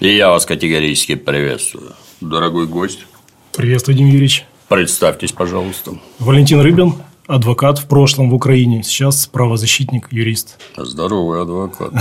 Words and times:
И 0.00 0.08
я 0.08 0.30
вас 0.30 0.44
категорически 0.44 1.14
приветствую. 1.14 1.92
Дорогой 2.20 2.66
гость. 2.66 3.06
Приветствую, 3.52 3.94
Владимир 3.94 4.12
Юрьевич. 4.14 4.44
Представьтесь, 4.68 5.30
пожалуйста. 5.30 5.92
Валентин 6.18 6.60
Рыбин, 6.60 6.94
адвокат 7.28 7.78
в 7.78 7.86
прошлом 7.86 8.30
в 8.30 8.34
Украине, 8.34 8.82
сейчас 8.82 9.26
правозащитник, 9.26 10.12
юрист. 10.12 10.58
Здоровый 10.76 11.42
адвокат. 11.42 11.92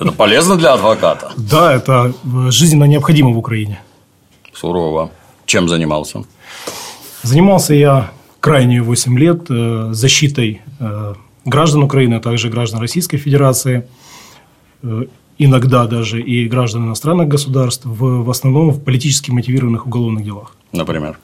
Это 0.00 0.12
полезно 0.12 0.56
для 0.56 0.74
адвоката? 0.74 1.32
Да, 1.38 1.72
это 1.72 2.12
жизненно 2.50 2.84
необходимо 2.84 3.30
в 3.30 3.38
Украине. 3.38 3.80
Сурово. 4.52 5.10
Чем 5.46 5.68
занимался? 5.68 6.24
Занимался 7.22 7.72
я 7.74 8.12
крайние 8.40 8.82
8 8.82 9.18
лет 9.18 9.46
э, 9.48 9.88
защитой 9.92 10.60
э, 10.78 11.14
граждан 11.46 11.84
Украины, 11.84 12.16
а 12.16 12.20
также 12.20 12.50
граждан 12.50 12.80
Российской 12.80 13.16
Федерации, 13.16 13.88
э, 14.82 15.04
иногда 15.44 15.86
даже 15.86 16.20
и 16.20 16.48
граждан 16.48 16.86
иностранных 16.86 17.28
государств, 17.28 17.84
в, 17.84 18.24
в 18.24 18.30
основном 18.30 18.70
в 18.70 18.80
политически 18.82 19.30
мотивированных 19.30 19.86
уголовных 19.86 20.24
делах. 20.24 20.54
Например? 20.72 21.18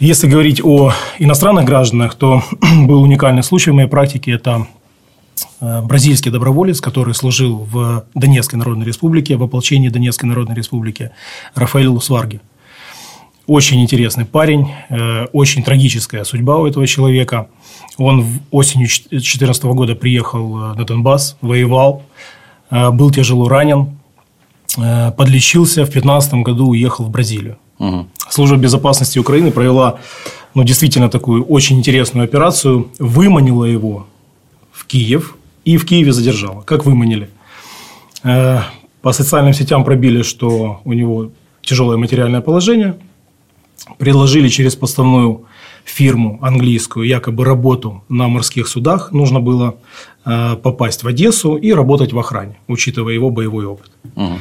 Если 0.00 0.26
говорить 0.26 0.60
о 0.64 0.92
иностранных 1.18 1.64
гражданах, 1.64 2.14
то 2.14 2.42
был 2.86 3.02
уникальный 3.02 3.42
случай 3.42 3.70
в 3.70 3.74
моей 3.74 3.88
практике. 3.88 4.32
Это 4.32 4.66
бразильский 5.60 6.30
доброволец, 6.30 6.80
который 6.80 7.14
служил 7.14 7.58
в 7.70 8.04
Донецкой 8.14 8.58
Народной 8.58 8.86
Республике, 8.86 9.36
в 9.36 9.42
ополчении 9.42 9.90
Донецкой 9.90 10.28
Народной 10.28 10.56
Республики, 10.56 11.10
Рафаэль 11.54 11.86
Лусварги. 11.86 12.40
Очень 13.46 13.82
интересный 13.82 14.24
парень, 14.24 14.68
э, 14.88 15.24
очень 15.32 15.64
трагическая 15.64 16.22
судьба 16.22 16.58
у 16.58 16.66
этого 16.66 16.86
человека. 16.86 17.48
Он 17.98 18.24
осенью 18.52 18.86
2014 18.86 19.64
года 19.64 19.96
приехал 19.96 20.72
э, 20.72 20.74
на 20.74 20.84
Донбасс, 20.84 21.36
воевал, 21.40 22.04
э, 22.70 22.90
был 22.90 23.10
тяжело 23.10 23.48
ранен, 23.48 23.98
подлечился, 25.18 25.82
в 25.82 25.90
2015 25.90 26.34
году 26.44 26.68
уехал 26.68 27.04
в 27.04 27.10
Бразилию. 27.10 27.58
Угу. 27.78 28.06
Служба 28.30 28.56
безопасности 28.56 29.18
Украины 29.18 29.50
провела 29.50 29.98
ну, 30.54 30.64
действительно 30.64 31.10
такую 31.10 31.44
очень 31.44 31.78
интересную 31.78 32.24
операцию, 32.24 32.88
выманила 32.98 33.64
его 33.64 34.06
в 34.70 34.86
Киев 34.86 35.36
и 35.66 35.76
в 35.76 35.84
Киеве 35.84 36.12
задержала. 36.12 36.62
Как 36.62 36.86
выманили? 36.86 37.28
По 38.22 39.12
социальным 39.12 39.52
сетям 39.52 39.84
пробили, 39.84 40.22
что 40.22 40.80
у 40.84 40.92
него 40.94 41.30
тяжелое 41.60 41.98
материальное 41.98 42.40
положение– 42.40 42.94
предложили 43.98 44.48
через 44.48 44.76
поставную 44.76 45.44
фирму 45.84 46.38
английскую 46.42 47.06
якобы 47.06 47.44
работу 47.44 48.02
на 48.08 48.28
морских 48.28 48.68
судах. 48.68 49.12
Нужно 49.12 49.40
было 49.40 49.76
э, 50.24 50.56
попасть 50.56 51.02
в 51.02 51.08
Одессу 51.08 51.56
и 51.56 51.72
работать 51.72 52.12
в 52.12 52.18
охране, 52.18 52.58
учитывая 52.68 53.14
его 53.14 53.30
боевой 53.30 53.66
опыт. 53.66 53.90
Угу. 54.16 54.38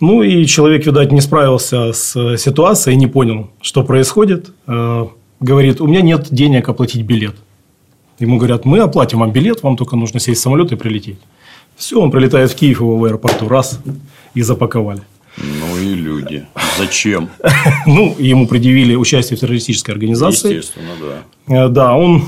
Ну 0.00 0.22
и 0.22 0.44
человек, 0.44 0.86
видать, 0.86 1.12
не 1.12 1.20
справился 1.20 1.92
с 1.92 2.36
ситуацией, 2.36 2.96
не 2.96 3.06
понял, 3.06 3.50
что 3.62 3.84
происходит. 3.84 4.50
Э, 4.66 5.06
говорит, 5.40 5.80
у 5.80 5.86
меня 5.86 6.02
нет 6.02 6.28
денег 6.30 6.68
оплатить 6.68 7.02
билет. 7.02 7.36
Ему 8.18 8.36
говорят, 8.36 8.64
мы 8.64 8.78
оплатим 8.78 9.20
вам 9.20 9.32
билет, 9.32 9.62
вам 9.62 9.76
только 9.76 9.96
нужно 9.96 10.20
сесть 10.20 10.40
в 10.40 10.42
самолет 10.42 10.72
и 10.72 10.76
прилететь. 10.76 11.18
Все, 11.76 12.00
он 12.00 12.10
прилетает 12.10 12.50
в 12.50 12.54
Киев, 12.54 12.80
его 12.80 12.96
в 12.96 13.04
аэропорту 13.04 13.48
раз 13.48 13.80
и 14.34 14.42
запаковали. 14.42 15.02
Ну 15.36 15.78
и 15.78 15.94
люди. 15.94 16.46
Зачем? 16.78 17.28
Ну, 17.86 18.14
ему 18.18 18.46
предъявили 18.46 18.94
участие 18.94 19.36
в 19.36 19.40
террористической 19.40 19.94
организации. 19.94 20.56
Естественно, 20.56 20.92
да. 21.46 21.66
Э, 21.66 21.68
да, 21.68 21.94
он 21.94 22.24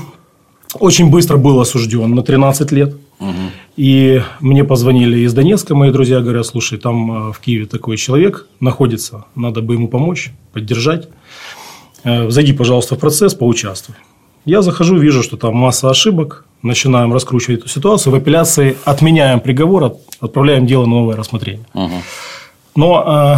очень 0.79 1.09
быстро 1.09 1.37
был 1.37 1.59
осужден 1.59 2.13
на 2.13 2.23
13 2.23 2.71
лет. 2.71 2.95
Угу. 3.19 3.31
И 3.77 4.21
мне 4.39 4.63
позвонили 4.63 5.19
из 5.19 5.33
Донецка, 5.33 5.73
мои 5.75 5.91
друзья 5.91 6.19
говорят, 6.19 6.45
слушай, 6.45 6.77
там 6.77 7.29
э, 7.29 7.33
в 7.33 7.39
Киеве 7.39 7.65
такой 7.65 7.97
человек 7.97 8.47
находится, 8.59 9.25
надо 9.35 9.61
бы 9.61 9.73
ему 9.73 9.87
помочь, 9.87 10.31
поддержать. 10.53 11.09
Э, 12.03 12.29
зайди, 12.29 12.53
пожалуйста, 12.53 12.95
в 12.95 12.99
процесс, 12.99 13.33
поучаствуй. 13.33 13.95
Я 14.45 14.61
захожу, 14.61 14.97
вижу, 14.97 15.23
что 15.23 15.35
там 15.35 15.55
масса 15.55 15.89
ошибок, 15.89 16.45
начинаем 16.61 17.13
раскручивать 17.13 17.61
эту 17.61 17.69
ситуацию. 17.69 18.13
В 18.13 18.15
апелляции 18.15 18.77
отменяем 18.85 19.39
приговор, 19.39 19.97
отправляем 20.19 20.65
дело 20.65 20.85
на 20.85 20.91
новое 20.91 21.15
рассмотрение. 21.15 21.65
Угу. 21.73 21.95
Но 22.77 23.03
э, 23.03 23.37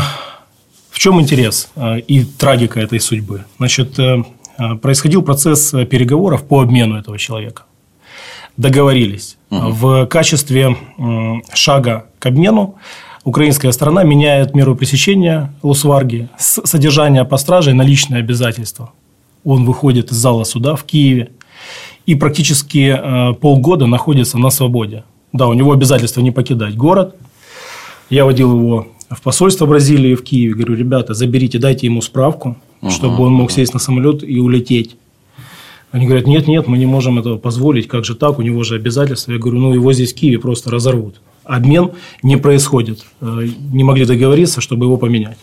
в 0.92 1.00
чем 1.00 1.22
интерес 1.22 1.70
э, 1.76 2.02
и 2.02 2.26
трагика 2.26 2.82
этой 2.82 3.00
судьбы? 3.00 3.46
Значит, 3.58 3.98
э, 3.98 4.22
происходил 4.82 5.22
процесс 5.22 5.72
переговоров 5.90 6.46
по 6.46 6.62
обмену 6.62 6.98
этого 6.98 7.18
человека. 7.18 7.64
Договорились. 8.58 9.38
Угу. 9.50 9.70
В 9.70 10.06
качестве 10.08 10.76
шага 11.54 12.08
к 12.20 12.26
обмену 12.26 12.76
украинская 13.24 13.72
сторона 13.72 14.04
меняет 14.04 14.54
меру 14.54 14.76
пресечения 14.76 15.54
Лусварги 15.64 16.28
с 16.38 16.62
содержания 16.66 17.24
по 17.24 17.38
страже 17.38 17.74
на 17.74 17.84
личные 17.84 18.20
обязательства. 18.20 18.92
Он 19.46 19.64
выходит 19.64 20.12
из 20.12 20.18
зала 20.18 20.44
суда 20.44 20.76
в 20.76 20.84
Киеве 20.84 21.32
и 22.06 22.16
практически 22.16 23.34
полгода 23.40 23.86
находится 23.86 24.38
на 24.38 24.50
свободе. 24.50 25.06
Да, 25.32 25.48
у 25.48 25.54
него 25.54 25.72
обязательство 25.72 26.20
не 26.20 26.32
покидать 26.32 26.76
город. 26.76 27.16
Я 28.10 28.26
водил 28.26 28.52
его 28.60 28.88
в 29.10 29.22
посольство 29.22 29.66
Бразилии 29.66 30.16
в 30.16 30.24
Киеве, 30.24 30.54
говорю, 30.54 30.76
ребята, 30.76 31.14
заберите, 31.14 31.58
дайте 31.58 31.88
ему 31.88 32.02
справку, 32.02 32.58
угу, 32.82 32.92
чтобы 32.92 33.24
он 33.24 33.34
мог 33.34 33.52
сесть 33.52 33.74
на 33.74 33.80
самолет 33.80 34.24
и 34.24 34.40
улететь. 34.40 34.96
Они 35.92 36.06
говорят, 36.06 36.28
нет, 36.28 36.48
нет, 36.48 36.68
мы 36.68 36.78
не 36.78 36.86
можем 36.86 37.18
этого 37.18 37.38
позволить, 37.38 37.88
как 37.88 38.06
же 38.06 38.16
так, 38.16 38.38
у 38.38 38.44
него 38.44 38.64
же 38.64 38.76
обязательства. 38.76 39.32
Я 39.32 39.40
говорю, 39.40 39.58
ну 39.60 39.74
его 39.74 39.92
здесь 39.92 40.14
в 40.14 40.16
Киеве 40.16 40.38
просто 40.38 40.70
разорвут. 40.70 41.20
Обмен 41.44 41.92
не 42.22 42.38
происходит, 42.38 43.04
э, 43.22 43.48
не 43.72 43.84
могли 43.84 44.06
договориться, 44.06 44.62
чтобы 44.62 44.86
его 44.86 44.98
поменять. 44.98 45.40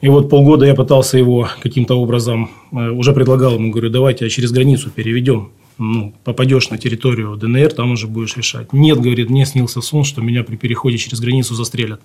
И 0.00 0.08
вот 0.08 0.30
полгода 0.30 0.64
я 0.64 0.74
пытался 0.74 1.18
его 1.18 1.48
каким-то 1.62 1.94
образом, 1.94 2.50
э, 2.72 2.88
уже 2.88 3.12
предлагал 3.12 3.54
ему, 3.56 3.70
говорю, 3.70 3.90
давайте 3.90 4.30
через 4.30 4.50
границу 4.50 4.90
переведем 4.90 5.50
ну, 5.78 6.14
попадешь 6.24 6.70
на 6.70 6.78
территорию 6.78 7.36
ДНР, 7.36 7.72
там 7.72 7.92
уже 7.92 8.06
будешь 8.06 8.36
решать. 8.36 8.72
Нет, 8.72 9.00
говорит, 9.00 9.30
мне 9.30 9.44
снился 9.46 9.80
сон, 9.80 10.04
что 10.04 10.20
меня 10.20 10.44
при 10.44 10.56
переходе 10.56 10.98
через 10.98 11.20
границу 11.20 11.54
застрелят. 11.54 12.00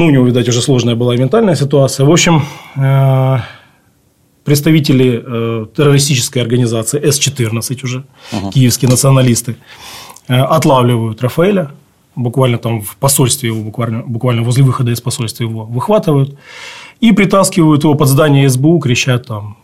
Ну, 0.00 0.06
у 0.06 0.10
него, 0.10 0.24
видать, 0.24 0.48
уже 0.48 0.62
сложная 0.62 0.94
была 0.94 1.14
ментальная 1.14 1.54
ситуация. 1.54 2.06
В 2.06 2.10
общем, 2.10 2.42
э, 2.74 3.38
представители 4.44 5.22
э, 5.22 5.66
террористической 5.76 6.40
организации 6.40 6.98
С-14 6.98 7.84
уже, 7.84 8.04
угу. 8.32 8.50
киевские 8.50 8.88
националисты, 8.88 9.56
э, 10.26 10.40
отлавливают 10.40 11.20
Рафаэля, 11.20 11.72
буквально 12.16 12.56
там 12.56 12.80
в 12.80 12.96
посольстве 12.96 13.50
его, 13.50 13.60
буквально, 13.60 14.02
буквально 14.06 14.42
возле 14.42 14.64
выхода 14.64 14.90
из 14.90 15.02
посольства 15.02 15.44
его 15.44 15.66
выхватывают 15.66 16.38
и 17.02 17.12
притаскивают 17.12 17.84
его 17.84 17.94
под 17.94 18.08
здание 18.08 18.48
СБУ, 18.48 18.78
кричат 18.78 19.26
там, 19.26 19.58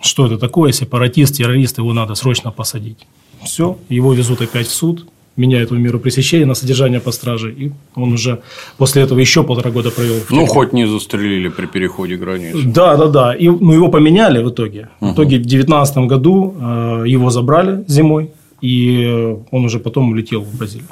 что 0.00 0.26
это 0.26 0.38
такое, 0.38 0.70
сепаратист, 0.70 1.34
террорист, 1.34 1.78
его 1.78 1.92
надо 1.92 2.14
срочно 2.14 2.52
посадить. 2.52 3.08
Все, 3.42 3.76
его 3.88 4.12
везут 4.14 4.42
опять 4.42 4.68
в 4.68 4.72
суд, 4.72 5.08
меняют 5.36 5.70
его 5.70 5.80
меру 5.80 5.98
пресечения 5.98 6.46
на 6.46 6.54
содержание 6.54 7.00
по 7.00 7.12
страже, 7.12 7.52
и 7.52 7.72
он 7.94 8.12
уже 8.12 8.40
после 8.76 9.02
этого 9.02 9.18
еще 9.18 9.42
полтора 9.42 9.70
года 9.70 9.90
провел. 9.90 10.16
Ну, 10.30 10.46
хоть 10.46 10.72
не 10.72 10.86
застрелили 10.86 11.48
при 11.48 11.66
переходе 11.66 12.16
границы. 12.16 12.62
Да, 12.64 12.96
да, 12.96 13.08
да. 13.08 13.34
И, 13.34 13.48
ну, 13.48 13.72
его 13.72 13.88
поменяли 13.88 14.42
в 14.42 14.50
итоге. 14.50 14.88
В 15.00 15.12
итоге 15.12 15.38
в 15.38 15.42
2019 15.42 15.96
году 15.98 16.54
э, 16.58 17.04
его 17.06 17.30
забрали 17.30 17.84
зимой, 17.88 18.30
и 18.60 19.36
он 19.50 19.64
уже 19.64 19.78
потом 19.78 20.10
улетел 20.10 20.42
в 20.42 20.56
Бразилию. 20.56 20.88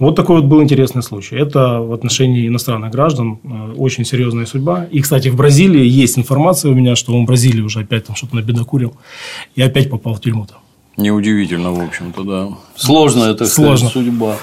Вот 0.00 0.16
такой 0.16 0.36
вот 0.36 0.46
был 0.46 0.62
интересный 0.62 1.02
случай. 1.02 1.36
Это 1.36 1.80
в 1.80 1.92
отношении 1.92 2.48
иностранных 2.48 2.90
граждан 2.90 3.38
э, 3.44 3.74
очень 3.76 4.06
серьезная 4.06 4.46
судьба. 4.46 4.86
И, 4.90 5.00
кстати, 5.02 5.28
в 5.28 5.36
Бразилии 5.36 5.86
есть 5.86 6.18
информация 6.18 6.70
у 6.70 6.74
меня, 6.74 6.96
что 6.96 7.14
он 7.14 7.24
в 7.24 7.26
Бразилии 7.26 7.60
уже 7.60 7.80
опять 7.80 8.06
там 8.06 8.16
что-то 8.16 8.36
набедокурил 8.36 8.94
и 9.56 9.60
опять 9.60 9.90
попал 9.90 10.14
в 10.14 10.20
тюрьму 10.22 10.46
там. 10.46 10.58
Неудивительно, 10.96 11.72
в 11.72 11.80
общем-то, 11.82 12.22
да. 12.24 12.48
Сложно 12.76 13.24
это 13.24 13.46
Сложно. 13.46 13.88
судьба. 13.88 14.36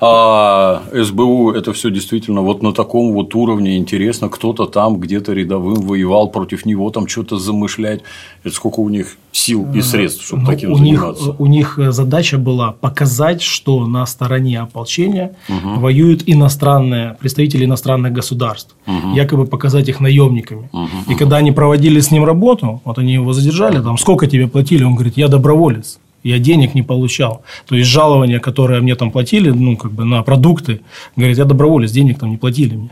А 0.00 0.82
СБУ 0.92 1.52
это 1.52 1.72
все 1.72 1.90
действительно 1.90 2.42
вот 2.42 2.62
на 2.62 2.72
таком 2.72 3.12
вот 3.12 3.34
уровне 3.34 3.78
интересно. 3.78 4.28
Кто-то 4.28 4.66
там 4.66 4.98
где-то 4.98 5.32
рядовым 5.32 5.82
воевал 5.82 6.28
против 6.28 6.66
него, 6.66 6.90
там 6.90 7.08
что-то 7.08 7.38
замышлять. 7.38 8.02
Это 8.44 8.54
сколько 8.54 8.80
у 8.80 8.88
них 8.88 9.16
сил 9.32 9.66
и 9.74 9.80
средств, 9.82 10.26
чтобы 10.26 10.42
ну, 10.42 10.48
таким 10.48 10.72
у 10.72 10.76
заниматься? 10.76 11.24
Них, 11.24 11.40
у 11.40 11.46
них 11.46 11.78
задача 11.90 12.38
была 12.38 12.72
показать, 12.72 13.42
что 13.42 13.86
на 13.86 14.06
стороне 14.06 14.60
ополчения 14.60 15.34
угу. 15.48 15.80
воюют 15.80 16.22
иностранные 16.26 17.16
представители 17.18 17.64
иностранных 17.64 18.12
государств, 18.12 18.74
угу. 18.86 19.14
якобы 19.14 19.46
показать 19.46 19.88
их 19.88 20.00
наемниками. 20.00 20.68
Угу. 20.72 21.12
И 21.12 21.14
когда 21.14 21.36
они 21.36 21.52
проводили 21.52 22.00
с 22.00 22.10
ним 22.10 22.24
работу, 22.24 22.80
вот 22.84 22.98
они 22.98 23.14
его 23.14 23.32
задержали, 23.32 23.80
там 23.80 23.98
сколько 23.98 24.26
тебе 24.26 24.48
платили, 24.48 24.84
он 24.84 24.94
говорит, 24.94 25.16
я 25.16 25.28
доброволец 25.28 25.98
я 26.22 26.38
денег 26.38 26.74
не 26.74 26.82
получал. 26.82 27.42
То 27.66 27.76
есть 27.76 27.88
жалования, 27.88 28.40
которые 28.40 28.80
мне 28.80 28.94
там 28.94 29.10
платили, 29.10 29.50
ну, 29.50 29.76
как 29.76 29.92
бы 29.92 30.04
на 30.04 30.22
продукты, 30.22 30.80
говорят, 31.16 31.38
я 31.38 31.44
доброволец, 31.44 31.92
денег 31.92 32.18
там 32.18 32.30
не 32.30 32.36
платили 32.36 32.74
мне. 32.74 32.90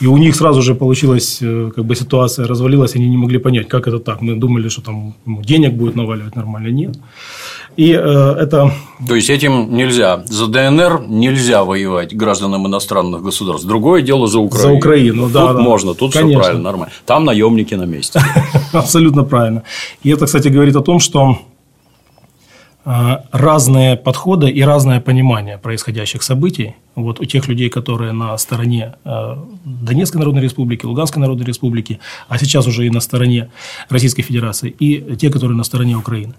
И 0.00 0.06
у 0.06 0.16
них 0.16 0.34
сразу 0.34 0.62
же 0.62 0.74
получилась 0.74 1.38
э, 1.42 1.70
как 1.76 1.84
бы 1.84 1.94
ситуация 1.94 2.46
развалилась, 2.46 2.96
они 2.96 3.08
не 3.08 3.16
могли 3.16 3.38
понять, 3.38 3.68
как 3.68 3.86
это 3.86 3.98
так. 3.98 4.22
Мы 4.22 4.34
думали, 4.34 4.68
что 4.68 4.82
там 4.82 5.14
денег 5.26 5.74
будет 5.74 5.94
наваливать 5.94 6.36
нормально, 6.36 6.68
нет. 6.68 6.96
И 7.76 7.92
э, 7.92 7.96
это… 7.98 8.72
То 9.06 9.14
есть, 9.14 9.30
этим 9.30 9.76
нельзя. 9.76 10.22
За 10.26 10.46
ДНР 10.46 11.02
нельзя 11.08 11.64
воевать 11.64 12.16
гражданам 12.16 12.66
иностранных 12.66 13.22
государств. 13.22 13.66
Другое 13.66 14.02
дело 14.02 14.26
за 14.26 14.38
Украину. 14.38 14.70
За 14.70 14.76
Украину, 14.76 15.28
да. 15.28 15.46
Тут 15.48 15.56
да. 15.56 15.62
можно, 15.62 15.94
тут 15.94 16.12
Конечно. 16.12 16.30
все 16.30 16.40
правильно, 16.40 16.64
нормально. 16.64 16.92
Там 17.06 17.24
наемники 17.24 17.74
на 17.74 17.84
месте. 17.86 18.20
Абсолютно 18.72 19.24
правильно. 19.24 19.62
И 20.02 20.10
это, 20.10 20.26
кстати, 20.26 20.48
говорит 20.48 20.76
о 20.76 20.82
том, 20.82 20.98
что 20.98 21.38
разные 23.30 23.96
подходы 23.96 24.50
и 24.50 24.62
разное 24.62 25.00
понимание 25.00 25.58
происходящих 25.58 26.22
событий 26.22 26.74
вот 26.96 27.20
у 27.20 27.24
тех 27.24 27.48
людей, 27.48 27.68
которые 27.68 28.12
на 28.12 28.36
стороне 28.38 28.94
э, 29.04 29.36
Донецкой 29.64 30.18
Народной 30.18 30.42
Республики, 30.42 30.86
Луганской 30.86 31.20
Народной 31.20 31.46
Республики, 31.46 32.00
а 32.28 32.38
сейчас 32.38 32.66
уже 32.66 32.86
и 32.86 32.90
на 32.90 33.00
стороне 33.00 33.50
Российской 33.88 34.22
Федерации, 34.22 34.74
и 34.80 35.16
те, 35.16 35.30
которые 35.30 35.56
на 35.56 35.64
стороне 35.64 35.96
Украины 35.96 36.34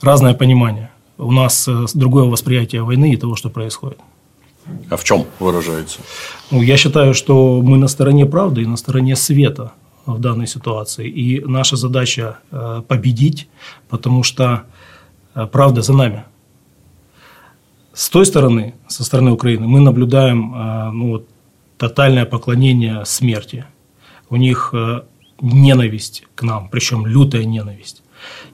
разное 0.00 0.34
понимание. 0.34 0.90
У 1.18 1.32
нас 1.32 1.68
э, 1.68 1.86
другое 1.94 2.24
восприятие 2.24 2.82
войны 2.82 3.12
и 3.12 3.16
того, 3.16 3.36
что 3.36 3.50
происходит. 3.50 3.98
А 4.88 4.96
в 4.96 5.04
чем 5.04 5.26
выражается? 5.40 5.98
Ну, 6.50 6.62
я 6.62 6.76
считаю, 6.76 7.14
что 7.14 7.60
мы 7.62 7.76
на 7.76 7.88
стороне 7.88 8.26
правды 8.26 8.62
и 8.62 8.66
на 8.66 8.76
стороне 8.76 9.16
света 9.16 9.72
в 10.06 10.18
данной 10.18 10.46
ситуации. 10.46 11.08
И 11.08 11.40
наша 11.44 11.76
задача 11.76 12.38
э, 12.50 12.82
победить, 12.88 13.48
потому 13.88 14.22
что 14.22 14.62
правда 15.52 15.82
за 15.82 15.92
нами. 15.92 16.24
С 17.92 18.08
той 18.08 18.24
стороны, 18.24 18.74
со 18.88 19.04
стороны 19.04 19.32
Украины, 19.32 19.66
мы 19.66 19.80
наблюдаем 19.80 20.52
ну, 20.94 21.10
вот, 21.10 21.28
тотальное 21.76 22.24
поклонение 22.24 23.04
смерти. 23.04 23.66
У 24.30 24.36
них 24.36 24.72
ненависть 25.42 26.24
к 26.34 26.42
нам, 26.42 26.68
причем 26.70 27.06
лютая 27.06 27.44
ненависть. 27.44 28.02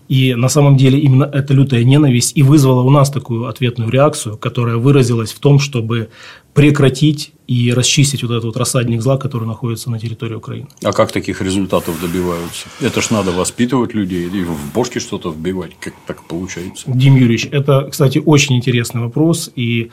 И 0.08 0.34
на 0.34 0.48
самом 0.48 0.76
деле 0.76 0.98
именно 0.98 1.25
эта 1.25 1.52
лютая 1.52 1.84
ненависть 1.84 2.36
и 2.36 2.42
вызвала 2.42 2.82
у 2.82 2.90
нас 2.90 3.10
такую 3.10 3.46
ответную 3.46 3.90
реакцию, 3.90 4.38
которая 4.38 4.76
выразилась 4.76 5.32
в 5.32 5.38
том, 5.38 5.58
чтобы 5.58 6.08
прекратить 6.54 7.32
и 7.49 7.73
расчистить 7.73 8.23
вот 8.23 8.31
этот 8.31 8.45
вот 8.45 8.56
рассадник 8.59 9.00
зла, 9.00 9.17
который 9.17 9.47
находится 9.49 9.91
на 9.91 9.99
территории 9.99 10.35
Украины. 10.35 10.69
А 10.85 10.93
как 10.93 11.12
таких 11.12 11.41
результатов 11.43 11.99
добиваются? 12.00 12.69
Это 12.81 13.00
ж 13.00 13.11
надо 13.11 13.33
воспитывать 13.33 13.95
людей 13.95 14.29
и 14.29 14.45
в 14.45 14.73
бошки 14.75 14.99
что-то 15.00 15.31
вбивать. 15.31 15.73
Как 15.81 15.95
так 16.06 16.23
получается? 16.29 16.85
Дим 16.87 17.17
Юрьевич, 17.17 17.49
это, 17.50 17.89
кстати, 17.91 18.23
очень 18.25 18.56
интересный 18.56 19.00
вопрос. 19.00 19.50
И 19.56 19.91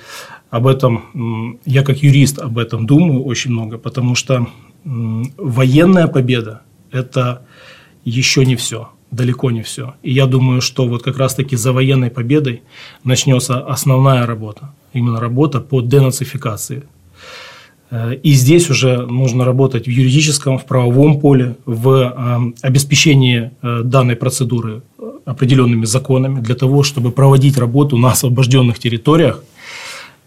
об 0.50 0.68
этом, 0.68 1.60
я 1.66 1.84
как 1.84 2.04
юрист 2.04 2.40
об 2.40 2.58
этом 2.58 2.86
думаю 2.86 3.24
очень 3.24 3.52
много, 3.52 3.78
потому 3.78 4.16
что 4.16 4.48
военная 4.84 6.08
победа– 6.08 6.62
это 6.92 7.46
еще 8.04 8.46
не 8.46 8.58
все 8.58 8.90
далеко 9.12 9.52
не 9.52 9.62
все. 9.62 9.94
И 10.04 10.12
я 10.12 10.26
думаю, 10.26 10.60
что 10.62 10.88
вот 10.88 11.04
как 11.04 11.18
раз-таки 11.18 11.56
за 11.56 11.72
военной 11.72 12.10
победой 12.10 12.64
начнется 13.04 13.60
основная 13.60 14.26
работа. 14.26 14.74
Именно 14.94 15.22
работа 15.22 15.62
по 15.62 15.82
денацификации. 15.82 16.84
Э, 17.92 18.16
и 18.16 18.34
здесь 18.34 18.70
уже 18.70 19.06
нужно 19.06 19.46
работать 19.46 19.88
в 19.88 19.90
юридическом, 19.90 20.58
в 20.58 20.66
правовом 20.66 21.20
поле, 21.20 21.56
в 21.66 21.90
э, 21.90 22.68
обеспечении 22.68 23.52
э, 23.62 23.82
данной 23.84 24.16
процедуры 24.16 24.82
определенными 25.26 25.86
законами 25.86 26.42
для 26.42 26.56
того, 26.56 26.84
чтобы 26.84 27.12
проводить 27.12 27.58
работу 27.58 27.98
на 27.98 28.12
освобожденных 28.12 28.78
территориях. 28.78 29.44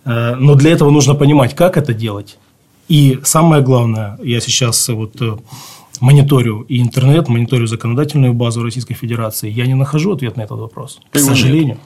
Но 0.04 0.54
для 0.54 0.72
этого 0.72 0.90
нужно 0.90 1.14
понимать, 1.14 1.54
как 1.54 1.76
это 1.76 1.94
делать. 1.94 2.38
И 2.88 3.20
самое 3.22 3.62
главное, 3.62 4.18
я 4.24 4.40
сейчас 4.40 4.88
вот 4.88 5.12
мониторю 6.00 6.64
и 6.68 6.80
интернет, 6.80 7.28
мониторю 7.28 7.66
законодательную 7.66 8.32
базу 8.32 8.62
Российской 8.62 8.94
Федерации, 8.94 9.50
я 9.50 9.66
не 9.66 9.74
нахожу 9.74 10.14
ответ 10.14 10.36
на 10.36 10.42
этот 10.42 10.58
вопрос. 10.58 10.98
К 11.12 11.18
сожалению. 11.18 11.76
Нет. 11.76 11.78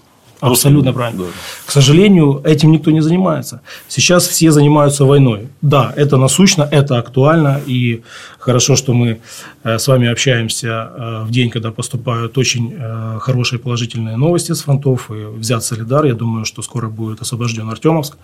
Абсолютно 0.42 0.92
правильно. 0.92 1.22
Да. 1.22 1.30
К 1.66 1.70
сожалению, 1.70 2.40
этим 2.44 2.72
никто 2.72 2.90
не 2.90 3.00
занимается. 3.00 3.60
Сейчас 3.86 4.26
все 4.26 4.50
занимаются 4.50 5.04
войной. 5.04 5.48
Да, 5.60 5.92
это 5.96 6.16
насущно, 6.16 6.68
это 6.68 6.98
актуально, 6.98 7.60
и 7.64 8.02
хорошо, 8.40 8.74
что 8.74 8.92
мы 8.92 9.20
э, 9.62 9.78
с 9.78 9.86
вами 9.86 10.10
общаемся 10.10 10.68
э, 10.68 11.22
в 11.24 11.30
день, 11.30 11.48
когда 11.48 11.70
поступают 11.70 12.36
очень 12.38 12.74
э, 12.76 13.18
хорошие 13.20 13.60
положительные 13.60 14.16
новости 14.16 14.52
с 14.52 14.62
фронтов, 14.62 15.10
и 15.10 15.26
взят 15.38 15.62
Солидар, 15.62 16.04
я 16.06 16.14
думаю, 16.14 16.44
что 16.44 16.62
скоро 16.62 16.88
будет 16.88 17.22
освобожден 17.22 17.70
Артемовск. 17.70 18.16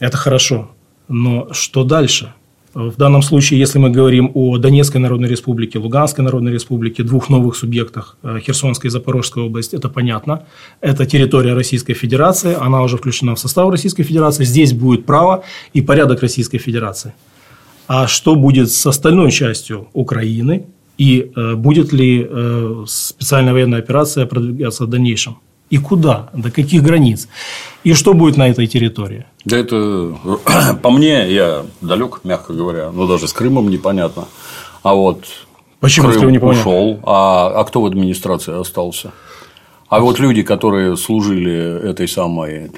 Это 0.00 0.16
хорошо. 0.16 0.70
Но 1.06 1.48
что 1.52 1.84
дальше? 1.84 2.32
В 2.78 2.96
данном 2.96 3.22
случае, 3.22 3.58
если 3.58 3.80
мы 3.80 3.90
говорим 3.90 4.30
о 4.34 4.56
Донецкой 4.56 5.00
Народной 5.00 5.28
Республике, 5.28 5.80
Луганской 5.80 6.24
Народной 6.24 6.52
Республике, 6.52 7.02
двух 7.02 7.28
новых 7.28 7.56
субъектах 7.56 8.16
э, 8.22 8.38
Херсонской 8.38 8.86
и 8.86 8.90
Запорожской 8.90 9.42
области, 9.42 9.74
это 9.74 9.88
понятно. 9.88 10.44
Это 10.80 11.04
территория 11.04 11.54
Российской 11.54 11.94
Федерации, 11.94 12.54
она 12.54 12.82
уже 12.82 12.96
включена 12.96 13.34
в 13.34 13.40
состав 13.40 13.68
Российской 13.70 14.04
Федерации. 14.04 14.44
Здесь 14.44 14.72
будет 14.72 15.06
право 15.06 15.42
и 15.72 15.82
порядок 15.82 16.22
Российской 16.22 16.58
Федерации. 16.58 17.14
А 17.88 18.06
что 18.06 18.36
будет 18.36 18.70
с 18.70 18.86
остальной 18.86 19.32
частью 19.32 19.88
Украины 19.92 20.66
и 20.98 21.32
э, 21.34 21.54
будет 21.56 21.92
ли 21.92 22.24
э, 22.30 22.84
специальная 22.86 23.54
военная 23.54 23.80
операция 23.80 24.24
продвигаться 24.26 24.84
в 24.84 24.88
дальнейшем? 24.88 25.38
И 25.70 25.78
куда, 25.78 26.30
до 26.32 26.50
каких 26.50 26.82
границ, 26.82 27.28
и 27.84 27.92
что 27.94 28.14
будет 28.14 28.36
на 28.36 28.48
этой 28.48 28.66
территории. 28.66 29.26
Да 29.44 29.56
это, 29.56 30.16
по 30.82 30.90
мне, 30.90 31.30
я 31.32 31.64
далек, 31.80 32.20
мягко 32.24 32.52
говоря, 32.52 32.90
но 32.90 33.06
даже 33.06 33.28
с 33.28 33.32
Крымом 33.32 33.68
непонятно. 33.68 34.26
А 34.82 34.94
вот 34.94 35.24
Почему 35.80 36.10
Крым 36.10 36.42
ушел, 36.42 36.98
а, 37.04 37.52
а 37.54 37.64
кто 37.64 37.80
в 37.82 37.86
администрации 37.86 38.58
остался? 38.58 39.12
А 39.88 40.00
вот 40.00 40.18
люди, 40.18 40.42
которые 40.42 40.96
служили 40.96 41.88
этой 41.88 42.08
самой 42.08 42.72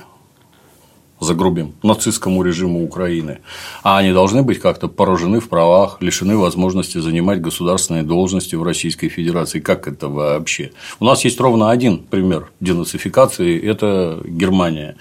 загрубим, 1.20 1.74
нацистскому 1.82 2.42
режиму 2.42 2.82
Украины. 2.82 3.38
А 3.82 3.98
они 3.98 4.12
должны 4.12 4.42
быть 4.42 4.58
как-то 4.58 4.88
поражены 4.88 5.40
в 5.40 5.48
правах, 5.48 5.98
лишены 6.00 6.36
возможности 6.36 6.98
занимать 6.98 7.40
государственные 7.40 8.02
должности 8.02 8.54
в 8.54 8.62
Российской 8.62 9.08
Федерации. 9.08 9.60
Как 9.60 9.86
это 9.86 10.08
вообще? 10.08 10.72
У 10.98 11.04
нас 11.04 11.24
есть 11.24 11.40
ровно 11.40 11.70
один 11.70 11.98
пример 11.98 12.50
денацификации– 12.60 13.60
это 13.62 14.20
Германия. 14.24 14.96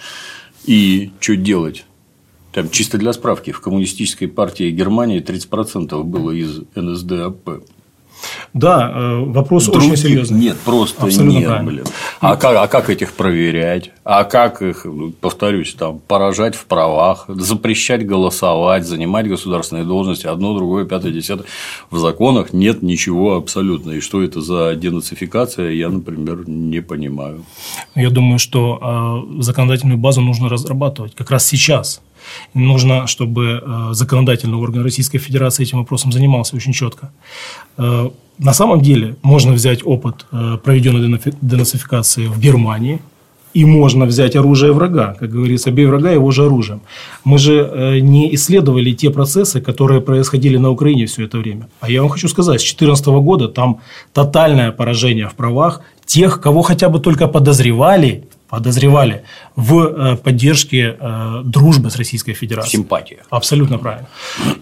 И 0.66 1.12
что 1.19 1.36
делать? 1.36 1.86
Там 2.51 2.69
чисто 2.69 2.98
для 2.98 3.13
справки, 3.13 3.51
в 3.51 3.62
коммунистической 3.62 4.27
партии 4.27 4.72
Германии 4.72 5.22
30% 5.24 6.04
было 6.04 6.31
из 6.31 6.62
НСДАП. 6.75 7.63
Да, 8.54 8.92
э, 8.94 9.24
вопрос 9.25 9.66
Других 9.66 9.94
очень 9.94 10.01
серьезный. 10.01 10.39
Нет, 10.39 10.57
просто 10.57 11.05
Абсолютно 11.05 11.38
нет, 11.38 11.48
правильно. 11.48 11.72
блин. 11.72 11.86
А 12.20 12.36
как, 12.36 12.55
а 12.58 12.67
как 12.67 12.89
этих 12.89 13.13
проверять? 13.13 13.91
А 14.03 14.24
как 14.24 14.62
их, 14.62 14.86
повторюсь, 15.22 15.74
там, 15.75 16.00
поражать 16.00 16.55
в 16.55 16.65
правах, 16.65 17.25
запрещать 17.27 18.05
голосовать, 18.05 18.86
занимать 18.86 19.27
государственные 19.27 19.86
должности, 19.86 20.25
одно, 20.25 20.55
другое, 20.55 20.86
пятое, 20.86 21.12
десятое. 21.12 21.46
В 21.91 22.00
законах 22.00 22.53
нет 22.53 22.82
ничего 22.82 23.36
абсолютно. 23.36 23.91
И 23.91 24.00
что 24.00 24.24
это 24.24 24.41
за 24.41 24.75
денацификация, 24.75 25.72
я, 25.72 25.89
например, 25.89 26.48
не 26.48 26.82
понимаю. 26.82 27.46
Я 27.96 28.10
думаю, 28.10 28.39
что 28.39 29.25
э, 29.38 29.41
законодательную 29.41 29.98
базу 29.98 30.22
нужно 30.22 30.50
разрабатывать 30.50 31.15
как 31.15 31.29
раз 31.32 31.46
сейчас. 31.46 32.01
Нужно, 32.54 33.08
чтобы 33.08 33.62
э, 33.62 33.94
законодательный 33.94 34.58
орган 34.58 34.84
Российской 34.84 35.20
Федерации 35.20 35.64
этим 35.64 35.80
вопросом 35.80 36.12
занимался 36.12 36.56
очень 36.56 36.74
четко. 36.74 37.12
Э, 37.78 38.10
на 38.38 38.54
самом 38.54 38.82
деле 38.82 39.16
можно 39.22 39.54
взять 39.54 39.82
опыт 39.86 40.26
э, 40.32 40.58
проведенной 40.64 41.22
денацификации 41.42 42.28
в 42.28 42.40
Германии, 42.40 43.00
и 43.56 43.66
можно 43.66 44.06
взять 44.06 44.36
оружие 44.36 44.72
врага, 44.72 45.16
как 45.20 45.32
говорится, 45.32 45.72
бей 45.72 45.88
врага 45.88 46.12
его 46.12 46.30
же 46.32 46.46
оружием. 46.46 46.82
Мы 47.24 47.40
же 47.40 48.00
не 48.00 48.36
исследовали 48.36 48.94
те 48.94 49.10
процессы, 49.10 49.60
которые 49.60 50.02
происходили 50.02 50.58
на 50.58 50.70
Украине 50.70 51.08
все 51.08 51.26
это 51.26 51.40
время. 51.40 51.68
А 51.80 51.90
я 51.90 52.02
вам 52.02 52.10
хочу 52.10 52.28
сказать, 52.28 52.62
с 52.62 52.64
2014 52.64 53.08
года 53.08 53.48
там 53.48 53.80
тотальное 54.14 54.72
поражение 54.72 55.28
в 55.28 55.34
правах 55.34 55.82
тех, 56.06 56.40
кого 56.42 56.62
хотя 56.62 56.90
бы 56.90 57.00
только 57.00 57.28
подозревали 57.28 58.28
подозревали 58.50 59.24
в 59.56 59.79
э, 59.79 60.15
поддержке 60.18 60.98
э, 61.00 61.41
дружбы 61.46 61.89
с 61.89 61.96
Российской 61.96 62.34
Федерацией. 62.34 62.82
Симпатия. 62.82 63.20
Абсолютно 63.29 63.77
правильно. 63.77 64.08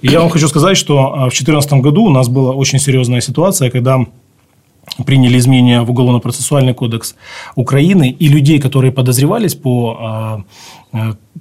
И 0.02 0.08
я 0.08 0.20
вам 0.20 0.30
хочу 0.30 0.48
сказать, 0.48 0.78
что 0.78 0.94
э, 0.94 1.20
в 1.30 1.34
2014 1.34 1.74
году 1.74 2.04
у 2.04 2.10
нас 2.10 2.28
была 2.28 2.52
очень 2.52 2.80
серьезная 2.80 3.22
ситуация, 3.22 3.70
когда 3.70 4.06
приняли 5.06 5.38
изменения 5.38 5.82
в 5.82 5.90
Уголовно-процессуальный 5.90 6.74
кодекс 6.74 7.16
Украины, 7.56 8.10
и 8.10 8.28
людей, 8.30 8.60
которые 8.60 8.92
подозревались 8.92 9.54
по 9.56 10.46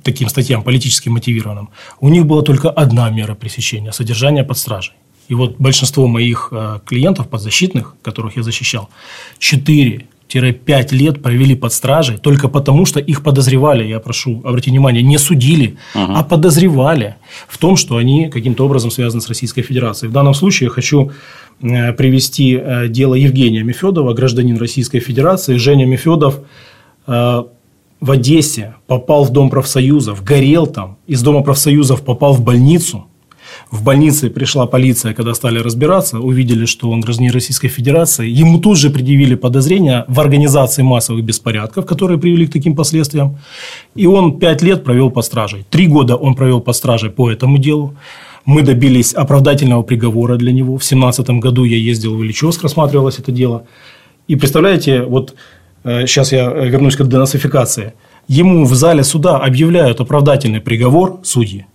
таким 0.02 0.28
статьям 0.28 0.62
политически 0.62 1.08
мотивированным, 1.08 1.68
у 2.00 2.08
них 2.08 2.26
была 2.26 2.42
только 2.42 2.68
одна 2.70 3.08
мера 3.10 3.34
пресечения– 3.34 3.92
содержание 3.92 4.44
под 4.44 4.58
стражей. 4.58 4.94
И 5.28 5.34
вот 5.34 5.56
большинство 5.58 6.08
моих 6.08 6.52
клиентов 6.84 7.28
подзащитных, 7.28 7.94
которых 8.02 8.36
я 8.36 8.42
защищал, 8.42 8.88
четыре 9.38 10.06
5 10.28 10.92
лет 10.92 11.22
провели 11.22 11.54
под 11.54 11.72
стражей 11.72 12.18
только 12.18 12.48
потому, 12.48 12.86
что 12.86 13.00
их 13.00 13.22
подозревали, 13.22 13.84
я 13.84 14.00
прошу 14.00 14.40
обратить 14.44 14.72
внимание, 14.72 15.02
не 15.02 15.18
судили, 15.18 15.76
угу. 15.94 16.12
а 16.14 16.22
подозревали 16.24 17.16
в 17.48 17.58
том, 17.58 17.76
что 17.76 17.96
они 17.96 18.28
каким-то 18.28 18.66
образом 18.66 18.90
связаны 18.90 19.22
с 19.22 19.28
Российской 19.28 19.62
Федерацией. 19.62 20.10
В 20.10 20.12
данном 20.12 20.34
случае 20.34 20.66
я 20.66 20.70
хочу 20.70 21.12
э, 21.62 21.92
привести 21.92 22.58
э, 22.60 22.88
дело 22.88 23.14
Евгения 23.14 23.62
Мефедова, 23.62 24.14
гражданин 24.14 24.56
Российской 24.58 25.00
Федерации. 25.00 25.56
Женя 25.56 25.86
Мефедов 25.86 26.40
э, 27.06 27.42
в 28.00 28.10
Одессе 28.10 28.74
попал 28.86 29.24
в 29.24 29.30
Дом 29.30 29.48
профсоюзов, 29.48 30.22
горел 30.24 30.66
там, 30.66 30.98
из 31.06 31.22
Дома 31.22 31.42
профсоюзов 31.42 32.02
попал 32.02 32.34
в 32.34 32.42
больницу– 32.42 33.06
в 33.70 33.82
больнице 33.82 34.30
пришла 34.30 34.66
полиция, 34.66 35.12
когда 35.12 35.34
стали 35.34 35.58
разбираться, 35.58 36.20
увидели, 36.20 36.66
что 36.66 36.90
он 36.90 37.00
гражданин 37.00 37.32
Российской 37.32 37.68
Федерации. 37.68 38.28
Ему 38.28 38.58
тут 38.58 38.78
же 38.78 38.90
предъявили 38.90 39.34
подозрения 39.34 40.04
в 40.06 40.20
организации 40.20 40.82
массовых 40.82 41.24
беспорядков, 41.24 41.84
которые 41.84 42.18
привели 42.18 42.46
к 42.46 42.52
таким 42.52 42.76
последствиям. 42.76 43.38
И 43.96 44.06
он 44.06 44.38
пять 44.38 44.62
лет 44.62 44.84
провел 44.84 45.10
под 45.10 45.24
стражей. 45.24 45.64
Три 45.68 45.88
года 45.88 46.14
он 46.14 46.34
провел 46.34 46.60
под 46.60 46.76
стражей 46.76 47.10
по 47.10 47.28
этому 47.28 47.58
делу. 47.58 47.96
Мы 48.44 48.62
добились 48.62 49.12
оправдательного 49.12 49.82
приговора 49.82 50.36
для 50.36 50.52
него. 50.52 50.76
В 50.76 50.86
2017 50.86 51.30
году 51.30 51.64
я 51.64 51.76
ездил 51.76 52.14
в 52.16 52.22
Ильичевск, 52.22 52.62
рассматривалось 52.62 53.18
это 53.18 53.32
дело. 53.32 53.64
И 54.28 54.36
представляете, 54.36 55.02
вот 55.02 55.34
сейчас 55.82 56.32
э, 56.32 56.36
я 56.36 56.50
вернусь 56.50 56.94
к 56.96 57.04
денацификации. 57.04 57.94
Ему 58.28 58.64
в 58.64 58.74
зале 58.74 59.02
суда 59.02 59.38
объявляют 59.38 60.00
оправдательный 60.00 60.60
приговор 60.60 61.18
судьи 61.24 61.66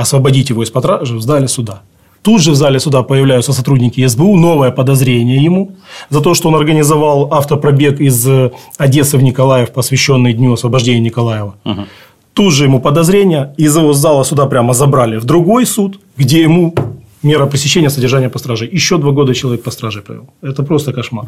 освободить 0.00 0.50
его 0.50 0.62
из-под 0.62 0.84
стражи 0.84 1.16
в 1.16 1.22
зале 1.22 1.48
суда. 1.48 1.82
Тут 2.22 2.42
же 2.42 2.50
в 2.50 2.54
зале 2.56 2.80
суда 2.80 3.02
появляются 3.02 3.52
сотрудники 3.52 4.04
СБУ, 4.04 4.36
новое 4.36 4.70
подозрение 4.70 5.44
ему 5.44 5.76
за 6.10 6.20
то, 6.20 6.34
что 6.34 6.48
он 6.48 6.56
организовал 6.56 7.32
автопробег 7.32 8.00
из 8.00 8.26
э, 8.26 8.50
Одессы 8.78 9.16
в 9.16 9.22
Николаев, 9.22 9.70
посвященный 9.70 10.32
Дню 10.32 10.52
освобождения 10.52 11.00
Николаева. 11.00 11.54
Угу. 11.64 11.84
Тут 12.32 12.52
же 12.52 12.64
ему 12.64 12.80
подозрение, 12.80 13.54
из 13.56 13.76
его 13.76 13.92
зала 13.92 14.24
суда 14.24 14.46
прямо 14.46 14.74
забрали 14.74 15.18
в 15.18 15.24
другой 15.24 15.66
суд, 15.66 16.00
где 16.16 16.42
ему 16.42 16.74
мера 17.22 17.46
пресечения 17.46 17.90
содержания 17.90 18.28
по 18.28 18.38
страже. 18.38 18.68
Еще 18.76 18.98
два 18.98 19.12
года 19.12 19.34
человек 19.34 19.62
по 19.62 19.70
страже 19.70 20.02
провел. 20.02 20.26
Это 20.42 20.62
просто 20.62 20.92
кошмар. 20.92 21.26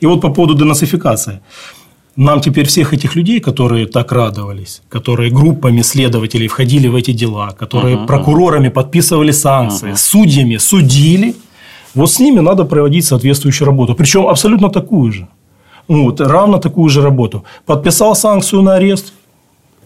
И 0.00 0.06
вот 0.06 0.20
по 0.20 0.30
поводу 0.30 0.54
денацификации 0.54 1.40
нам 2.16 2.40
теперь 2.40 2.66
всех 2.66 2.92
этих 2.92 3.16
людей, 3.16 3.40
которые 3.40 3.86
так 3.86 4.12
радовались, 4.12 4.82
которые 4.88 5.30
группами 5.30 5.82
следователей 5.82 6.48
входили 6.48 6.88
в 6.88 6.94
эти 6.94 7.12
дела, 7.12 7.50
которые 7.50 7.96
uh-huh, 7.96 8.06
прокурорами 8.06 8.68
подписывали 8.68 9.32
санкции, 9.32 9.92
uh-huh. 9.92 9.96
судьями 9.96 10.58
судили, 10.58 11.34
вот 11.94 12.10
с 12.10 12.20
ними 12.20 12.40
надо 12.40 12.64
проводить 12.64 13.04
соответствующую 13.04 13.66
работу. 13.66 13.94
Причем 13.94 14.26
абсолютно 14.26 14.68
такую 14.68 15.12
же. 15.12 15.28
Вот, 15.88 16.20
равно 16.20 16.58
такую 16.58 16.88
же 16.88 17.02
работу. 17.02 17.44
Подписал 17.66 18.14
санкцию 18.14 18.62
на 18.62 18.74
арест, 18.74 19.12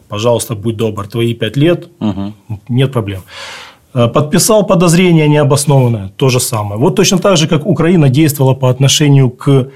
пожалуйста, 0.08 0.54
будь 0.54 0.76
добр, 0.76 1.06
твои 1.06 1.34
пять 1.34 1.56
лет, 1.56 1.88
uh-huh. 2.00 2.32
нет 2.68 2.92
проблем. 2.92 3.22
Э, 3.94 4.08
подписал 4.08 4.66
подозрение 4.66 5.28
необоснованное, 5.28 6.12
то 6.16 6.28
же 6.28 6.40
самое. 6.40 6.78
Вот 6.78 6.96
точно 6.96 7.18
так 7.18 7.36
же, 7.36 7.48
как 7.48 7.66
Украина 7.66 8.08
действовала 8.08 8.54
по 8.54 8.68
отношению 8.68 9.30
к 9.30 9.70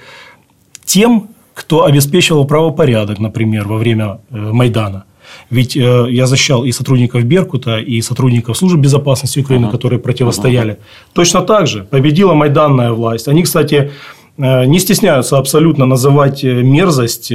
тем 0.85 1.30
кто 1.61 1.85
обеспечивал 1.85 2.47
правопорядок, 2.47 3.19
например, 3.19 3.69
во 3.69 3.77
время 3.77 4.19
э, 4.31 4.53
Майдана. 4.53 5.05
Ведь 5.51 5.77
э, 5.77 6.07
я 6.09 6.27
защищал 6.27 6.65
и 6.65 6.73
сотрудников 6.73 7.23
Беркута, 7.25 7.79
и 7.79 8.01
сотрудников 8.03 8.57
службы 8.57 8.81
безопасности 8.81 9.41
Украины, 9.41 9.67
uh-huh. 9.67 9.71
которые 9.71 9.99
противостояли. 9.99 10.73
Uh-huh. 10.73 11.13
Точно 11.13 11.43
так 11.43 11.67
же 11.67 11.85
победила 11.85 12.33
майданная 12.35 12.93
власть. 12.93 13.29
Они, 13.29 13.43
кстати, 13.43 13.91
э, 14.39 14.65
не 14.65 14.79
стесняются 14.79 15.37
абсолютно 15.37 15.87
называть 15.87 16.43
мерзость 16.45 17.33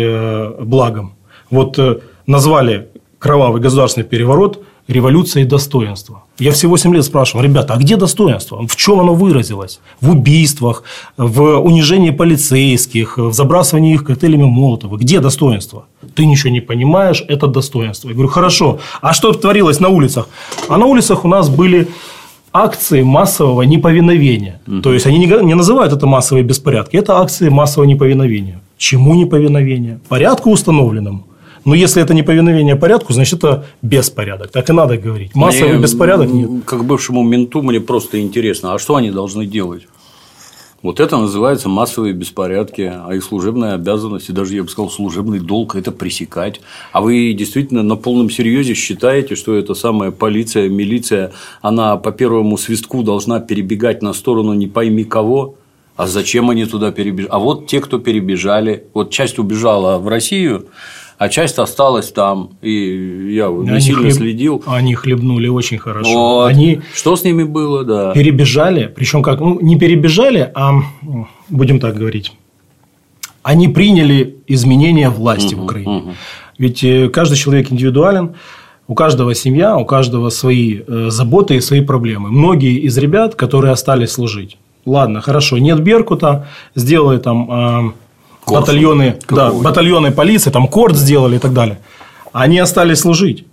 благом. 0.60 1.14
Вот 1.52 1.80
назвали 2.28 2.88
кровавый 3.20 3.62
государственный 3.62 4.08
переворот 4.08 4.65
революцией 4.88 5.46
достоинства. 5.46 6.24
Я 6.38 6.52
все 6.52 6.68
8 6.68 6.94
лет 6.94 7.04
спрашивал, 7.04 7.44
ребята, 7.44 7.74
а 7.74 7.78
где 7.78 7.98
достоинство? 7.98 8.68
В 8.68 8.76
чем 8.76 9.00
оно 9.00 9.16
выразилось? 9.16 9.80
В 10.02 10.12
убийствах, 10.12 10.84
в 11.18 11.60
унижении 11.60 12.12
полицейских, 12.12 13.18
в 13.18 13.34
забрасывании 13.34 13.94
их 13.94 14.04
коктейлями 14.04 14.44
Молотова. 14.44 14.98
Где 14.98 15.20
достоинство? 15.20 15.86
Ты 16.14 16.26
ничего 16.26 16.52
не 16.52 16.62
понимаешь, 16.62 17.24
это 17.28 17.48
достоинство. 17.48 18.10
Я 18.10 18.14
говорю, 18.14 18.30
хорошо, 18.30 18.80
а 19.02 19.14
что 19.14 19.32
творилось 19.34 19.80
на 19.80 19.90
улицах? 19.90 20.30
А 20.70 20.78
на 20.78 20.86
улицах 20.86 21.26
у 21.26 21.28
нас 21.28 21.50
были 21.50 21.88
акции 22.54 23.02
массового 23.02 23.64
неповиновения. 23.64 24.62
Угу. 24.68 24.82
То 24.82 24.94
есть, 24.94 25.08
они 25.08 25.18
не, 25.18 25.26
не 25.26 25.56
называют 25.56 25.94
это 25.94 26.06
массовые 26.06 26.44
беспорядки, 26.44 26.96
это 26.96 27.20
акции 27.20 27.50
массового 27.50 27.88
неповиновения. 27.88 28.62
Чему 28.78 29.16
неповиновение? 29.16 30.00
Порядку 30.10 30.52
установленному. 30.52 31.26
Но 31.66 31.74
если 31.74 32.02
это 32.02 32.14
не 32.14 32.22
повиновение 32.22 32.76
порядку, 32.76 33.12
значит, 33.12 33.40
это 33.40 33.66
беспорядок. 33.82 34.52
Так 34.52 34.70
и 34.70 34.74
надо 34.74 34.98
говорить. 34.98 35.34
Массовый 35.36 35.74
мне, 35.74 35.82
беспорядок 35.82 36.30
нет. 36.30 36.64
Как 36.66 36.86
бывшему 36.86 37.24
менту 37.24 37.64
мне 37.64 37.82
просто 37.82 38.22
интересно, 38.22 38.76
а 38.76 38.80
что 38.80 38.96
они 38.96 39.10
должны 39.10 39.48
делать? 39.48 39.88
Вот 40.84 41.00
это 41.00 41.18
называется 41.18 41.68
массовые 41.68 42.14
беспорядки, 42.14 42.94
а 42.96 43.10
их 43.16 43.24
служебная 43.24 43.74
обязанность, 43.74 44.30
и 44.30 44.34
даже, 44.34 44.56
я 44.56 44.62
бы 44.62 44.70
сказал, 44.70 44.92
служебный 44.92 45.40
долг– 45.40 45.76
это 45.76 45.92
пресекать. 45.92 46.62
А 46.92 47.02
вы 47.02 47.34
действительно 47.34 47.82
на 47.82 47.96
полном 47.96 48.30
серьезе 48.30 48.76
считаете, 48.76 49.34
что 49.34 49.56
эта 49.56 49.74
самая 49.74 50.12
полиция, 50.12 50.70
милиция, 50.70 51.32
она 51.64 51.98
по 51.98 52.12
первому 52.12 52.56
свистку 52.60 53.02
должна 53.02 53.40
перебегать 53.40 54.04
на 54.04 54.14
сторону 54.14 54.54
не 54.54 54.68
пойми 54.68 55.04
кого? 55.04 55.56
А 55.96 56.06
зачем 56.06 56.52
они 56.52 56.66
туда 56.66 56.92
перебежали? 56.92 57.32
А 57.32 57.40
вот 57.40 57.66
те, 57.66 57.82
кто 57.82 57.98
перебежали, 57.98 58.86
вот 58.94 59.10
часть 59.10 59.40
убежала 59.40 59.98
в 59.98 60.08
Россию, 60.08 60.68
а 61.18 61.30
часть 61.30 61.60
осталась 61.60 62.12
там, 62.12 62.52
и 62.62 63.34
я 63.34 63.50
не 63.50 63.80
сильно 63.80 64.02
хлеб... 64.02 64.14
следил. 64.14 64.64
Они 64.66 64.96
хлебнули 64.96 65.48
очень 65.48 65.78
хорошо. 65.78 66.12
Вот. 66.12 66.46
Они 66.48 66.82
что 66.94 67.16
с 67.16 67.24
ними 67.24 67.44
было, 67.44 67.84
да. 67.84 68.12
Перебежали, 68.12 68.92
причем 68.94 69.24
как, 69.24 69.40
ну, 69.40 69.60
не 69.62 69.78
перебежали, 69.78 70.52
а 70.54 70.74
будем 71.50 71.80
так 71.80 71.96
говорить, 71.96 72.34
они 73.44 73.68
приняли 73.68 74.38
изменения 74.48 75.10
власти 75.10 75.54
угу, 75.54 75.62
в 75.62 75.66
Украине. 75.66 75.98
Угу. 75.98 76.14
Ведь 76.58 76.84
э, 76.84 77.10
каждый 77.10 77.36
человек 77.36 77.72
индивидуален, 77.72 78.36
у 78.88 78.94
каждого 78.94 79.34
семья, 79.34 79.78
у 79.78 79.86
каждого 79.86 80.30
свои 80.30 80.82
э, 80.86 81.10
заботы 81.10 81.56
и 81.56 81.62
свои 81.62 81.82
проблемы. 81.82 82.30
Многие 82.30 82.80
из 82.80 82.98
ребят, 82.98 83.36
которые 83.36 83.72
остались 83.72 84.12
служить, 84.12 84.58
ладно, 84.86 85.22
хорошо, 85.22 85.58
нет 85.60 85.80
Беркута, 85.80 86.48
сделали 86.76 87.20
там 87.20 87.96
Корсун. 88.46 88.62
батальоны, 88.62 89.20
да, 89.30 89.52
батальоны 89.52 90.12
полиции, 90.12 90.52
там 90.52 90.68
корд 90.68 90.96
сделали 90.96 91.36
и 91.36 91.40
так 91.40 91.54
далее. 91.54 91.80
Они 92.32 92.60
остались 92.60 93.00
служить. 93.00 93.46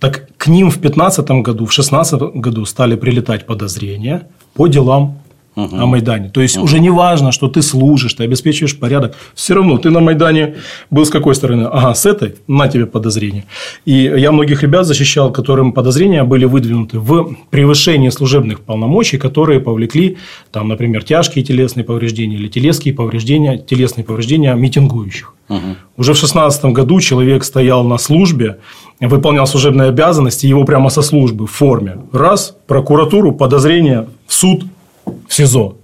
Так 0.00 0.28
к 0.36 0.46
ним 0.46 0.70
в 0.70 0.80
2015 0.80 1.30
году, 1.42 1.66
в 1.66 1.74
2016 1.74 2.20
году 2.34 2.64
стали 2.64 2.96
прилетать 2.96 3.46
подозрения 3.46 4.28
по 4.54 4.68
делам 4.68 5.17
угу. 5.58 5.76
на 5.76 5.86
Майдане. 5.86 6.30
То 6.30 6.40
есть 6.40 6.56
угу. 6.56 6.64
уже 6.64 6.78
не 6.78 6.90
важно, 6.90 7.32
что 7.32 7.48
ты 7.48 7.62
служишь, 7.62 8.14
ты 8.14 8.24
обеспечиваешь 8.24 8.78
порядок. 8.78 9.16
Все 9.34 9.54
равно 9.54 9.78
ты 9.78 9.90
на 9.90 10.00
Майдане 10.00 10.54
был 10.90 11.04
с 11.04 11.10
какой 11.10 11.34
стороны? 11.34 11.64
Ага, 11.64 11.94
с 11.94 12.06
этой 12.06 12.36
на 12.46 12.68
тебе 12.68 12.86
подозрение. 12.86 13.44
И 13.84 13.92
я 13.92 14.32
многих 14.32 14.62
ребят 14.62 14.86
защищал, 14.86 15.32
которым 15.32 15.72
подозрения 15.72 16.22
были 16.22 16.44
выдвинуты 16.44 16.98
в 16.98 17.36
превышении 17.50 18.10
служебных 18.10 18.60
полномочий, 18.60 19.18
которые 19.18 19.60
повлекли, 19.60 20.16
там, 20.52 20.68
например, 20.68 21.02
тяжкие 21.02 21.44
телесные 21.44 21.84
повреждения 21.84 22.36
или 22.36 22.48
телесные 22.48 22.94
повреждения, 22.94 23.58
телесные 23.58 24.04
повреждения 24.04 24.54
митингующих. 24.54 25.34
Угу. 25.48 25.58
Уже 25.96 26.12
в 26.12 26.16
2016 26.16 26.64
году 26.66 27.00
человек 27.00 27.44
стоял 27.44 27.82
на 27.84 27.98
службе, 27.98 28.58
выполнял 29.00 29.46
служебные 29.46 29.88
обязанности, 29.88 30.46
его 30.46 30.64
прямо 30.64 30.90
со 30.90 31.02
службы 31.02 31.46
в 31.46 31.50
форме. 31.50 31.96
Раз, 32.12 32.56
прокуратуру, 32.66 33.32
подозрение, 33.32 34.08
в 34.26 34.34
суд, 34.34 34.64
в 35.28 35.34
СИЗО. 35.34 35.76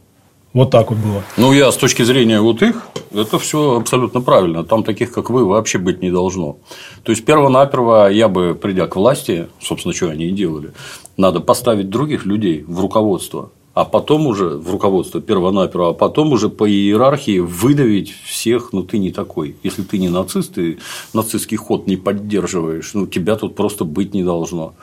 Вот 0.54 0.70
так 0.70 0.90
вот 0.90 0.98
было. 1.00 1.22
Ну, 1.36 1.52
я 1.52 1.70
с 1.72 1.76
точки 1.76 2.02
зрения 2.04 2.40
вот 2.40 2.62
их, 2.62 2.86
это 3.12 3.38
все 3.40 3.76
абсолютно 3.76 4.20
правильно. 4.20 4.64
Там 4.64 4.84
таких, 4.84 5.12
как 5.12 5.28
вы, 5.28 5.44
вообще 5.44 5.78
быть 5.78 6.00
не 6.00 6.10
должно. 6.10 6.58
То 7.02 7.10
есть, 7.10 7.24
перво-наперво 7.24 8.08
я 8.10 8.28
бы, 8.28 8.54
придя 8.54 8.86
к 8.86 8.94
власти, 8.94 9.48
собственно, 9.60 9.92
что 9.92 10.10
они 10.10 10.26
и 10.26 10.30
делали, 10.30 10.72
надо 11.16 11.40
поставить 11.40 11.90
других 11.90 12.24
людей 12.24 12.64
в 12.68 12.80
руководство, 12.80 13.50
а 13.74 13.84
потом 13.84 14.28
уже 14.28 14.50
в 14.50 14.70
руководство 14.70 15.20
перво-наперво, 15.20 15.90
а 15.90 15.92
потом 15.92 16.32
уже 16.32 16.48
по 16.48 16.70
иерархии 16.70 17.40
выдавить 17.40 18.14
всех, 18.24 18.72
ну 18.72 18.84
ты 18.84 18.98
не 18.98 19.10
такой. 19.10 19.56
Если 19.64 19.82
ты 19.82 19.98
не 19.98 20.08
нацист, 20.08 20.54
ты 20.54 20.78
нацистский 21.12 21.56
ход 21.56 21.88
не 21.88 21.96
поддерживаешь, 21.96 22.94
ну 22.94 23.08
тебя 23.08 23.34
тут 23.34 23.56
просто 23.56 23.84
быть 23.84 24.14
не 24.14 24.22
должно. 24.22 24.74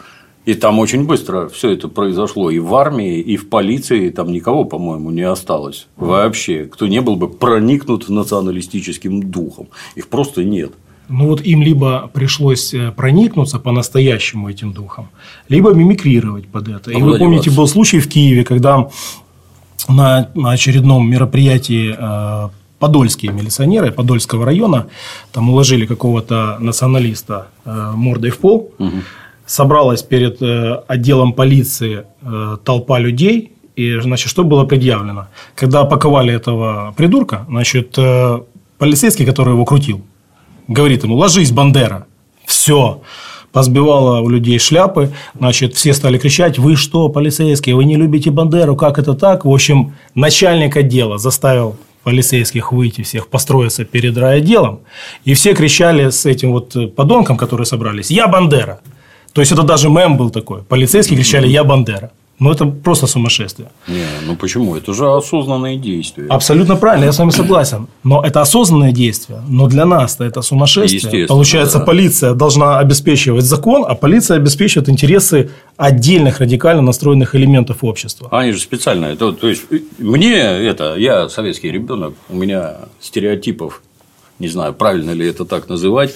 И 0.46 0.56
там 0.56 0.80
очень 0.80 1.06
быстро 1.06 1.50
все 1.50 1.70
это 1.72 1.88
произошло. 1.88 2.50
И 2.50 2.58
в 2.58 2.74
армии, 2.76 3.20
и 3.20 3.38
в 3.38 3.48
полиции 3.48 4.10
там 4.10 4.32
никого, 4.32 4.66
по-моему, 4.66 5.12
не 5.12 5.22
осталось. 5.22 5.88
Вообще, 5.98 6.66
кто 6.66 6.88
не 6.88 7.02
был 7.02 7.16
бы 7.16 7.30
проникнут 7.30 8.10
националистическим 8.10 9.30
духом. 9.30 9.68
Их 9.96 10.08
просто 10.08 10.44
нет. 10.44 10.72
Ну 11.10 11.28
вот 11.28 11.42
им 11.42 11.62
либо 11.62 12.10
пришлось 12.14 12.74
э, 12.74 12.92
проникнуться 12.92 13.60
по-настоящему 13.60 14.50
этим 14.50 14.72
духом, 14.72 15.10
либо 15.50 15.74
мимикрировать 15.74 16.48
под 16.48 16.70
это. 16.70 16.92
А 16.92 16.94
и 16.94 17.02
вы 17.02 17.18
помните, 17.18 17.52
был 17.52 17.68
случай 17.68 18.00
в 18.00 18.08
Киеве, 18.08 18.46
когда 18.46 18.88
на 19.90 20.30
очередном 20.46 21.10
мероприятии 21.10 21.96
э, 21.98 22.50
подольские 22.80 23.34
милиционеры 23.34 23.92
Подольского 23.92 24.46
района 24.46 24.88
там 25.34 25.50
уложили 25.50 25.86
какого-то 25.86 26.58
националиста 26.60 27.50
э, 27.66 27.92
мордой 27.94 28.32
в 28.32 28.38
пол. 28.38 28.72
Угу 28.80 28.92
собралась 29.52 30.02
перед 30.02 30.42
э, 30.42 30.82
отделом 30.88 31.34
полиции 31.34 32.06
э, 32.22 32.58
толпа 32.64 33.00
людей, 33.00 33.52
и, 33.76 34.00
значит, 34.00 34.30
что 34.30 34.44
было 34.44 34.64
предъявлено? 34.64 35.28
Когда 35.56 35.82
опаковали 35.82 36.34
этого 36.34 36.94
придурка, 36.96 37.46
значит, 37.50 37.94
э, 37.98 38.40
полицейский, 38.78 39.26
который 39.26 39.54
его 39.54 39.66
крутил, 39.66 40.02
говорит 40.70 41.04
ему, 41.04 41.16
ложись, 41.16 41.52
Бандера. 41.52 42.06
Все 42.46 43.02
позбивала 43.52 44.22
у 44.22 44.30
людей 44.30 44.58
шляпы, 44.58 45.12
значит, 45.38 45.76
все 45.76 45.94
стали 45.94 46.18
кричать, 46.18 46.58
вы 46.58 46.78
что, 46.78 47.10
полицейские, 47.10 47.76
вы 47.76 47.84
не 47.84 47.98
любите 47.98 48.32
Бандеру, 48.32 48.78
как 48.78 49.00
это 49.00 49.14
так? 49.16 49.44
В 49.44 49.50
общем, 49.50 49.94
начальник 50.16 50.78
отдела 50.78 51.18
заставил 51.18 51.76
полицейских 52.04 52.72
выйти 52.72 53.02
всех, 53.02 53.28
построиться 53.28 53.84
перед 53.84 54.18
райотделом, 54.18 54.80
и 55.26 55.34
все 55.34 55.54
кричали 55.54 56.10
с 56.10 56.26
этим 56.26 56.54
вот 56.54 56.96
подонком, 56.96 57.36
которые 57.36 57.66
собрались, 57.66 58.10
я 58.12 58.28
Бандера. 58.28 58.80
То 59.34 59.42
есть, 59.42 59.52
это 59.52 59.64
даже 59.64 59.90
мем 59.90 60.18
был 60.18 60.30
такой. 60.30 60.64
Полицейские 60.64 61.18
кричали 61.18 61.48
«Я 61.48 61.64
Бандера». 61.64 62.12
Ну, 62.42 62.52
это 62.52 62.66
просто 62.66 63.06
сумасшествие. 63.06 63.70
Не, 63.88 64.08
ну 64.26 64.36
почему? 64.36 64.76
Это 64.76 64.96
же 64.96 65.06
осознанные 65.14 65.78
действия. 65.78 66.26
Абсолютно 66.28 66.76
правильно, 66.76 67.06
я 67.06 67.12
с 67.12 67.20
вами 67.20 67.30
согласен. 67.30 67.88
Но 68.04 68.24
это 68.26 68.42
осознанное 68.42 68.92
действие. 68.92 69.44
Но 69.48 69.68
для 69.68 69.86
нас 69.86 70.20
это 70.20 70.42
сумасшествие. 70.42 71.28
Получается, 71.28 71.78
да. 71.78 71.86
полиция 71.86 72.34
должна 72.34 72.80
обеспечивать 72.80 73.46
закон, 73.46 73.86
а 73.88 73.94
полиция 73.94 74.38
обеспечивает 74.38 74.90
интересы 74.90 75.52
отдельных 75.78 76.40
радикально 76.40 76.82
настроенных 76.82 77.36
элементов 77.36 77.84
общества. 77.84 78.28
Они 78.32 78.54
же 78.54 78.60
специально. 78.60 79.06
Это, 79.06 79.34
то 79.34 79.48
есть, 79.48 79.62
мне 80.00 80.34
это, 80.34 80.96
я 80.96 81.30
советский 81.30 81.72
ребенок, 81.72 82.16
у 82.28 82.36
меня 82.36 82.78
стереотипов, 83.00 83.84
не 84.40 84.48
знаю, 84.48 84.74
правильно 84.74 85.12
ли 85.12 85.28
это 85.28 85.46
так 85.46 85.70
называть, 85.70 86.16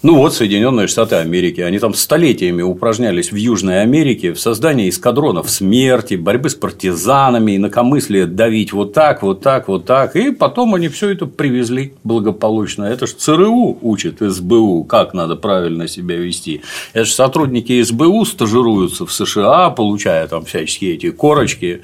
ну 0.00 0.14
вот 0.14 0.32
Соединенные 0.32 0.86
Штаты 0.86 1.16
Америки, 1.16 1.60
они 1.60 1.80
там 1.80 1.92
столетиями 1.92 2.62
упражнялись 2.62 3.32
в 3.32 3.34
Южной 3.34 3.82
Америке 3.82 4.32
в 4.32 4.38
создании 4.38 4.88
эскадронов 4.88 5.50
смерти, 5.50 6.14
борьбы 6.14 6.50
с 6.50 6.54
партизанами, 6.54 7.56
инакомыслие 7.56 8.26
давить 8.26 8.72
вот 8.72 8.92
так, 8.92 9.22
вот 9.22 9.40
так, 9.40 9.66
вот 9.66 9.86
так. 9.86 10.14
И 10.14 10.30
потом 10.30 10.76
они 10.76 10.86
все 10.86 11.08
это 11.08 11.26
привезли 11.26 11.94
благополучно. 12.04 12.84
Это 12.84 13.08
же 13.08 13.14
ЦРУ 13.14 13.78
учит 13.82 14.18
СБУ, 14.20 14.84
как 14.84 15.14
надо 15.14 15.34
правильно 15.34 15.88
себя 15.88 16.16
вести. 16.16 16.62
Это 16.92 17.04
же 17.04 17.12
сотрудники 17.12 17.82
СБУ 17.82 18.24
стажируются 18.24 19.04
в 19.04 19.12
США, 19.12 19.70
получая 19.70 20.28
там 20.28 20.44
всяческие 20.44 20.94
эти 20.94 21.10
корочки 21.10 21.82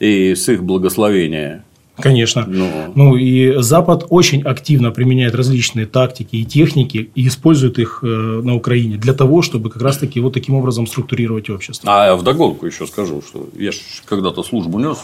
и 0.00 0.34
с 0.34 0.50
их 0.50 0.62
благословения 0.62 1.64
Конечно. 1.96 2.44
Но... 2.46 2.64
Ну. 2.64 2.92
ну 2.94 3.16
и 3.16 3.60
Запад 3.62 4.06
очень 4.10 4.42
активно 4.42 4.90
применяет 4.90 5.34
различные 5.34 5.86
тактики 5.86 6.36
и 6.36 6.44
техники 6.44 7.10
и 7.14 7.28
использует 7.28 7.78
их 7.78 8.00
э, 8.02 8.06
на 8.06 8.54
Украине 8.54 8.96
для 8.96 9.14
того, 9.14 9.42
чтобы 9.42 9.70
как 9.70 9.82
раз-таки 9.82 10.20
вот 10.20 10.34
таким 10.34 10.56
образом 10.56 10.86
структурировать 10.86 11.50
общество. 11.50 11.88
А 11.90 12.16
вдогонку 12.16 12.66
еще 12.66 12.86
скажу, 12.86 13.22
что 13.26 13.48
я 13.56 13.70
когда-то 14.06 14.42
службу 14.42 14.78
нес 14.78 14.98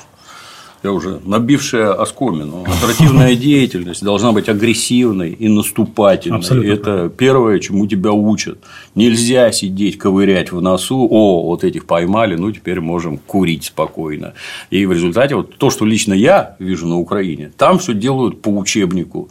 я 0.83 0.93
уже 0.93 1.21
набившая 1.25 1.93
оскомину. 1.93 2.63
Оперативная 2.63 3.37
деятельность 3.37 4.03
должна 4.03 4.33
быть 4.33 4.49
агрессивной 4.49 5.33
и 5.33 5.49
наступательной. 5.49 6.39
Абсолютно. 6.39 6.71
Это 6.71 7.13
первое, 7.15 7.59
чему 7.59 7.87
тебя 7.87 8.13
учат. 8.13 8.59
Нельзя 8.95 9.53
сидеть, 9.53 9.99
ковырять 9.99 10.53
в 10.53 10.61
носу, 10.61 11.07
о, 11.11 11.43
вот 11.47 11.65
этих 11.65 11.85
поймали, 11.85 12.37
ну 12.37 12.51
теперь 12.51 12.81
можем 12.81 13.19
курить 13.19 13.65
спокойно. 13.65 14.33
И 14.71 14.87
в 14.87 14.93
результате 14.93 15.35
вот 15.35 15.57
то, 15.57 15.71
что 15.71 15.85
лично 15.85 16.15
я 16.15 16.57
вижу 16.59 16.87
на 16.87 16.99
Украине, 16.99 17.53
там 17.57 17.79
все 17.79 17.93
делают 17.93 18.41
по 18.41 18.49
учебнику. 18.49 19.29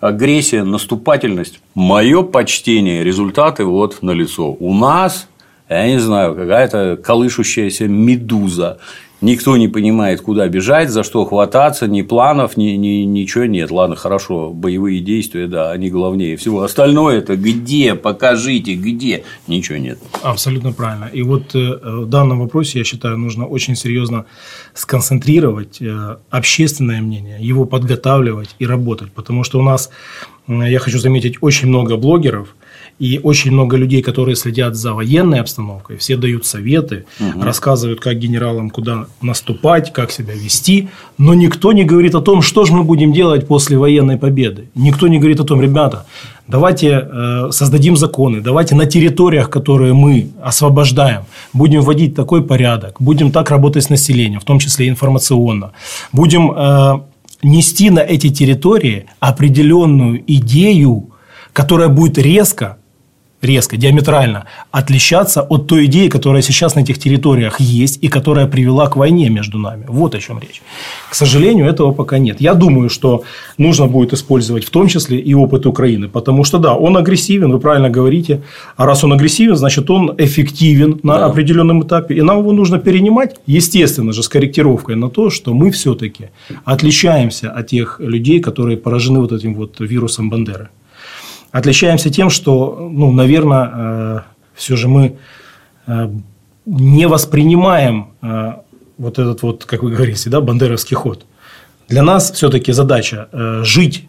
Агрессия, 0.00 0.64
наступательность, 0.64 1.60
мое 1.74 2.22
почтение, 2.22 3.04
результаты 3.04 3.64
вот 3.64 4.02
на 4.02 4.10
лицо. 4.10 4.50
У 4.58 4.74
нас 4.74 5.28
я 5.68 5.86
не 5.86 5.98
знаю, 5.98 6.34
какая-то 6.34 6.98
колышущаяся 7.02 7.88
медуза 7.88 8.78
никто 9.22 9.56
не 9.56 9.68
понимает, 9.68 10.20
куда 10.20 10.48
бежать, 10.48 10.90
за 10.90 11.02
что 11.02 11.24
хвататься, 11.24 11.86
ни 11.86 12.02
планов, 12.02 12.56
ни, 12.56 12.72
ни, 12.72 13.04
ничего 13.04 13.46
нет. 13.46 13.70
Ладно, 13.70 13.96
хорошо, 13.96 14.50
боевые 14.50 15.00
действия, 15.00 15.46
да, 15.46 15.70
они 15.70 15.88
главнее 15.88 16.36
всего. 16.36 16.62
Остальное 16.62 17.18
это 17.18 17.36
где, 17.36 17.94
покажите, 17.94 18.74
где, 18.74 19.24
ничего 19.46 19.78
нет. 19.78 19.98
Абсолютно 20.22 20.72
правильно. 20.72 21.08
И 21.12 21.22
вот 21.22 21.54
э, 21.54 21.78
в 21.82 22.06
данном 22.06 22.40
вопросе, 22.40 22.78
я 22.78 22.84
считаю, 22.84 23.16
нужно 23.16 23.46
очень 23.46 23.76
серьезно 23.76 24.26
сконцентрировать 24.74 25.80
э, 25.80 26.16
общественное 26.30 27.00
мнение, 27.00 27.38
его 27.40 27.64
подготавливать 27.64 28.54
и 28.58 28.66
работать, 28.66 29.12
потому 29.12 29.44
что 29.44 29.58
у 29.58 29.62
нас, 29.62 29.90
я 30.48 30.78
хочу 30.78 30.98
заметить, 30.98 31.36
очень 31.40 31.68
много 31.68 31.96
блогеров, 31.96 32.54
и 33.02 33.18
очень 33.18 33.50
много 33.50 33.76
людей, 33.76 34.00
которые 34.00 34.36
следят 34.36 34.76
за 34.76 34.94
военной 34.94 35.40
обстановкой, 35.40 35.96
все 35.96 36.16
дают 36.16 36.46
советы, 36.46 37.04
угу. 37.18 37.42
рассказывают, 37.42 38.00
как 38.00 38.16
генералам 38.18 38.70
куда 38.70 39.06
наступать, 39.20 39.92
как 39.92 40.12
себя 40.12 40.34
вести, 40.34 40.88
но 41.18 41.34
никто 41.34 41.72
не 41.72 41.84
говорит 41.84 42.14
о 42.14 42.20
том, 42.20 42.42
что 42.42 42.64
же 42.64 42.72
мы 42.72 42.84
будем 42.84 43.12
делать 43.12 43.48
после 43.48 43.76
военной 43.76 44.18
победы. 44.18 44.68
Никто 44.76 45.08
не 45.08 45.18
говорит 45.18 45.40
о 45.40 45.44
том, 45.44 45.60
ребята, 45.60 46.06
давайте 46.46 46.88
э, 46.88 47.48
создадим 47.50 47.96
законы, 47.96 48.40
давайте 48.40 48.76
на 48.76 48.86
территориях, 48.86 49.50
которые 49.50 49.94
мы 49.94 50.30
освобождаем, 50.40 51.22
будем 51.52 51.80
вводить 51.80 52.14
такой 52.14 52.40
порядок, 52.44 52.96
будем 53.00 53.32
так 53.32 53.50
работать 53.50 53.82
с 53.82 53.90
населением, 53.90 54.38
в 54.38 54.44
том 54.44 54.60
числе 54.60 54.88
информационно, 54.88 55.72
будем 56.12 56.52
э, 56.52 57.00
нести 57.42 57.90
на 57.90 58.00
эти 58.00 58.28
территории 58.28 59.06
определенную 59.18 60.22
идею, 60.24 61.10
которая 61.52 61.88
будет 61.88 62.16
резко 62.16 62.76
резко, 63.42 63.76
диаметрально 63.76 64.44
отличаться 64.70 65.42
от 65.42 65.66
той 65.66 65.86
идеи, 65.86 66.08
которая 66.08 66.42
сейчас 66.42 66.74
на 66.76 66.80
этих 66.80 66.98
территориях 66.98 67.60
есть 67.60 67.98
и 68.00 68.08
которая 68.08 68.46
привела 68.46 68.86
к 68.86 68.96
войне 68.96 69.28
между 69.28 69.58
нами. 69.58 69.84
Вот 69.88 70.14
о 70.14 70.20
чем 70.20 70.38
речь. 70.38 70.62
К 71.10 71.14
сожалению, 71.14 71.66
этого 71.66 71.92
пока 71.92 72.18
нет. 72.18 72.40
Я 72.40 72.54
думаю, 72.54 72.88
что 72.88 73.24
нужно 73.58 73.86
будет 73.86 74.12
использовать 74.12 74.64
в 74.64 74.70
том 74.70 74.86
числе 74.86 75.18
и 75.18 75.34
опыт 75.34 75.66
Украины, 75.66 76.08
потому 76.08 76.44
что 76.44 76.58
да, 76.58 76.74
он 76.74 76.96
агрессивен, 76.96 77.50
вы 77.50 77.58
правильно 77.58 77.90
говорите, 77.90 78.42
а 78.76 78.86
раз 78.86 79.04
он 79.04 79.12
агрессивен, 79.12 79.56
значит 79.56 79.90
он 79.90 80.14
эффективен 80.18 81.00
на 81.02 81.18
да. 81.18 81.26
определенном 81.26 81.82
этапе, 81.82 82.14
и 82.14 82.22
нам 82.22 82.38
его 82.38 82.52
нужно 82.52 82.78
перенимать, 82.78 83.36
естественно 83.46 84.12
же, 84.12 84.22
с 84.22 84.28
корректировкой 84.28 84.94
на 84.94 85.10
то, 85.10 85.30
что 85.30 85.52
мы 85.52 85.70
все-таки 85.70 86.30
отличаемся 86.64 87.50
от 87.50 87.66
тех 87.66 87.98
людей, 87.98 88.40
которые 88.40 88.76
поражены 88.76 89.20
вот 89.20 89.32
этим 89.32 89.54
вот 89.54 89.80
вирусом 89.80 90.30
Бандеры. 90.30 90.68
Отличаемся 91.52 92.10
тем, 92.10 92.30
что, 92.30 92.88
ну, 92.90 93.12
наверное, 93.12 93.70
э, 93.74 94.20
все 94.54 94.74
же 94.74 94.88
мы 94.88 95.18
э, 95.86 96.10
не 96.64 97.06
воспринимаем 97.06 98.14
э, 98.22 98.54
вот 98.96 99.18
этот 99.18 99.42
вот, 99.42 99.66
как 99.66 99.82
вы 99.82 99.90
говорите, 99.90 100.30
да, 100.30 100.40
бандеровский 100.40 100.96
ход. 100.96 101.26
Для 101.88 102.02
нас 102.02 102.32
все-таки 102.32 102.72
задача 102.72 103.28
жить, 103.64 104.08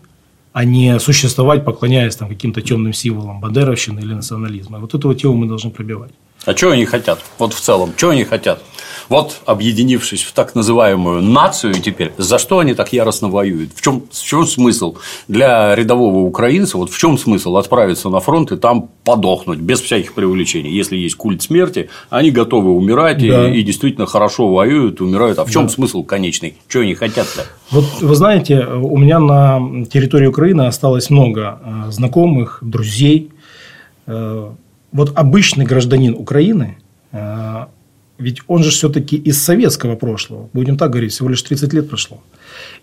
а 0.53 0.63
не 0.63 0.99
существовать, 0.99 1.65
поклоняясь 1.65 2.15
там, 2.15 2.29
каким-то 2.29 2.61
темным 2.61 2.93
символам 2.93 3.41
бандеровщины 3.41 3.99
или 3.99 4.13
национализма. 4.13 4.79
Вот 4.79 4.93
эту 4.93 5.09
вот 5.09 5.15
тему 5.15 5.33
мы 5.33 5.47
должны 5.47 5.69
пробивать. 5.69 6.11
А 6.45 6.55
что 6.55 6.71
они 6.71 6.85
хотят? 6.85 7.19
Вот 7.39 7.53
в 7.53 7.59
целом, 7.59 7.91
что 7.97 8.11
они 8.11 8.23
хотят? 8.23 8.61
Вот, 9.13 9.41
объединившись 9.45 10.23
в 10.23 10.33
так 10.33 10.55
называемую 10.55 11.21
нацию 11.21 11.75
теперь, 11.75 12.13
за 12.17 12.39
что 12.39 12.57
они 12.57 12.73
так 12.73 12.93
яростно 12.93 13.29
воюют? 13.29 13.69
В 13.75 13.79
чем, 13.79 14.01
в 14.11 14.23
чем 14.23 14.47
смысл 14.47 14.95
для 15.27 15.75
рядового 15.75 16.21
украинца? 16.21 16.79
Вот 16.79 16.89
в 16.89 16.97
чем 16.97 17.19
смысл 17.19 17.57
отправиться 17.57 18.09
на 18.09 18.19
фронт 18.21 18.51
и 18.51 18.57
там 18.57 18.89
подохнуть 19.03 19.59
без 19.59 19.81
всяких 19.81 20.15
преувеличений? 20.15 20.71
Если 20.71 20.97
есть 20.97 21.13
культ 21.13 21.43
смерти, 21.43 21.91
они 22.09 22.31
готовы 22.31 22.71
умирать 22.71 23.19
да. 23.19 23.47
и, 23.51 23.59
и 23.59 23.61
действительно 23.61 24.07
хорошо 24.07 24.51
воюют, 24.51 24.99
умирают. 24.99 25.37
А 25.37 25.45
в 25.45 25.51
чем 25.51 25.67
да. 25.67 25.69
смысл 25.69 26.03
конечный? 26.03 26.57
Что 26.67 26.79
они 26.79 26.95
хотят-то? 26.95 27.45
Вот 27.69 27.85
вы 28.01 28.15
знаете, 28.15 28.65
у 28.65 28.97
меня 28.97 29.19
на 29.19 29.85
территории 29.85 30.25
Украины 30.25 30.63
осталось 30.63 31.11
много 31.11 31.59
э, 31.63 31.91
знакомых, 31.91 32.57
друзей. 32.61 33.29
Э, 34.07 34.49
вот 34.91 35.11
обычный 35.15 35.65
гражданин 35.65 36.15
Украины 36.15 36.79
э, 37.11 37.65
ведь 38.17 38.41
он 38.47 38.63
же 38.63 38.69
все-таки 38.69 39.15
из 39.15 39.41
советского 39.41 39.95
прошлого. 39.95 40.49
Будем 40.53 40.77
так 40.77 40.91
говорить, 40.91 41.11
всего 41.11 41.29
лишь 41.29 41.41
30 41.41 41.73
лет 41.73 41.89
прошло. 41.89 42.21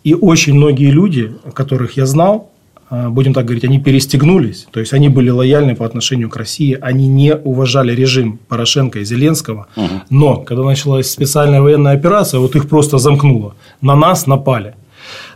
И 0.04 0.14
очень 0.14 0.54
многие 0.54 0.90
люди, 0.90 1.32
которых 1.54 1.96
я 1.96 2.06
знал, 2.06 2.50
а, 2.90 3.08
будем 3.08 3.32
так 3.32 3.44
говорить, 3.44 3.64
они 3.64 3.78
перестегнулись, 3.78 4.66
то 4.72 4.80
есть 4.80 4.92
они 4.92 5.08
были 5.08 5.30
лояльны 5.30 5.76
по 5.76 5.86
отношению 5.86 6.28
к 6.28 6.36
России, 6.36 6.76
они 6.80 7.06
не 7.06 7.36
уважали 7.36 7.94
режим 7.94 8.40
Порошенко 8.48 8.98
и 8.98 9.04
Зеленского, 9.04 9.68
угу. 9.76 10.02
но 10.10 10.36
когда 10.38 10.64
началась 10.64 11.08
специальная 11.08 11.62
военная 11.62 11.92
операция, 11.92 12.40
вот 12.40 12.56
их 12.56 12.68
просто 12.68 12.98
замкнуло, 12.98 13.54
на 13.80 13.94
нас 13.94 14.26
напали. 14.26 14.74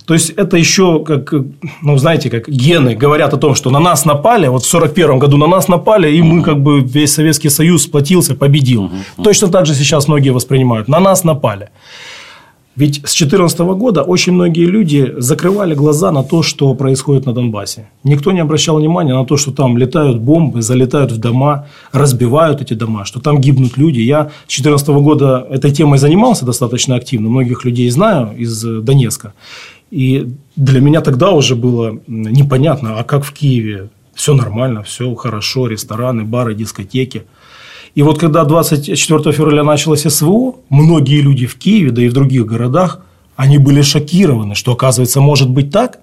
То 0.06 0.14
есть 0.14 0.30
это 0.30 0.56
еще 0.56 1.02
как, 1.02 1.32
ну, 1.82 1.96
знаете, 1.96 2.28
как 2.28 2.48
гены 2.48 2.94
говорят 2.94 3.32
о 3.32 3.38
том, 3.38 3.54
что 3.54 3.70
на 3.70 3.80
нас 3.80 4.04
напали, 4.04 4.48
вот 4.48 4.64
в 4.64 4.74
1941 4.74 5.18
году 5.18 5.36
на 5.38 5.46
нас 5.46 5.68
напали, 5.68 6.14
и 6.14 6.22
мы 6.22 6.42
как 6.42 6.62
бы 6.62 6.80
весь 6.80 7.14
Советский 7.14 7.48
Союз 7.48 7.84
сплотился, 7.84 8.34
победил. 8.34 8.90
Точно 9.22 9.48
так 9.48 9.66
же 9.66 9.74
сейчас 9.74 10.08
многие 10.08 10.30
воспринимают. 10.30 10.88
На 10.88 11.00
нас 11.00 11.24
напали. 11.24 11.70
Ведь 12.76 12.96
с 12.96 13.14
2014 13.14 13.60
года 13.60 14.02
очень 14.02 14.32
многие 14.32 14.64
люди 14.64 15.14
закрывали 15.18 15.74
глаза 15.74 16.10
на 16.10 16.24
то, 16.24 16.42
что 16.42 16.74
происходит 16.74 17.24
на 17.24 17.32
Донбассе. 17.32 17.88
Никто 18.02 18.32
не 18.32 18.40
обращал 18.40 18.78
внимания 18.78 19.14
на 19.14 19.24
то, 19.24 19.36
что 19.36 19.52
там 19.52 19.78
летают 19.78 20.18
бомбы, 20.18 20.60
залетают 20.60 21.12
в 21.12 21.18
дома, 21.18 21.66
разбивают 21.92 22.60
эти 22.60 22.74
дома, 22.74 23.04
что 23.04 23.20
там 23.20 23.40
гибнут 23.40 23.76
люди. 23.76 24.00
Я 24.00 24.30
с 24.48 24.60
2014 24.60 24.88
года 24.88 25.46
этой 25.50 25.70
темой 25.70 25.98
занимался 25.98 26.44
достаточно 26.44 26.96
активно, 26.96 27.28
многих 27.28 27.64
людей 27.64 27.88
знаю 27.90 28.36
из 28.36 28.60
Донецка. 28.64 29.34
И 29.94 30.26
для 30.56 30.80
меня 30.80 31.00
тогда 31.02 31.30
уже 31.30 31.54
было 31.54 32.00
непонятно, 32.08 32.98
а 32.98 33.04
как 33.04 33.22
в 33.24 33.32
Киеве 33.32 33.90
Все 34.12 34.34
нормально, 34.34 34.82
все 34.82 35.14
хорошо, 35.14 35.68
рестораны, 35.68 36.24
бары, 36.24 36.56
дискотеки. 36.56 37.22
И 37.94 38.02
вот 38.02 38.18
когда 38.18 38.44
24 38.44 39.32
февраля 39.32 39.62
началось 39.62 40.02
СВО, 40.02 40.56
многие 40.68 41.20
люди 41.20 41.46
в 41.46 41.54
Киеве, 41.54 41.92
да 41.92 42.02
и 42.02 42.08
в 42.08 42.12
других 42.12 42.44
городах, 42.44 43.04
они 43.36 43.58
были 43.58 43.82
шокированы, 43.82 44.56
что, 44.56 44.72
оказывается, 44.72 45.20
может 45.20 45.48
быть 45.48 45.70
так. 45.70 46.00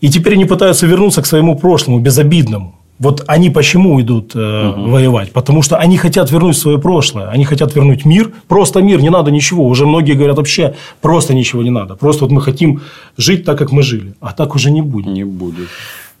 И 0.00 0.08
теперь 0.08 0.32
они 0.32 0.44
пытаются 0.44 0.86
вернуться 0.86 1.22
к 1.22 1.26
своему 1.26 1.56
прошлому, 1.56 2.00
безобидному. 2.00 2.80
Вот 2.98 3.24
они 3.26 3.50
почему 3.50 4.00
идут 4.00 4.36
э, 4.36 4.68
угу. 4.68 4.90
воевать? 4.90 5.32
Потому 5.32 5.62
что 5.62 5.76
они 5.76 5.96
хотят 5.96 6.30
вернуть 6.30 6.56
свое 6.56 6.78
прошлое. 6.78 7.28
Они 7.28 7.44
хотят 7.44 7.74
вернуть 7.74 8.04
мир. 8.04 8.30
Просто 8.48 8.82
мир, 8.82 9.00
не 9.00 9.10
надо 9.10 9.30
ничего. 9.30 9.66
Уже 9.66 9.84
многие 9.84 10.14
говорят, 10.14 10.36
вообще 10.36 10.74
просто 11.00 11.34
ничего 11.34 11.62
не 11.62 11.70
надо. 11.70 11.96
Просто 11.96 12.24
вот 12.24 12.32
мы 12.32 12.40
хотим 12.40 12.80
жить 13.16 13.44
так, 13.44 13.58
как 13.58 13.72
мы 13.72 13.82
жили. 13.82 14.14
А 14.20 14.32
так 14.32 14.54
уже 14.54 14.70
не 14.70 14.82
будет. 14.82 15.12
Не 15.12 15.24
будет. 15.24 15.68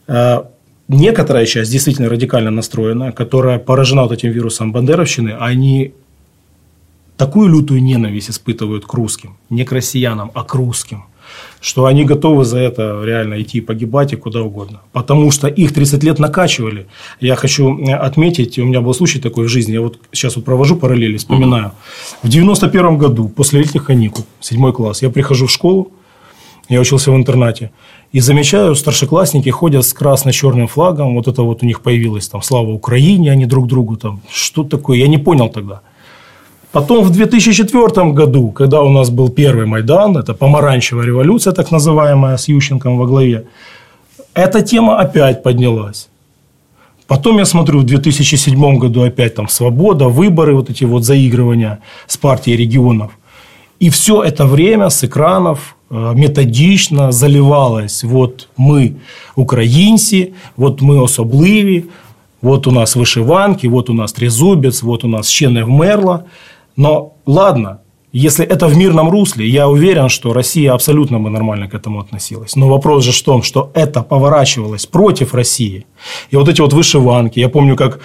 Э, 0.08 0.42
некоторая 0.88 1.46
часть 1.46 1.70
действительно 1.70 2.08
радикально 2.08 2.50
настроена, 2.50 3.12
которая 3.12 3.58
поражена 3.58 4.02
вот 4.02 4.12
этим 4.12 4.32
вирусом 4.32 4.72
бандеровщины, 4.72 5.36
они 5.40 5.92
такую 7.16 7.48
лютую 7.50 7.82
ненависть 7.82 8.30
испытывают 8.30 8.84
к 8.84 8.94
русским. 8.94 9.36
Не 9.48 9.64
к 9.64 9.70
россиянам, 9.72 10.32
а 10.34 10.42
к 10.42 10.54
русским 10.54 11.04
что 11.60 11.86
они 11.86 12.04
готовы 12.04 12.44
за 12.44 12.58
это 12.58 13.02
реально 13.04 13.40
идти 13.40 13.60
погибать 13.60 14.12
и 14.12 14.16
куда 14.16 14.42
угодно. 14.42 14.80
Потому 14.92 15.30
что 15.30 15.48
их 15.48 15.72
30 15.72 16.04
лет 16.04 16.18
накачивали. 16.18 16.86
Я 17.20 17.36
хочу 17.36 17.78
э, 17.78 17.94
отметить, 17.94 18.58
у 18.58 18.64
меня 18.64 18.80
был 18.80 18.94
случай 18.94 19.20
такой 19.20 19.46
в 19.46 19.48
жизни, 19.48 19.72
я 19.72 19.80
вот 19.80 19.98
сейчас 20.12 20.36
вот 20.36 20.44
провожу 20.44 20.76
параллели, 20.76 21.16
вспоминаю. 21.16 21.72
В 22.22 22.28
91 22.28 22.98
году, 22.98 23.28
после 23.28 23.60
летних 23.60 23.84
каникул, 23.86 24.24
седьмой 24.40 24.72
класс, 24.72 25.02
я 25.02 25.10
прихожу 25.10 25.46
в 25.46 25.50
школу, 25.50 25.90
я 26.68 26.80
учился 26.80 27.10
в 27.10 27.16
интернате, 27.16 27.70
и 28.12 28.20
замечаю, 28.20 28.74
старшеклассники 28.74 29.50
ходят 29.50 29.86
с 29.86 29.92
красно-черным 29.92 30.66
флагом, 30.66 31.14
вот 31.14 31.28
это 31.28 31.42
вот 31.42 31.62
у 31.62 31.66
них 31.66 31.80
появилось 31.80 32.28
там 32.28 32.42
«Слава 32.42 32.70
Украине», 32.70 33.32
они 33.32 33.46
друг 33.46 33.66
другу 33.66 33.96
там, 33.96 34.20
что 34.30 34.64
такое, 34.64 34.98
я 34.98 35.08
не 35.08 35.18
понял 35.18 35.48
тогда– 35.48 35.80
Потом 36.74 37.04
в 37.04 37.10
2004 37.10 38.12
году, 38.12 38.50
когда 38.50 38.82
у 38.82 38.90
нас 38.90 39.08
был 39.08 39.28
первый 39.28 39.64
Майдан, 39.64 40.16
это 40.16 40.34
помаранчевая 40.34 41.06
революция, 41.06 41.52
так 41.52 41.70
называемая, 41.70 42.36
с 42.36 42.48
Ющенком 42.48 42.98
во 42.98 43.06
главе, 43.06 43.44
эта 44.34 44.60
тема 44.60 44.98
опять 44.98 45.44
поднялась. 45.44 46.08
Потом 47.06 47.38
я 47.38 47.44
смотрю, 47.44 47.78
в 47.78 47.84
2007 47.84 48.78
году 48.78 49.02
опять 49.02 49.36
там 49.36 49.48
свобода, 49.48 50.08
выборы, 50.08 50.54
вот 50.54 50.70
эти 50.70 50.84
вот 50.84 51.04
заигрывания 51.04 51.78
с 52.08 52.16
партией 52.16 52.56
регионов. 52.56 53.10
И 53.78 53.88
все 53.88 54.24
это 54.24 54.44
время 54.44 54.88
с 54.88 55.04
экранов 55.04 55.76
э, 55.90 56.12
методично 56.16 57.12
заливалось. 57.12 58.02
Вот 58.02 58.48
мы 58.56 58.96
украинцы, 59.36 60.32
вот 60.56 60.82
мы 60.82 61.04
особливі, 61.04 61.84
вот 62.42 62.66
у 62.66 62.70
нас 62.72 62.96
вышиванки, 62.96 63.68
вот 63.68 63.90
у 63.90 63.92
нас 63.92 64.12
трезубец, 64.12 64.82
вот 64.82 65.04
у 65.04 65.08
нас 65.08 65.28
ще 65.28 65.46
не 65.46 65.64
вмерла. 65.64 66.24
Но 66.76 67.14
ладно, 67.26 67.80
если 68.12 68.46
это 68.46 68.68
в 68.68 68.76
мирном 68.76 69.10
русле, 69.10 69.44
я 69.48 69.68
уверен, 69.68 70.08
что 70.08 70.32
Россия 70.32 70.72
абсолютно 70.72 71.18
бы 71.18 71.30
нормально 71.30 71.68
к 71.68 71.74
этому 71.74 71.98
относилась. 71.98 72.56
Но 72.56 72.68
вопрос 72.68 73.04
же 73.04 73.12
в 73.12 73.22
том, 73.22 73.42
что 73.42 73.70
это 73.74 74.02
поворачивалось 74.02 74.86
против 74.86 75.34
России. 75.34 75.84
И 76.30 76.36
вот 76.36 76.48
эти 76.48 76.60
вот 76.60 76.72
вышиванки. 76.72 77.40
Я 77.40 77.48
помню, 77.48 77.76
как 77.76 77.98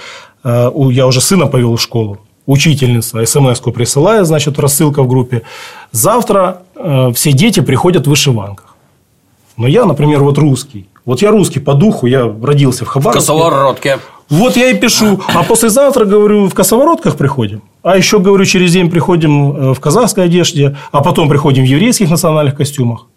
э, 0.43 0.71
я 0.91 1.05
уже 1.05 1.21
сына 1.21 1.45
повел 1.45 1.75
в 1.75 1.81
школу. 1.81 2.17
Учительница 2.47 3.23
смс-ку 3.23 3.71
присылает, 3.71 4.25
значит, 4.25 4.57
рассылка 4.57 5.03
в 5.03 5.07
группе. 5.07 5.43
Завтра 5.91 6.63
э, 6.75 7.11
все 7.13 7.31
дети 7.31 7.59
приходят 7.59 8.07
в 8.07 8.09
вышиванках. 8.09 8.75
Но 9.57 9.67
я, 9.67 9.85
например, 9.85 10.23
вот 10.23 10.39
русский. 10.39 10.87
Вот 11.05 11.21
я 11.21 11.29
русский 11.29 11.59
по 11.59 11.75
духу, 11.75 12.07
я 12.07 12.21
родился 12.41 12.83
в 12.85 12.87
Хабаровске. 12.87 13.19
В 13.19 13.27
косоворотке. 13.27 13.99
Вот 14.29 14.57
я 14.57 14.69
и 14.69 14.75
пишу. 14.75 15.19
А 15.33 15.43
послезавтра, 15.43 16.05
говорю, 16.05 16.47
в 16.47 16.53
косоворотках 16.53 17.17
приходим. 17.17 17.63
А 17.81 17.97
еще, 17.97 18.19
говорю, 18.19 18.45
через 18.45 18.73
день 18.73 18.89
приходим 18.89 19.51
э, 19.51 19.73
в 19.73 19.79
казахской 19.79 20.25
одежде, 20.25 20.77
а 20.91 21.01
потом 21.01 21.29
приходим 21.29 21.63
в 21.63 21.67
еврейских 21.67 22.09
национальных 22.11 22.55
костюмах. 22.55 23.07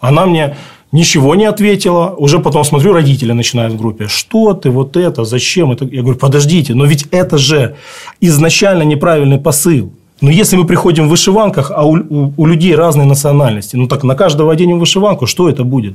Она 0.00 0.26
мне 0.26 0.56
ничего 0.92 1.34
не 1.34 1.46
ответила. 1.46 2.14
Уже 2.18 2.38
потом 2.38 2.64
смотрю, 2.64 2.92
родители 2.92 3.32
начинают 3.32 3.72
в 3.72 3.78
группе. 3.78 4.08
Что 4.08 4.52
ты, 4.52 4.70
вот 4.70 4.96
это, 4.96 5.24
зачем 5.24 5.72
это? 5.72 5.86
Я 5.86 6.02
говорю, 6.02 6.18
подождите, 6.18 6.74
но 6.74 6.84
ведь 6.84 7.06
это 7.10 7.38
же 7.38 7.76
изначально 8.20 8.82
неправильный 8.82 9.38
посыл. 9.38 9.92
Но 10.20 10.30
если 10.30 10.56
мы 10.56 10.66
приходим 10.66 11.06
в 11.06 11.10
вышиванках, 11.10 11.70
а 11.70 11.84
у, 11.84 11.96
у, 11.96 12.32
у 12.36 12.46
людей 12.46 12.74
разные 12.74 13.06
национальности, 13.06 13.76
ну 13.76 13.86
так 13.86 14.04
на 14.04 14.14
каждого 14.14 14.52
оденем 14.52 14.80
вышиванку, 14.80 15.26
что 15.26 15.48
это 15.48 15.64
будет? 15.64 15.94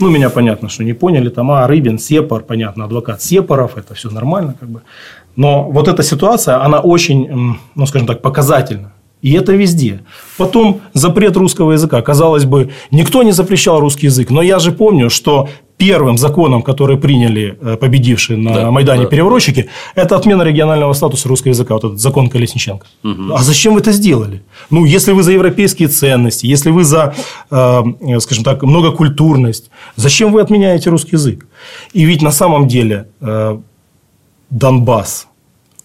Ну, 0.00 0.10
меня 0.10 0.30
понятно, 0.30 0.68
что 0.68 0.84
не 0.84 0.92
поняли. 0.92 1.28
Там, 1.28 1.50
а, 1.50 1.66
Рыбин, 1.66 1.98
Сепар, 1.98 2.42
понятно, 2.42 2.84
адвокат 2.84 3.22
Сепаров, 3.22 3.76
это 3.76 3.94
все 3.94 4.10
нормально. 4.10 4.54
Как 4.58 4.68
бы. 4.68 4.82
Но 5.36 5.70
вот 5.70 5.88
эта 5.88 6.02
ситуация, 6.02 6.64
она 6.64 6.80
очень, 6.80 7.56
ну, 7.74 7.86
скажем 7.86 8.06
так, 8.06 8.22
показательна. 8.22 8.92
И 9.22 9.32
это 9.32 9.52
везде. 9.52 10.00
Потом 10.36 10.80
запрет 10.92 11.36
русского 11.36 11.72
языка. 11.72 12.02
Казалось 12.02 12.44
бы, 12.44 12.72
никто 12.90 13.22
не 13.22 13.32
запрещал 13.32 13.80
русский 13.80 14.06
язык. 14.06 14.30
Но 14.30 14.42
я 14.42 14.58
же 14.58 14.70
помню, 14.70 15.08
что 15.08 15.48
первым 15.76 16.18
законом, 16.18 16.62
который 16.62 16.96
приняли 16.96 17.58
э, 17.60 17.76
победившие 17.76 18.36
на 18.36 18.54
да, 18.54 18.70
Майдане 18.70 19.02
да, 19.02 19.08
переворотчики, 19.08 19.68
это 19.94 20.16
отмена 20.16 20.42
регионального 20.42 20.92
статуса 20.94 21.28
русского 21.28 21.50
языка, 21.50 21.74
вот 21.74 21.84
этот 21.84 22.00
закон 22.00 22.28
Колесниченко. 22.28 22.86
Угу. 23.02 23.34
А 23.34 23.42
зачем 23.42 23.74
вы 23.74 23.80
это 23.80 23.92
сделали? 23.92 24.42
Ну, 24.70 24.84
если 24.84 25.12
вы 25.12 25.22
за 25.22 25.32
европейские 25.32 25.88
ценности, 25.88 26.46
если 26.46 26.70
вы 26.70 26.84
за, 26.84 27.14
э, 27.50 27.82
скажем 28.20 28.44
так, 28.44 28.62
многокультурность, 28.62 29.70
зачем 29.96 30.32
вы 30.32 30.40
отменяете 30.40 30.90
русский 30.90 31.16
язык? 31.16 31.46
И 31.92 32.04
ведь 32.04 32.22
на 32.22 32.32
самом 32.32 32.68
деле 32.68 33.08
э, 33.20 33.58
Донбасс– 34.50 35.26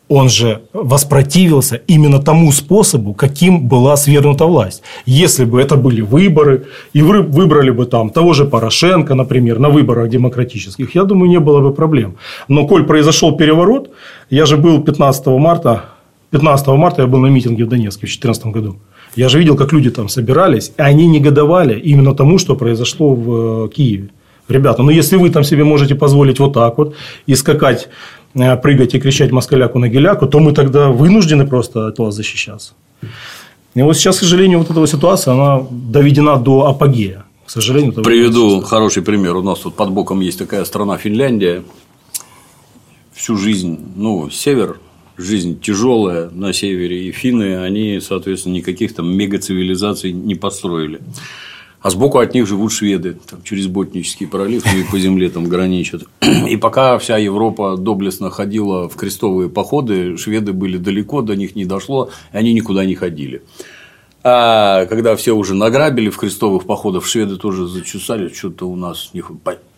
он 0.10 0.28
же 0.28 0.62
воспротивился 0.74 1.76
именно 1.88 2.19
тому 2.19 2.52
способу, 2.52 3.13
каким 3.13 3.67
была 3.67 3.95
свергнута 3.95 4.45
власть. 4.45 4.82
Если 5.06 5.45
бы 5.45 5.62
это 5.62 5.76
были 5.76 6.02
выборы, 6.02 6.65
и 6.93 7.04
вы 7.04 7.22
выбрали 7.22 7.69
бы 7.69 7.86
там 7.86 8.10
того 8.10 8.34
же 8.34 8.45
Порошенко, 8.45 9.13
например, 9.13 9.60
на 9.60 9.69
выборах 9.69 10.10
демократических, 10.10 10.95
я 10.95 11.04
думаю, 11.04 11.30
не 11.30 11.39
было 11.39 11.62
бы 11.62 11.74
проблем. 11.74 12.15
Но 12.48 12.67
коль 12.67 12.86
произошел 12.86 13.38
переворот, 13.38 13.91
я 14.32 14.45
же 14.45 14.58
был 14.58 14.84
15 14.84 15.28
марта, 15.28 15.86
15 16.32 16.67
марта 16.67 17.04
я 17.04 17.08
был 17.08 17.19
на 17.19 17.28
митинге 17.28 17.65
в 17.65 17.69
Донецке 17.69 18.08
в 18.08 18.10
2014 18.10 18.45
году. 18.48 18.76
Я 19.15 19.30
же 19.30 19.39
видел, 19.39 19.56
как 19.56 19.74
люди 19.74 19.91
там 19.91 20.10
собирались, 20.10 20.72
и 20.78 20.82
они 20.82 21.08
негодовали 21.08 21.80
именно 21.80 22.15
тому, 22.15 22.39
что 22.39 22.56
произошло 22.56 23.13
в 23.13 23.65
э, 23.65 23.69
Киеве. 23.69 24.10
Ребята, 24.50 24.82
ну 24.82 24.89
если 24.89 25.17
вы 25.17 25.30
там 25.30 25.43
себе 25.43 25.63
можете 25.63 25.93
позволить 25.93 26.39
вот 26.39 26.54
так 26.54 26.78
вот 26.80 26.95
и 27.28 27.36
скакать 27.36 27.88
прыгать 28.34 28.96
и 28.96 29.00
кричать 29.00 29.32
москаляку 29.32 29.80
на 29.80 29.89
геляку, 29.89 30.28
то 30.28 30.39
мы 30.39 30.54
тогда 30.54 30.89
вынуждены 30.89 31.48
просто 31.48 31.88
от 31.88 32.00
вас 32.00 32.15
защищаться. 32.15 32.74
И 33.76 33.82
вот 33.82 33.96
сейчас, 33.98 34.18
к 34.18 34.20
сожалению, 34.20 34.60
вот 34.60 34.70
эта 34.70 34.80
вот 34.80 34.89
ситуация, 34.89 35.34
она 35.34 35.65
доведена 35.70 36.38
до 36.38 36.68
апогея. 36.68 37.26
К 37.46 37.50
сожалению, 37.50 37.94
Приведу 37.94 38.62
хороший 38.62 39.02
пример. 39.02 39.36
У 39.36 39.42
нас 39.42 39.60
тут 39.60 39.76
под 39.76 39.92
боком 39.92 40.20
есть 40.20 40.38
такая 40.38 40.65
страна 40.65 40.98
Финляндия. 40.98 41.63
Всю 43.13 43.38
жизнь, 43.38 43.80
ну, 43.96 44.30
север, 44.30 44.80
жизнь 45.18 45.60
тяжелая 45.60 46.30
на 46.30 46.54
севере, 46.54 47.08
и 47.08 47.12
финны, 47.12 47.62
они, 47.62 48.00
соответственно, 48.02 48.54
никаких 48.54 48.94
там 48.96 49.12
мегацивилизаций 49.15 50.12
не 50.12 50.36
построили. 50.36 51.02
А 51.82 51.89
сбоку 51.89 52.20
от 52.20 52.34
них 52.34 52.46
живут 52.46 52.74
шведы, 52.74 53.18
там, 53.30 53.42
через 53.44 53.68
Ботнический 53.68 54.28
пролив 54.28 54.65
и 54.65 54.84
по 54.84 55.00
земле 55.00 55.30
там 55.30 55.46
граничат. 55.46 56.04
И 56.22 56.58
пока 56.58 56.98
вся 56.98 57.18
Европа 57.18 57.78
доблестно 57.78 58.30
ходила 58.30 58.89
в 58.89 58.96
крестовые 58.96 59.50
походы, 59.50 60.18
шведы 60.18 60.52
были 60.52 60.78
далеко, 60.78 61.22
до 61.22 61.36
них 61.36 61.56
не 61.56 61.65
дошло, 61.65 62.10
и 62.34 62.38
они 62.38 62.54
никуда 62.54 62.86
не 62.86 62.96
ходили. 62.96 63.42
А 64.21 64.86
когда 64.88 65.15
все 65.15 65.32
уже 65.32 65.53
награбили 65.53 66.10
в 66.10 66.17
крестовых 66.17 66.65
походах, 66.65 67.05
шведы 67.05 67.38
тоже 67.38 67.67
зачесали, 67.67 68.27
что-то 68.27 68.65
у 68.65 68.75
нас 68.75 69.12
не 69.13 69.23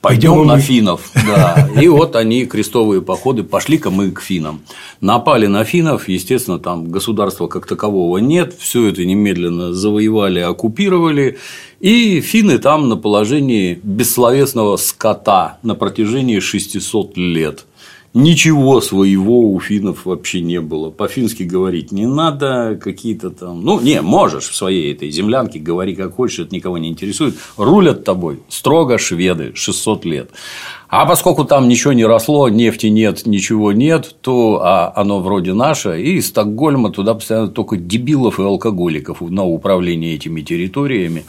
пойдем 0.01 0.45
на 0.47 0.59
финнов. 0.59 1.11
Да. 1.31 1.69
И 1.79 1.87
вот 1.87 2.15
они, 2.15 2.45
крестовые 2.45 3.01
походы, 3.01 3.43
пошли-ка 3.43 3.91
мы 3.91 4.11
к 4.11 4.21
финам. 4.21 4.61
Напали 4.99 5.45
на 5.45 5.63
финнов, 5.63 6.09
естественно, 6.09 6.59
там 6.59 6.89
государства 6.89 7.47
как 7.47 7.67
такового 7.67 8.17
нет, 8.17 8.55
все 8.57 8.87
это 8.87 9.05
немедленно 9.05 9.73
завоевали, 9.73 10.39
оккупировали. 10.39 11.37
И 11.79 12.19
финны 12.21 12.57
там 12.57 12.89
на 12.89 12.97
положении 12.97 13.79
бессловесного 13.83 14.77
скота 14.77 15.59
на 15.61 15.75
протяжении 15.75 16.39
600 16.39 17.17
лет. 17.17 17.65
Ничего 18.13 18.81
своего 18.81 19.53
у 19.53 19.59
финнов 19.61 20.05
вообще 20.05 20.41
не 20.41 20.59
было. 20.59 20.89
По-фински 20.89 21.43
говорить 21.43 21.93
не 21.93 22.05
надо, 22.05 22.77
какие-то 22.81 23.29
там. 23.29 23.63
Ну, 23.63 23.79
не, 23.79 24.01
можешь 24.01 24.49
в 24.49 24.55
своей 24.55 24.93
этой 24.93 25.09
землянке, 25.09 25.59
говори 25.59 25.95
как 25.95 26.15
хочешь, 26.15 26.39
это 26.39 26.53
никого 26.53 26.77
не 26.77 26.89
интересует. 26.89 27.35
Рулят 27.55 28.03
тобой 28.03 28.39
строго 28.49 28.97
шведы 28.97 29.53
600 29.55 30.03
лет. 30.03 30.29
А 30.89 31.05
поскольку 31.05 31.45
там 31.45 31.69
ничего 31.69 31.93
не 31.93 32.03
росло, 32.05 32.49
нефти 32.49 32.87
нет, 32.87 33.25
ничего 33.25 33.71
нет, 33.71 34.13
то 34.19 34.59
а 34.61 34.91
оно 34.93 35.21
вроде 35.21 35.53
наше, 35.53 36.01
и 36.01 36.17
из 36.17 36.27
Стокгольма 36.27 36.91
туда 36.91 37.13
постоянно 37.13 37.47
только 37.47 37.77
дебилов 37.77 38.41
и 38.41 38.43
алкоголиков 38.43 39.21
на 39.21 39.45
управление 39.45 40.15
этими 40.15 40.41
территориями. 40.41 41.23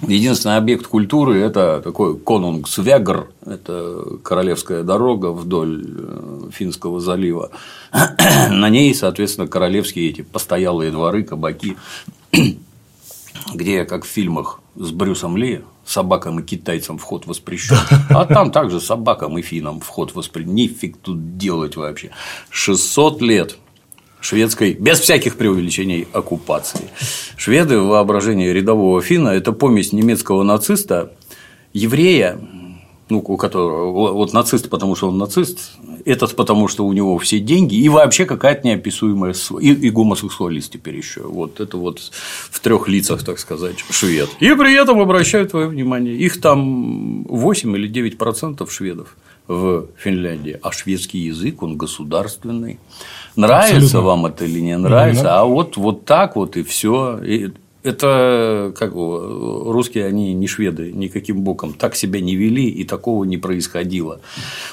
Единственный 0.00 0.56
объект 0.56 0.86
культуры– 0.86 1.40
это 1.40 1.80
такой 1.80 2.18
Конунгсвегр, 2.18 3.28
это 3.46 4.18
королевская 4.22 4.82
дорога 4.82 5.28
вдоль 5.32 5.84
э, 5.86 6.50
Финского 6.52 7.00
залива. 7.00 7.50
На 8.50 8.68
ней, 8.70 8.92
соответственно, 8.94 9.46
королевские 9.46 10.10
эти 10.10 10.22
постоялые 10.22 10.90
дворы, 10.90 11.22
кабаки, 11.22 11.76
где, 13.54 13.84
как 13.84 14.04
в 14.04 14.08
фильмах 14.08 14.60
с 14.74 14.90
Брюсом 14.90 15.36
Ли, 15.36 15.62
собакам 15.86 16.40
и 16.40 16.42
китайцам 16.42 16.98
вход 16.98 17.26
воспрещен, 17.26 17.76
а 18.10 18.26
там 18.26 18.50
также 18.50 18.80
собакам 18.80 19.38
и 19.38 19.42
финам 19.42 19.80
вход 19.80 20.14
воспрещен. 20.14 20.54
Нифиг 20.54 20.96
тут 20.96 21.36
делать 21.38 21.76
вообще. 21.76 22.10
600 22.50 23.22
лет 23.22 23.58
шведской, 24.24 24.72
без 24.72 25.00
всяких 25.00 25.36
преувеличений, 25.36 26.08
оккупации. 26.12 26.88
Шведы 27.36 27.78
в 27.78 27.88
воображении 27.88 28.48
рядового 28.48 29.02
финна– 29.02 29.28
это 29.30 29.52
помесь 29.52 29.92
немецкого 29.92 30.42
нациста, 30.42 31.12
еврея, 31.74 32.38
ну, 33.10 33.18
у 33.18 33.36
которого 33.36 34.12
вот 34.12 34.32
нацист, 34.32 34.70
потому 34.70 34.96
что 34.96 35.08
он 35.08 35.18
нацист, 35.18 35.72
этот 36.06 36.34
потому 36.36 36.68
что 36.68 36.86
у 36.86 36.92
него 36.94 37.18
все 37.18 37.38
деньги 37.38 37.74
и 37.74 37.88
вообще 37.90 38.24
какая-то 38.24 38.66
неописуемая 38.66 39.34
и, 39.60 39.72
и 39.72 39.90
гомосексуалист 39.90 40.72
теперь 40.72 40.96
еще. 40.96 41.20
Вот 41.22 41.60
это 41.60 41.76
вот 41.76 42.00
в 42.50 42.60
трех 42.60 42.88
лицах, 42.88 43.24
так 43.24 43.38
сказать, 43.38 43.84
швед. 43.90 44.30
И 44.40 44.54
при 44.54 44.74
этом 44.74 45.00
обращаю 45.00 45.46
твое 45.46 45.66
внимание, 45.66 46.16
их 46.16 46.40
там 46.40 47.24
8 47.24 47.76
или 47.76 47.88
9 47.88 48.16
процентов 48.16 48.72
шведов 48.72 49.16
в 49.48 49.86
Финляндии, 49.98 50.58
а 50.62 50.72
шведский 50.72 51.18
язык 51.18 51.62
он 51.62 51.76
государственный. 51.76 52.78
Нравится 53.36 53.76
Абсолютно. 53.76 54.00
вам 54.00 54.26
это 54.26 54.44
или 54.44 54.60
не 54.60 54.76
нравится, 54.76 55.24
mm-hmm. 55.24 55.40
а 55.40 55.44
вот 55.44 55.76
вот 55.76 56.04
так 56.04 56.36
вот 56.36 56.56
и 56.56 56.62
все. 56.62 57.18
И 57.18 57.50
это 57.82 58.72
как 58.78 58.94
русские, 58.94 60.06
они 60.06 60.32
не 60.32 60.46
шведы 60.46 60.90
никаким 60.92 61.42
боком, 61.42 61.74
так 61.74 61.96
себя 61.96 62.20
не 62.20 62.34
вели 62.34 62.68
и 62.68 62.84
такого 62.84 63.24
не 63.24 63.36
происходило. 63.36 64.20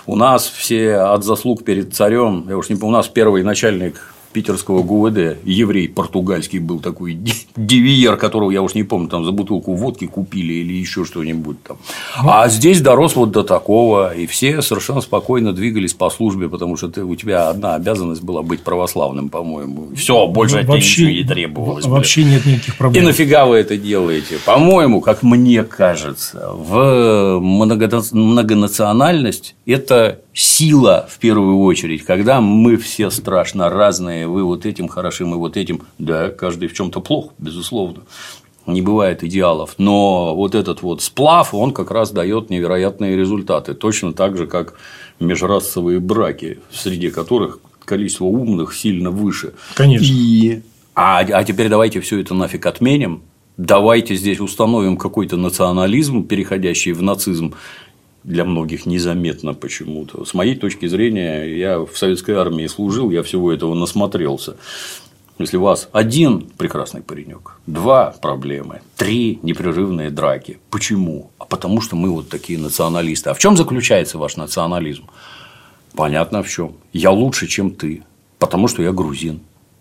У 0.05 0.15
нас 0.15 0.47
все 0.47 0.95
от 0.95 1.23
заслуг 1.23 1.65
перед 1.65 1.93
царем, 1.93 2.45
я 2.47 2.57
уж 2.57 2.69
не 2.69 2.75
помню, 2.75 2.95
у 2.95 2.97
нас 2.97 3.07
первый 3.07 3.43
начальник 3.43 4.01
питерского 4.31 4.83
ГУВД, 4.83 5.37
еврей 5.43 5.87
португальский 5.87 6.59
был 6.59 6.79
такой 6.79 7.17
девиер, 7.55 8.17
которого 8.17 8.51
я 8.51 8.61
уж 8.61 8.73
не 8.73 8.83
помню, 8.83 9.07
там 9.09 9.25
за 9.25 9.31
бутылку 9.31 9.75
водки 9.75 10.07
купили 10.07 10.53
или 10.53 10.73
еще 10.73 11.05
что-нибудь 11.05 11.61
там. 11.63 11.77
А 12.17 12.47
здесь 12.49 12.81
дорос 12.81 13.15
вот 13.15 13.31
до 13.31 13.43
такого, 13.43 14.15
и 14.15 14.25
все 14.25 14.61
совершенно 14.61 15.01
спокойно 15.01 15.53
двигались 15.53 15.93
по 15.93 16.09
службе, 16.09 16.49
потому 16.49 16.77
что 16.77 16.89
ты, 16.89 17.03
у 17.03 17.15
тебя 17.15 17.49
одна 17.49 17.75
обязанность 17.75 18.23
была 18.23 18.41
быть 18.41 18.61
православным, 18.61 19.29
по-моему. 19.29 19.89
Все, 19.95 20.27
больше 20.27 20.57
от 20.57 20.65
тебя 20.65 20.77
ничего 20.77 21.09
не 21.09 21.23
требовалось. 21.23 21.85
Вообще 21.85 22.21
блин. 22.21 22.33
нет 22.33 22.45
никаких 22.45 22.77
проблем. 22.77 23.03
И 23.03 23.07
нафига 23.07 23.45
вы 23.45 23.57
это 23.57 23.77
делаете? 23.77 24.37
По-моему, 24.45 25.01
как 25.01 25.23
мне 25.23 25.63
кажется, 25.63 26.51
в 26.53 27.39
многонациональность 27.39 29.55
это 29.65 30.19
сила 30.33 31.07
в 31.09 31.19
первую 31.19 31.59
очередь, 31.59 32.03
когда 32.03 32.41
мы 32.41 32.77
все 32.77 33.09
страшно 33.09 33.69
разные, 33.69 34.27
вы 34.27 34.43
вот 34.43 34.65
этим 34.65 34.87
хороши, 34.87 35.25
мы 35.25 35.37
вот 35.37 35.57
этим, 35.57 35.81
да, 35.97 36.29
каждый 36.29 36.67
в 36.67 36.73
чем-то 36.73 37.01
плох, 37.01 37.31
безусловно. 37.37 38.03
Не 38.67 38.81
бывает 38.81 39.23
идеалов, 39.23 39.75
но 39.77 40.35
вот 40.35 40.53
этот 40.53 40.83
вот 40.83 41.01
сплав, 41.01 41.53
он 41.53 41.73
как 41.73 41.89
раз 41.91 42.11
дает 42.11 42.49
невероятные 42.49 43.17
результаты. 43.17 43.73
Точно 43.73 44.13
так 44.13 44.37
же, 44.37 44.45
как 44.45 44.75
межрасовые 45.19 45.99
браки, 45.99 46.59
среди 46.71 47.09
которых 47.09 47.59
количество 47.83 48.25
умных 48.25 48.75
сильно 48.75 49.09
выше. 49.09 49.53
Конечно. 49.73 50.05
И... 50.05 50.61
А, 50.93 51.19
а 51.19 51.43
теперь 51.43 51.69
давайте 51.69 52.01
все 52.01 52.19
это 52.19 52.33
нафиг 52.33 52.65
отменим. 52.65 53.23
Давайте 53.57 54.15
здесь 54.15 54.39
установим 54.39 54.95
какой-то 54.95 55.37
национализм, 55.37 56.23
переходящий 56.23 56.93
в 56.93 57.01
нацизм, 57.01 57.53
для 58.23 58.45
многих 58.45 58.85
незаметно 58.85 59.53
почему-то. 59.53 60.25
С 60.25 60.33
моей 60.33 60.55
точки 60.55 60.87
зрения, 60.87 61.45
я 61.57 61.79
в 61.79 61.97
советской 61.97 62.35
армии 62.35 62.67
служил, 62.67 63.11
я 63.11 63.23
всего 63.23 63.51
этого 63.51 63.73
насмотрелся. 63.73 64.57
Если 65.39 65.57
у 65.57 65.61
вас 65.61 65.89
один 65.91 66.41
прекрасный 66.57 67.01
паренек, 67.01 67.57
два 67.65 68.11
проблемы, 68.21 68.81
три 68.95 69.39
непрерывные 69.41 70.11
драки. 70.11 70.59
Почему? 70.69 71.31
А 71.39 71.45
потому 71.45 71.81
что 71.81 71.95
мы 71.95 72.11
вот 72.11 72.29
такие 72.29 72.59
националисты. 72.59 73.31
А 73.31 73.33
в 73.33 73.39
чем 73.39 73.57
заключается 73.57 74.19
ваш 74.19 74.37
национализм? 74.37 75.09
Понятно 75.95 76.43
в 76.43 76.49
чем. 76.49 76.75
Я 76.93 77.09
лучше, 77.09 77.47
чем 77.47 77.71
ты, 77.71 78.03
потому 78.37 78.67
что 78.67 78.83
я 78.83 78.91
грузин. 78.91 79.39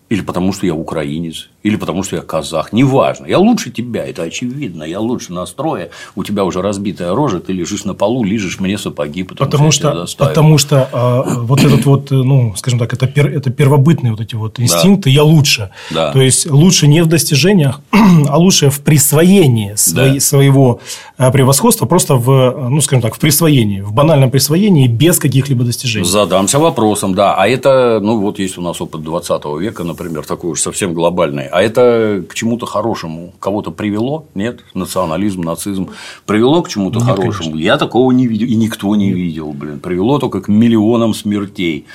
Или 0.09 0.21
потому, 0.21 0.51
что 0.51 0.65
я 0.65 0.73
украинец, 0.73 1.50
или 1.63 1.75
потому, 1.75 2.03
что 2.03 2.15
я 2.15 2.21
казах. 2.21 2.73
Неважно. 2.73 3.25
Я 3.25 3.39
лучше 3.39 3.71
тебя, 3.71 4.05
это 4.05 4.23
очевидно. 4.23 4.83
Я 4.83 4.99
лучше 4.99 5.33
настроя. 5.33 5.89
У 6.15 6.23
тебя 6.23 6.43
уже 6.43 6.61
разбитая 6.61 7.13
рожа, 7.13 7.39
ты 7.39 7.53
лежишь 7.53 7.85
на 7.85 7.93
полу, 7.93 8.23
лежишь 8.23 8.59
мне 8.59 8.77
сапоги, 8.77 9.23
потому, 9.23 9.51
потому 9.51 9.71
что, 9.71 10.05
что 10.07 10.25
Потому 10.25 10.57
что 10.57 10.89
э, 10.91 11.39
вот 11.41 11.63
этот 11.63 11.85
вот, 11.85 12.11
ну, 12.11 12.53
скажем 12.55 12.79
так, 12.79 12.93
это, 12.93 13.07
пер, 13.07 13.27
это 13.27 13.49
первобытные 13.49 14.11
вот 14.11 14.21
эти 14.21 14.35
вот 14.35 14.59
инстинкты 14.59 15.09
да. 15.09 15.15
«я 15.15 15.23
лучше». 15.23 15.69
Да. 15.91 16.11
То 16.11 16.21
есть, 16.21 16.49
лучше 16.49 16.87
не 16.87 17.01
в 17.01 17.07
достижениях, 17.07 17.81
а 18.29 18.37
лучше 18.37 18.69
в 18.69 18.81
присвоении 18.81 19.75
свои, 19.75 20.13
да. 20.13 20.19
своего 20.19 20.79
э, 21.17 21.31
превосходства, 21.31 21.85
просто 21.85 22.15
в, 22.15 22.69
ну, 22.69 22.81
скажем 22.81 23.01
так, 23.01 23.15
в 23.15 23.19
присвоении, 23.19 23.81
в 23.81 23.93
банальном 23.93 24.31
присвоении 24.31 24.87
без 24.87 25.19
каких-либо 25.19 25.63
достижений. 25.63 26.05
Задамся 26.05 26.59
вопросом, 26.59 27.13
да. 27.15 27.35
А 27.35 27.47
это, 27.47 27.99
ну, 28.01 28.19
вот 28.19 28.39
есть 28.39 28.57
у 28.57 28.61
нас 28.61 28.81
опыт 28.81 29.03
20 29.03 29.45
века, 29.59 29.83
например, 29.83 30.01
например, 30.01 30.25
такой 30.25 30.51
уж 30.51 30.61
совсем 30.61 30.93
глобальный, 30.93 31.47
а 31.51 31.61
это 31.61 32.23
к 32.27 32.33
чему-то 32.33 32.65
хорошему 32.65 33.33
кого-то 33.39 33.71
привело? 33.71 34.25
Нет? 34.33 34.61
Национализм, 34.73 35.41
нацизм 35.41 35.89
привело 36.25 36.61
к 36.61 36.69
чему-то 36.69 36.99
Нет, 36.99 37.07
хорошему? 37.07 37.51
Конечно. 37.51 37.63
Я 37.63 37.77
такого 37.77 38.11
не 38.11 38.27
видел, 38.27 38.47
и 38.47 38.55
никто 38.55 38.95
не 38.95 39.11
видел, 39.11 39.51
блин. 39.53 39.79
Привело 39.79 40.19
только 40.19 40.41
к 40.41 40.47
миллионам 40.47 41.13
смертей. 41.13 41.85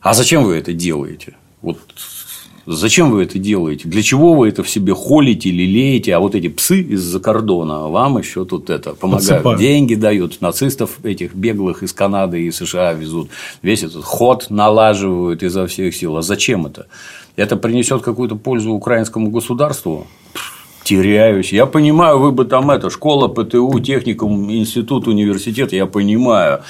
А 0.00 0.14
зачем 0.14 0.44
вы 0.44 0.56
это 0.56 0.72
делаете? 0.72 1.36
Вот 1.62 1.78
Зачем 2.72 3.10
вы 3.10 3.24
это 3.24 3.38
делаете? 3.38 3.88
Для 3.88 4.02
чего 4.02 4.34
вы 4.34 4.48
это 4.48 4.62
в 4.62 4.70
себе 4.70 4.94
холите, 4.94 5.50
лелеете? 5.50 6.14
А 6.14 6.20
вот 6.20 6.34
эти 6.34 6.48
псы 6.48 6.80
из-за 6.82 7.20
кордона 7.20 7.88
вам 7.88 8.18
еще 8.18 8.44
тут 8.44 8.70
это 8.70 8.94
помогают. 8.94 9.28
Подсыпают. 9.28 9.60
Деньги 9.60 9.94
дают. 9.94 10.40
Нацистов 10.40 11.04
этих 11.04 11.34
беглых 11.34 11.82
из 11.82 11.92
Канады 11.92 12.42
и 12.42 12.50
США 12.50 12.92
везут. 12.92 13.30
Весь 13.62 13.82
этот 13.82 14.04
ход 14.04 14.46
налаживают 14.50 15.42
изо 15.42 15.66
всех 15.66 15.94
сил. 15.94 16.16
А 16.16 16.22
зачем 16.22 16.66
это? 16.66 16.86
это 17.36 17.56
принесет 17.56 18.02
какую-то 18.02 18.36
пользу 18.36 18.72
украинскому 18.72 19.30
государству, 19.30 20.06
теряюсь. 20.84 21.52
Я 21.52 21.66
понимаю, 21.66 22.18
вы 22.18 22.32
бы 22.32 22.44
там 22.44 22.70
это, 22.70 22.90
школа, 22.90 23.28
ПТУ, 23.28 23.80
техникум, 23.80 24.50
институт, 24.52 25.08
университет, 25.08 25.72
я 25.72 25.86
понимаю. 25.86 26.62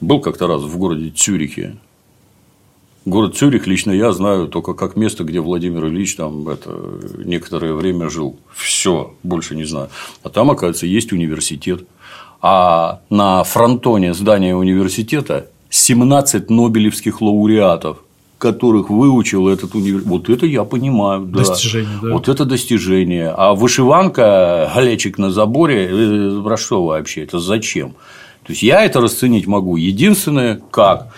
Был 0.00 0.20
как-то 0.20 0.46
раз 0.46 0.62
в 0.62 0.78
городе 0.78 1.10
Цюрихе. 1.10 1.76
Город 3.06 3.36
Цюрих 3.36 3.66
лично 3.66 3.92
я 3.92 4.12
знаю 4.12 4.46
только 4.46 4.74
как 4.74 4.94
место, 4.94 5.24
где 5.24 5.40
Владимир 5.40 5.86
Ильич 5.86 6.16
там 6.16 6.48
это, 6.48 6.70
некоторое 7.24 7.72
время 7.72 8.10
жил. 8.10 8.38
Все, 8.54 9.14
больше 9.22 9.56
не 9.56 9.64
знаю. 9.64 9.88
А 10.22 10.28
там, 10.28 10.50
оказывается, 10.50 10.86
есть 10.86 11.12
университет. 11.12 11.84
А 12.42 13.00
на 13.08 13.42
фронтоне 13.44 14.12
здания 14.12 14.54
университета 14.54 15.46
17 15.70 16.50
нобелевских 16.50 17.20
лауреатов 17.20 17.98
которых 18.40 18.88
выучил 18.88 19.48
этот 19.48 19.74
университет. 19.74 20.08
Вот 20.10 20.30
это 20.30 20.46
я 20.46 20.64
понимаю. 20.64 21.26
Да. 21.26 21.40
Достижение, 21.40 21.98
да. 22.02 22.14
Вот 22.14 22.28
это 22.28 22.46
достижение. 22.46 23.28
А 23.36 23.52
вышиванка, 23.52 24.72
галечик 24.74 25.18
на 25.18 25.30
заборе, 25.30 25.88
э, 25.90 26.42
про 26.42 26.56
что 26.56 26.86
вообще? 26.86 27.24
Это 27.24 27.38
зачем? 27.38 27.90
То 28.44 28.52
есть 28.52 28.62
я 28.62 28.82
это 28.82 29.02
расценить 29.02 29.46
могу. 29.46 29.76
Единственное, 29.76 30.58
как 30.70 31.12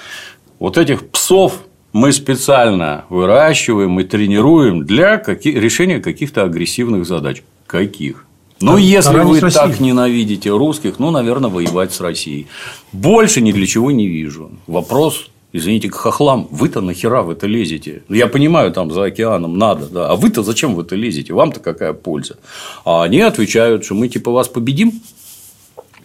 вот 0.58 0.76
этих 0.76 1.08
псов 1.10 1.60
мы 1.92 2.12
специально 2.12 3.04
выращиваем 3.08 3.98
и 4.00 4.04
тренируем 4.04 4.84
для 4.84 5.18
каких... 5.18 5.56
решения 5.56 6.00
каких-то 6.00 6.44
агрессивных 6.44 7.06
задач. 7.06 7.42
Каких? 7.66 8.26
Ну, 8.60 8.76
если 8.76 9.18
вы 9.18 9.40
так 9.40 9.80
ненавидите 9.80 10.50
русских, 10.50 10.98
ну, 10.98 11.10
наверное, 11.10 11.50
воевать 11.50 11.92
с 11.92 12.00
Россией. 12.00 12.46
Больше 12.92 13.40
ни 13.40 13.52
для 13.52 13.66
чего 13.66 13.90
не 13.90 14.06
вижу. 14.06 14.52
Вопрос 14.66 15.28
Извините, 15.54 15.90
к 15.90 15.94
хохлам, 15.96 16.48
вы-то 16.50 16.80
нахера 16.80 17.22
в 17.22 17.30
это 17.30 17.46
лезете? 17.46 18.02
Я 18.08 18.26
понимаю, 18.26 18.72
там 18.72 18.90
за 18.90 19.04
океаном 19.04 19.58
надо, 19.58 19.86
да. 19.86 20.08
А 20.08 20.16
вы-то 20.16 20.42
зачем 20.42 20.74
в 20.74 20.80
это 20.80 20.96
лезете? 20.96 21.34
Вам-то 21.34 21.60
какая 21.60 21.92
польза? 21.92 22.38
А 22.86 23.02
они 23.02 23.20
отвечают, 23.20 23.84
что 23.84 23.94
мы 23.94 24.08
типа 24.08 24.32
вас 24.32 24.48
победим, 24.48 25.02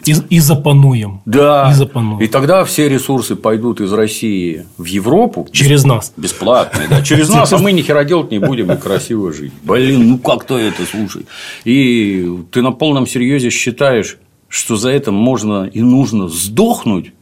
и, 0.08 0.36
и 0.36 0.40
запануем. 0.40 1.20
Да. 1.24 1.70
И, 1.70 1.74
запануем. 1.74 2.20
и 2.20 2.26
тогда 2.26 2.64
все 2.64 2.88
ресурсы 2.88 3.36
пойдут 3.36 3.80
из 3.80 3.92
России 3.92 4.66
в 4.76 4.84
Европу. 4.84 5.46
Через 5.52 5.84
нас. 5.84 6.12
Бесплатно. 6.16 6.80
Да. 6.88 7.02
Через 7.02 7.28
нас, 7.28 7.52
а 7.52 7.58
мы 7.58 7.72
ни 7.72 7.82
хера 7.82 8.04
делать 8.04 8.30
не 8.30 8.38
будем 8.38 8.72
и 8.72 8.76
красиво 8.76 9.32
жить. 9.32 9.52
Блин, 9.62 10.08
ну 10.08 10.18
как 10.18 10.44
то 10.44 10.58
это, 10.58 10.84
слушай. 10.84 11.26
И 11.64 12.28
ты 12.50 12.62
на 12.62 12.72
полном 12.72 13.06
серьезе 13.06 13.50
считаешь, 13.50 14.18
что 14.48 14.76
за 14.76 14.90
это 14.90 15.12
можно 15.12 15.64
и 15.64 15.82
нужно 15.82 16.28
сдохнуть? 16.28 17.12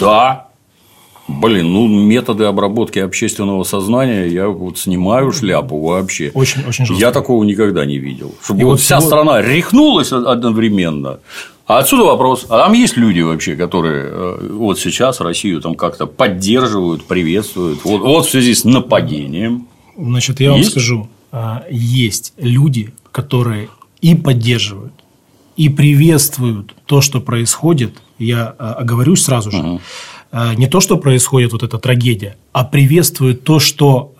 Да. 0.00 0.48
Блин, 1.28 1.74
ну 1.74 1.86
методы 1.86 2.44
обработки 2.44 2.98
общественного 2.98 3.62
сознания 3.62 4.26
я 4.28 4.48
вот 4.48 4.78
снимаю 4.78 5.30
шляпу 5.30 5.78
вообще. 5.78 6.30
Очень, 6.32 6.64
очень 6.66 6.86
жестко. 6.86 7.00
Я 7.00 7.12
такого 7.12 7.44
никогда 7.44 7.84
не 7.84 7.98
видел. 7.98 8.34
Чтобы 8.42 8.64
вот, 8.64 8.70
вот 8.70 8.80
вся 8.80 8.98
всего... 8.98 9.08
страна 9.08 9.42
рехнулась 9.42 10.10
одновременно. 10.10 11.20
А 11.68 11.80
отсюда 11.80 12.04
вопрос: 12.04 12.46
а 12.48 12.64
там 12.64 12.72
есть 12.72 12.96
люди 12.96 13.20
вообще, 13.20 13.54
которые 13.54 14.06
э, 14.06 14.48
вот 14.52 14.80
сейчас 14.80 15.20
Россию 15.20 15.60
там 15.60 15.74
как-то 15.74 16.06
поддерживают, 16.06 17.04
приветствуют? 17.04 17.84
Вот, 17.84 18.00
вот 18.00 18.26
в 18.26 18.30
связи 18.30 18.54
с 18.54 18.64
нападением. 18.64 19.68
Значит, 19.96 20.40
я 20.40 20.56
есть? 20.56 20.62
вам 20.62 20.70
скажу, 20.70 21.08
а, 21.30 21.64
есть 21.70 22.32
люди, 22.38 22.94
которые 23.12 23.68
и 24.00 24.14
поддерживают, 24.14 24.94
и 25.56 25.68
приветствуют 25.68 26.74
то, 26.86 27.02
что 27.02 27.20
происходит. 27.20 27.98
Я 28.18 28.54
а, 28.58 28.72
оговорюсь 28.72 29.22
сразу 29.22 29.52
же. 29.52 29.58
Угу 29.58 29.80
не 30.30 30.66
то, 30.66 30.80
что 30.80 30.98
происходит 30.98 31.52
вот 31.52 31.62
эта 31.62 31.78
трагедия, 31.78 32.36
а 32.52 32.62
приветствует 32.62 33.44
то, 33.44 33.60
что 33.60 34.12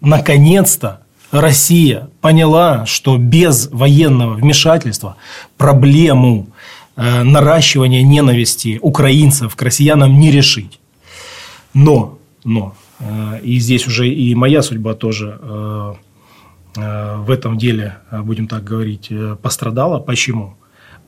наконец-то 0.00 1.00
Россия 1.32 2.08
поняла, 2.20 2.86
что 2.86 3.16
без 3.16 3.68
военного 3.72 4.34
вмешательства 4.34 5.16
проблему 5.56 6.46
э, 6.96 7.22
наращивания 7.22 8.02
ненависти 8.02 8.78
украинцев 8.82 9.54
к 9.56 9.62
россиянам 9.62 10.18
не 10.18 10.30
решить. 10.30 10.80
Но, 11.72 12.18
но, 12.44 12.74
и 13.42 13.58
здесь 13.58 13.88
уже 13.88 14.08
и 14.08 14.34
моя 14.36 14.62
судьба 14.62 14.94
тоже 14.94 15.38
в 16.76 17.30
этом 17.30 17.58
деле, 17.58 17.96
будем 18.12 18.46
так 18.46 18.62
говорить, 18.62 19.10
пострадала. 19.42 19.98
Почему? 19.98 20.56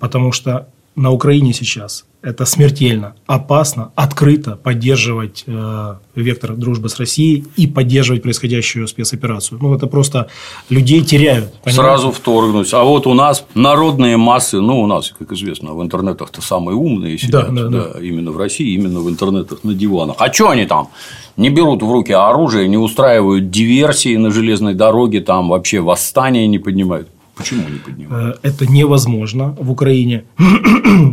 Потому 0.00 0.32
что 0.32 0.68
на 0.96 1.10
Украине 1.10 1.52
сейчас 1.52 2.06
это 2.26 2.44
смертельно 2.44 3.14
опасно 3.26 3.92
открыто 3.94 4.56
поддерживать 4.56 5.44
э, 5.46 5.94
вектор 6.16 6.56
дружбы 6.56 6.88
с 6.88 6.98
Россией 6.98 7.44
и 7.56 7.68
поддерживать 7.68 8.22
происходящую 8.22 8.88
спецоперацию. 8.88 9.60
Ну, 9.62 9.72
это 9.74 9.86
просто 9.86 10.28
людей 10.68 11.02
теряют. 11.02 11.52
Понимаете? 11.62 11.82
Сразу 11.82 12.10
вторгнуть. 12.10 12.74
А 12.74 12.82
вот 12.82 13.06
у 13.06 13.14
нас 13.14 13.44
народные 13.54 14.16
массы, 14.16 14.60
ну, 14.60 14.80
у 14.80 14.86
нас, 14.86 15.14
как 15.16 15.30
известно, 15.32 15.74
в 15.74 15.82
интернетах-то 15.82 16.42
самые 16.42 16.74
умные 16.74 17.16
сидят, 17.16 17.54
да, 17.54 17.62
да, 17.62 17.68
да. 17.68 17.92
Да, 17.92 18.00
именно 18.00 18.32
в 18.32 18.38
России, 18.38 18.74
именно 18.74 18.98
в 18.98 19.08
интернетах 19.08 19.62
на 19.62 19.74
диванах. 19.74 20.16
А 20.18 20.32
что 20.32 20.48
они 20.48 20.66
там? 20.66 20.88
Не 21.36 21.50
берут 21.50 21.82
в 21.82 21.92
руки 21.92 22.12
оружие, 22.12 22.66
не 22.66 22.78
устраивают 22.78 23.50
диверсии 23.50 24.16
на 24.16 24.30
железной 24.30 24.74
дороге, 24.74 25.20
там 25.20 25.50
вообще 25.50 25.80
восстания 25.80 26.48
не 26.48 26.58
поднимают. 26.58 27.08
Почему 27.36 27.68
не 27.68 27.78
поднимают? 27.78 28.40
Э, 28.42 28.48
это 28.48 28.66
невозможно 28.66 29.54
в 29.60 29.70
Украине. 29.70 30.24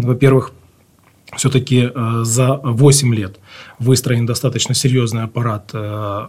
Во-первых, 0.04 0.52
все-таки 1.36 1.92
э, 1.94 2.24
за 2.24 2.60
8 2.64 3.16
лет 3.16 3.40
выстроен 3.80 4.26
достаточно 4.26 4.74
серьезный 4.76 5.24
аппарат 5.24 5.72
э, 5.74 6.28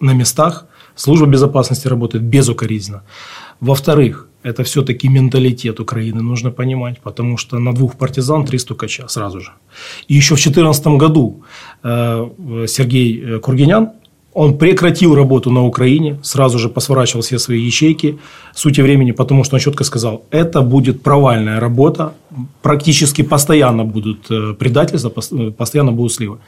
на 0.00 0.14
местах. 0.14 0.66
Служба 0.94 1.26
безопасности 1.26 1.88
работает 1.88 2.24
безукоризненно. 2.24 3.02
Во-вторых, 3.60 4.28
это 4.44 4.62
все-таки 4.62 5.08
менталитет 5.08 5.80
Украины, 5.80 6.22
нужно 6.22 6.50
понимать, 6.50 7.00
потому 7.00 7.36
что 7.36 7.58
на 7.58 7.72
двух 7.72 7.96
партизан 7.96 8.44
три 8.44 8.58
стукача 8.58 9.08
сразу 9.08 9.40
же. 9.40 9.52
И 10.08 10.14
еще 10.14 10.34
в 10.34 10.42
2014 10.42 10.86
году 10.98 11.42
Сергей 12.66 13.38
Кургинян, 13.40 13.90
он 14.34 14.58
прекратил 14.58 15.14
работу 15.14 15.50
на 15.50 15.64
Украине, 15.64 16.18
сразу 16.22 16.58
же 16.58 16.68
посворачивал 16.68 17.22
все 17.22 17.38
свои 17.38 17.60
ячейки 17.60 18.18
сути 18.54 18.80
времени, 18.82 19.12
потому 19.12 19.44
что 19.44 19.54
он 19.56 19.60
четко 19.60 19.84
сказал, 19.84 20.24
это 20.30 20.60
будет 20.60 21.02
провальная 21.02 21.60
работа, 21.60 22.12
практически 22.60 23.22
постоянно 23.22 23.84
будут 23.84 24.30
э, 24.30 24.54
предательства, 24.58 25.12
э, 25.32 25.50
постоянно 25.52 25.92
будут 25.92 26.12
сливы. 26.12 26.38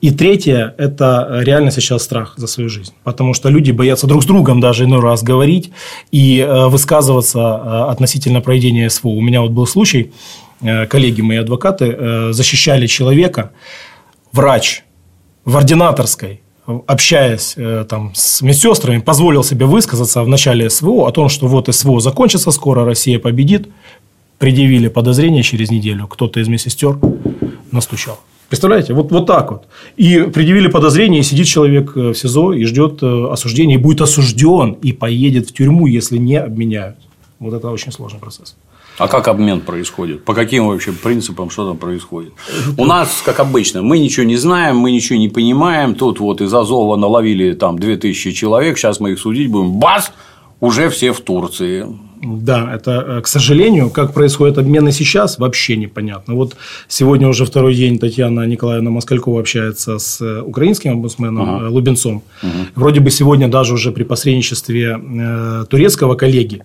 И 0.00 0.10
третье– 0.10 0.74
это 0.78 1.40
реально 1.44 1.70
сейчас 1.70 2.02
страх 2.02 2.34
за 2.36 2.46
свою 2.46 2.68
жизнь. 2.68 2.92
Потому 3.04 3.32
что 3.32 3.48
люди 3.48 3.70
боятся 3.70 4.06
друг 4.06 4.22
с 4.22 4.26
другом 4.26 4.60
даже 4.60 4.84
иной 4.84 5.00
раз 5.00 5.22
говорить 5.22 5.70
и 6.10 6.40
э, 6.40 6.66
высказываться 6.66 7.90
относительно 7.90 8.40
проведения 8.40 8.90
СВО. 8.90 9.10
У 9.10 9.22
меня 9.22 9.40
вот 9.40 9.52
был 9.52 9.66
случай, 9.66 10.10
коллеги 10.88 11.20
мои 11.22 11.38
адвокаты 11.38 12.32
защищали 12.32 12.86
человека, 12.86 13.50
врач 14.32 14.82
в 15.44 15.56
ординаторской, 15.56 16.43
общаясь 16.66 17.54
э, 17.56 17.84
там, 17.88 18.12
с 18.14 18.42
медсестрами, 18.42 18.98
позволил 19.00 19.44
себе 19.44 19.66
высказаться 19.66 20.22
в 20.22 20.28
начале 20.28 20.70
СВО 20.70 21.06
о 21.08 21.12
том, 21.12 21.28
что 21.28 21.46
вот 21.46 21.74
СВО 21.74 22.00
закончится 22.00 22.50
скоро, 22.50 22.84
Россия 22.84 23.18
победит. 23.18 23.68
Предъявили 24.38 24.88
подозрение 24.88 25.42
через 25.42 25.70
неделю. 25.70 26.06
Кто-то 26.06 26.40
из 26.40 26.48
медсестер 26.48 26.98
настучал. 27.70 28.18
Представляете, 28.48 28.92
вот, 28.94 29.10
вот 29.10 29.26
так 29.26 29.50
вот. 29.50 29.66
И 29.96 30.20
предъявили 30.20 30.68
подозрение, 30.68 31.20
и 31.20 31.22
сидит 31.22 31.46
человек 31.46 31.96
э, 31.96 32.12
в 32.12 32.14
СИЗО 32.14 32.52
и 32.52 32.64
ждет 32.64 33.02
э, 33.02 33.28
осуждения, 33.30 33.76
и 33.76 33.78
будет 33.78 34.00
осужден, 34.00 34.72
и 34.72 34.92
поедет 34.92 35.48
в 35.48 35.52
тюрьму, 35.52 35.86
если 35.86 36.18
не 36.18 36.36
обменяют. 36.36 36.96
Вот 37.38 37.54
это 37.54 37.70
очень 37.70 37.92
сложный 37.92 38.20
процесс. 38.20 38.56
А 38.98 39.08
как 39.08 39.28
обмен 39.28 39.60
происходит? 39.60 40.24
По 40.24 40.34
каким 40.34 40.68
вообще 40.68 40.92
принципам 40.92 41.50
что 41.50 41.66
там 41.68 41.76
происходит? 41.76 42.32
У 42.76 42.84
нас, 42.84 43.22
как 43.24 43.40
обычно, 43.40 43.82
мы 43.82 43.98
ничего 43.98 44.24
не 44.24 44.36
знаем, 44.36 44.76
мы 44.76 44.92
ничего 44.92 45.18
не 45.18 45.28
понимаем. 45.28 45.94
Тут 45.94 46.20
вот 46.20 46.40
из 46.40 46.54
Азова 46.54 46.96
наловили 46.96 47.54
там 47.54 47.78
2000 47.78 48.32
человек, 48.32 48.78
сейчас 48.78 49.00
мы 49.00 49.12
их 49.12 49.18
судить 49.18 49.50
будем. 49.50 49.72
Бас! 49.78 50.12
Уже 50.60 50.88
все 50.88 51.12
в 51.12 51.20
Турции. 51.20 51.86
Да, 52.22 52.74
это, 52.74 53.04
э, 53.06 53.20
к 53.20 53.26
сожалению, 53.26 53.90
как 53.90 54.14
происходит 54.14 54.56
обмены 54.56 54.92
сейчас, 54.92 55.38
вообще 55.38 55.76
непонятно. 55.76 56.34
Вот 56.34 56.56
сегодня 56.88 57.28
уже 57.28 57.44
второй 57.44 57.74
день 57.74 57.98
Татьяна 57.98 58.46
Николаевна 58.46 58.90
Москалькова 58.90 59.40
общается 59.40 59.98
с 59.98 60.20
э, 60.20 60.40
украинским 60.40 60.92
омбудсменом 60.92 61.56
ага. 61.56 61.66
Э, 61.66 61.68
Лубенцом. 61.68 62.22
Угу. 62.42 62.50
Вроде 62.76 63.00
бы 63.00 63.10
сегодня 63.10 63.48
даже 63.48 63.74
уже 63.74 63.92
при 63.92 64.04
посредничестве 64.04 64.98
турецкого 65.68 66.14
коллеги 66.14 66.62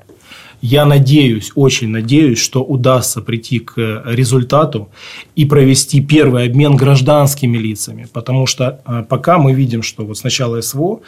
я 0.62 0.86
надеюсь, 0.86 1.52
очень 1.56 1.90
надеюсь, 1.90 2.40
что 2.40 2.64
удастся 2.64 3.22
прийти 3.22 3.60
к 3.60 4.04
результату 4.06 4.90
и 5.36 5.46
провести 5.46 6.02
первый 6.02 6.46
обмен 6.46 6.76
гражданскими 6.76 7.58
лицами. 7.58 8.08
Потому 8.12 8.46
что 8.46 8.82
э, 8.86 9.04
пока 9.08 9.38
мы 9.38 9.54
видим, 9.54 9.84
что 9.84 10.06
вот 10.06 10.18
с 10.18 10.24
начала 10.24 10.62
СВО 10.62 11.00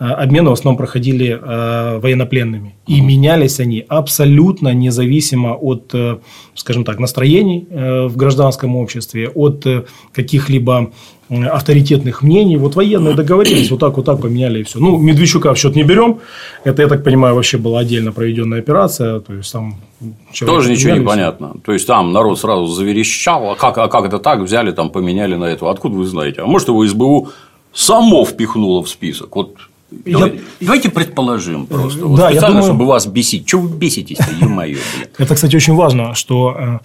э, 0.00 0.04
обмены 0.04 0.50
в 0.50 0.52
основном 0.52 0.76
проходили 0.76 1.38
э, 1.40 1.98
военнопленными. 1.98 2.74
И 2.86 3.00
менялись 3.00 3.60
они 3.60 3.84
абсолютно 3.88 4.74
независимо 4.74 5.54
от, 5.54 5.94
скажем 6.54 6.84
так, 6.84 6.98
настроений 7.00 7.66
в 7.70 8.16
гражданском 8.16 8.76
обществе, 8.76 9.28
от 9.28 9.66
каких-либо 10.12 10.92
авторитетных 11.28 12.22
мнений. 12.22 12.56
Вот 12.56 12.76
военные 12.76 13.14
договорились, 13.22 13.70
вот 13.70 13.80
так, 13.80 13.96
вот 13.96 14.06
так 14.06 14.20
поменяли 14.20 14.60
и 14.60 14.62
все. 14.62 14.78
Ну, 14.78 14.96
Медведчука 14.98 15.54
в 15.54 15.58
счет 15.58 15.74
не 15.74 15.82
берем. 15.82 16.20
Это, 16.64 16.82
я 16.82 16.88
так 16.88 17.04
понимаю, 17.04 17.34
вообще 17.34 17.58
была 17.58 17.80
отдельно 17.80 18.12
проведенная 18.12 18.60
операция. 18.60 19.20
То 19.20 19.34
есть 19.34 19.52
там 19.52 19.76
тоже 20.38 20.70
ничего 20.70 20.96
не 20.96 21.04
понятно. 21.04 21.54
То 21.64 21.72
есть 21.72 21.86
там 21.86 22.12
народ 22.12 22.38
сразу 22.38 22.66
заверещал, 22.66 23.50
а 23.50 23.54
как, 23.56 23.78
а 23.78 23.88
как 23.88 24.04
это 24.06 24.18
так 24.18 24.40
взяли, 24.40 24.72
там 24.72 24.90
поменяли 24.90 25.34
на 25.34 25.44
этого. 25.44 25.70
Откуда 25.70 25.96
вы 25.96 26.06
знаете? 26.06 26.42
А 26.42 26.46
может, 26.46 26.68
его 26.68 26.86
СБУ 26.86 27.28
само 27.72 28.24
впихнуло 28.24 28.82
в 28.82 28.88
список? 28.88 29.34
Вот 29.36 29.56
я... 30.04 30.32
Давайте 30.60 30.90
предположим 30.90 31.66
просто. 31.66 32.04
Вот 32.04 32.18
да, 32.18 32.30
специально, 32.30 32.60
думаю... 32.60 32.64
чтобы 32.64 32.86
вас 32.86 33.06
бесить. 33.06 33.46
Чего 33.46 33.62
вы 33.62 33.76
беситесь-то, 33.76 34.32
ё 34.32 34.78
Это, 35.18 35.34
кстати, 35.34 35.56
очень 35.56 35.74
важно, 35.74 36.14
что 36.14 36.56
э, 36.58 36.78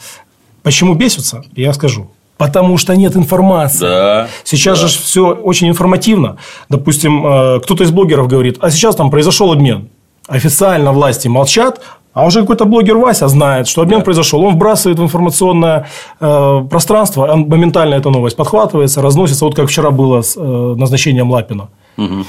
почему 0.61 0.93
бесятся, 0.93 1.43
я 1.55 1.73
скажу. 1.73 2.11
Потому 2.47 2.77
что 2.77 2.95
нет 2.95 3.15
информации. 3.15 3.85
Да, 3.85 4.27
сейчас 4.43 4.81
да. 4.81 4.87
же 4.87 4.99
все 4.99 5.27
очень 5.31 5.67
информативно. 5.69 6.37
Допустим, 6.69 7.25
э, 7.25 7.59
кто-то 7.59 7.83
из 7.83 7.91
блогеров 7.91 8.27
говорит, 8.27 8.57
а 8.61 8.71
сейчас 8.71 8.95
там 8.95 9.11
произошел 9.11 9.51
обмен. 9.51 9.89
Официально 10.27 10.91
власти 10.91 11.27
молчат, 11.27 11.81
а 12.13 12.25
уже 12.25 12.41
какой-то 12.41 12.65
блогер 12.65 12.97
Вася 12.97 13.27
знает, 13.27 13.67
что 13.67 13.81
обмен 13.81 13.99
да. 13.99 14.05
произошел. 14.05 14.43
Он 14.43 14.55
вбрасывает 14.55 14.97
в 14.99 15.03
информационное 15.03 15.87
э, 16.19 16.65
пространство, 16.69 17.31
он, 17.31 17.47
моментально 17.47 17.95
эта 17.95 18.09
новость 18.09 18.37
подхватывается, 18.37 19.01
разносится. 19.01 19.45
Вот 19.45 19.55
как 19.55 19.69
вчера 19.69 19.91
было 19.91 20.21
с 20.21 20.35
э, 20.35 20.41
назначением 20.77 21.31
Лапина. 21.31 21.69
Угу. 21.97 22.25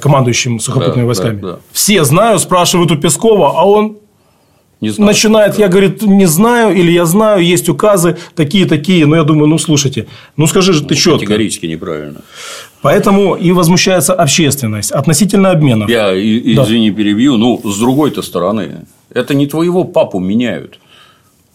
Командующим 0.00 0.58
сухопутными 0.58 1.02
да, 1.02 1.06
войсками. 1.06 1.40
Да, 1.40 1.52
да. 1.52 1.58
Все 1.72 2.02
знают, 2.02 2.42
спрашивают 2.42 2.90
у 2.90 2.96
Пескова, 2.96 3.54
а 3.56 3.64
он 3.64 3.99
не 4.80 4.90
знаю, 4.90 5.08
начинает, 5.08 5.58
я, 5.58 5.68
говорит, 5.68 6.02
не 6.02 6.26
знаю, 6.26 6.74
или 6.74 6.90
я 6.90 7.04
знаю, 7.04 7.44
есть 7.44 7.68
указы 7.68 8.16
такие-такие. 8.34 9.04
Но 9.06 9.16
я 9.16 9.24
думаю, 9.24 9.46
ну, 9.46 9.58
слушайте, 9.58 10.06
ну, 10.36 10.46
скажи 10.46 10.72
же 10.72 10.84
ты 10.84 10.94
четко. 10.94 11.20
Категорически 11.20 11.66
неправильно. 11.66 12.22
Поэтому 12.82 13.34
и 13.34 13.52
возмущается 13.52 14.14
общественность 14.14 14.90
относительно 14.90 15.50
обменов. 15.50 15.90
Я, 15.90 16.14
извини, 16.14 16.90
да. 16.90 16.96
перебью, 16.96 17.36
ну, 17.36 17.60
с 17.62 17.78
другой-то 17.78 18.22
стороны, 18.22 18.86
это 19.12 19.34
не 19.34 19.46
твоего 19.46 19.84
папу 19.84 20.18
меняют. 20.18 20.78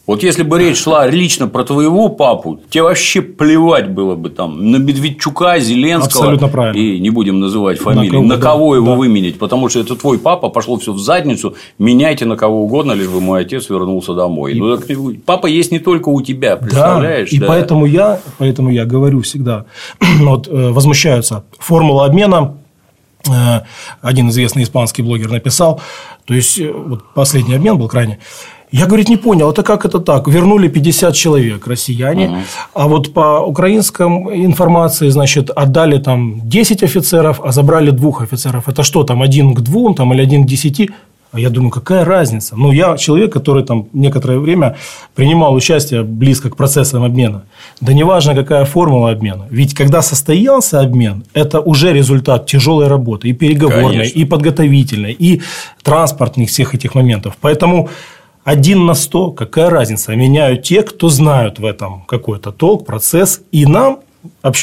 Вот 0.07 0.21
если 0.21 0.43
бы 0.43 0.59
речь 0.59 0.77
шла 0.77 1.07
лично 1.07 1.47
про 1.47 1.63
твоего 1.63 2.09
папу, 2.09 2.59
тебе 2.69 2.83
вообще 2.83 3.21
плевать 3.21 3.89
было 3.89 4.15
бы 4.15 4.29
там 4.29 4.71
на 4.71 4.77
Медведчука, 4.77 5.59
Зеленского. 5.59 6.21
Абсолютно 6.25 6.47
правильно. 6.47 6.79
И 6.79 6.99
не 6.99 7.09
будем 7.09 7.39
называть 7.39 7.79
фамилии. 7.79 8.09
На 8.09 8.13
кого, 8.13 8.27
на 8.27 8.37
кого 8.37 8.71
да, 8.73 8.77
его 8.77 8.91
да. 8.91 8.97
выменить, 8.97 9.39
потому 9.39 9.67
что 9.69 9.79
это 9.79 9.95
твой 9.95 10.19
папа, 10.19 10.49
пошло 10.49 10.77
все 10.77 10.93
в 10.93 10.99
задницу, 10.99 11.55
меняйте 11.79 12.25
на 12.25 12.37
кого 12.37 12.63
угодно, 12.63 12.91
лишь 12.91 13.07
бы 13.07 13.19
мой 13.19 13.41
отец 13.41 13.69
вернулся 13.69 14.13
домой. 14.13 14.53
И... 14.53 14.59
Ну, 14.59 14.77
так, 14.77 14.87
папа 15.25 15.47
есть 15.47 15.71
не 15.71 15.79
только 15.79 16.09
у 16.09 16.21
тебя, 16.21 16.55
представляешь? 16.55 17.31
Да, 17.31 17.37
и 17.37 17.39
да. 17.39 17.47
поэтому 17.47 17.85
я, 17.85 18.19
поэтому 18.37 18.69
я 18.69 18.85
говорю 18.85 19.21
всегда, 19.21 19.65
вот 20.19 20.47
э, 20.47 20.69
возмущаются, 20.69 21.45
формула 21.57 22.05
обмена 22.05 22.57
э, 23.27 23.61
один 24.01 24.29
известный 24.29 24.63
испанский 24.63 25.01
блогер 25.01 25.31
написал, 25.31 25.81
то 26.25 26.35
есть 26.35 26.59
э, 26.59 26.71
вот 26.71 27.03
последний 27.15 27.55
обмен 27.55 27.79
был 27.79 27.87
крайне 27.87 28.19
я, 28.79 28.85
говорит, 28.85 29.09
не 29.09 29.17
понял, 29.17 29.51
это 29.51 29.63
как 29.63 29.85
это 29.85 29.99
так? 29.99 30.27
Вернули 30.27 30.67
50 30.67 31.15
человек, 31.15 31.67
россияне, 31.67 32.27
угу. 32.27 32.37
а 32.73 32.87
вот 32.87 33.13
по 33.13 33.39
украинском 33.39 34.29
информации, 34.29 35.09
значит, 35.09 35.49
отдали 35.49 35.97
там 35.99 36.41
10 36.43 36.83
офицеров, 36.83 37.39
а 37.43 37.51
забрали 37.51 37.91
двух 37.91 38.21
офицеров. 38.21 38.67
Это 38.67 38.83
что 38.83 39.03
там, 39.03 39.21
один 39.21 39.53
к 39.53 39.61
двум 39.61 39.95
там, 39.95 40.13
или 40.13 40.21
один 40.21 40.43
к 40.43 40.47
десяти? 40.47 40.89
А 41.35 41.39
я 41.39 41.49
думаю, 41.49 41.71
какая 41.71 42.05
разница? 42.05 42.55
Ну, 42.57 42.71
я 42.71 42.97
человек, 42.97 43.33
который 43.33 43.63
там 43.63 43.87
некоторое 43.93 44.39
время 44.39 44.75
принимал 45.15 45.53
участие 45.53 46.03
близко 46.03 46.49
к 46.49 46.55
процессам 46.55 47.03
обмена. 47.03 47.41
Да 47.81 47.93
неважно, 47.93 48.35
какая 48.35 48.65
формула 48.65 49.11
обмена. 49.11 49.45
Ведь 49.49 49.73
когда 49.73 50.01
состоялся 50.01 50.79
обмен, 50.79 51.23
это 51.33 51.59
уже 51.59 51.93
результат 51.93 52.45
тяжелой 52.45 52.87
работы. 52.87 53.27
И 53.27 53.33
переговорной, 53.33 53.97
Конечно. 53.97 54.19
и 54.19 54.25
подготовительной, 54.25 55.11
и 55.11 55.41
транспортных 55.83 56.47
всех 56.49 56.73
этих 56.73 56.95
моментов. 56.95 57.33
Поэтому 57.41 57.89
один 58.45 58.85
на 58.85 58.93
сто, 58.93 59.31
какая 59.31 59.71
разница? 59.71 60.15
Меняют 60.15 60.61
те, 60.61 60.83
кто 60.83 61.09
знают 61.09 61.57
в 61.57 61.65
этом 61.65 62.03
какой-то 62.03 62.51
толк, 62.51 62.85
процесс. 62.85 63.41
И 63.51 63.65
нам, 63.65 64.01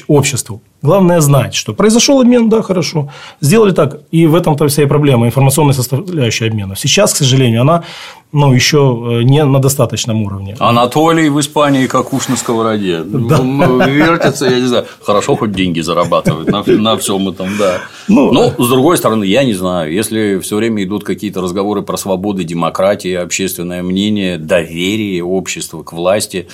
обществу, 0.07 0.63
Главное 0.83 1.21
знать, 1.21 1.55
что 1.55 1.75
произошел 1.75 2.21
обмен, 2.21 2.49
да, 2.49 2.61
хорошо. 2.61 3.09
Сделали 3.41 3.71
так. 3.71 4.01
И 4.11 4.27
в 4.27 4.35
этом-то 4.35 4.67
вся 4.67 4.83
и 4.83 4.87
проблема, 4.87 5.27
информационная 5.27 5.75
составляющая 5.75 6.47
обмена. 6.47 6.75
Сейчас, 6.75 7.15
к 7.15 7.19
сожалению, 7.19 7.61
она 7.61 7.85
ну, 8.33 8.53
еще 8.53 9.21
э, 9.21 9.23
не 9.23 9.45
на 9.45 9.61
достаточном 9.61 10.23
уровне. 10.23 10.57
Анатолий 10.59 11.29
в 11.29 11.39
Испании 11.39 11.87
как 11.87 12.13
уж 12.13 12.27
на 12.27 12.37
сковороде. 12.37 13.03
Да. 13.05 13.39
Вертится, 13.87 14.47
я 14.47 14.59
не 14.59 14.67
знаю. 14.67 14.87
Хорошо, 15.03 15.37
хоть 15.37 15.53
деньги 15.53 15.81
зарабатывает 15.81 16.49
на, 16.49 16.65
на 16.65 16.97
всем 16.97 17.29
этом, 17.29 17.57
да. 17.59 17.79
Ну, 18.09 18.33
Но, 18.33 18.51
с 18.51 18.69
другой 18.69 18.97
стороны, 18.97 19.23
я 19.25 19.45
не 19.45 19.55
знаю, 19.55 19.93
если 19.93 20.41
все 20.41 20.57
время 20.57 20.83
идут 20.83 21.05
какие-то 21.05 21.41
разговоры 21.41 21.83
про 21.83 21.97
свободу, 21.97 22.43
демократию, 22.43 23.23
общественное 23.23 23.85
мнение, 23.85 24.37
доверие 24.37 25.23
общества 25.23 25.85
к 25.85 25.93
власти, 25.93 26.49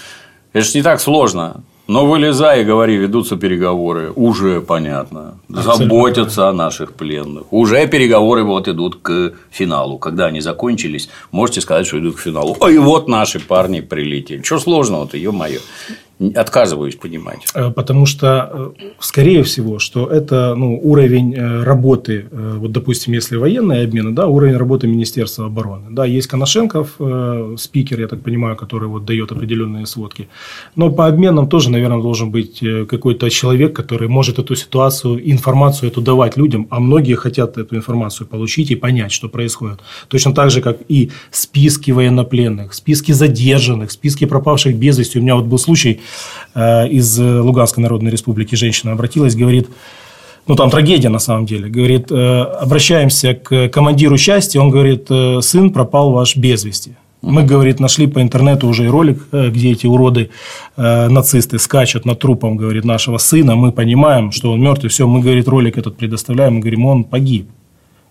это 0.52 0.64
же 0.66 0.72
не 0.74 0.82
так 0.82 1.00
сложно. 1.00 1.62
Но 1.88 2.04
вылезай 2.04 2.60
и 2.60 2.64
говори, 2.64 2.96
ведутся 2.96 3.36
переговоры, 3.36 4.12
уже 4.14 4.60
понятно. 4.60 5.38
Абсолютно. 5.48 5.84
Заботятся 5.84 6.48
о 6.48 6.52
наших 6.52 6.92
пленных. 6.92 7.50
Уже 7.50 7.86
переговоры 7.88 8.44
вот 8.44 8.68
идут 8.68 8.98
к 9.00 9.32
финалу. 9.50 9.98
Когда 9.98 10.26
они 10.26 10.42
закончились, 10.42 11.08
можете 11.32 11.62
сказать, 11.62 11.86
что 11.86 11.98
идут 11.98 12.16
к 12.16 12.20
финалу. 12.20 12.56
Ой, 12.60 12.76
вот 12.76 13.08
наши 13.08 13.40
парни 13.40 13.80
прилетели. 13.80 14.42
Что 14.42 14.58
сложного-то, 14.58 15.16
ё-моё 15.16 15.60
отказываюсь 16.34 16.96
понимать. 16.96 17.46
Э, 17.54 17.70
потому 17.70 18.06
что, 18.06 18.74
э, 18.78 18.90
скорее 18.98 19.42
всего, 19.42 19.78
что 19.78 20.06
это 20.06 20.54
ну, 20.56 20.78
уровень 20.82 21.34
э, 21.34 21.62
работы, 21.62 22.26
вот, 22.30 22.72
допустим, 22.72 23.12
если 23.14 23.36
военные 23.36 23.84
обмены, 23.84 24.12
да, 24.12 24.26
уровень 24.26 24.56
работы 24.56 24.86
Министерства 24.86 25.46
обороны. 25.46 25.86
Да, 25.90 26.04
есть 26.04 26.26
Коношенков, 26.26 26.98
спикер, 27.56 28.00
я 28.00 28.08
так 28.08 28.22
понимаю, 28.22 28.56
который 28.56 28.88
вот 28.88 29.04
дает 29.04 29.32
определенные 29.32 29.86
сводки. 29.86 30.28
Но 30.76 30.90
по 30.90 31.06
обменам 31.06 31.48
тоже, 31.48 31.70
наверное, 31.70 32.02
должен 32.02 32.30
быть 32.30 32.62
какой-то 32.88 33.30
человек, 33.30 33.76
который 33.76 34.08
может 34.08 34.38
эту 34.38 34.56
ситуацию, 34.56 35.30
информацию 35.30 35.90
эту 35.90 36.00
давать 36.00 36.36
людям, 36.36 36.66
а 36.70 36.80
многие 36.80 37.14
хотят 37.14 37.58
эту 37.58 37.76
информацию 37.76 38.26
получить 38.26 38.70
и 38.70 38.76
понять, 38.76 39.12
что 39.12 39.28
происходит. 39.28 39.80
Точно 40.08 40.34
так 40.34 40.50
же, 40.50 40.60
как 40.60 40.78
и 40.88 41.10
списки 41.30 41.92
военнопленных, 41.92 42.74
списки 42.74 43.12
задержанных, 43.12 43.90
списки 43.90 44.26
пропавших 44.26 44.76
без 44.76 44.98
вести. 44.98 45.18
У 45.18 45.22
меня 45.22 45.36
вот 45.36 45.44
был 45.44 45.58
случай, 45.58 46.00
из 46.54 47.18
Луганской 47.18 47.82
Народной 47.82 48.10
Республики 48.10 48.54
женщина 48.54 48.92
обратилась, 48.92 49.36
говорит, 49.36 49.68
ну 50.46 50.56
там 50.56 50.70
трагедия 50.70 51.10
на 51.10 51.18
самом 51.18 51.46
деле, 51.46 51.68
говорит, 51.68 52.10
э, 52.10 52.40
обращаемся 52.62 53.34
к 53.34 53.68
командиру 53.68 54.16
части, 54.16 54.58
он 54.58 54.70
говорит, 54.70 55.06
э, 55.10 55.40
сын 55.42 55.70
пропал 55.70 56.10
ваш 56.12 56.36
без 56.36 56.64
вести. 56.64 56.96
Мы, 57.20 57.42
говорит, 57.42 57.80
нашли 57.80 58.06
по 58.06 58.22
интернету 58.22 58.68
уже 58.68 58.88
ролик, 58.88 59.26
где 59.32 59.72
эти 59.72 59.86
уроды, 59.86 60.30
нацисты 60.76 61.58
скачут 61.58 62.04
над 62.04 62.20
трупом, 62.20 62.56
говорит, 62.56 62.84
нашего 62.84 63.18
сына. 63.18 63.56
Мы 63.56 63.72
понимаем, 63.72 64.30
что 64.30 64.52
он 64.52 64.60
мертвый. 64.60 64.88
Все, 64.88 65.04
мы, 65.08 65.20
говорит, 65.20 65.48
ролик 65.48 65.78
этот 65.78 65.96
предоставляем. 65.96 66.54
Мы 66.54 66.60
говорим, 66.60 66.86
он 66.86 67.02
погиб. 67.02 67.48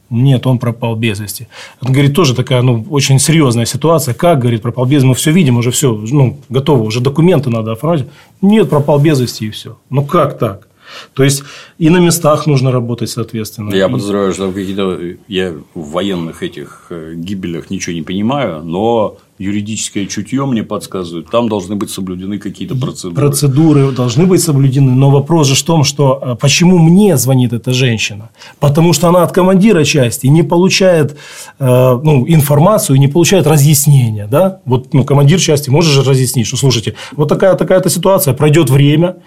Нет, 0.10 0.48
он 0.48 0.58
пропал 0.58 0.96
без 0.96 1.20
вести. 1.20 1.48
Это, 1.82 1.92
говорит, 1.92 2.16
тоже 2.16 2.34
такая, 2.34 2.62
ну, 2.62 2.86
очень 2.90 3.20
серьезная 3.20 3.66
ситуация. 3.66 4.14
Как, 4.14 4.40
говорит, 4.40 4.62
пропал 4.62 4.86
без 4.86 4.98
вести? 4.98 5.08
Мы 5.08 5.16
все 5.16 5.32
видим, 5.32 5.58
уже 5.58 5.72
все, 5.72 5.94
ну, 5.94 6.38
готово, 6.50 6.84
уже 6.84 7.02
документы 7.02 7.50
надо 7.50 7.74
оформлять. 7.74 8.08
Нет, 8.42 8.70
пропал 8.70 9.00
без 9.00 9.20
вести 9.20 9.48
и 9.48 9.50
все. 9.50 9.78
Ну, 9.90 10.06
как 10.06 10.38
так? 10.38 10.68
То 11.14 11.24
есть, 11.24 11.44
и 11.78 11.90
на 11.90 11.98
местах 11.98 12.48
нужно 12.48 12.72
работать, 12.72 13.10
соответственно. 13.10 13.74
Я 13.74 13.90
подозреваю, 13.90 14.34
что 14.34 14.52
какие-то 14.52 15.18
я 15.28 15.54
в 15.74 15.92
военных 15.92 16.44
этих 16.44 16.88
э, 16.90 17.14
гибелях 17.16 17.70
ничего 17.70 17.94
не 17.94 18.02
понимаю, 18.02 18.64
но 18.64 19.18
юридическое 19.40 20.06
чутье 20.08 20.46
мне 20.46 20.64
подсказывает, 20.64 21.30
там 21.30 21.48
должны 21.48 21.76
быть 21.76 21.92
соблюдены 21.92 22.40
какие-то 22.40 22.76
процедуры. 22.76 23.16
Процедуры 23.16 23.92
должны 23.92 24.26
быть 24.26 24.42
соблюдены, 24.42 24.94
но 24.94 25.12
вопрос 25.12 25.48
же 25.48 25.56
в 25.56 25.64
том, 25.64 25.84
что 25.84 26.20
э, 26.22 26.36
почему 26.40 26.80
мне 26.80 27.18
звонит 27.18 27.54
эта 27.54 27.74
женщина? 27.74 28.30
Потому 28.60 28.94
что 28.94 29.08
она 29.08 29.24
от 29.24 29.32
командира 29.32 29.84
части 29.84 30.28
не 30.28 30.44
получает 30.44 31.18
э, 31.60 31.66
ну, 32.04 32.26
информацию, 32.28 32.98
не 32.98 33.08
получает 33.08 33.46
разъяснения. 33.46 34.28
Да? 34.28 34.60
Вот 34.66 34.94
ну, 34.94 35.04
командир 35.04 35.40
части 35.40 35.70
может 35.70 35.94
же 35.94 36.04
разъяснить, 36.04 36.48
что 36.48 36.58
слушайте, 36.58 36.96
вот 37.16 37.30
такая 37.30 37.56
такая-то 37.56 37.90
ситуация, 37.90 38.34
пройдет 38.34 38.70
время, 38.70 39.18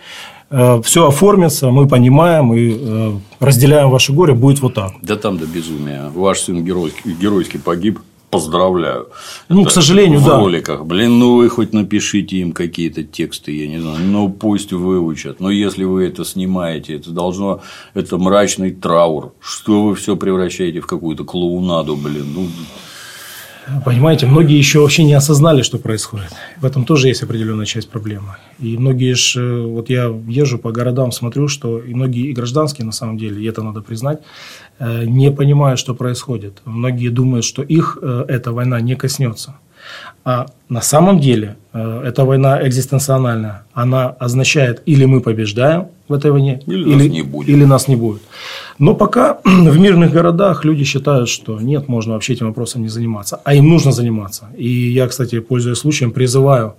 все 0.50 1.06
оформится, 1.06 1.70
мы 1.70 1.86
понимаем 1.86 2.52
и 2.54 3.20
разделяем 3.38 3.90
ваше 3.90 4.12
горе, 4.12 4.34
будет 4.34 4.60
вот 4.60 4.74
так. 4.74 4.92
Да 5.02 5.16
там 5.16 5.38
до 5.38 5.46
безумия. 5.46 6.10
Ваш 6.14 6.40
сын 6.40 6.64
геройский, 6.64 7.12
геройски 7.12 7.56
погиб, 7.56 8.00
поздравляю. 8.30 9.08
Ну, 9.48 9.62
Это 9.62 9.70
к 9.70 9.72
сожалению, 9.72 10.20
в 10.20 10.24
да. 10.24 10.36
В 10.36 10.44
роликах. 10.44 10.84
Блин, 10.86 11.18
ну 11.18 11.36
вы 11.36 11.48
хоть 11.48 11.72
напишите 11.72 12.36
им 12.36 12.52
какие-то 12.52 13.02
тексты, 13.02 13.52
я 13.52 13.68
не 13.68 13.78
знаю, 13.80 13.98
ну 14.00 14.28
пусть 14.28 14.72
выучат. 14.72 15.40
Но 15.40 15.50
если 15.50 15.84
вы 15.84 16.06
это 16.06 16.24
снимаете, 16.24 16.96
это 16.96 17.10
должно, 17.10 17.60
это 17.94 18.18
мрачный 18.18 18.70
траур. 18.72 19.32
Что 19.40 19.82
вы 19.82 19.94
все 19.94 20.16
превращаете 20.16 20.80
в 20.80 20.86
какую-то 20.86 21.24
клоунаду, 21.24 21.96
блин. 21.96 22.26
Ну, 22.34 22.46
Понимаете, 23.84 24.26
многие 24.26 24.58
еще 24.58 24.80
вообще 24.80 25.04
не 25.04 25.14
осознали, 25.14 25.62
что 25.62 25.78
происходит. 25.78 26.32
В 26.60 26.64
этом 26.64 26.84
тоже 26.84 27.08
есть 27.08 27.22
определенная 27.22 27.66
часть 27.66 27.88
проблемы. 27.88 28.36
И 28.58 28.76
многие 28.76 29.14
же, 29.14 29.62
вот 29.62 29.90
я 29.90 30.04
езжу 30.28 30.58
по 30.58 30.72
городам, 30.72 31.12
смотрю, 31.12 31.48
что 31.48 31.78
и 31.78 31.94
многие 31.94 32.30
и 32.30 32.32
гражданские, 32.32 32.84
на 32.86 32.92
самом 32.92 33.18
деле, 33.18 33.42
и 33.42 33.46
это 33.46 33.62
надо 33.62 33.80
признать, 33.80 34.20
э, 34.78 35.04
не 35.04 35.30
понимают, 35.30 35.78
что 35.78 35.94
происходит. 35.94 36.62
Многие 36.64 37.10
думают, 37.10 37.44
что 37.44 37.62
их 37.62 37.98
э, 38.02 38.24
эта 38.28 38.52
война 38.52 38.80
не 38.80 38.96
коснется. 38.96 39.54
А 40.24 40.46
на 40.68 40.80
самом 40.80 41.20
деле 41.20 41.56
э, 41.72 42.02
эта 42.04 42.24
война 42.24 42.66
экзистенциональная. 42.66 43.64
Она 43.72 44.08
означает, 44.08 44.82
или 44.86 45.04
мы 45.04 45.20
побеждаем 45.20 45.88
в 46.10 46.12
этой 46.12 46.30
войне, 46.30 46.60
или, 46.66 46.82
или, 46.82 46.94
нас, 46.94 47.08
не 47.08 47.22
будет. 47.22 47.48
или 47.48 47.64
нас 47.64 47.88
не 47.88 47.96
будет. 47.96 48.22
Но 48.78 48.94
пока 48.94 49.40
в 49.44 49.78
мирных 49.78 50.12
городах 50.12 50.64
люди 50.64 50.84
считают, 50.84 51.28
что 51.28 51.60
нет, 51.60 51.88
можно 51.88 52.12
вообще 52.12 52.34
этим 52.34 52.46
вопросом 52.46 52.82
не 52.82 52.88
заниматься. 52.88 53.40
А 53.44 53.54
им 53.54 53.68
нужно 53.68 53.92
заниматься. 53.92 54.48
И 54.58 54.68
я, 54.68 55.06
кстати, 55.06 55.40
пользуясь 55.40 55.78
случаем, 55.78 56.12
призываю 56.12 56.74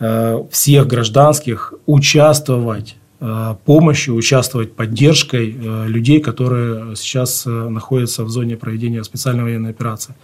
э, 0.00 0.44
всех 0.50 0.86
гражданских 0.86 1.72
участвовать 1.86 2.96
э, 3.20 3.54
помощью, 3.64 4.14
участвовать 4.14 4.74
поддержкой 4.74 5.56
людей, 5.86 6.20
которые 6.20 6.96
сейчас 6.96 7.46
находятся 7.46 8.24
в 8.24 8.28
зоне 8.28 8.56
проведения 8.56 9.04
специальной 9.04 9.44
военной 9.44 9.70
операции 9.70 10.14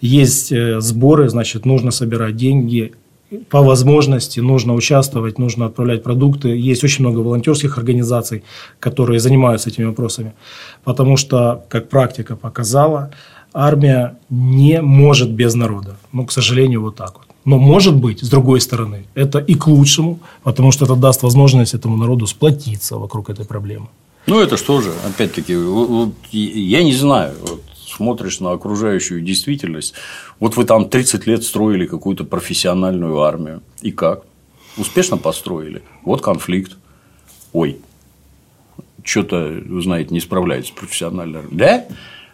есть 0.00 0.52
э, 0.52 0.80
сборы, 0.80 1.28
значит, 1.28 1.64
нужно 1.64 1.90
собирать 1.90 2.36
деньги, 2.36 2.92
по 3.50 3.62
возможности 3.62 4.40
нужно 4.40 4.74
участвовать, 4.74 5.38
нужно 5.38 5.66
отправлять 5.66 6.02
продукты. 6.02 6.48
Есть 6.48 6.84
очень 6.84 7.04
много 7.04 7.18
волонтерских 7.18 7.78
организаций, 7.78 8.42
которые 8.80 9.20
занимаются 9.20 9.70
этими 9.70 9.86
вопросами. 9.86 10.32
Потому 10.84 11.16
что, 11.16 11.64
как 11.68 11.88
практика 11.88 12.36
показала, 12.36 13.10
армия 13.52 14.16
не 14.30 14.82
может 14.82 15.30
без 15.30 15.54
народа. 15.54 15.96
Ну, 16.12 16.26
к 16.26 16.32
сожалению, 16.32 16.82
вот 16.82 16.96
так 16.96 17.14
вот. 17.14 17.26
Но 17.44 17.58
может 17.58 17.94
быть, 17.94 18.22
с 18.22 18.28
другой 18.28 18.60
стороны, 18.60 19.04
это 19.14 19.38
и 19.38 19.54
к 19.54 19.66
лучшему, 19.66 20.18
потому 20.42 20.72
что 20.72 20.86
это 20.86 20.96
даст 20.96 21.22
возможность 21.22 21.74
этому 21.74 21.96
народу 21.96 22.26
сплотиться 22.26 22.96
вокруг 22.96 23.28
этой 23.30 23.44
проблемы. 23.44 23.86
Ну, 24.26 24.40
это 24.40 24.56
что 24.56 24.80
же, 24.80 24.90
опять-таки, 25.06 25.52
я 26.32 26.82
не 26.82 26.94
знаю, 26.94 27.34
смотришь 27.94 28.40
на 28.40 28.52
окружающую 28.52 29.20
действительность. 29.20 29.94
Вот 30.40 30.56
вы 30.56 30.64
там 30.64 30.88
30 30.88 31.26
лет 31.26 31.44
строили 31.44 31.86
какую-то 31.86 32.24
профессиональную 32.24 33.20
армию. 33.20 33.62
И 33.80 33.92
как? 33.92 34.24
Успешно 34.76 35.16
построили. 35.16 35.82
Вот 36.02 36.20
конфликт. 36.20 36.76
Ой, 37.52 37.78
что-то, 39.04 39.60
вы 39.64 39.82
знаете, 39.82 40.12
не 40.12 40.20
справляется 40.20 40.72
профессионально. 40.74 41.42
Да? 41.50 41.84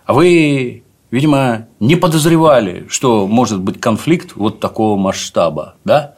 А 0.06 0.14
вы, 0.14 0.82
видимо, 1.10 1.68
не 1.78 1.96
подозревали, 1.96 2.86
что 2.88 3.26
может 3.26 3.60
быть 3.60 3.80
конфликт 3.80 4.36
вот 4.36 4.60
такого 4.60 4.96
масштаба, 4.96 5.74
да? 5.84 6.14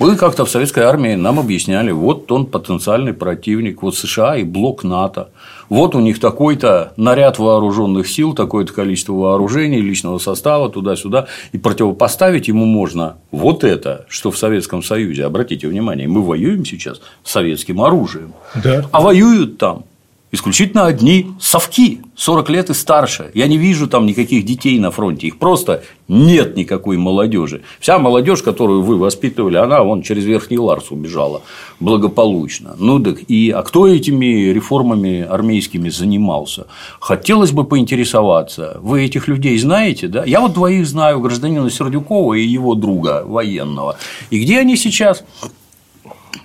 Вы 0.00 0.16
как-то 0.16 0.46
в 0.46 0.50
советской 0.50 0.84
армии 0.84 1.14
нам 1.14 1.38
объясняли, 1.38 1.90
вот 1.90 2.32
он 2.32 2.46
потенциальный 2.46 3.12
противник, 3.12 3.82
вот 3.82 3.94
США 3.94 4.36
и 4.36 4.44
блок 4.44 4.82
НАТО, 4.82 5.28
вот 5.68 5.94
у 5.94 6.00
них 6.00 6.18
такой-то 6.18 6.94
наряд 6.96 7.38
вооруженных 7.38 8.08
сил, 8.08 8.32
такое-то 8.32 8.72
количество 8.72 9.12
вооружений, 9.12 9.82
личного 9.82 10.16
состава, 10.16 10.70
туда-сюда, 10.70 11.26
и 11.52 11.58
противопоставить 11.58 12.48
ему 12.48 12.64
можно 12.64 13.18
вот 13.30 13.62
это, 13.62 14.06
что 14.08 14.30
в 14.30 14.38
Советском 14.38 14.82
Союзе. 14.82 15.26
Обратите 15.26 15.68
внимание, 15.68 16.08
мы 16.08 16.22
воюем 16.22 16.64
сейчас 16.64 17.02
советским 17.22 17.82
оружием, 17.82 18.32
да. 18.54 18.86
а 18.92 19.02
воюют 19.02 19.58
там 19.58 19.84
исключительно 20.32 20.86
одни 20.86 21.32
совки 21.40 22.00
40 22.16 22.50
лет 22.50 22.70
и 22.70 22.74
старше. 22.74 23.30
Я 23.34 23.46
не 23.46 23.58
вижу 23.58 23.88
там 23.88 24.06
никаких 24.06 24.44
детей 24.44 24.78
на 24.78 24.90
фронте, 24.90 25.26
их 25.26 25.38
просто 25.38 25.82
нет 26.08 26.56
никакой 26.56 26.96
молодежи. 26.96 27.62
Вся 27.78 27.98
молодежь, 27.98 28.42
которую 28.42 28.82
вы 28.82 28.98
воспитывали, 28.98 29.56
она 29.56 29.82
вон 29.82 30.02
через 30.02 30.24
Верхний 30.24 30.58
Ларс 30.58 30.90
убежала 30.90 31.42
благополучно. 31.78 32.74
Ну 32.78 33.00
так 33.00 33.18
и 33.28 33.50
а 33.50 33.62
кто 33.62 33.86
этими 33.86 34.50
реформами 34.50 35.22
армейскими 35.22 35.88
занимался? 35.88 36.66
Хотелось 37.00 37.52
бы 37.52 37.64
поинтересоваться. 37.64 38.78
Вы 38.82 39.04
этих 39.04 39.28
людей 39.28 39.58
знаете, 39.58 40.08
да? 40.08 40.24
Я 40.24 40.40
вот 40.40 40.54
двоих 40.54 40.86
знаю, 40.86 41.20
гражданина 41.20 41.70
Сердюкова 41.70 42.34
и 42.34 42.42
его 42.42 42.74
друга 42.74 43.24
военного. 43.24 43.96
И 44.30 44.40
где 44.40 44.58
они 44.58 44.76
сейчас? 44.76 45.24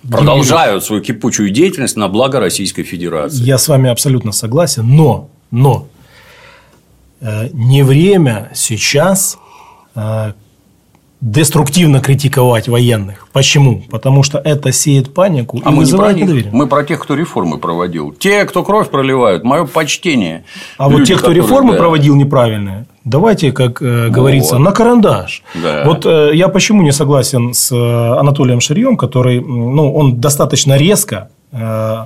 Продолжают 0.09 0.83
свою 0.83 1.01
кипучую 1.01 1.49
деятельность 1.49 1.97
на 1.97 2.07
благо 2.07 2.39
Российской 2.39 2.83
Федерации. 2.83 3.43
Я 3.43 3.57
с 3.57 3.67
вами 3.67 3.89
абсолютно 3.89 4.31
согласен, 4.31 4.87
но, 4.87 5.29
но 5.51 5.87
э, 7.21 7.49
не 7.53 7.83
время 7.83 8.51
сейчас 8.53 9.37
э, 9.95 10.33
деструктивно 11.21 12.01
критиковать 12.01 12.67
военных. 12.67 13.27
Почему? 13.31 13.83
Потому 13.89 14.23
что 14.23 14.37
это 14.37 14.71
сеет 14.71 15.13
панику 15.13 15.59
а 15.63 15.69
и 15.69 15.71
мы 15.71 15.79
вызывает 15.79 16.17
недоверие. 16.17 16.51
Мы 16.51 16.67
про 16.67 16.83
тех, 16.83 17.01
кто 17.01 17.15
реформы 17.15 17.57
проводил. 17.57 18.13
Те, 18.13 18.45
кто 18.45 18.63
кровь 18.63 18.89
проливают, 18.89 19.43
мое 19.43 19.65
почтение. 19.65 20.45
А 20.77 20.87
Люди, 20.87 20.99
вот 20.99 21.07
те, 21.07 21.13
кто 21.15 21.27
которые, 21.27 21.43
реформы 21.43 21.73
да. 21.73 21.79
проводил 21.79 22.15
неправильные, 22.15 22.85
давайте, 23.05 23.51
как 23.51 23.81
э, 23.81 24.09
говорится, 24.09 24.55
вот. 24.55 24.63
на 24.63 24.71
карандаш. 24.71 25.43
Да. 25.63 25.83
Вот 25.85 26.05
э, 26.05 26.31
я 26.33 26.49
почему 26.49 26.81
не 26.81 26.91
согласен 26.91 27.53
с 27.53 27.71
э, 27.71 28.19
Анатолием 28.19 28.59
Шарьем, 28.59 28.97
который, 28.97 29.39
ну, 29.39 29.93
он 29.93 30.19
достаточно 30.19 30.75
резко 30.75 31.29
э, 31.51 32.05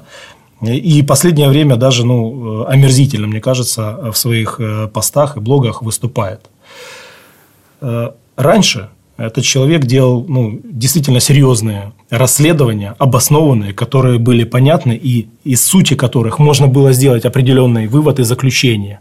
и 0.61 1.01
последнее 1.03 1.49
время 1.49 1.77
даже 1.77 2.05
ну, 2.05 2.63
э, 2.63 2.65
омерзительно, 2.67 3.27
мне 3.27 3.39
кажется, 3.39 4.11
в 4.11 4.17
своих 4.17 4.59
э, 4.59 4.87
постах 4.87 5.37
и 5.37 5.39
блогах 5.39 5.81
выступает. 5.81 6.41
Раньше 8.35 8.89
этот 9.15 9.45
человек 9.45 9.85
делал 9.85 10.25
ну, 10.27 10.59
действительно 10.63 11.21
серьезные 11.21 11.93
расследования, 12.09 12.95
обоснованные, 12.97 13.73
которые 13.73 14.19
были 14.19 14.43
понятны 14.43 14.99
и 15.01 15.29
из 15.45 15.65
сути 15.65 15.93
которых 15.93 16.39
можно 16.39 16.67
было 16.67 16.91
сделать 16.91 17.25
определенный 17.25 17.87
вывод 17.87 18.19
и 18.19 18.23
заключение. 18.23 18.99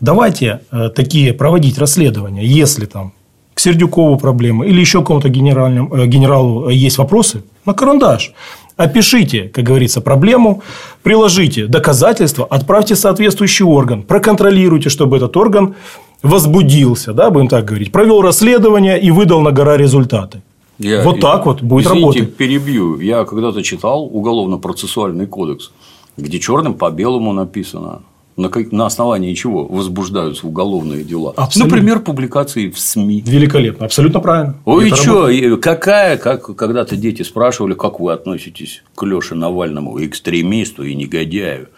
Давайте 0.00 0.60
э, 0.70 0.88
такие 0.94 1.32
проводить 1.32 1.78
расследования, 1.78 2.44
если 2.44 2.86
там 2.86 3.12
к 3.54 3.60
Сердюкову 3.60 4.18
проблемы 4.18 4.66
или 4.66 4.78
еще 4.80 5.02
кому-то 5.02 5.28
генеральному, 5.28 5.94
э, 5.96 6.06
генералу 6.06 6.68
есть 6.68 6.98
вопросы, 6.98 7.42
на 7.64 7.72
карандаш. 7.72 8.32
Опишите, 8.76 9.48
как 9.48 9.64
говорится, 9.64 10.02
проблему, 10.02 10.62
приложите 11.02 11.66
доказательства, 11.66 12.44
отправьте 12.44 12.94
в 12.94 12.98
соответствующий 12.98 13.64
орган, 13.64 14.02
проконтролируйте, 14.02 14.90
чтобы 14.90 15.16
этот 15.16 15.34
орган 15.38 15.74
возбудился, 16.22 17.14
да, 17.14 17.30
будем 17.30 17.48
так 17.48 17.64
говорить, 17.64 17.90
провел 17.90 18.20
расследование 18.20 19.00
и 19.00 19.10
выдал 19.10 19.40
на 19.40 19.52
гора 19.52 19.78
результаты. 19.78 20.42
Я, 20.78 21.02
вот 21.02 21.20
так 21.20 21.46
вот 21.46 21.62
будет 21.62 21.86
извините, 21.86 22.20
работать. 22.20 22.36
перебью. 22.36 23.00
Я 23.00 23.24
когда-то 23.24 23.62
читал 23.62 24.04
уголовно-процессуальный 24.04 25.26
кодекс, 25.26 25.72
где 26.18 26.38
черным 26.38 26.74
по 26.74 26.90
белому 26.90 27.32
написано, 27.32 28.02
на, 28.36 28.48
как, 28.48 28.70
на 28.70 28.86
основании 28.86 29.34
чего 29.34 29.64
возбуждаются 29.66 30.46
уголовные 30.46 31.02
дела. 31.04 31.32
Абсолютно. 31.36 31.76
Например, 31.76 32.00
публикации 32.00 32.70
в 32.70 32.78
СМИ. 32.78 33.24
Великолепно, 33.26 33.86
абсолютно 33.86 34.20
правильно. 34.20 34.56
Ой, 34.64 34.90
что, 34.90 35.28
какая, 35.56 36.18
как 36.18 36.54
когда-то 36.54 36.96
дети 36.96 37.22
спрашивали, 37.22 37.74
как 37.74 37.98
вы 38.00 38.12
относитесь 38.12 38.82
к 38.94 39.02
Леше 39.02 39.34
Навальному, 39.34 40.04
экстремисту 40.04 40.84
и 40.84 40.94
негодяю. 40.94 41.68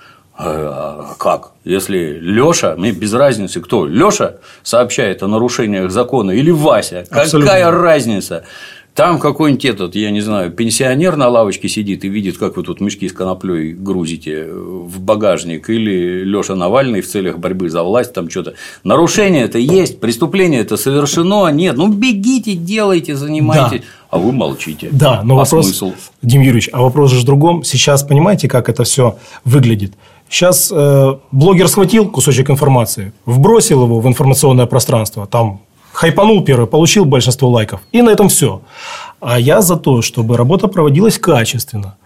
А, 0.40 1.14
как? 1.18 1.50
Если 1.64 2.16
Леша, 2.20 2.76
мне 2.76 2.92
без 2.92 3.12
разницы 3.12 3.60
кто, 3.60 3.86
Леша 3.86 4.36
сообщает 4.62 5.24
о 5.24 5.26
нарушениях 5.26 5.90
закона 5.90 6.30
или 6.30 6.52
Вася, 6.52 7.04
Абсолютно. 7.10 7.50
какая 7.50 7.70
разница? 7.72 8.44
Там 8.98 9.20
какой-нибудь 9.20 9.64
этот, 9.64 9.94
я 9.94 10.10
не 10.10 10.20
знаю, 10.20 10.50
пенсионер 10.50 11.14
на 11.14 11.28
лавочке 11.28 11.68
сидит 11.68 12.04
и 12.04 12.08
видит, 12.08 12.36
как 12.36 12.56
вы 12.56 12.64
тут 12.64 12.80
мешки 12.80 13.08
с 13.08 13.12
коноплей 13.12 13.72
грузите 13.72 14.48
в 14.52 14.98
багажник, 14.98 15.70
или 15.70 16.24
Леша 16.24 16.56
Навальный 16.56 17.00
в 17.00 17.06
целях 17.06 17.38
борьбы 17.38 17.70
за 17.70 17.84
власть, 17.84 18.12
там 18.12 18.28
что-то. 18.28 18.54
Нарушение 18.82 19.44
это 19.44 19.58
есть, 19.58 20.00
преступление 20.00 20.62
это 20.62 20.76
совершено, 20.76 21.46
нет. 21.52 21.76
Ну 21.76 21.86
бегите, 21.92 22.54
делайте, 22.54 23.14
занимайтесь. 23.14 23.82
Да. 23.82 23.86
А 24.10 24.18
вы 24.18 24.32
молчите. 24.32 24.88
Да, 24.90 25.22
но 25.22 25.34
а 25.34 25.44
вопрос, 25.44 25.66
смысл? 25.66 25.92
Дим 26.22 26.40
Юрьевич, 26.40 26.68
а 26.72 26.82
вопрос 26.82 27.12
же 27.12 27.20
в 27.20 27.24
другом. 27.24 27.62
Сейчас 27.62 28.02
понимаете, 28.02 28.48
как 28.48 28.68
это 28.68 28.82
все 28.82 29.16
выглядит? 29.44 29.92
Сейчас 30.28 30.72
э, 30.74 31.18
блогер 31.30 31.68
схватил 31.68 32.10
кусочек 32.10 32.50
информации, 32.50 33.12
вбросил 33.26 33.84
его 33.84 34.00
в 34.00 34.08
информационное 34.08 34.66
пространство, 34.66 35.28
там 35.28 35.60
хайпанул 35.98 36.44
первый, 36.44 36.66
получил 36.66 37.04
большинство 37.04 37.48
лайков. 37.48 37.80
И 37.90 38.02
на 38.02 38.10
этом 38.10 38.28
все. 38.28 38.60
А 39.20 39.40
я 39.40 39.60
за 39.60 39.76
то, 39.76 40.00
чтобы 40.00 40.36
работа 40.36 40.68
проводилась 40.68 41.18
качественно. 41.18 41.96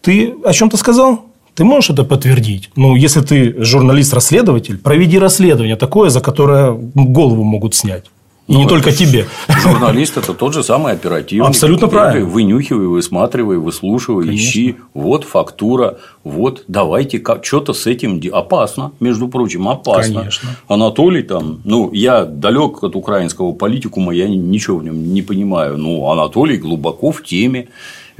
Ты 0.00 0.34
о 0.44 0.52
чем-то 0.52 0.78
сказал? 0.78 1.18
Ты 1.54 1.64
можешь 1.64 1.90
это 1.90 2.04
подтвердить? 2.04 2.70
Ну, 2.76 2.96
если 2.96 3.20
ты 3.20 3.62
журналист-расследователь, 3.62 4.78
проведи 4.78 5.18
расследование 5.18 5.76
такое, 5.76 6.08
за 6.08 6.20
которое 6.20 6.72
голову 6.72 7.44
могут 7.44 7.74
снять. 7.74 8.04
И 8.50 8.52
ну, 8.52 8.62
не 8.62 8.68
только 8.68 8.90
тебе. 8.90 9.26
Журналист 9.62 10.16
это 10.16 10.34
тот 10.34 10.54
же 10.54 10.64
самый 10.64 10.94
оперативник. 10.94 11.46
Абсолютно 11.46 11.86
правильно. 11.86 12.28
Вынюхивай, 12.28 12.86
высматривай, 12.86 13.58
выслушивай, 13.58 14.26
Конечно. 14.26 14.44
ищи. 14.44 14.76
Вот 14.92 15.22
фактура, 15.22 15.98
вот 16.24 16.64
давайте 16.66 17.22
что-то 17.42 17.72
с 17.72 17.86
этим 17.86 18.20
опасно, 18.32 18.90
между 18.98 19.28
прочим, 19.28 19.68
опасно. 19.68 20.20
Конечно. 20.22 20.48
Анатолий 20.66 21.22
там, 21.22 21.60
ну 21.62 21.92
я 21.92 22.24
далек 22.24 22.82
от 22.82 22.96
украинского 22.96 23.52
политикума, 23.52 24.12
я 24.12 24.28
ничего 24.28 24.78
в 24.78 24.84
нем 24.84 25.14
не 25.14 25.22
понимаю. 25.22 25.76
Ну 25.76 26.10
Анатолий 26.10 26.56
глубоко 26.56 27.12
в 27.12 27.22
теме 27.22 27.68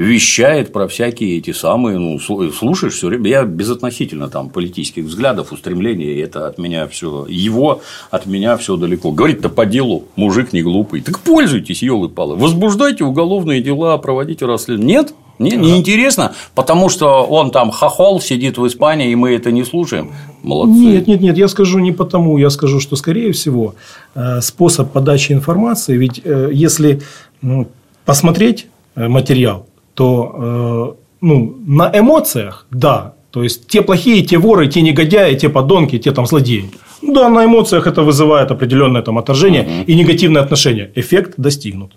вещает 0.01 0.73
про 0.73 0.89
всякие 0.89 1.37
эти 1.37 1.53
самые, 1.53 1.99
ну, 1.99 2.19
слушаешь 2.19 2.95
все 2.95 3.09
время, 3.09 3.29
я 3.29 3.45
безотносительно 3.45 4.29
там 4.29 4.49
политических 4.49 5.05
взглядов, 5.05 5.53
устремлений, 5.53 6.19
это 6.21 6.47
от 6.47 6.57
меня 6.57 6.89
все, 6.89 7.27
его 7.29 7.83
от 8.11 8.25
меня 8.25 8.57
все 8.57 8.77
далеко. 8.77 9.13
Говорит-то 9.13 9.51
по 9.51 9.67
делу, 9.67 10.05
мужик 10.17 10.55
не 10.55 10.63
глупый. 10.63 11.03
Так 11.03 11.21
пользуйтесь, 11.21 11.83
елы 11.83 12.09
палы 12.09 12.37
возбуждайте 12.37 13.05
уголовные 13.05 13.61
дела, 13.61 13.99
проводите 13.99 14.47
расследование. 14.47 14.97
Нет? 14.97 15.15
Не, 15.39 15.57
не 15.57 15.77
интересно, 15.77 16.33
потому 16.55 16.89
что 16.89 17.25
он 17.25 17.51
там 17.51 17.71
хохол 17.71 18.21
сидит 18.21 18.57
в 18.57 18.67
Испании, 18.67 19.11
и 19.11 19.15
мы 19.15 19.33
это 19.33 19.51
не 19.51 19.65
слушаем. 19.65 20.13
Молодцы. 20.43 20.79
Нет, 20.79 21.07
нет, 21.09 21.21
нет, 21.21 21.37
я 21.37 21.49
скажу 21.49 21.79
не 21.79 21.93
потому, 21.93 22.39
я 22.39 22.49
скажу, 22.49 22.81
что 22.81 22.97
скорее 22.97 23.33
всего 23.33 23.75
э, 24.15 24.41
способ 24.41 24.93
подачи 24.93 25.33
информации, 25.33 25.97
ведь 25.97 26.21
э, 26.25 26.51
если 26.53 27.01
ну, 27.41 27.69
посмотреть 28.05 28.67
э, 28.97 29.09
материал, 29.09 29.67
то 30.01 30.33
э, 30.33 30.95
ну, 31.21 31.57
на 31.67 31.91
эмоциях, 31.93 32.67
да, 32.71 33.13
то 33.31 33.43
есть 33.43 33.67
те 33.67 33.83
плохие, 33.83 34.23
те 34.23 34.39
воры, 34.39 34.67
те 34.67 34.81
негодяи, 34.81 35.35
те 35.35 35.49
подонки, 35.51 35.99
те 35.99 36.13
там 36.13 36.27
злодеи. 36.27 36.71
Да, 37.03 37.29
на 37.29 37.45
эмоциях 37.45 37.87
это 37.87 38.03
вызывает 38.03 38.51
определенное 38.51 39.03
там 39.03 39.19
отторжение 39.19 39.63
угу. 39.63 39.91
и 39.91 39.95
негативное 39.95 40.43
отношение. 40.43 40.91
Эффект 40.95 41.35
достигнут. 41.37 41.93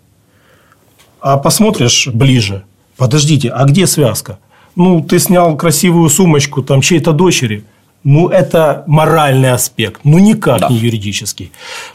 А 1.21 1.37
посмотришь 1.37 2.09
ближе, 2.13 2.63
подождите, 2.97 3.49
а 3.49 3.63
где 3.63 3.87
связка? 3.87 4.37
Ну, 4.75 5.01
ты 5.01 5.19
снял 5.19 5.55
красивую 5.55 6.09
сумочку 6.09 6.61
там 6.61 6.81
чьей-то 6.81 7.13
дочери. 7.13 7.63
Ну, 8.03 8.27
это 8.27 8.83
моральный 8.87 9.53
аспект, 9.53 10.01
ну, 10.03 10.19
никак 10.19 10.59
да. 10.59 10.67
не 10.67 10.75
юридический. 10.75 11.51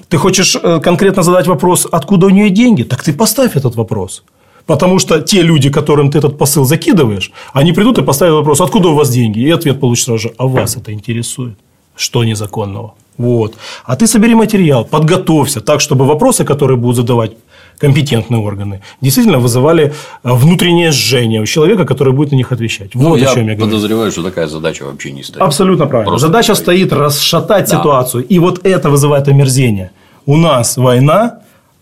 Ты 0.08 0.16
хочешь 0.16 0.56
э, 0.56 0.80
конкретно 0.80 1.22
задать 1.22 1.46
вопрос, 1.46 1.86
откуда 1.92 2.26
у 2.26 2.30
нее 2.30 2.48
деньги? 2.48 2.84
Так 2.84 3.02
ты 3.02 3.12
поставь 3.12 3.56
этот 3.56 3.76
вопрос. 3.76 4.22
Потому 4.68 4.98
что 4.98 5.20
те 5.20 5.42
люди, 5.42 5.70
которым 5.70 6.10
ты 6.10 6.18
этот 6.18 6.38
посыл 6.38 6.64
закидываешь, 6.64 7.32
они 7.54 7.72
придут 7.72 7.98
и 7.98 8.02
поставят 8.02 8.34
вопрос, 8.34 8.60
откуда 8.60 8.88
у 8.88 8.94
вас 8.94 9.10
деньги? 9.10 9.40
И 9.40 9.50
ответ 9.50 9.80
получишь 9.80 10.04
сразу 10.04 10.18
же, 10.18 10.32
а 10.36 10.46
вас 10.46 10.76
это 10.76 10.92
интересует? 10.92 11.54
Что 11.96 12.22
незаконного? 12.24 12.92
Вот. 13.16 13.54
А 13.86 13.96
ты 13.96 14.06
собери 14.06 14.34
материал, 14.34 14.84
подготовься 14.84 15.60
так, 15.60 15.80
чтобы 15.80 16.04
вопросы, 16.04 16.44
которые 16.44 16.76
будут 16.76 16.96
задавать 16.96 17.30
компетентные 17.78 18.40
органы, 18.40 18.80
действительно 19.00 19.38
вызывали 19.38 19.84
э, 20.22 20.32
внутреннее 20.32 20.90
жжение 20.90 21.40
у 21.40 21.46
человека, 21.46 21.86
который 21.86 22.12
будет 22.12 22.32
на 22.32 22.36
них 22.36 22.52
отвечать. 22.52 22.94
Ну, 22.94 23.08
вот 23.08 23.20
я 23.20 23.30
о 23.30 23.34
чем 23.34 23.48
я 23.48 23.54
говорю. 23.54 23.70
подозреваю, 23.70 24.10
что 24.10 24.22
такая 24.22 24.48
задача 24.48 24.84
вообще 24.84 25.12
не 25.12 25.22
стоит. 25.22 25.42
Абсолютно 25.42 25.86
правильно. 25.86 26.10
Просто 26.10 26.26
задача 26.26 26.54
стоит, 26.54 26.88
стоит 26.88 26.92
расшатать 26.92 27.70
да. 27.70 27.78
ситуацию. 27.78 28.26
И 28.28 28.38
вот 28.38 28.66
это 28.66 28.90
вызывает 28.90 29.28
омерзение. 29.28 29.90
У 30.26 30.36
нас 30.36 30.76
война, 30.76 31.38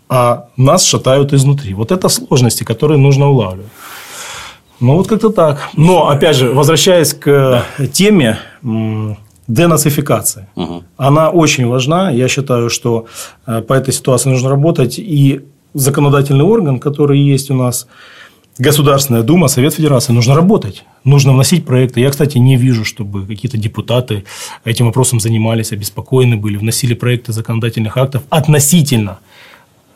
а 0.09 0.49
нас 0.57 0.85
шатают 0.85 1.33
изнутри. 1.33 1.75
Вот 1.75 1.93
это 1.93 2.09
сложности, 2.09 2.65
которые 2.65 2.99
нужно 2.99 3.29
улавливать. 3.29 3.73
Ну, 4.81 4.97
вот 4.97 5.09
как-то 5.09 5.31
так. 5.31 5.71
Но, 5.77 6.09
опять 6.09 6.37
же, 6.37 6.53
возвращаясь 6.53 7.15
к 7.15 7.65
теме 7.93 8.39
денацификации. 9.49 10.49
Угу. 10.57 10.85
Она 10.97 11.31
очень 11.31 11.67
важна. 11.67 12.11
Я 12.11 12.29
считаю, 12.29 12.69
что 12.69 13.07
э, 13.47 13.63
по 13.63 13.75
этой 13.75 13.95
ситуации 13.95 14.29
нужно 14.31 14.51
работать. 14.51 14.99
И 14.99 15.41
законодательный 15.73 16.45
орган, 16.45 16.79
который 16.81 17.21
есть 17.21 17.51
у 17.51 17.55
нас, 17.55 17.87
Государственная 18.59 19.23
Дума, 19.23 19.49
Совет 19.49 19.75
Федерации, 19.75 20.15
нужно 20.15 20.35
работать, 20.35 20.85
нужно 21.05 21.33
вносить 21.33 21.67
проекты. 21.67 22.01
Я, 22.01 22.11
кстати, 22.11 22.39
не 22.39 22.57
вижу, 22.57 22.87
чтобы 22.87 23.27
какие-то 23.27 23.59
депутаты 23.59 24.25
этим 24.65 24.87
вопросом 24.87 25.21
занимались, 25.21 25.73
обеспокоены 25.73 26.37
были, 26.37 26.57
вносили 26.57 26.95
проекты 26.95 27.33
законодательных 27.33 27.99
актов 27.99 28.23
относительно 28.31 29.19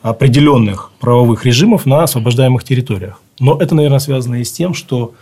определенных 0.01 0.91
правовых 0.99 1.45
режимов 1.45 1.85
на 1.85 2.03
освобождаемых 2.03 2.63
территориях. 2.63 3.21
Но 3.39 3.57
это, 3.59 3.75
наверное, 3.75 3.99
связано 3.99 4.35
и 4.35 4.43
с 4.43 4.51
тем, 4.51 4.73
что 4.73 5.13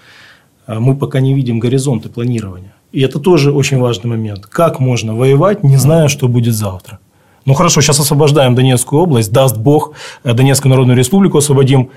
э, 0.67 0.79
мы 0.79 0.95
пока 0.95 1.19
не 1.19 1.33
видим 1.33 1.59
горизонты 1.59 2.09
планирования. 2.09 2.73
И 2.91 3.01
это 3.01 3.19
тоже 3.19 3.51
очень 3.51 3.77
важный 3.77 4.09
момент. 4.09 4.45
Как 4.47 4.79
можно 4.79 5.15
воевать, 5.15 5.63
не 5.63 5.77
зная, 5.77 6.07
что 6.07 6.27
будет 6.27 6.55
завтра? 6.55 6.99
Ну 7.45 7.53
хорошо, 7.53 7.81
сейчас 7.81 7.99
освобождаем 7.99 8.55
Донецкую 8.55 9.01
область, 9.01 9.31
даст 9.31 9.57
Бог, 9.57 9.93
э, 10.23 10.33
Донецкую 10.33 10.69
Народную 10.69 10.97
Республику 10.97 11.37
освободим, 11.37 11.89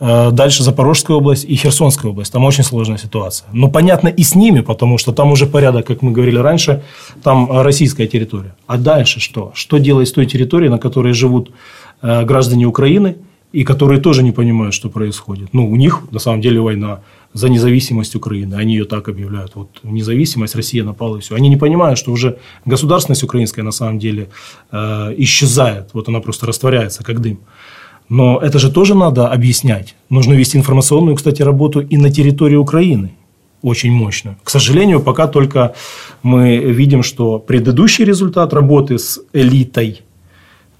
э, 0.00 0.30
дальше 0.32 0.64
Запорожская 0.64 1.16
область 1.16 1.44
и 1.44 1.54
Херсонская 1.54 2.10
область. 2.10 2.32
Там 2.32 2.44
очень 2.44 2.64
сложная 2.64 2.98
ситуация. 2.98 3.48
Но 3.52 3.70
понятно 3.70 4.08
и 4.08 4.22
с 4.24 4.34
ними, 4.34 4.60
потому 4.60 4.98
что 4.98 5.12
там 5.12 5.30
уже 5.30 5.46
порядок, 5.46 5.86
как 5.86 6.02
мы 6.02 6.10
говорили 6.10 6.38
раньше, 6.38 6.82
там 7.22 7.60
российская 7.60 8.08
территория. 8.08 8.54
А 8.66 8.76
дальше 8.76 9.20
что? 9.20 9.52
Что 9.54 9.78
делать 9.78 10.08
с 10.08 10.12
той 10.12 10.26
территорией, 10.26 10.70
на 10.70 10.78
которой 10.78 11.12
живут 11.12 11.50
граждане 12.02 12.66
Украины, 12.66 13.16
и 13.54 13.62
которые 13.62 14.00
тоже 14.00 14.22
не 14.22 14.32
понимают, 14.32 14.74
что 14.74 14.90
происходит? 14.90 15.54
Ну, 15.54 15.70
у 15.70 15.76
них 15.76 16.02
на 16.10 16.18
самом 16.18 16.40
деле 16.40 16.60
война 16.60 17.00
за 17.34 17.48
независимость 17.48 18.16
Украины. 18.16 18.54
Они 18.54 18.74
ее 18.74 18.84
так 18.84 19.08
объявляют. 19.08 19.52
Вот 19.54 19.68
независимость, 19.84 20.56
Россия 20.56 20.84
напала 20.84 21.18
и 21.18 21.20
все. 21.20 21.34
Они 21.36 21.48
не 21.48 21.56
понимают, 21.56 21.98
что 21.98 22.12
уже 22.12 22.36
государственность 22.64 23.22
украинская 23.22 23.64
на 23.64 23.72
самом 23.72 23.98
деле 23.98 24.28
э, 24.72 25.14
исчезает. 25.18 25.90
Вот 25.92 26.08
она 26.08 26.20
просто 26.20 26.46
растворяется, 26.46 27.04
как 27.04 27.20
дым. 27.20 27.38
Но 28.08 28.38
это 28.38 28.58
же 28.58 28.72
тоже 28.72 28.94
надо 28.94 29.28
объяснять. 29.28 29.94
Нужно 30.10 30.34
вести 30.34 30.58
информационную, 30.58 31.16
кстати, 31.16 31.42
работу 31.42 31.80
и 31.80 31.96
на 31.96 32.10
территории 32.10 32.56
Украины. 32.56 33.10
Очень 33.62 33.92
мощную. 33.92 34.36
К 34.42 34.50
сожалению, 34.50 35.00
пока 35.00 35.26
только 35.26 35.74
мы 36.22 36.58
видим, 36.58 37.02
что 37.02 37.38
предыдущий 37.38 38.04
результат 38.04 38.52
работы 38.52 38.98
с 38.98 39.20
элитой, 39.32 40.02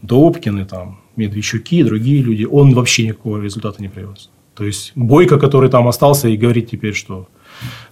Добкины, 0.02 0.66
там, 0.66 0.98
Медведчуки, 1.16 1.82
другие 1.82 2.22
люди, 2.22 2.44
он 2.44 2.74
вообще 2.74 3.04
никакого 3.04 3.40
результата 3.40 3.80
не 3.80 3.88
привез. 3.88 4.30
То 4.54 4.64
есть 4.64 4.92
Бойко, 4.94 5.38
который 5.38 5.70
там 5.70 5.88
остался 5.88 6.28
и 6.28 6.36
говорит 6.36 6.70
теперь, 6.70 6.94
что 6.94 7.26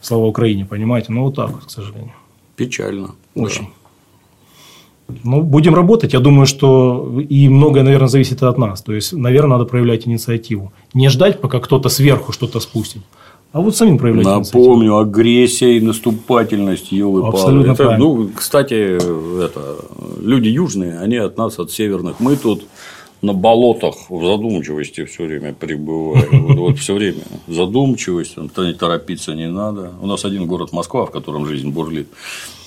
слава 0.00 0.26
Украине, 0.26 0.64
понимаете? 0.64 1.12
Ну, 1.12 1.22
вот 1.22 1.36
так 1.36 1.66
к 1.66 1.70
сожалению. 1.70 2.12
Печально. 2.56 3.14
Очень. 3.34 3.62
Да. 3.62 3.68
Ну, 5.24 5.42
будем 5.42 5.74
работать. 5.74 6.12
Я 6.12 6.20
думаю, 6.20 6.46
что 6.46 7.20
и 7.28 7.48
многое, 7.48 7.82
наверное, 7.82 8.08
зависит 8.08 8.42
от 8.42 8.58
нас. 8.58 8.82
То 8.82 8.92
есть, 8.92 9.12
наверное, 9.12 9.58
надо 9.58 9.64
проявлять 9.64 10.06
инициативу. 10.06 10.72
Не 10.94 11.08
ждать, 11.08 11.40
пока 11.40 11.60
кто-то 11.60 11.88
сверху 11.88 12.32
что-то 12.32 12.60
спустит. 12.60 13.02
А 13.52 13.60
вот 13.60 13.76
самим 13.76 13.98
проявлять 13.98 14.24
Напомню, 14.24 14.92
инициативу. 14.92 14.98
агрессия 14.98 15.76
и 15.76 15.80
наступательность, 15.80 16.90
елы 16.90 17.28
Абсолютно 17.28 17.72
это, 17.72 17.82
правильно. 17.84 18.04
Ну, 18.04 18.30
кстати, 18.34 18.96
это, 19.44 19.76
люди 20.22 20.48
южные, 20.48 20.98
они 20.98 21.16
от 21.16 21.36
нас, 21.36 21.58
от 21.58 21.70
северных. 21.70 22.18
Мы 22.18 22.36
тут 22.36 22.64
на 23.22 23.32
болотах 23.32 24.10
в 24.10 24.26
задумчивости 24.26 25.04
все 25.04 25.24
время 25.24 25.54
пребываю. 25.54 26.28
Вот, 26.42 26.58
вот 26.58 26.78
все 26.78 26.94
время 26.94 27.22
задумчивость, 27.46 28.36
не 28.36 28.74
торопиться 28.74 29.34
не 29.34 29.48
надо. 29.48 29.92
У 30.00 30.06
нас 30.06 30.24
один 30.24 30.46
город 30.46 30.72
Москва, 30.72 31.06
в 31.06 31.12
котором 31.12 31.46
жизнь 31.46 31.70
бурлит. 31.70 32.08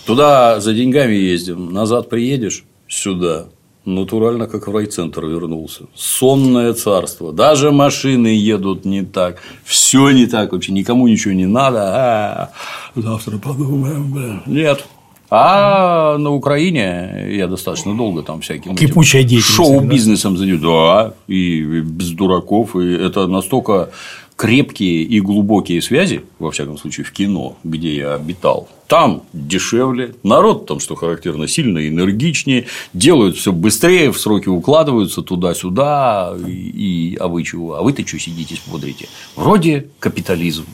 Туда 0.06 0.60
за 0.62 0.74
деньгами 0.74 1.14
ездим, 1.14 1.74
назад 1.74 2.10
приедешь 2.10 2.64
сюда, 2.88 3.48
натурально 3.84 4.48
как 4.48 4.68
в 4.68 4.76
райцентр 4.76 5.26
вернулся. 5.26 5.88
Сонное 5.94 6.74
царство. 6.74 7.34
Даже 7.34 7.72
машины 7.72 8.28
едут 8.28 8.86
не 8.86 9.04
так. 9.04 9.42
Все 9.66 10.12
не 10.12 10.26
так 10.26 10.54
вообще. 10.54 10.72
Никому 10.72 11.08
ничего 11.08 11.34
не 11.34 11.48
надо. 11.48 11.82
А, 11.82 12.52
завтра 12.96 13.38
подумаем. 13.40 14.44
Нет. 14.46 14.86
А 15.30 16.18
на 16.18 16.32
Украине 16.32 17.30
я 17.32 17.48
достаточно 17.48 17.96
долго 17.96 18.22
там 18.22 18.42
всяким 18.42 18.76
Кипучая 18.76 19.24
деятельность. 19.24 19.56
Шоу-бизнесом 19.56 20.38
занимаюсь. 20.38 20.62
Да, 20.62 21.14
и 21.28 21.62
без 21.82 22.12
дураков. 22.12 22.76
И 22.76 22.94
это 22.94 23.28
настолько 23.28 23.90
крепкие 24.36 25.04
и 25.04 25.22
глубокие 25.22 25.82
связи, 25.82 26.24
во 26.40 26.52
всяком 26.52 26.78
случае, 26.78 27.06
в 27.06 27.12
кино, 27.12 27.58
где 27.64 27.96
я 27.96 28.16
обитал, 28.16 28.68
там 28.88 29.24
дешевле, 29.34 30.14
народ 30.24 30.66
там, 30.68 30.80
что 30.80 30.96
характерно, 30.96 31.48
сильно 31.48 31.88
энергичнее, 31.88 32.66
делают 32.94 33.38
все 33.38 33.52
быстрее, 33.52 34.12
в 34.12 34.20
сроки 34.20 34.50
укладываются 34.50 35.22
туда-сюда, 35.22 36.36
и, 36.46 36.52
и 36.52 37.16
а 37.16 37.28
вы 37.28 37.44
чего? 37.44 37.76
А 37.76 37.82
вы-то 37.82 38.06
что 38.06 38.20
сидите, 38.20 38.56
смотрите? 38.64 39.08
Вроде 39.36 39.88
капитализм, 40.00 40.66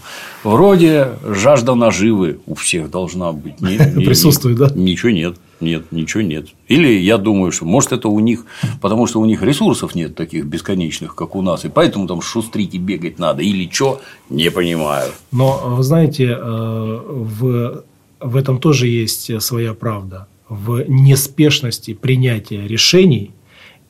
вроде 0.43 1.09
жажда 1.23 1.75
наживы 1.75 2.39
у 2.47 2.55
всех 2.55 2.89
должна 2.89 3.31
быть. 3.31 3.61
Не, 3.61 3.77
не, 3.77 4.05
Присутствует, 4.05 4.57
да? 4.57 4.71
Ничего 4.73 5.11
нет. 5.11 5.37
Нет, 5.61 5.91
ничего 5.91 6.23
нет. 6.23 6.47
Или 6.67 6.99
я 6.99 7.17
думаю, 7.17 7.51
что 7.51 7.65
может 7.65 7.91
это 7.91 8.07
у 8.07 8.19
них, 8.19 8.45
потому 8.81 9.07
что 9.07 9.19
у 9.19 9.25
них 9.25 9.43
ресурсов 9.43 9.95
нет 9.95 10.15
таких 10.15 10.45
бесконечных, 10.45 11.15
как 11.15 11.35
у 11.35 11.41
нас, 11.41 11.65
и 11.65 11.69
поэтому 11.69 12.07
там 12.07 12.21
шустрить 12.21 12.73
и 12.73 12.77
бегать 12.77 13.19
надо, 13.19 13.43
или 13.43 13.69
что, 13.71 14.01
не 14.29 14.49
понимаю. 14.51 15.11
Но 15.31 15.61
вы 15.65 15.83
знаете, 15.83 16.37
э, 16.37 16.99
в, 17.07 17.83
в 18.19 18.35
этом 18.35 18.59
тоже 18.59 18.87
есть 18.87 19.41
своя 19.41 19.73
правда. 19.73 20.27
В 20.49 20.83
неспешности 20.87 21.93
принятия 21.93 22.67
решений, 22.67 23.31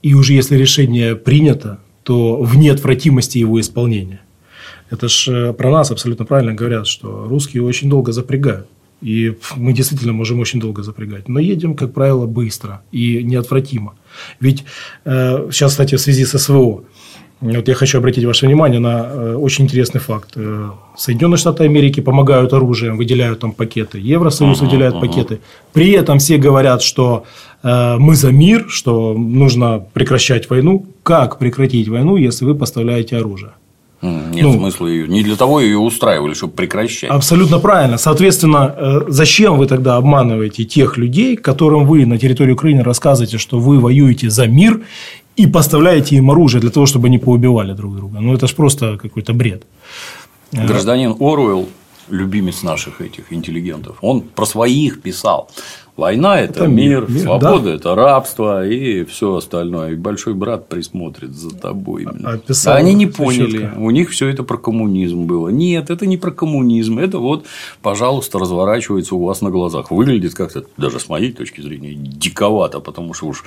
и 0.04 0.14
уже 0.14 0.34
если 0.34 0.58
решение 0.58 1.16
принято, 1.16 1.80
то 2.04 2.42
в 2.42 2.58
неотвратимости 2.58 3.38
его 3.38 3.60
исполнения. 3.60 4.22
Это 4.90 5.08
ж 5.08 5.28
э, 5.30 5.54
про 5.54 5.72
нас 5.72 5.90
абсолютно 5.92 6.26
правильно 6.26 6.54
говорят, 6.54 6.86
что 6.86 7.26
русские 7.28 7.64
очень 7.64 7.90
долго 7.90 8.12
запрягают. 8.12 8.68
И 9.02 9.36
мы 9.56 9.74
действительно 9.74 10.14
можем 10.14 10.40
очень 10.40 10.60
долго 10.60 10.84
запрягать. 10.84 11.28
Но 11.28 11.40
едем, 11.40 11.76
как 11.76 11.94
правило, 11.94 12.28
быстро 12.28 12.82
и 12.92 13.24
неотвратимо. 13.24 13.96
Ведь 14.40 14.64
э, 15.06 15.50
сейчас, 15.52 15.72
кстати, 15.72 15.96
в 15.96 16.02
связи 16.02 16.26
с 16.26 16.38
СВО, 16.38 16.84
вот 17.42 17.68
я 17.68 17.74
хочу 17.74 17.98
обратить 17.98 18.24
ваше 18.24 18.46
внимание 18.46 18.80
на 18.80 19.00
э, 19.04 19.36
очень 19.36 19.66
интересный 19.66 20.00
факт. 20.00 20.34
Э, 20.36 20.70
Соединенные 20.96 21.38
Штаты 21.38 21.64
Америки 21.64 22.00
помогают 22.00 22.54
оружием, 22.54 22.98
выделяют 22.98 23.40
там 23.40 23.52
пакеты. 23.52 23.98
Евросоюз 23.98 24.60
uh-huh, 24.60 24.66
выделяет 24.66 24.94
uh-huh. 24.94 25.08
пакеты. 25.08 25.40
При 25.74 25.92
этом 25.92 26.20
все 26.20 26.38
говорят, 26.38 26.84
что 26.84 27.26
э, 27.64 27.96
мы 27.98 28.16
за 28.16 28.32
мир, 28.32 28.66
что 28.70 29.14
нужно 29.14 29.84
прекращать 29.94 30.52
войну. 30.52 30.86
Как 31.02 31.40
прекратить 31.40 31.88
войну, 31.88 32.16
если 32.16 32.46
вы 32.46 32.54
поставляете 32.54 33.18
оружие? 33.18 33.54
Нет 34.02 34.44
ну, 34.46 34.54
смысла 34.54 34.88
ее. 34.88 35.08
Не 35.08 35.24
для 35.24 35.36
того 35.36 35.60
ее 35.60 35.78
устраивали, 35.78 36.34
чтобы 36.34 36.54
прекращать. 36.54 37.12
Абсолютно 37.12 37.60
правильно. 37.60 37.98
Соответственно, 37.98 38.76
э, 38.76 39.00
зачем 39.08 39.58
вы 39.58 39.68
тогда 39.68 39.98
обманываете 39.98 40.64
тех 40.64 40.98
людей, 40.98 41.36
которым 41.36 41.86
вы 41.86 42.06
на 42.06 42.18
территории 42.18 42.54
Украины 42.54 42.84
рассказываете, 42.84 43.38
что 43.38 43.60
вы 43.60 43.80
воюете 43.80 44.30
за 44.30 44.48
мир 44.48 44.82
и 45.36 45.46
поставляете 45.46 46.16
им 46.16 46.32
оружие 46.32 46.62
для 46.62 46.72
того, 46.72 46.88
чтобы 46.88 47.08
они 47.08 47.20
поубивали 47.20 47.74
друг 47.74 47.96
друга? 47.96 48.20
Ну, 48.20 48.34
это 48.34 48.48
же 48.48 48.56
просто 48.56 48.98
какой-то 48.98 49.34
бред. 49.34 49.64
Гражданин 50.52 51.16
Оруэлл, 51.20 51.70
любимец 52.10 52.64
наших 52.64 53.02
этих 53.02 53.32
интеллигентов, 53.32 53.98
он 54.02 54.22
про 54.22 54.46
своих 54.46 55.02
писал. 55.02 55.50
Война– 56.02 56.42
это, 56.42 56.62
это 56.62 56.68
мир, 56.68 57.06
мир, 57.08 57.22
свобода 57.22 57.60
да.– 57.60 57.74
это 57.76 57.94
рабство 57.94 58.68
и 58.68 59.04
все 59.04 59.36
остальное. 59.36 59.92
И 59.92 59.96
большой 59.96 60.34
брат 60.34 60.68
присмотрит 60.68 61.36
за 61.36 61.56
тобой. 61.56 62.08
Описал, 62.24 62.74
а 62.74 62.78
они 62.78 62.96
не 62.96 63.06
поняли. 63.06 63.60
Четко. 63.60 63.80
У 63.80 63.92
них 63.92 64.10
все 64.10 64.28
это 64.28 64.42
про 64.42 64.58
коммунизм 64.58 65.26
было. 65.28 65.50
Нет, 65.50 65.92
это 65.92 66.08
не 66.08 66.18
про 66.18 66.32
коммунизм. 66.32 66.98
Это 66.98 67.20
вот, 67.20 67.46
пожалуйста, 67.84 68.40
разворачивается 68.40 69.14
у 69.14 69.24
вас 69.24 69.42
на 69.42 69.52
глазах. 69.52 69.92
Выглядит 69.92 70.34
как-то, 70.34 70.66
даже 70.76 71.00
с 71.00 71.08
моей 71.08 71.32
точки 71.34 71.62
зрения, 71.62 71.94
диковато, 71.94 72.80
потому 72.80 73.14
что 73.14 73.28
уж 73.28 73.44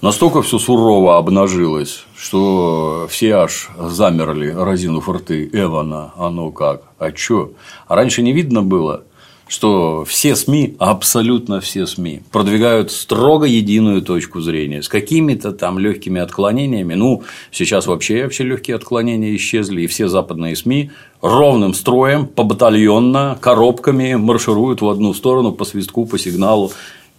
настолько 0.00 0.40
все 0.40 0.58
сурово 0.58 1.18
обнажилось, 1.18 2.06
что 2.16 3.06
все 3.10 3.34
аж 3.34 3.68
замерли, 3.78 4.48
разинув 4.48 5.10
рты. 5.10 5.50
Эвана, 5.52 6.12
оно 6.16 6.52
как? 6.52 6.84
А 6.98 7.12
чё? 7.12 7.50
А 7.86 7.96
раньше 7.96 8.22
не 8.22 8.32
видно 8.32 8.62
было? 8.62 9.02
Что 9.48 10.04
все 10.04 10.36
СМИ, 10.36 10.76
абсолютно 10.78 11.60
все 11.60 11.86
СМИ, 11.86 12.22
продвигают 12.30 12.92
строго 12.92 13.46
единую 13.46 14.02
точку 14.02 14.40
зрения 14.40 14.82
с 14.82 14.88
какими-то 14.88 15.52
там 15.52 15.78
легкими 15.78 16.20
отклонениями. 16.20 16.94
Ну, 16.94 17.22
сейчас 17.50 17.86
вообще 17.86 18.24
вообще 18.24 18.44
легкие 18.44 18.76
отклонения 18.76 19.34
исчезли, 19.34 19.82
и 19.82 19.86
все 19.86 20.08
западные 20.08 20.54
СМИ 20.54 20.90
ровным 21.22 21.74
строем, 21.74 22.26
побатальонно, 22.26 23.38
коробками 23.40 24.14
маршируют 24.14 24.82
в 24.82 24.88
одну 24.88 25.14
сторону 25.14 25.52
по 25.52 25.64
свистку, 25.64 26.06
по 26.06 26.18
сигналу. 26.18 26.72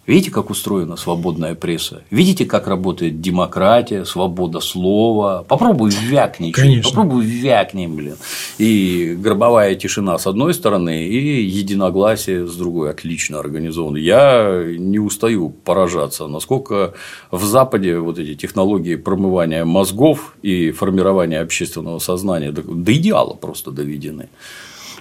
Видите, 0.09 0.31
как 0.31 0.49
устроена 0.49 0.95
свободная 0.95 1.53
пресса? 1.53 2.01
Видите, 2.09 2.43
как 2.43 2.67
работает 2.67 3.21
демократия, 3.21 4.05
свобода 4.05 4.59
слова? 4.59 5.45
Попробуй 5.47 5.91
вякни. 5.91 6.49
Конечно. 6.49 6.89
Попробуй 6.89 7.25
вякни, 7.25 7.85
блин. 7.85 8.15
И 8.57 9.15
гробовая 9.15 9.75
тишина 9.75 10.17
с 10.17 10.25
одной 10.25 10.55
стороны, 10.55 11.05
и 11.05 11.43
единогласие 11.43 12.47
с 12.47 12.55
другой. 12.55 12.89
Отлично 12.89 13.37
организовано. 13.37 13.97
Я 13.97 14.63
не 14.79 14.97
устаю 14.97 15.51
поражаться, 15.51 16.25
насколько 16.25 16.95
в 17.29 17.43
Западе 17.43 17.99
вот 17.99 18.17
эти 18.17 18.33
технологии 18.33 18.95
промывания 18.95 19.63
мозгов 19.63 20.33
и 20.41 20.71
формирования 20.71 21.39
общественного 21.39 21.99
сознания 21.99 22.51
до 22.51 22.93
идеала 22.93 23.35
просто 23.35 23.69
доведены. 23.69 24.29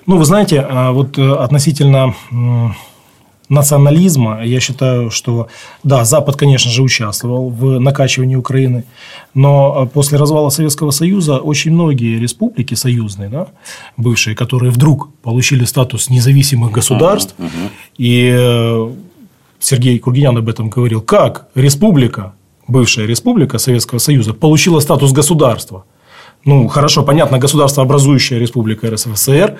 Ну, 0.04 0.18
вы 0.18 0.26
знаете, 0.26 0.60
а 0.68 0.92
вот 0.92 1.16
э, 1.16 1.32
относительно 1.32 2.14
национализма, 3.48 4.44
я 4.44 4.60
считаю, 4.60 5.10
что 5.10 5.48
да, 5.82 6.04
Запад, 6.04 6.36
конечно 6.36 6.70
же, 6.70 6.82
участвовал 6.82 7.50
в 7.50 7.78
накачивании 7.78 8.36
Украины, 8.36 8.84
но 9.34 9.84
э, 9.84 9.86
после 9.92 10.18
развала 10.18 10.50
Советского 10.50 10.90
Союза 10.90 11.38
очень 11.38 11.72
многие 11.72 12.18
республики 12.18 12.74
союзные, 12.74 13.28
да, 13.28 13.48
бывшие, 13.96 14.36
которые 14.36 14.70
вдруг 14.70 15.10
получили 15.22 15.64
статус 15.64 16.10
независимых 16.10 16.72
государств, 16.72 17.34
uh-huh, 17.38 17.46
uh-huh. 17.46 17.70
и 17.96 18.30
э, 18.36 18.92
Сергей 19.60 19.98
Кургинян 19.98 20.36
об 20.36 20.48
этом 20.48 20.68
говорил, 20.68 21.00
как 21.00 21.48
республика, 21.54 22.34
бывшая 22.66 23.06
республика 23.06 23.58
Советского 23.58 23.98
Союза, 23.98 24.34
получила 24.34 24.80
статус 24.80 25.12
государства– 25.12 25.84
ну, 26.44 26.68
хорошо, 26.68 27.02
понятно, 27.02 27.38
государство 27.38 27.82
образующая 27.82 28.38
республика 28.38 28.90
РСФСР, 28.90 29.58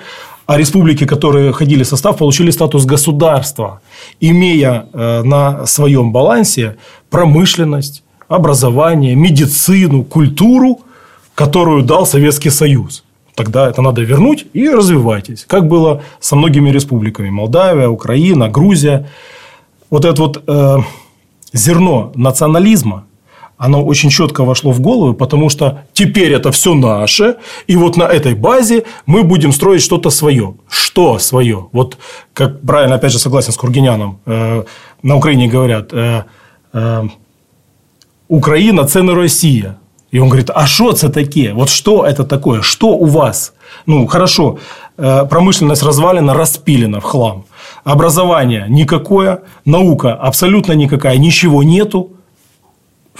а 0.49 0.57
республики, 0.57 1.05
которые 1.05 1.51
ходили 1.53 1.83
в 1.83 1.87
состав, 1.87 2.17
получили 2.17 2.51
статус 2.51 2.85
государства, 2.85 3.81
имея 4.21 4.87
э, 4.93 5.21
на 5.23 5.67
своем 5.67 6.11
балансе 6.11 6.75
промышленность, 7.11 8.03
образование, 8.27 9.15
медицину, 9.15 10.03
культуру, 10.03 10.79
которую 11.35 11.83
дал 11.83 12.07
Советский 12.07 12.49
Союз. 12.49 13.03
Тогда 13.35 13.69
это 13.69 13.83
надо 13.83 14.01
вернуть 14.01 14.47
и 14.55 14.67
развивайтесь. 14.69 15.45
Как 15.47 15.67
было 15.67 16.01
со 16.19 16.35
многими 16.35 16.71
республиками. 16.71 17.29
Молдавия, 17.29 17.87
Украина, 17.87 18.49
Грузия. 18.49 19.05
Вот 19.91 20.03
это 20.03 20.21
вот 20.21 20.43
э, 20.47 20.77
зерно 21.53 22.11
национализма, 22.15 23.03
оно 23.59 23.85
очень 23.85 24.09
четко 24.09 24.45
вошло 24.45 24.71
в 24.71 24.79
голову, 24.79 25.13
потому 25.13 25.49
что 25.49 25.83
теперь 25.93 26.31
это 26.31 26.49
все 26.51 26.73
наше, 26.73 27.35
и 27.67 27.75
вот 27.75 27.97
на 27.97 28.03
этой 28.03 28.33
базе 28.33 28.83
мы 29.05 29.23
будем 29.23 29.51
строить 29.51 29.81
что-то 29.81 30.09
свое. 30.09 30.53
Что 30.69 31.19
свое? 31.19 31.67
Вот 31.73 31.97
как 32.33 32.61
правильно, 32.61 32.95
опять 32.95 33.11
же, 33.11 33.19
согласен 33.19 33.51
с 33.51 33.57
Кургиняном, 33.57 34.19
э, 34.25 34.63
на 35.03 35.15
Украине 35.15 35.49
говорят, 35.49 35.93
э, 35.93 36.23
э, 36.73 37.09
Украина– 38.29 38.85
це 38.85 39.01
не 39.01 39.13
Россия. 39.13 39.75
И 40.13 40.19
он 40.19 40.29
говорит, 40.29 40.49
а 40.55 40.65
что 40.67 40.89
это 40.91 41.09
такие? 41.09 41.53
Вот 41.53 41.69
что 41.69 42.05
это 42.05 42.23
такое? 42.23 42.61
Что 42.61 42.87
у 42.87 43.05
вас? 43.05 43.53
Ну, 43.85 44.07
хорошо, 44.07 44.57
э, 44.97 45.25
промышленность 45.29 45.83
развалена, 45.83 46.33
распилена 46.33 46.99
в 46.99 47.03
хлам. 47.03 47.43
Образование 47.83 48.65
никакое, 48.69 49.39
наука 49.65 50.13
абсолютно 50.13 50.75
никакая, 50.75 51.17
ничего 51.17 51.63
нету. 51.63 52.09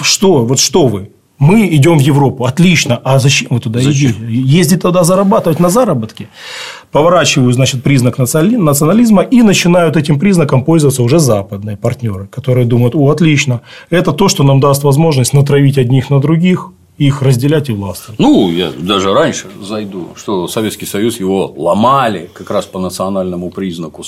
Что? 0.01 0.45
Вот 0.45 0.59
что 0.59 0.87
вы? 0.87 1.11
Мы 1.39 1.73
идем 1.73 1.97
в 1.97 2.01
Европу. 2.01 2.43
Отлично. 2.43 2.99
А 3.03 3.17
зачем 3.17 3.47
вы 3.51 3.59
туда 3.61 3.79
зачем? 3.79 4.11
идете? 4.11 4.25
Ездить 4.59 4.81
туда 4.81 5.05
зарабатывать 5.05 5.59
на 5.59 5.69
заработки. 5.69 6.27
Поворачиваю, 6.91 7.53
значит, 7.53 7.81
признак 7.81 8.17
национализма 8.17 9.21
и 9.21 9.41
начинают 9.41 9.95
этим 9.95 10.19
признаком 10.19 10.65
пользоваться 10.65 11.01
уже 11.01 11.19
западные 11.19 11.77
партнеры, 11.77 12.27
которые 12.27 12.65
думают, 12.65 12.93
о, 12.93 13.09
отлично, 13.09 13.61
это 13.89 14.11
то, 14.11 14.27
что 14.27 14.43
нам 14.43 14.59
даст 14.59 14.83
возможность 14.83 15.33
натравить 15.33 15.77
одних 15.77 16.09
на 16.09 16.19
других, 16.19 16.71
их 16.99 17.21
разделять 17.21 17.69
и 17.69 17.71
властвовать. 17.71 18.19
Ну, 18.19 18.51
я 18.51 18.71
даже 18.71 19.13
раньше 19.13 19.47
зайду, 19.61 20.09
что 20.15 20.47
Советский 20.49 20.85
Союз 20.85 21.19
его 21.19 21.53
ломали 21.55 22.29
как 22.33 22.51
раз 22.51 22.65
по 22.65 22.77
национальному 22.77 23.49
признаку. 23.51 24.03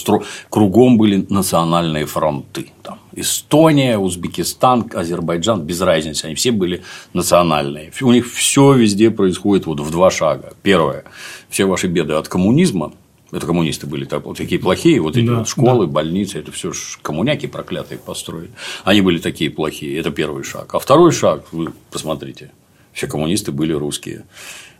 Кругом 0.49 0.97
были 0.97 1.25
национальные 1.29 2.05
фронты. 2.05 2.67
Там 2.83 2.99
Эстония, 3.15 3.97
Узбекистан, 3.97 4.91
Азербайджан, 4.93 5.61
без 5.61 5.79
разницы, 5.79 6.25
они 6.25 6.35
все 6.35 6.51
были 6.51 6.83
национальные. 7.13 7.93
У 8.01 8.11
них 8.11 8.29
все 8.29 8.73
везде 8.73 9.09
происходит 9.09 9.67
вот 9.67 9.79
в 9.79 9.89
два 9.89 10.11
шага. 10.11 10.53
Первое, 10.61 11.05
все 11.49 11.65
ваши 11.65 11.87
беды 11.87 12.13
от 12.13 12.27
коммунизма, 12.27 12.91
это 13.31 13.45
коммунисты 13.45 13.87
были 13.87 14.03
так, 14.03 14.25
вот 14.25 14.35
такие 14.35 14.59
плохие, 14.59 14.99
вот 14.99 15.15
эти 15.15 15.27
да, 15.27 15.35
вот 15.35 15.47
школы, 15.47 15.85
да. 15.87 15.93
больницы, 15.93 16.39
это 16.39 16.51
все 16.51 16.73
коммуняки 17.01 17.47
проклятые 17.47 17.99
построили. 17.99 18.51
Они 18.83 18.99
были 18.99 19.19
такие 19.19 19.49
плохие. 19.49 19.97
Это 19.97 20.11
первый 20.11 20.43
шаг. 20.43 20.75
А 20.75 20.79
второй 20.79 21.13
шаг, 21.13 21.45
вы 21.53 21.71
посмотрите, 21.89 22.51
все 22.93 23.07
коммунисты 23.07 23.51
были 23.51 23.73
русские. 23.73 24.25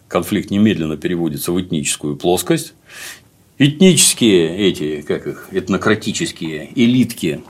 Конфликт 0.07 0.51
немедленно 0.51 0.97
переводится 0.97 1.51
в 1.51 1.62
этническую 1.62 2.16
плоскость. 2.18 2.74
Этнические 3.57 4.57
эти, 4.57 5.01
как 5.01 5.28
их, 5.28 5.47
этнократические 5.51 6.72
элитки 6.76 7.41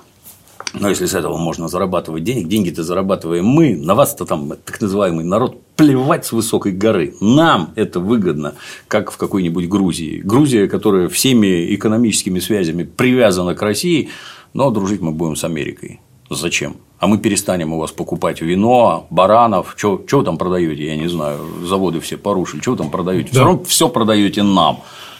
но 0.73 0.89
если 0.89 1.05
с 1.05 1.13
этого 1.13 1.37
можно 1.37 1.67
зарабатывать 1.67 2.23
денег, 2.23 2.47
деньги-то 2.47 2.83
зарабатываем 2.83 3.45
мы, 3.45 3.75
на 3.75 3.93
вас-то 3.93 4.25
там 4.25 4.53
так 4.63 4.79
называемый 4.79 5.25
народ 5.25 5.61
плевать 5.75 6.25
с 6.25 6.31
высокой 6.31 6.71
горы. 6.71 7.13
Нам 7.19 7.73
это 7.75 7.99
выгодно, 7.99 8.55
как 8.87 9.11
в 9.11 9.17
какой-нибудь 9.17 9.67
Грузии. 9.67 10.21
Грузия, 10.21 10.67
которая 10.67 11.09
всеми 11.09 11.75
экономическими 11.75 12.39
связями 12.39 12.83
привязана 12.83 13.53
к 13.53 13.61
России, 13.61 14.09
но 14.53 14.71
дружить 14.71 15.01
мы 15.01 15.11
будем 15.11 15.35
с 15.35 15.43
Америкой. 15.43 15.99
Зачем? 16.33 16.77
А 16.99 17.07
мы 17.07 17.17
перестанем 17.17 17.73
у 17.73 17.77
вас 17.77 17.91
покупать 17.91 18.41
вино, 18.41 19.05
баранов, 19.09 19.73
что 19.75 20.01
вы 20.11 20.23
там 20.23 20.37
продаете, 20.37 20.85
я 20.85 20.95
не 20.95 21.09
знаю, 21.09 21.39
заводы 21.65 21.99
все 21.99 22.15
порушили, 22.15 22.61
что 22.61 22.71
вы 22.71 22.77
там 22.77 22.89
продаете? 22.89 23.25
Да. 23.25 23.31
Все 23.31 23.43
равно 23.43 23.63
все 23.65 23.89
продаете 23.89 24.41
нам, 24.41 24.79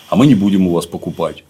а 0.10 0.16
мы 0.16 0.26
не 0.26 0.36
будем 0.36 0.68
у 0.68 0.74
вас 0.74 0.86
покупать. 0.86 1.44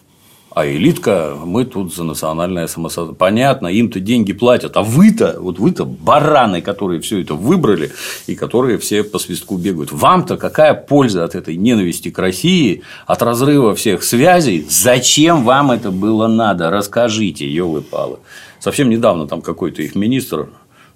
А 0.53 0.67
элитка, 0.67 1.37
мы 1.45 1.63
тут 1.63 1.95
за 1.95 2.03
национальное 2.03 2.67
самосознание. 2.67 3.15
Понятно, 3.17 3.67
им-то 3.67 4.01
деньги 4.01 4.33
платят, 4.33 4.75
а 4.75 4.81
вы-то, 4.81 5.37
вот 5.39 5.59
вы-то 5.59 5.85
бараны, 5.85 6.61
которые 6.61 6.99
все 6.99 7.21
это 7.21 7.35
выбрали 7.35 7.91
и 8.27 8.35
которые 8.35 8.77
все 8.77 9.05
по 9.05 9.17
свистку 9.17 9.57
бегают. 9.57 9.93
Вам-то 9.93 10.35
какая 10.35 10.73
польза 10.73 11.23
от 11.23 11.35
этой 11.35 11.55
ненависти 11.55 12.09
к 12.09 12.19
России, 12.19 12.83
от 13.07 13.21
разрыва 13.21 13.75
всех 13.75 14.03
связей? 14.03 14.65
Зачем 14.69 15.45
вам 15.45 15.71
это 15.71 15.89
было 15.89 16.27
надо? 16.27 16.69
Расскажите, 16.69 17.49
елы-палы. 17.49 18.17
Совсем 18.59 18.89
недавно 18.89 19.27
там 19.27 19.41
какой-то 19.41 19.81
их 19.81 19.95
министр 19.95 20.49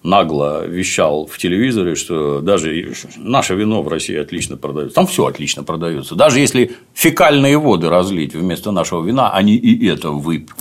нагло 0.05 0.65
вещал 0.65 1.25
в 1.25 1.37
телевизоре, 1.37 1.95
что 1.95 2.39
даже 2.41 2.93
наше 3.17 3.55
вино 3.55 3.81
в 3.81 3.87
России 3.87 4.15
отлично 4.15 4.55
продается. 4.55 4.95
Там 4.95 5.07
все 5.07 5.25
отлично 5.25 5.63
продается. 5.63 6.15
Даже 6.15 6.39
если 6.39 6.75
фекальные 6.93 7.57
воды 7.57 7.89
разлить 7.89 8.35
вместо 8.35 8.71
нашего 8.71 9.03
вина, 9.03 9.31
они 9.31 9.55
и 9.55 9.87
это 9.87 10.11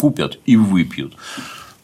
купят 0.01 0.38
и 0.47 0.57
выпьют. 0.57 1.14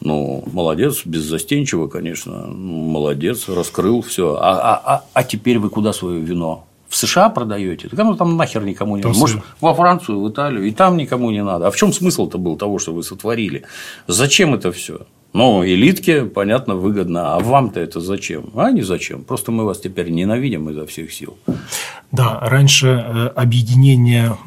Ну, 0.01 0.43
молодец, 0.51 1.05
беззастенчиво, 1.05 1.87
конечно. 1.87 2.47
Молодец, 2.47 3.47
раскрыл 3.47 4.01
все. 4.01 4.35
А, 4.39 4.59
а, 4.59 4.81
а, 4.83 5.03
а 5.13 5.23
теперь 5.23 5.59
вы 5.59 5.69
куда 5.69 5.93
свое 5.93 6.19
вино? 6.19 6.65
В 6.89 6.97
США 6.97 7.29
продаете? 7.29 7.87
Так 7.87 7.99
оно 7.99 8.15
там 8.15 8.35
нахер 8.35 8.63
никому 8.63 8.97
не 8.97 9.03
надо. 9.03 9.17
Может, 9.17 9.41
во 9.61 9.73
Францию, 9.73 10.19
в 10.19 10.29
Италию, 10.29 10.63
и 10.63 10.71
там 10.71 10.97
никому 10.97 11.29
не 11.29 11.43
надо. 11.43 11.67
А 11.67 11.71
в 11.71 11.75
чем 11.75 11.93
смысл-то 11.93 12.39
был 12.39 12.57
того, 12.57 12.79
что 12.79 12.93
вы 12.93 13.03
сотворили? 13.03 13.63
Зачем 14.07 14.55
это 14.55 14.71
все? 14.71 15.01
Ну, 15.33 15.63
элитке, 15.65 16.25
понятно, 16.25 16.75
выгодно. 16.75 17.35
А 17.35 17.39
вам-то 17.39 17.79
это 17.79 18.01
зачем? 18.01 18.51
А 18.55 18.71
не 18.71 18.81
зачем. 18.81 19.23
Просто 19.23 19.51
мы 19.51 19.65
вас 19.65 19.79
теперь 19.79 20.09
ненавидим 20.09 20.69
изо 20.69 20.85
всех 20.85 21.13
сил. 21.13 21.37
Да, 22.11 22.39
раньше 22.41 22.87
э, 22.87 23.27
объединения 23.27 24.37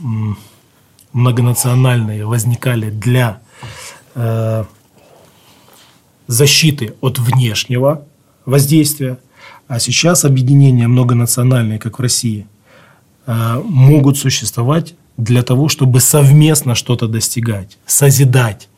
многонациональные 1.13 2.27
возникали 2.27 2.91
для 2.91 3.41
э, 4.15 4.65
защиты 6.27 6.95
от 7.01 7.19
внешнего 7.19 8.05
воздействия, 8.45 9.19
а 9.69 9.79
сейчас 9.79 10.25
объединения 10.25 10.87
многонациональные, 10.87 11.79
как 11.79 11.99
в 11.99 12.03
России, 12.03 12.47
э, 13.27 13.63
могут 13.65 14.19
существовать 14.19 14.95
для 15.17 15.43
того, 15.43 15.69
чтобы 15.69 16.01
совместно 16.01 16.75
что-то 16.75 17.07
достигать, 17.07 17.79
созидать. 17.87 18.69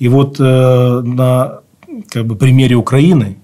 И 0.00 0.08
вот 0.08 0.40
э, 0.40 1.02
на 1.04 1.60
как 2.08 2.26
бы, 2.26 2.34
примере 2.34 2.74
Украины, 2.74 3.36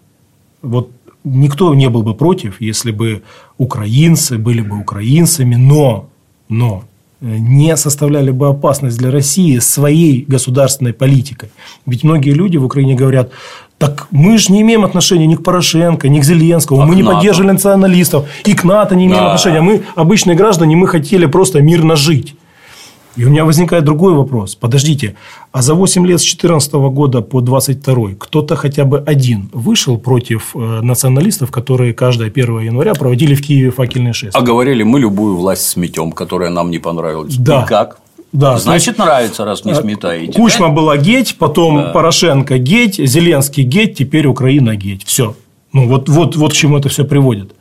вот 0.63 0.91
никто 1.23 1.75
не 1.75 1.89
был 1.89 2.03
бы 2.03 2.15
против, 2.15 2.61
если 2.61 2.91
бы 2.91 3.23
украинцы 3.59 4.39
были 4.39 4.63
бы 4.63 4.81
украинцами, 4.81 5.55
но, 5.55 6.09
но 6.49 6.85
не 7.21 7.77
составляли 7.77 8.31
бы 8.31 8.49
опасность 8.49 8.99
для 8.99 9.11
России 9.11 9.59
своей 9.59 10.25
государственной 10.29 10.93
политикой. 10.93 11.51
Ведь 11.87 12.05
многие 12.05 12.33
люди 12.33 12.57
в 12.57 12.65
Украине 12.65 12.95
говорят, 12.95 13.31
так 13.79 14.07
мы 14.11 14.39
же 14.39 14.53
не 14.53 14.63
имеем 14.63 14.85
отношения 14.85 15.27
ни 15.27 15.35
к 15.35 15.43
Порошенко, 15.43 16.09
ни 16.09 16.21
к 16.21 16.25
Зеленскому, 16.25 16.81
а 16.81 16.87
мы 16.87 16.95
не 16.95 17.03
НАТО. 17.03 17.17
поддерживали 17.17 17.53
националистов, 17.53 18.27
и 18.45 18.55
к 18.55 18.65
НАТО 18.65 18.97
не 18.97 19.07
имеем 19.07 19.21
да. 19.21 19.27
отношения. 19.27 19.61
Мы 19.61 19.83
обычные 19.95 20.37
граждане, 20.37 20.77
мы 20.77 20.89
хотели 20.89 21.27
просто 21.27 21.61
мирно 21.61 21.97
жить. 21.97 22.35
И 23.17 23.25
у 23.25 23.31
меня 23.31 23.45
возникает 23.45 23.85
другой 23.85 24.13
вопрос. 24.13 24.55
Подождите, 24.55 25.17
а 25.53 25.63
за 25.63 25.75
8 25.75 26.07
лет 26.07 26.21
с 26.21 26.23
2014 26.23 26.73
года 26.75 27.23
по 27.23 27.41
22 27.41 28.15
кто-то 28.19 28.57
хотя 28.57 28.85
бы 28.85 28.99
один 28.99 29.49
вышел 29.53 29.99
против 29.99 30.55
э, 30.55 30.59
националистов, 30.83 31.51
которые 31.51 31.95
каждое 31.95 32.29
1 32.29 32.61
января 32.61 32.95
проводили 32.95 33.35
в 33.35 33.43
Киеве 33.43 33.71
факельные 33.71 34.13
шествия? 34.13 34.39
А 34.39 34.43
говорили, 34.43 34.83
мы 34.83 35.01
любую 35.01 35.37
власть 35.37 35.67
сметем, 35.67 36.13
которая 36.13 36.51
нам 36.51 36.71
не 36.71 36.79
понравилась. 36.79 37.35
Да. 37.37 37.63
И 37.63 37.67
как? 37.67 37.99
Да, 38.33 38.59
Значит, 38.59 38.99
нравится, 38.99 39.47
раз 39.47 39.65
не 39.65 39.73
э, 39.73 39.75
сметаете. 39.77 40.33
Кучма 40.35 40.69
да? 40.69 40.75
была 40.75 40.97
геть, 40.99 41.37
потом 41.39 41.77
да. 41.77 41.91
Порошенко 41.93 42.59
геть, 42.59 42.97
Зеленский 42.97 43.63
геть, 43.63 43.97
теперь 43.97 44.27
Украина 44.27 44.77
геть. 44.77 45.05
Все. 45.07 45.35
Ну, 45.73 45.89
вот, 45.89 46.09
вот, 46.11 46.37
вот 46.37 46.53
к 46.53 46.55
чему 46.55 46.77
это 46.77 46.91
все 46.91 47.05
приводит. 47.05 47.53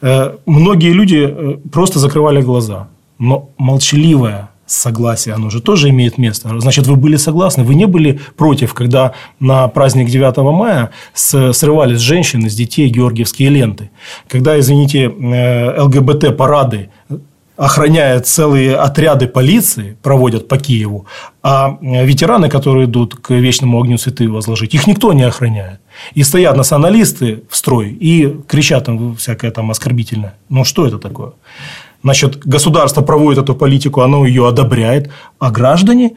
Э, 0.00 0.34
многие 0.44 0.92
люди 0.92 1.60
просто 1.70 2.00
закрывали 2.00 2.42
глаза. 2.42 2.88
Но 3.20 3.50
молчаливая 3.58 4.50
согласие, 4.68 5.34
оно 5.34 5.50
же 5.50 5.60
тоже 5.60 5.88
имеет 5.88 6.18
место. 6.18 6.60
Значит, 6.60 6.86
вы 6.86 6.96
были 6.96 7.16
согласны, 7.16 7.64
вы 7.64 7.74
не 7.74 7.86
были 7.86 8.20
против, 8.36 8.74
когда 8.74 9.12
на 9.40 9.68
праздник 9.68 10.08
9 10.08 10.36
мая 10.38 10.90
срывались 11.14 12.00
женщины 12.00 12.48
с 12.48 12.54
детей 12.54 12.88
георгиевские 12.88 13.48
ленты. 13.48 13.90
Когда, 14.28 14.58
извините, 14.58 15.04
э, 15.04 15.80
ЛГБТ-парады 15.80 16.90
охраняют 17.58 18.26
целые 18.26 18.76
отряды 18.76 19.26
полиции, 19.26 19.96
проводят 20.00 20.46
по 20.46 20.58
Киеву, 20.58 21.06
а 21.42 21.76
ветераны, 21.80 22.48
которые 22.48 22.84
идут 22.84 23.16
к 23.16 23.34
вечному 23.34 23.80
огню 23.80 23.98
цветы 23.98 24.30
возложить, 24.30 24.74
их 24.74 24.86
никто 24.86 25.12
не 25.12 25.24
охраняет. 25.24 25.80
И 26.14 26.22
стоят 26.22 26.56
националисты 26.56 27.42
в 27.50 27.56
строй 27.56 27.90
и 27.90 28.32
кричат 28.46 28.84
там 28.84 29.16
всякое 29.16 29.50
там 29.50 29.70
оскорбительное. 29.72 30.34
Ну, 30.48 30.64
что 30.64 30.86
это 30.86 30.98
такое? 30.98 31.32
Значит, 32.02 32.38
государство 32.46 33.02
проводит 33.02 33.42
эту 33.42 33.54
политику, 33.54 34.02
оно 34.02 34.26
ее 34.26 34.46
одобряет, 34.46 35.10
а 35.38 35.50
граждане 35.50 36.16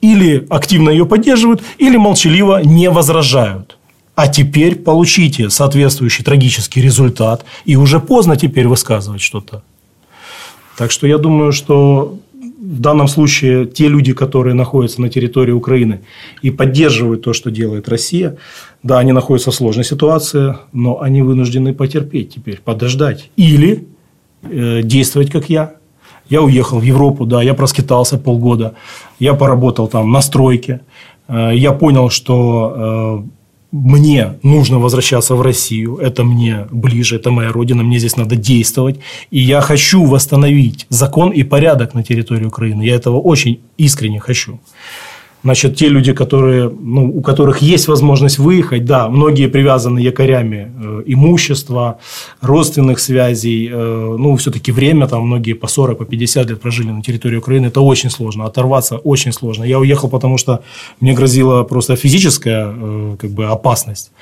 или 0.00 0.46
активно 0.50 0.90
ее 0.90 1.06
поддерживают, 1.06 1.62
или 1.78 1.96
молчаливо 1.96 2.62
не 2.62 2.90
возражают. 2.90 3.78
А 4.14 4.28
теперь 4.28 4.76
получите 4.76 5.48
соответствующий 5.48 6.24
трагический 6.24 6.82
результат, 6.82 7.44
и 7.64 7.76
уже 7.76 7.98
поздно 7.98 8.36
теперь 8.36 8.68
высказывать 8.68 9.22
что-то. 9.22 9.62
Так 10.76 10.90
что 10.90 11.06
я 11.06 11.18
думаю, 11.18 11.52
что 11.52 12.18
в 12.62 12.80
данном 12.80 13.08
случае 13.08 13.66
те 13.66 13.88
люди, 13.88 14.12
которые 14.12 14.54
находятся 14.54 15.00
на 15.00 15.08
территории 15.08 15.52
Украины 15.52 16.02
и 16.42 16.50
поддерживают 16.50 17.22
то, 17.22 17.32
что 17.32 17.50
делает 17.50 17.88
Россия, 17.88 18.36
да, 18.82 18.98
они 18.98 19.12
находятся 19.12 19.50
в 19.50 19.54
сложной 19.54 19.84
ситуации, 19.84 20.56
но 20.72 21.00
они 21.00 21.22
вынуждены 21.22 21.74
потерпеть 21.74 22.34
теперь, 22.34 22.60
подождать. 22.62 23.30
Или 23.36 23.86
действовать, 24.42 25.30
как 25.30 25.48
я. 25.48 25.74
Я 26.28 26.42
уехал 26.42 26.78
в 26.78 26.82
Европу, 26.82 27.26
да, 27.26 27.42
я 27.42 27.54
проскитался 27.54 28.16
полгода, 28.18 28.74
я 29.18 29.34
поработал 29.34 29.88
там 29.88 30.10
на 30.12 30.22
стройке, 30.22 30.80
э, 31.28 31.50
я 31.54 31.72
понял, 31.72 32.10
что 32.10 32.74
э, 32.74 33.22
мне 33.72 34.34
нужно 34.42 34.78
возвращаться 34.78 35.34
в 35.34 35.42
Россию, 35.42 35.96
это 35.96 36.24
мне 36.24 36.66
ближе, 36.70 37.16
это 37.16 37.30
моя 37.30 37.52
родина, 37.52 37.82
мне 37.82 37.98
здесь 37.98 38.16
надо 38.16 38.36
действовать, 38.36 39.00
и 39.30 39.40
я 39.40 39.60
хочу 39.60 40.04
восстановить 40.04 40.86
закон 40.88 41.30
и 41.30 41.42
порядок 41.42 41.94
на 41.94 42.02
территории 42.02 42.46
Украины, 42.46 42.82
я 42.82 42.94
этого 42.94 43.18
очень 43.18 43.60
искренне 43.78 44.20
хочу. 44.20 44.58
Значит, 45.44 45.76
те 45.76 45.88
люди, 45.88 46.12
которые, 46.12 46.68
ну, 46.68 47.16
у 47.16 47.20
которых 47.20 47.62
есть 47.62 47.88
возможность 47.88 48.38
выехать, 48.38 48.84
да, 48.84 49.08
многие 49.08 49.48
привязаны 49.48 49.98
якорями 49.98 50.72
э, 50.72 51.02
имущества, 51.06 51.98
родственных 52.40 53.00
связей, 53.00 53.68
э, 53.68 54.16
ну, 54.18 54.36
все-таки 54.36 54.70
время, 54.70 55.08
там 55.08 55.26
многие 55.26 55.54
по 55.54 55.66
40, 55.66 55.98
по 55.98 56.04
50 56.04 56.50
лет 56.50 56.60
прожили 56.60 56.90
на 56.90 57.02
территории 57.02 57.38
Украины, 57.38 57.66
это 57.66 57.80
очень 57.80 58.10
сложно, 58.10 58.44
оторваться 58.44 58.98
очень 58.98 59.32
сложно. 59.32 59.64
Я 59.64 59.80
уехал, 59.80 60.08
потому 60.08 60.38
что 60.38 60.62
мне 61.00 61.12
грозила 61.12 61.64
просто 61.64 61.96
физическая 61.96 62.72
э, 62.72 63.16
как 63.18 63.30
бы, 63.30 63.46
опасность. 63.46 64.12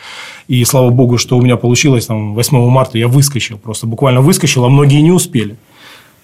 И 0.48 0.64
слава 0.64 0.88
богу, 0.88 1.18
что 1.18 1.36
у 1.36 1.42
меня 1.42 1.56
получилось, 1.56 2.06
там, 2.06 2.34
8 2.34 2.70
марта 2.70 2.96
я 2.96 3.08
выскочил, 3.08 3.58
просто 3.58 3.86
буквально 3.86 4.22
выскочил, 4.22 4.64
а 4.64 4.68
многие 4.70 5.02
не 5.02 5.12
успели. 5.12 5.56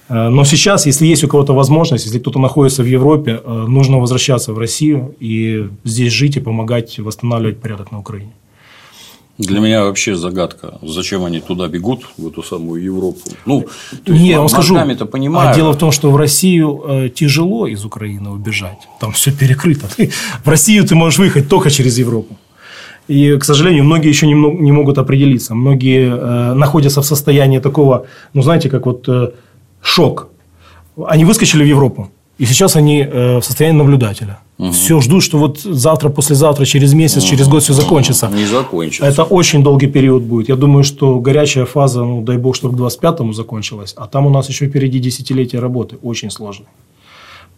Э, 0.08 0.28
но 0.28 0.44
сейчас, 0.44 0.86
если 0.86 1.06
есть 1.06 1.24
у 1.24 1.28
кого-то 1.28 1.54
возможность, 1.54 2.06
если 2.06 2.18
кто-то 2.18 2.38
находится 2.38 2.82
в 2.82 2.86
Европе, 2.86 3.40
э, 3.44 3.66
нужно 3.68 3.98
возвращаться 3.98 4.52
в 4.52 4.58
Россию 4.58 5.14
и 5.20 5.68
здесь 5.84 6.12
жить 6.12 6.36
и 6.36 6.40
помогать 6.40 6.98
восстанавливать 6.98 7.60
порядок 7.60 7.92
на 7.92 7.98
Украине. 7.98 8.32
Для 9.38 9.60
меня 9.60 9.84
вообще 9.84 10.14
загадка, 10.14 10.78
зачем 10.82 11.24
они 11.24 11.40
туда 11.40 11.68
бегут, 11.68 12.06
в 12.16 12.26
эту 12.26 12.42
самую 12.42 12.82
Европу. 12.82 13.20
Ну, 13.44 13.66
то 14.04 14.12
есть, 14.12 14.24
Не, 14.24 14.30
я 14.30 14.38
вам 14.38 14.48
скажу, 14.48 14.76
это 14.76 15.04
понимаю. 15.04 15.50
А 15.50 15.54
дело 15.54 15.72
в 15.72 15.76
том, 15.76 15.92
что 15.92 16.10
в 16.10 16.16
Россию 16.16 16.82
э, 16.88 17.08
тяжело 17.10 17.66
из 17.66 17.84
Украины 17.84 18.30
убежать. 18.30 18.88
Там 18.98 19.12
все 19.12 19.32
перекрыто. 19.32 19.86
В 20.44 20.48
Россию 20.48 20.84
ты 20.84 20.94
можешь 20.94 21.18
выехать 21.18 21.48
только 21.48 21.70
через 21.70 21.98
Европу. 21.98 22.34
И, 23.08 23.36
к 23.36 23.44
сожалению, 23.44 23.84
многие 23.84 24.08
еще 24.08 24.26
не, 24.26 24.32
не 24.34 24.72
могут 24.72 24.98
определиться. 24.98 25.54
Многие 25.54 26.08
э, 26.08 26.54
находятся 26.54 27.02
в 27.02 27.04
состоянии 27.04 27.60
такого, 27.60 28.06
ну, 28.34 28.42
знаете, 28.42 28.70
как 28.70 28.86
вот 28.86 29.08
э, 29.08 29.32
шок. 29.86 30.28
Они 31.06 31.24
выскочили 31.24 31.62
в 31.62 31.66
Европу. 31.66 32.10
И 32.38 32.44
сейчас 32.44 32.76
они 32.76 33.00
э, 33.00 33.38
в 33.38 33.42
состоянии 33.42 33.78
наблюдателя. 33.78 34.38
Угу. 34.58 34.72
Все 34.72 35.00
ждут, 35.00 35.22
что 35.22 35.38
вот 35.38 35.58
завтра, 35.60 36.10
послезавтра, 36.10 36.64
через 36.64 36.92
месяц, 36.92 37.22
угу. 37.22 37.30
через 37.30 37.48
год 37.48 37.62
все 37.62 37.72
закончится. 37.72 38.28
Не 38.28 38.46
закончится. 38.46 39.06
Это 39.06 39.22
очень 39.22 39.62
долгий 39.62 39.86
период 39.86 40.22
будет. 40.22 40.48
Я 40.48 40.56
думаю, 40.56 40.84
что 40.84 41.20
горячая 41.20 41.64
фаза, 41.64 42.04
ну, 42.04 42.22
дай 42.22 42.36
бог, 42.36 42.56
чтобы 42.56 42.76
к 42.76 42.80
25-му 42.80 43.32
закончилась. 43.32 43.94
А 43.96 44.06
там 44.06 44.26
у 44.26 44.30
нас 44.30 44.48
еще 44.48 44.66
впереди 44.66 44.98
десятилетия 44.98 45.60
работы. 45.60 45.96
Очень 46.02 46.30
сложно. 46.30 46.66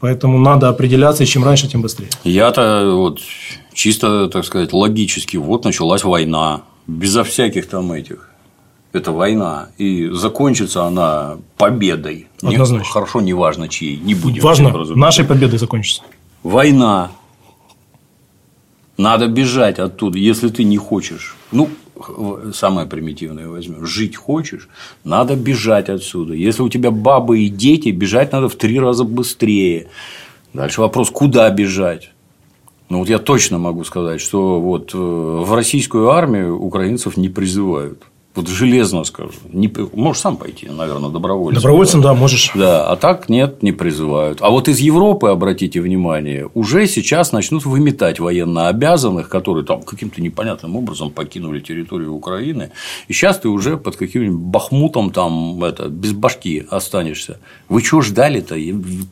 Поэтому 0.00 0.38
надо 0.38 0.68
определяться, 0.68 1.24
и 1.24 1.26
чем 1.26 1.44
раньше, 1.44 1.68
тем 1.68 1.82
быстрее. 1.82 2.10
Я-то 2.22 2.92
вот 2.94 3.20
чисто, 3.72 4.28
так 4.28 4.44
сказать, 4.44 4.72
логически, 4.72 5.38
вот 5.38 5.64
началась 5.64 6.04
война, 6.04 6.60
безо 6.86 7.24
всяких 7.24 7.68
там 7.68 7.90
этих 7.92 8.27
это 8.92 9.12
война, 9.12 9.68
и 9.78 10.08
закончится 10.10 10.84
она 10.84 11.38
победой. 11.56 12.28
Однозначно. 12.42 12.84
Не, 12.84 12.92
хорошо, 12.92 13.20
неважно 13.20 13.68
чьей, 13.68 13.96
не 13.96 14.14
будем. 14.14 14.42
Важно, 14.42 14.70
нашей 14.94 15.24
победой 15.24 15.58
закончится. 15.58 16.02
Война. 16.42 17.10
Надо 18.96 19.28
бежать 19.28 19.78
оттуда, 19.78 20.18
если 20.18 20.48
ты 20.48 20.64
не 20.64 20.76
хочешь. 20.76 21.36
Ну, 21.52 21.68
самое 22.52 22.86
примитивное 22.86 23.48
возьмем. 23.48 23.86
Жить 23.86 24.16
хочешь, 24.16 24.68
надо 25.04 25.36
бежать 25.36 25.88
отсюда. 25.88 26.34
Если 26.34 26.62
у 26.62 26.68
тебя 26.68 26.90
бабы 26.90 27.40
и 27.40 27.48
дети, 27.48 27.90
бежать 27.90 28.32
надо 28.32 28.48
в 28.48 28.56
три 28.56 28.80
раза 28.80 29.04
быстрее. 29.04 29.88
Дальше 30.52 30.80
вопрос, 30.80 31.10
куда 31.10 31.48
бежать? 31.50 32.10
Ну, 32.88 33.00
вот 33.00 33.08
я 33.08 33.18
точно 33.18 33.58
могу 33.58 33.84
сказать, 33.84 34.20
что 34.20 34.60
вот 34.60 34.94
э, 34.94 34.98
в 34.98 35.54
российскую 35.54 36.10
армию 36.10 36.58
украинцев 36.58 37.16
не 37.16 37.28
призывают. 37.28 38.02
Вот 38.38 38.46
железно 38.46 39.02
скажу. 39.02 39.32
Не, 39.52 39.68
можешь 39.94 40.22
сам 40.22 40.36
пойти, 40.36 40.68
наверное, 40.68 41.10
добровольцем. 41.10 41.60
Добровольцем, 41.60 42.02
да, 42.02 42.14
можешь. 42.14 42.52
Да, 42.54 42.88
а 42.88 42.94
так 42.94 43.28
нет, 43.28 43.64
не 43.64 43.72
призывают. 43.72 44.38
А 44.42 44.50
вот 44.50 44.68
из 44.68 44.78
Европы, 44.78 45.26
обратите 45.28 45.80
внимание, 45.80 46.48
уже 46.54 46.86
сейчас 46.86 47.32
начнут 47.32 47.66
выметать 47.66 48.20
военно 48.20 48.68
обязанных, 48.68 49.28
которые 49.28 49.64
там 49.64 49.82
каким-то 49.82 50.22
непонятным 50.22 50.76
образом 50.76 51.10
покинули 51.10 51.58
территорию 51.58 52.14
Украины. 52.14 52.70
И 53.08 53.12
сейчас 53.12 53.40
ты 53.40 53.48
уже 53.48 53.76
под 53.76 53.96
каким-нибудь 53.96 54.38
бахмутом 54.38 55.10
там 55.10 55.64
это, 55.64 55.88
без 55.88 56.12
башки 56.12 56.64
останешься. 56.70 57.40
Вы 57.68 57.82
что 57.82 58.00
ждали-то? 58.00 58.56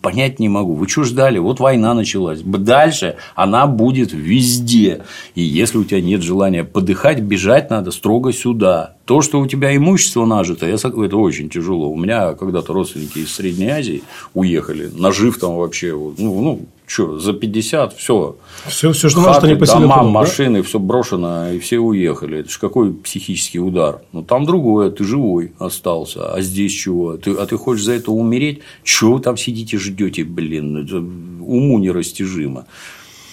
Понять 0.01 0.39
не 0.39 0.49
могу. 0.49 0.75
Вы 0.75 0.89
что 0.89 1.05
ждали? 1.05 1.39
Вот 1.39 1.61
война 1.61 1.93
началась. 1.95 2.41
Дальше 2.41 3.17
она 3.35 3.67
будет 3.67 4.13
везде. 4.13 5.03
И 5.35 5.43
если 5.43 5.79
у 5.79 5.85
тебя 5.85 6.01
нет 6.01 6.23
желания 6.23 6.65
подыхать, 6.65 7.21
бежать 7.21 7.71
надо 7.71 7.91
строго 7.91 8.33
сюда. 8.33 8.97
То, 9.05 9.21
что 9.21 9.41
у 9.41 9.47
тебя 9.47 9.77
имущество 9.77 10.25
нажито, 10.25 10.67
это 10.67 11.17
очень 11.17 11.51
тяжело. 11.51 11.91
У 11.91 11.97
меня 11.97 12.33
когда-то 12.33 12.73
родственники 12.73 13.19
из 13.19 13.33
Средней 13.33 13.69
Азии 13.69 14.03
уехали, 14.35 14.91
нажив 14.93 15.39
там 15.39 15.57
вообще, 15.57 15.93
ну, 15.93 16.15
ну 16.17 16.61
что, 16.87 17.19
за 17.19 17.33
50, 17.33 17.97
все. 17.97 18.37
Все, 18.67 18.93
все 18.93 19.09
что 19.09 19.21
Хаты, 19.21 19.57
можно, 19.57 19.81
дома, 19.81 19.95
потом, 19.97 20.11
машины, 20.13 20.59
да? 20.59 20.63
все 20.63 20.79
брошено, 20.79 21.51
и 21.51 21.59
все 21.59 21.79
уехали. 21.79 22.39
Это 22.39 22.51
же 22.51 22.61
какой 22.61 22.93
психический 22.95 23.59
удар. 23.59 24.03
Но 24.13 24.23
там 24.23 24.47
другое, 24.47 24.91
ты 24.91 25.03
живой 25.03 25.53
остался. 25.59 26.33
А 26.33 26.41
здесь 26.41 26.73
чего? 26.73 27.17
Ты, 27.17 27.33
а 27.33 27.47
ты 27.47 27.57
хочешь 27.57 27.85
за 27.85 27.93
это 27.93 28.13
умереть? 28.13 28.61
Чего 28.85 29.15
вы 29.15 29.21
там 29.21 29.37
сидите, 29.37 29.79
ждете, 29.79 30.23
блин? 30.23 30.85
Это 30.85 30.99
уму 30.99 31.79
нерастяжимо. 31.81 32.67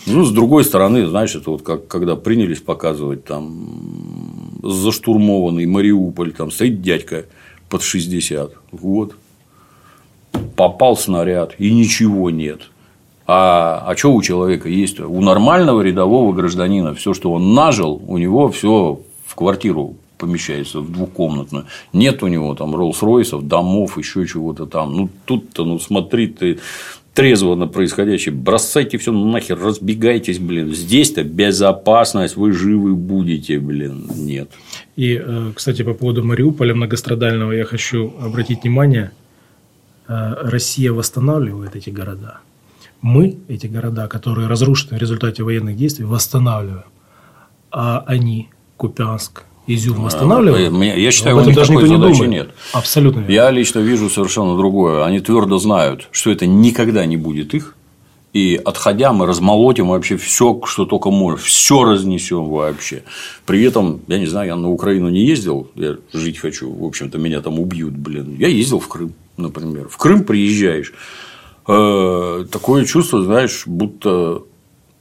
Ну, 0.08 0.26
с 0.26 0.32
другой 0.32 0.66
стороны, 0.66 1.06
знаешь, 1.08 1.36
это 1.36 1.52
вот 1.52 1.62
как 1.62 1.88
когда 1.88 2.16
принялись 2.16 2.60
показывать 2.60 3.24
там 3.24 4.60
заштурмованный 4.64 5.66
Мариуполь, 5.66 6.34
там 6.34 6.52
стоит 6.52 6.82
дядька 6.82 7.26
под 7.70 7.84
60. 7.84 8.52
Вот. 8.72 9.16
попал 10.56 10.98
снаряд, 10.98 11.56
и 11.60 11.72
ничего 11.72 12.32
нет. 12.32 12.62
А, 13.26 13.84
а 13.88 13.96
что 13.96 14.14
у 14.14 14.22
человека 14.22 14.68
есть? 14.68 15.00
У 15.00 15.22
нормального 15.22 15.82
рядового 15.82 16.34
гражданина 16.34 16.94
все, 16.94 17.14
что 17.14 17.32
он 17.32 17.54
нажил, 17.54 18.02
у 18.08 18.18
него 18.18 18.50
все 18.50 19.00
в 19.26 19.36
квартиру 19.36 19.96
помещается 20.18 20.80
в 20.80 20.92
двухкомнатную. 20.92 21.66
Нет 21.92 22.24
у 22.24 22.28
него 22.28 22.56
там 22.56 22.76
Роллс-Ройсов, 22.76 23.42
домов, 23.44 23.98
еще 23.98 24.26
чего-то 24.26 24.66
там. 24.66 24.96
Ну, 24.96 25.10
тут-то, 25.26 25.66
ну, 25.66 25.80
смотри, 25.80 26.28
ты 26.28 26.60
трезво 27.14 27.56
на 27.56 27.68
происходящее. 27.68 28.34
Бросайте 28.34 28.98
все 28.98 29.12
нахер, 29.12 29.60
разбегайтесь, 29.60 30.40
блин. 30.40 30.74
Здесь-то 30.74 31.24
безопасность, 31.24 32.36
вы 32.38 32.52
живы 32.54 32.96
будете, 32.96 33.60
блин. 33.60 34.08
Нет. 34.16 34.50
И, 34.96 35.22
э, 35.24 35.52
кстати, 35.56 35.84
по 35.84 35.94
поводу 35.94 36.24
Мариуполя 36.24 36.74
многострадального 36.74 37.52
я 37.52 37.66
хочу 37.66 38.14
обратить 38.22 38.64
внимание. 38.64 39.12
Э, 40.08 40.36
Россия 40.42 40.92
восстанавливает 40.92 41.76
эти 41.76 41.90
города. 41.90 42.40
Мы 43.04 43.38
эти 43.50 43.68
города, 43.68 44.08
которые 44.08 44.48
разрушены 44.48 44.98
в 44.98 45.02
результате 45.02 45.44
военных 45.44 45.76
действий, 45.76 46.06
восстанавливаем. 46.06 46.86
А 47.70 48.04
они, 48.08 48.50
Купянск, 48.78 49.44
Изюм 49.68 50.00
а, 50.00 50.06
восстанавливают. 50.06 50.74
Я 50.74 51.12
считаю, 51.12 51.38
у 51.38 51.42
них 51.42 51.54
даже 51.54 51.74
задачи 51.74 52.22
не 52.22 52.28
нет. 52.28 52.52
Абсолютно. 52.72 53.20
Верно. 53.20 53.32
Я 53.32 53.52
лично 53.52 53.80
вижу 53.80 54.10
совершенно 54.10 54.56
другое. 54.56 55.04
Они 55.04 55.20
твердо 55.20 55.58
знают, 55.58 56.08
что 56.12 56.32
это 56.32 56.48
никогда 56.48 57.06
не 57.06 57.18
будет 57.18 57.54
их. 57.54 57.76
И 58.32 58.60
отходя, 58.64 59.12
мы 59.12 59.28
размолотим 59.28 59.90
вообще 59.90 60.16
все, 60.16 60.62
что 60.66 60.86
только 60.86 61.12
можем, 61.12 61.40
все 61.40 61.84
разнесем 61.84 62.46
вообще. 62.50 63.04
При 63.46 63.64
этом, 63.64 64.00
я 64.08 64.18
не 64.18 64.28
знаю, 64.28 64.48
я 64.48 64.56
на 64.56 64.70
Украину 64.70 65.10
не 65.10 65.26
ездил, 65.26 65.70
я 65.76 65.98
жить 66.14 66.40
хочу, 66.40 66.72
в 66.74 66.84
общем-то, 66.86 67.18
меня 67.18 67.42
там 67.42 67.60
убьют, 67.60 67.94
блин. 67.94 68.38
Я 68.40 68.48
ездил 68.48 68.80
в 68.80 68.88
Крым, 68.88 69.14
например. 69.38 69.88
В 69.90 69.98
Крым 69.98 70.24
приезжаешь, 70.24 70.94
такое 71.66 72.86
чувство, 72.86 73.24
знаешь, 73.24 73.64
будто 73.66 74.44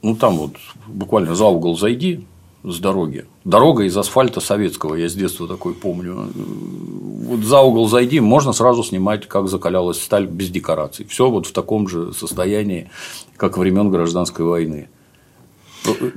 ну 0.03 0.15
там 0.15 0.37
вот 0.37 0.51
буквально 0.87 1.33
за 1.33 1.45
угол 1.45 1.77
зайди, 1.77 2.25
с 2.63 2.79
дороги. 2.79 3.25
Дорога 3.43 3.83
из 3.83 3.97
асфальта 3.97 4.39
советского, 4.39 4.95
я 4.95 5.09
с 5.09 5.13
детства 5.13 5.47
такой 5.47 5.73
помню. 5.73 6.29
Вот 6.33 7.41
за 7.41 7.59
угол 7.61 7.87
зайди, 7.89 8.19
можно 8.19 8.53
сразу 8.53 8.83
снимать, 8.83 9.27
как 9.27 9.47
закалялась 9.47 10.01
сталь 10.01 10.27
без 10.27 10.49
декораций. 10.49 11.05
Все 11.05 11.29
вот 11.29 11.45
в 11.45 11.51
таком 11.51 11.87
же 11.87 12.13
состоянии, 12.13 12.89
как 13.35 13.57
времен 13.57 13.89
гражданской 13.89 14.45
войны. 14.45 14.87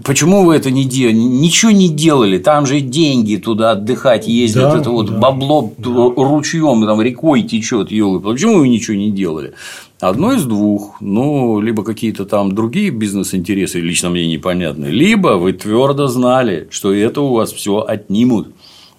Почему 0.05 0.45
вы 0.45 0.55
это 0.57 0.71
не 0.71 0.85
делали? 0.85 1.15
Ничего 1.17 1.73
не 1.73 1.89
делали. 1.89 2.39
Там 2.39 2.67
же 2.67 2.81
деньги 2.81 3.37
туда 3.37 3.73
отдыхать 3.73 4.29
ездят. 4.29 4.73
Да, 4.73 4.79
это 4.79 4.91
вот 4.91 5.07
да, 5.07 5.19
бабло 5.19 5.73
да. 5.79 5.91
ручьем, 5.91 6.87
там 6.87 7.01
рекой 7.03 7.43
течет, 7.43 7.91
елы. 7.91 8.21
Почему 8.21 8.59
вы 8.59 8.69
ничего 8.69 8.97
не 8.97 9.11
делали? 9.11 9.55
Одно 10.01 10.35
из 10.35 10.45
двух. 10.45 11.01
Ну, 11.01 11.61
либо 11.61 11.83
какие-то 11.83 12.27
там 12.27 12.55
другие 12.55 12.91
бизнес-интересы, 12.91 13.81
лично 13.81 14.11
мне 14.11 14.27
непонятны, 14.27 14.87
либо 14.87 15.37
вы 15.37 15.53
твердо 15.53 16.07
знали, 16.07 16.69
что 16.71 16.93
это 16.93 17.23
у 17.23 17.33
вас 17.33 17.53
все 17.53 17.79
отнимут. 17.81 18.49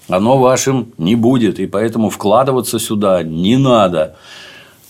Оно 0.09 0.38
вашим 0.38 0.93
не 0.97 1.15
будет, 1.15 1.59
и 1.59 1.68
поэтому 1.68 2.09
вкладываться 2.09 2.80
сюда 2.80 3.24
не 3.24 3.57
надо. 3.57 4.15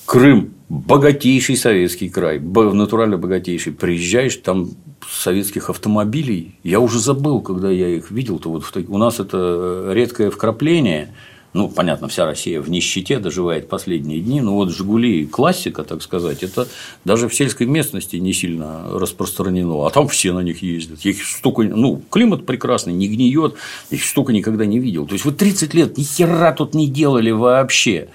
Крым 0.07 0.53
богатейший 0.69 1.57
советский 1.57 2.07
край, 2.07 2.39
натурально 2.39 3.17
богатейший. 3.17 3.73
Приезжаешь, 3.73 4.37
там 4.37 4.71
советских 5.07 5.69
автомобилей, 5.69 6.55
я 6.63 6.79
уже 6.79 6.99
забыл, 6.99 7.41
когда 7.41 7.69
я 7.69 7.89
их 7.89 8.09
видел, 8.09 8.39
то 8.39 8.49
вот 8.49 8.63
у 8.87 8.97
нас 8.97 9.19
это 9.19 9.91
редкое 9.93 10.29
вкрапление, 10.29 11.13
ну, 11.51 11.67
понятно, 11.67 12.07
вся 12.07 12.25
Россия 12.25 12.61
в 12.61 12.69
нищете 12.69 13.19
доживает 13.19 13.67
последние 13.67 14.21
дни, 14.21 14.39
но 14.39 14.55
вот 14.55 14.69
«Жигули» 14.71 15.25
классика, 15.25 15.83
так 15.83 16.01
сказать, 16.01 16.41
это 16.41 16.67
даже 17.03 17.27
в 17.27 17.35
сельской 17.35 17.67
местности 17.67 18.15
не 18.15 18.31
сильно 18.31 18.83
распространено, 18.93 19.85
а 19.85 19.89
там 19.89 20.07
все 20.07 20.31
на 20.31 20.39
них 20.39 20.61
ездят. 20.61 21.03
Их 21.05 21.21
столько, 21.25 21.63
ну, 21.63 22.01
климат 22.09 22.45
прекрасный, 22.45 22.93
не 22.93 23.09
гниет, 23.09 23.55
их 23.89 24.05
столько 24.05 24.31
никогда 24.31 24.65
не 24.65 24.79
видел. 24.79 25.05
То 25.05 25.13
есть, 25.13 25.25
вот 25.25 25.37
30 25.37 25.73
лет 25.73 25.97
ни 25.97 26.03
хера 26.03 26.53
тут 26.53 26.73
не 26.73 26.87
делали 26.87 27.31
вообще. 27.31 28.07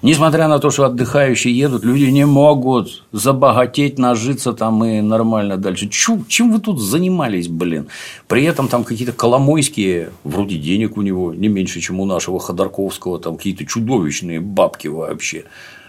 Несмотря 0.00 0.46
на 0.46 0.60
то, 0.60 0.70
что 0.70 0.84
отдыхающие 0.84 1.56
едут, 1.56 1.84
люди 1.84 2.04
не 2.04 2.24
могут 2.24 3.02
забогатеть, 3.10 3.98
нажиться 3.98 4.52
там 4.52 4.84
и 4.84 5.00
нормально 5.00 5.56
дальше. 5.56 5.88
Чу, 5.88 6.24
чем 6.28 6.52
вы 6.52 6.60
тут 6.60 6.80
занимались, 6.80 7.48
блин? 7.48 7.88
При 8.28 8.44
этом 8.44 8.68
там 8.68 8.84
какие-то 8.84 9.12
коломойские, 9.12 10.10
вроде 10.22 10.56
денег 10.56 10.96
у 10.96 11.02
него 11.02 11.34
не 11.34 11.48
меньше, 11.48 11.80
чем 11.80 11.98
у 11.98 12.04
нашего 12.04 12.38
Ходорковского, 12.38 13.18
там 13.18 13.36
какие-то 13.36 13.66
чудовищные 13.66 14.40
бабки 14.40 14.86
вообще. 14.86 15.44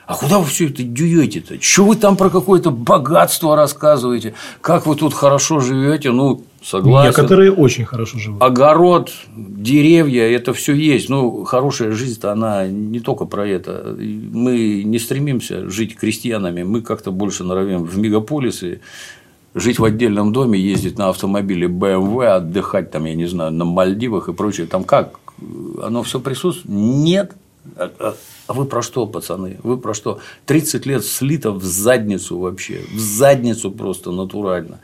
А 0.08 0.16
куда 0.16 0.40
вы 0.40 0.46
все 0.46 0.66
это 0.70 0.82
дюете-то? 0.82 1.62
Что 1.62 1.86
вы 1.86 1.96
там 1.96 2.18
про 2.18 2.32
какое-то 2.32 2.72
богатство 2.72 3.56
рассказываете? 3.56 4.34
Как 4.60 4.88
вы 4.88 4.96
тут 4.96 5.14
хорошо 5.14 5.60
живете? 5.60 6.10
Ну, 6.10 6.46
согласен. 6.62 7.10
Некоторые 7.10 7.52
очень 7.52 7.86
хорошо 7.86 8.18
живут. 8.18 8.42
Огород, 8.42 9.12
деревья, 9.36 10.24
это 10.24 10.54
все 10.54 10.74
есть. 10.74 11.10
Ну, 11.10 11.44
хорошая 11.44 11.92
жизнь-то 11.92 12.32
она 12.32 12.68
не 12.68 13.00
только 13.00 13.26
про 13.26 13.48
это. 13.48 13.96
Мы 13.98 14.84
не 14.84 15.00
стремимся 15.00 15.70
жить 15.70 15.96
крестьянами, 15.96 16.64
мы 16.64 16.82
как-то 16.82 17.12
больше 17.12 17.44
норовим 17.44 17.84
в 17.84 17.98
мегаполисы, 17.98 18.82
жить 19.56 19.80
в 19.80 19.84
отдельном 19.84 20.34
доме, 20.34 20.60
ездить 20.60 20.98
на 20.98 21.10
автомобиле 21.10 21.68
BMW, 21.68 22.28
отдыхать 22.28 22.92
там, 22.92 23.06
я 23.06 23.16
не 23.16 23.26
знаю, 23.26 23.52
на 23.52 23.66
Мальдивах 23.66 24.30
и 24.30 24.34
прочее. 24.34 24.68
Там 24.68 24.84
как? 24.84 25.20
Оно 25.82 26.04
все 26.04 26.20
присутствует? 26.20 26.70
Нет. 26.70 27.36
А, 27.76 27.92
а, 28.00 28.16
а 28.48 28.54
вы 28.54 28.66
про 28.66 28.82
что, 28.82 29.06
пацаны? 29.06 29.58
Вы 29.64 29.78
про 29.78 29.94
что? 29.94 30.20
30 30.46 30.86
лет 30.86 31.06
слито 31.06 31.52
в 31.52 31.64
задницу 31.64 32.38
вообще. 32.40 32.82
В 32.94 33.00
задницу 33.00 33.72
просто 33.72 34.12
натурально. 34.12 34.80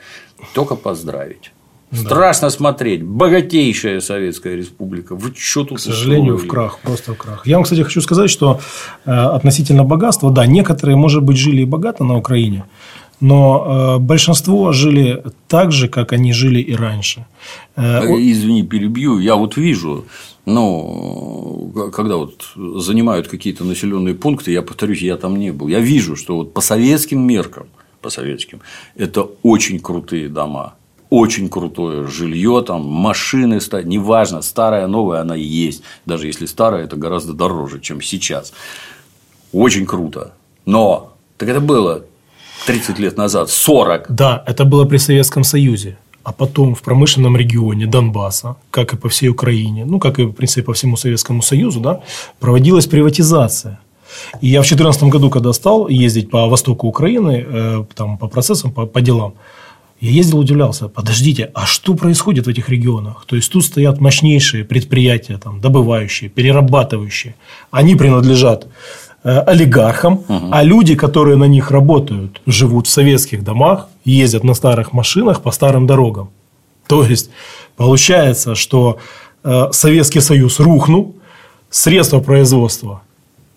Только 0.53 0.75
поздравить. 0.75 1.51
Да. 1.91 1.97
Страшно 1.99 2.49
смотреть. 2.49 3.03
Богатейшая 3.03 4.01
Советская 4.01 4.55
Республика. 4.55 5.15
Вы 5.15 5.33
что 5.37 5.63
тут 5.63 5.77
К 5.77 5.81
сожалению, 5.81 6.35
устроили? 6.35 6.47
в 6.47 6.51
крах, 6.51 6.79
просто 6.79 7.13
в 7.13 7.17
крах. 7.17 7.47
Я 7.47 7.55
вам, 7.55 7.63
кстати, 7.63 7.81
хочу 7.81 8.01
сказать, 8.01 8.29
что 8.29 8.59
э, 9.05 9.11
относительно 9.11 9.83
богатства, 9.83 10.31
да, 10.31 10.45
некоторые, 10.45 10.95
может 10.95 11.23
быть, 11.23 11.37
жили 11.37 11.61
и 11.61 11.65
богато 11.65 12.03
на 12.03 12.17
Украине, 12.17 12.65
но 13.21 13.97
э, 13.97 13.99
большинство 13.99 14.71
жили 14.71 15.23
так 15.47 15.71
же, 15.71 15.87
как 15.87 16.11
они 16.11 16.33
жили 16.33 16.59
и 16.59 16.75
раньше. 16.75 17.25
Э, 17.75 18.01
Извини, 18.03 18.63
перебью. 18.63 19.19
Я 19.19 19.35
вот 19.35 19.55
вижу 19.55 20.05
ну, 20.45 21.89
когда 21.91 22.17
вот 22.17 22.53
занимают 22.55 23.27
какие-то 23.27 23.63
населенные 23.63 24.13
пункты, 24.13 24.51
я 24.51 24.61
повторюсь, 24.61 25.01
я 25.01 25.17
там 25.17 25.37
не 25.37 25.51
был, 25.51 25.67
я 25.67 25.79
вижу, 25.79 26.15
что 26.15 26.37
вот 26.37 26.53
по 26.53 26.61
советским 26.61 27.25
меркам, 27.25 27.67
по 28.01 28.09
советским, 28.09 28.61
это 28.95 29.27
очень 29.41 29.79
крутые 29.79 30.29
дома, 30.29 30.75
очень 31.15 31.49
крутое 31.49 32.07
жилье, 32.07 32.61
там 32.67 32.81
машины, 32.85 33.59
неважно, 33.83 34.41
старая, 34.41 34.87
новая, 34.87 35.21
она 35.21 35.35
есть. 35.35 35.81
Даже 36.05 36.27
если 36.27 36.47
старая, 36.47 36.83
это 36.83 36.97
гораздо 36.97 37.33
дороже, 37.33 37.79
чем 37.79 38.01
сейчас. 38.01 38.53
Очень 39.53 39.85
круто. 39.85 40.33
Но 40.65 41.13
так 41.37 41.49
это 41.49 41.61
было 41.61 42.03
30 42.65 42.99
лет 42.99 43.17
назад, 43.17 43.49
40. 43.49 44.05
Да, 44.09 44.43
это 44.45 44.65
было 44.65 44.85
при 44.85 44.97
Советском 44.97 45.43
Союзе 45.43 45.97
а 46.23 46.31
потом 46.31 46.73
в 46.73 46.81
промышленном 46.81 47.37
регионе 47.37 47.85
Донбасса, 47.85 48.55
как 48.71 48.93
и 48.93 48.97
по 48.97 49.09
всей 49.09 49.29
Украине, 49.29 49.85
ну, 49.85 49.99
как 49.99 50.17
и, 50.19 50.23
в 50.23 50.31
принципе, 50.31 50.63
по 50.63 50.73
всему 50.73 50.97
Советскому 50.97 51.43
Союзу, 51.43 51.79
да, 51.79 52.01
проводилась 52.39 52.87
приватизация. 52.87 53.77
И 54.41 54.47
я 54.47 54.61
в 54.61 54.65
2014 54.65 55.03
году, 55.03 55.29
когда 55.29 55.53
стал 55.53 55.87
ездить 55.87 56.31
по 56.31 56.47
востоку 56.47 56.87
Украины, 56.87 57.45
э, 57.47 57.83
там, 57.93 58.17
по 58.17 58.27
процессам, 58.27 58.71
по, 58.71 58.87
по 58.87 59.01
делам, 59.01 59.33
я 60.05 60.11
ездил, 60.11 60.39
удивлялся, 60.39 60.87
подождите, 60.87 61.51
а 61.53 61.65
что 61.65 61.95
происходит 61.95 62.45
в 62.45 62.49
этих 62.49 62.69
регионах? 62.69 63.25
То 63.25 63.35
есть, 63.35 63.51
тут 63.51 63.65
стоят 63.65 64.01
мощнейшие 64.01 64.63
предприятия, 64.63 65.37
там, 65.37 65.59
добывающие, 65.61 66.29
перерабатывающие. 66.29 67.35
Они 67.71 67.95
принадлежат 67.95 68.67
Э, 69.27 69.39
олигархам, 69.39 70.13
угу. 70.13 70.49
а 70.51 70.61
люди, 70.61 70.95
которые 70.95 71.35
на 71.35 71.45
них 71.47 71.71
работают, 71.71 72.41
живут 72.45 72.85
в 72.85 72.91
советских 72.91 73.43
домах, 73.43 73.87
ездят 74.03 74.43
на 74.43 74.53
старых 74.53 74.93
машинах 74.93 75.41
по 75.41 75.51
старым 75.51 75.87
дорогам. 75.87 76.29
То 76.85 77.03
есть, 77.03 77.31
получается, 77.75 78.53
что 78.53 78.99
э, 79.43 79.69
Советский 79.71 80.21
Союз 80.21 80.59
рухнул, 80.59 81.15
средства 81.71 82.19
производства 82.19 83.01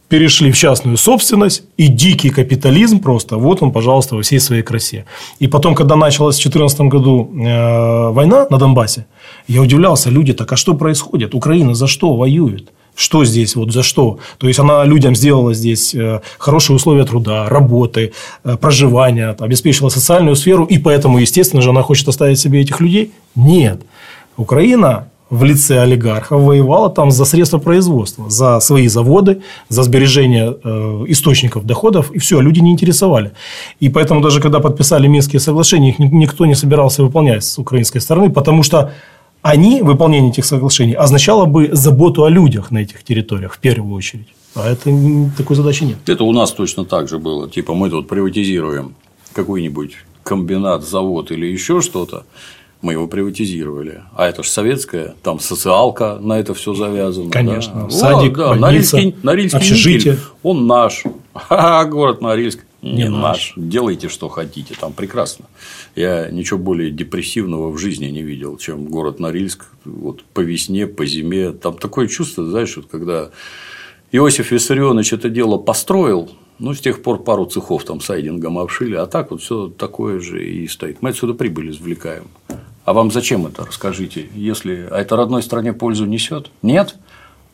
перешли 0.08 0.50
в 0.50 0.56
частную 0.56 0.96
собственность, 0.96 1.62
и 1.76 1.88
дикий 1.88 2.30
капитализм 2.30 3.00
просто, 3.00 3.36
вот 3.36 3.62
он, 3.62 3.72
пожалуйста, 3.72 4.16
во 4.16 4.22
всей 4.22 4.40
своей 4.40 4.62
красе. 4.62 5.04
И 5.38 5.48
потом, 5.48 5.74
когда 5.74 5.96
началась 5.96 6.36
в 6.36 6.42
2014 6.42 6.80
году 6.80 7.30
э, 7.32 8.10
война 8.10 8.46
на 8.50 8.58
Донбассе, 8.58 9.06
я 9.48 9.60
удивлялся, 9.60 10.10
люди, 10.10 10.32
так 10.32 10.52
а 10.52 10.56
что 10.56 10.74
происходит? 10.74 11.34
Украина 11.34 11.74
за 11.74 11.86
что 11.86 12.16
воюет? 12.16 12.68
Что 12.94 13.24
здесь, 13.24 13.54
вот 13.54 13.72
за 13.72 13.82
что? 13.82 14.18
То 14.38 14.48
есть, 14.48 14.58
она 14.58 14.84
людям 14.84 15.14
сделала 15.14 15.54
здесь 15.54 15.94
э, 15.94 16.20
хорошие 16.38 16.74
условия 16.74 17.04
труда, 17.04 17.48
работы, 17.48 18.12
э, 18.44 18.56
проживания, 18.56 19.36
обеспечила 19.38 19.90
социальную 19.90 20.36
сферу, 20.36 20.64
и 20.64 20.78
поэтому, 20.78 21.18
естественно 21.18 21.62
же, 21.62 21.70
она 21.70 21.82
хочет 21.82 22.08
оставить 22.08 22.40
себе 22.40 22.60
этих 22.60 22.80
людей? 22.80 23.12
Нет. 23.36 23.82
Украина 24.36 25.08
в 25.30 25.44
лице 25.44 25.80
олигархов 25.80 26.42
воевала 26.42 26.90
там 26.90 27.10
за 27.10 27.24
средства 27.24 27.58
производства, 27.58 28.30
за 28.30 28.60
свои 28.60 28.88
заводы, 28.88 29.42
за 29.68 29.82
сбережение 29.82 30.56
э, 30.64 31.04
источников 31.08 31.66
доходов, 31.66 32.10
и 32.12 32.18
все, 32.18 32.40
люди 32.40 32.60
не 32.60 32.72
интересовали. 32.72 33.32
И 33.80 33.88
поэтому 33.88 34.20
даже 34.20 34.40
когда 34.40 34.60
подписали 34.60 35.06
Минские 35.06 35.40
соглашения, 35.40 35.90
их 35.90 35.98
никто 35.98 36.46
не 36.46 36.54
собирался 36.54 37.02
выполнять 37.02 37.44
с 37.44 37.58
украинской 37.58 38.00
стороны, 38.00 38.30
потому 38.30 38.62
что 38.62 38.92
они, 39.42 39.82
выполнение 39.82 40.30
этих 40.30 40.44
соглашений, 40.44 40.94
означало 40.94 41.44
бы 41.44 41.70
заботу 41.72 42.24
о 42.24 42.30
людях 42.30 42.70
на 42.70 42.78
этих 42.78 43.02
территориях 43.02 43.54
в 43.54 43.58
первую 43.58 43.94
очередь. 43.94 44.28
А 44.54 44.68
это 44.68 44.90
такой 45.36 45.56
задачи 45.56 45.84
нет. 45.84 45.98
Это 46.06 46.24
у 46.24 46.32
нас 46.32 46.52
точно 46.52 46.84
так 46.84 47.08
же 47.08 47.18
было. 47.18 47.48
Типа 47.48 47.74
мы 47.74 47.90
тут 47.90 48.08
приватизируем 48.08 48.94
какой-нибудь 49.34 49.92
комбинат, 50.22 50.84
завод 50.84 51.30
или 51.30 51.46
еще 51.46 51.80
что-то, 51.80 52.24
мы 52.80 52.92
его 52.92 53.08
приватизировали. 53.08 54.02
А 54.14 54.28
это 54.28 54.42
же 54.42 54.50
советская, 54.50 55.14
там 55.22 55.40
социалка 55.40 56.18
на 56.20 56.38
это 56.38 56.54
все 56.54 56.74
завязано. 56.74 57.30
Конечно. 57.30 57.84
Да. 57.84 57.90
Садик, 57.90 58.36
вот, 58.36 58.54
да. 58.54 58.54
больница, 58.54 58.96
Норильский, 58.96 59.16
Норильский 59.22 59.58
общежитие. 59.58 60.12
Никель, 60.14 60.24
он 60.42 60.66
наш. 60.66 61.04
А 61.50 61.84
город 61.84 62.20
Норильск 62.20 62.64
не, 62.82 62.92
не 62.92 63.08
наш. 63.08 63.20
наш. 63.20 63.52
Делайте, 63.56 64.08
что 64.08 64.28
хотите, 64.28 64.74
там 64.78 64.92
прекрасно. 64.92 65.46
Я 65.96 66.30
ничего 66.30 66.58
более 66.58 66.90
депрессивного 66.90 67.70
в 67.70 67.78
жизни 67.78 68.06
не 68.06 68.22
видел, 68.22 68.56
чем 68.56 68.86
город 68.86 69.18
Норильск. 69.18 69.66
Вот 69.84 70.24
по 70.24 70.40
весне, 70.40 70.86
по 70.86 71.04
зиме. 71.06 71.52
Там 71.52 71.76
такое 71.76 72.06
чувство, 72.06 72.44
знаешь, 72.44 72.76
вот 72.76 72.86
когда 72.86 73.30
Иосиф 74.12 74.50
Виссарионович 74.52 75.12
это 75.12 75.28
дело 75.28 75.58
построил, 75.58 76.30
ну, 76.58 76.74
с 76.74 76.80
тех 76.80 77.02
пор 77.02 77.22
пару 77.22 77.46
цехов 77.46 77.84
там 77.84 78.00
сайдингом 78.00 78.58
обшили, 78.58 78.94
а 78.94 79.06
так 79.06 79.30
вот 79.30 79.42
все 79.42 79.68
такое 79.68 80.20
же 80.20 80.44
и 80.44 80.66
стоит. 80.66 81.02
Мы 81.02 81.10
отсюда 81.10 81.34
прибыль 81.34 81.70
извлекаем. 81.70 82.24
А 82.88 82.94
вам 82.94 83.10
зачем 83.10 83.46
это, 83.46 83.66
расскажите, 83.66 84.30
если 84.34 84.88
а 84.90 84.98
это 84.98 85.14
родной 85.14 85.42
стране 85.42 85.74
пользу 85.74 86.06
несет? 86.06 86.50
Нет? 86.62 86.96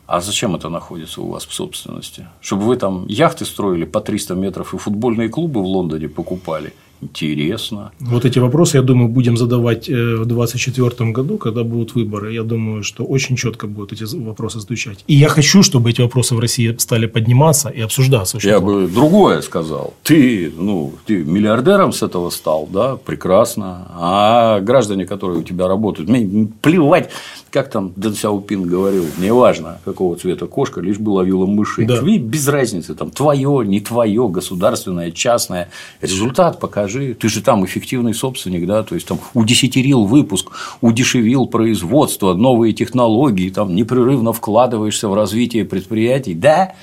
А 0.06 0.20
зачем 0.20 0.54
это 0.54 0.68
находится 0.68 1.22
у 1.22 1.28
вас 1.28 1.44
в 1.44 1.52
собственности? 1.52 2.28
Чтобы 2.40 2.62
вы 2.66 2.76
там 2.76 3.04
яхты 3.08 3.44
строили 3.44 3.84
по 3.84 4.00
300 4.00 4.36
метров 4.36 4.74
и 4.74 4.78
футбольные 4.78 5.28
клубы 5.28 5.60
в 5.60 5.66
Лондоне 5.66 6.08
покупали– 6.08 6.72
Интересно. 7.00 7.92
Вот 8.00 8.24
эти 8.24 8.38
вопросы, 8.38 8.78
я 8.78 8.82
думаю, 8.82 9.08
будем 9.08 9.36
задавать 9.36 9.88
э, 9.88 10.16
в 10.16 10.26
2024 10.26 11.10
году, 11.12 11.38
когда 11.38 11.62
будут 11.62 11.94
выборы. 11.94 12.32
Я 12.32 12.42
думаю, 12.42 12.82
что 12.82 13.04
очень 13.04 13.36
четко 13.36 13.66
будут 13.66 13.92
эти 13.92 14.04
вопросы 14.16 14.60
звучать. 14.60 15.04
И 15.06 15.14
я 15.14 15.28
хочу, 15.28 15.62
чтобы 15.62 15.90
эти 15.90 16.00
вопросы 16.00 16.34
в 16.34 16.40
России 16.40 16.74
стали 16.78 17.06
подниматься 17.06 17.68
и 17.68 17.80
обсуждаться. 17.80 18.38
Я 18.42 18.60
бы 18.60 18.88
другое 18.88 19.42
сказал. 19.42 19.94
Ты, 20.02 20.52
ну, 20.56 20.92
ты 21.06 21.24
миллиардером 21.24 21.92
с 21.92 22.02
этого 22.02 22.30
стал, 22.30 22.68
да, 22.72 22.96
прекрасно. 22.96 23.86
А 23.90 24.60
граждане, 24.60 25.04
которые 25.04 25.40
у 25.40 25.42
тебя 25.42 25.68
работают, 25.68 26.08
мне 26.08 26.48
плевать, 26.62 27.10
как 27.50 27.70
там 27.70 27.92
Дэн 27.96 28.14
Сяопин 28.14 28.62
говорил, 28.62 29.06
неважно, 29.18 29.78
какого 29.84 30.16
цвета 30.16 30.46
кошка, 30.46 30.80
лишь 30.80 30.98
бы 30.98 31.10
ловила 31.10 31.46
мышей. 31.46 31.86
Да. 31.86 32.00
И 32.04 32.18
без 32.18 32.48
разницы, 32.48 32.94
там, 32.94 33.10
твое, 33.10 33.62
не 33.64 33.80
твое, 33.80 34.28
государственное, 34.28 35.10
частное. 35.10 35.68
Результат 36.00 36.58
покажи. 36.84 37.14
Ты 37.14 37.28
же 37.28 37.42
там 37.42 37.64
эффективный 37.64 38.14
собственник, 38.14 38.66
да, 38.66 38.82
то 38.82 38.94
есть 38.94 39.06
там 39.06 39.18
удесятерил 39.34 40.04
выпуск, 40.04 40.50
удешевил 40.80 41.46
производство, 41.46 42.34
новые 42.34 42.72
технологии, 42.72 43.50
там 43.50 43.74
непрерывно 43.74 44.32
вкладываешься 44.32 45.08
в 45.08 45.14
развитие 45.14 45.64
предприятий, 45.64 46.34
да, 46.34 46.74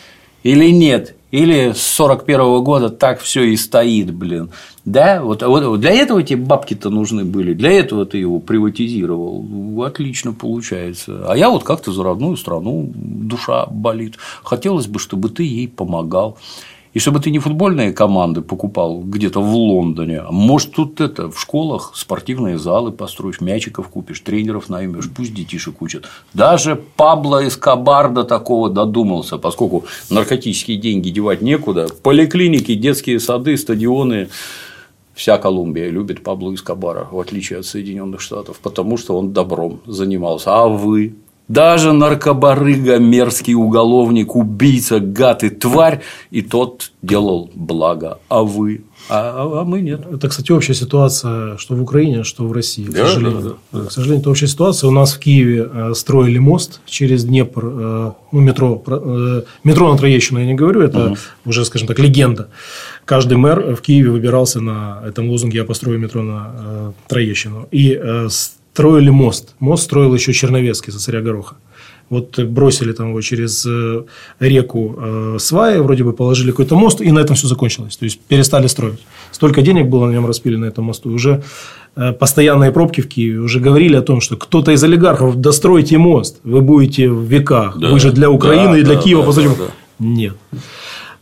или 0.43 0.71
нет? 0.71 1.15
Или 1.29 1.71
с 1.71 1.81
41 1.81 2.61
года 2.61 2.89
так 2.89 3.21
все 3.21 3.43
и 3.43 3.55
стоит, 3.55 4.13
блин. 4.13 4.49
Да, 4.83 5.21
вот, 5.23 5.43
вот 5.43 5.79
для 5.79 5.91
этого 5.91 6.23
тебе 6.23 6.43
бабки-то 6.43 6.89
нужны 6.89 7.23
были, 7.23 7.53
для 7.53 7.71
этого 7.71 8.05
ты 8.05 8.17
его 8.17 8.39
приватизировал. 8.39 9.45
Отлично 9.83 10.33
получается. 10.33 11.25
А 11.29 11.37
я 11.37 11.49
вот 11.49 11.63
как-то 11.63 11.93
за 11.93 12.03
родную 12.03 12.35
страну 12.35 12.91
душа 12.93 13.65
болит. 13.67 14.17
Хотелось 14.43 14.87
бы, 14.87 14.99
чтобы 14.99 15.29
ты 15.29 15.43
ей 15.43 15.67
помогал. 15.69 16.37
И 16.93 16.99
чтобы 16.99 17.19
ты 17.19 17.31
не 17.31 17.39
футбольные 17.39 17.93
команды 17.93 18.41
покупал 18.41 18.99
где-то 18.99 19.39
в 19.41 19.55
Лондоне, 19.55 20.19
а 20.19 20.31
может 20.31 20.73
тут 20.73 20.99
это 20.99 21.31
в 21.31 21.39
школах 21.39 21.93
спортивные 21.95 22.59
залы 22.59 22.91
построишь, 22.91 23.39
мячиков 23.39 23.87
купишь, 23.87 24.19
тренеров 24.19 24.67
наймешь, 24.67 25.09
пусть 25.09 25.33
детишек 25.33 25.81
учат. 25.81 26.05
Даже 26.33 26.75
Пабло 26.75 27.47
Эскобар 27.47 28.11
до 28.11 28.25
такого 28.25 28.69
додумался, 28.69 29.37
поскольку 29.37 29.85
наркотические 30.09 30.77
деньги 30.77 31.09
девать 31.09 31.41
некуда, 31.41 31.87
поликлиники, 32.03 32.75
детские 32.75 33.19
сады, 33.19 33.57
стадионы, 33.57 34.29
Вся 35.13 35.37
Колумбия 35.37 35.89
любит 35.89 36.23
Пабло 36.23 36.53
Эскобара, 36.53 37.07
в 37.11 37.19
отличие 37.19 37.59
от 37.59 37.65
Соединенных 37.65 38.21
Штатов, 38.21 38.59
потому 38.59 38.97
что 38.97 39.17
он 39.17 39.33
добром 39.33 39.81
занимался. 39.85 40.55
А 40.55 40.67
вы 40.67 41.15
даже 41.51 41.91
наркобарыга, 41.91 42.97
мерзкий 42.97 43.55
уголовник, 43.55 44.35
убийца, 44.35 44.99
гад 44.99 45.43
и 45.43 45.49
тварь, 45.49 46.01
и 46.29 46.41
тот 46.41 46.91
делал 47.01 47.49
благо. 47.53 48.19
А 48.29 48.43
вы? 48.43 48.83
А, 49.09 49.33
а, 49.35 49.61
а 49.61 49.63
мы 49.65 49.81
нет. 49.81 50.01
Это, 50.09 50.29
кстати, 50.29 50.51
общая 50.51 50.73
ситуация, 50.73 51.57
что 51.57 51.75
в 51.75 51.81
Украине, 51.81 52.23
что 52.23 52.47
в 52.47 52.51
России, 52.53 52.85
к 52.85 52.91
да, 52.91 53.07
сожалению. 53.07 53.57
Да, 53.71 53.79
да. 53.79 53.85
К 53.87 53.91
сожалению, 53.91 54.21
это 54.21 54.29
общая 54.29 54.47
ситуация. 54.47 54.87
У 54.87 54.91
нас 54.91 55.13
в 55.13 55.19
Киеве 55.19 55.69
э, 55.73 55.93
строили 55.93 56.37
мост 56.37 56.79
через 56.85 57.25
Днепр, 57.25 57.65
э, 57.65 58.11
ну, 58.31 58.39
метро, 58.39 58.81
э, 58.87 59.41
метро 59.63 59.91
на 59.91 59.97
Троещину 59.97 60.39
я 60.39 60.45
не 60.45 60.53
говорю, 60.53 60.81
это 60.81 61.07
угу. 61.07 61.17
уже, 61.45 61.65
скажем 61.65 61.87
так, 61.87 61.99
легенда. 61.99 62.47
Каждый 63.03 63.37
мэр 63.37 63.75
в 63.75 63.81
Киеве 63.81 64.11
выбирался 64.11 64.61
на 64.61 65.01
этом 65.05 65.29
лозунге 65.29 65.57
«Я 65.57 65.65
построю 65.65 65.99
метро 65.99 66.21
на 66.21 66.93
Троещину». 67.07 67.67
И 67.71 67.99
строили 68.73 69.09
мост. 69.09 69.55
Мост 69.59 69.83
строил 69.83 70.13
еще 70.13 70.33
Черновецкий 70.33 70.93
за 70.93 70.99
царя 70.99 71.21
Гороха. 71.21 71.55
Вот 72.09 72.39
бросили 72.39 72.91
там 72.91 73.09
его 73.09 73.21
через 73.21 73.65
э, 73.65 74.03
реку 74.39 74.95
э, 74.97 75.37
сваи, 75.39 75.77
вроде 75.77 76.03
бы 76.03 76.11
положили 76.11 76.51
какой-то 76.51 76.75
мост, 76.75 77.01
и 77.01 77.11
на 77.11 77.19
этом 77.19 77.35
все 77.35 77.47
закончилось. 77.47 77.95
То 77.97 78.05
есть 78.05 78.19
перестали 78.19 78.67
строить. 78.67 78.99
Столько 79.31 79.61
денег 79.61 79.87
было 79.87 80.07
на 80.07 80.11
нем 80.11 80.25
распилено 80.25 80.65
на 80.65 80.69
этом 80.69 80.83
мосту. 80.85 81.09
Уже 81.09 81.41
э, 81.95 82.11
постоянные 82.11 82.71
пробки 82.71 83.01
в 83.01 83.07
Киеве 83.07 83.39
уже 83.39 83.61
говорили 83.61 83.95
о 83.95 84.01
том, 84.01 84.19
что 84.19 84.35
кто-то 84.35 84.71
из 84.71 84.83
олигархов 84.83 85.35
достройте 85.35 85.97
мост, 85.97 86.39
вы 86.43 86.59
будете 86.61 87.09
в 87.09 87.23
веках. 87.23 87.77
Да, 87.77 87.89
вы 87.89 87.99
же 87.99 88.11
для 88.11 88.29
Украины 88.29 88.73
да, 88.73 88.79
и 88.79 88.83
для 88.83 88.95
да, 88.95 89.01
Киева. 89.01 89.33
Да, 89.33 89.41
да, 89.41 89.49
да. 89.49 89.65
Нет. 89.99 90.35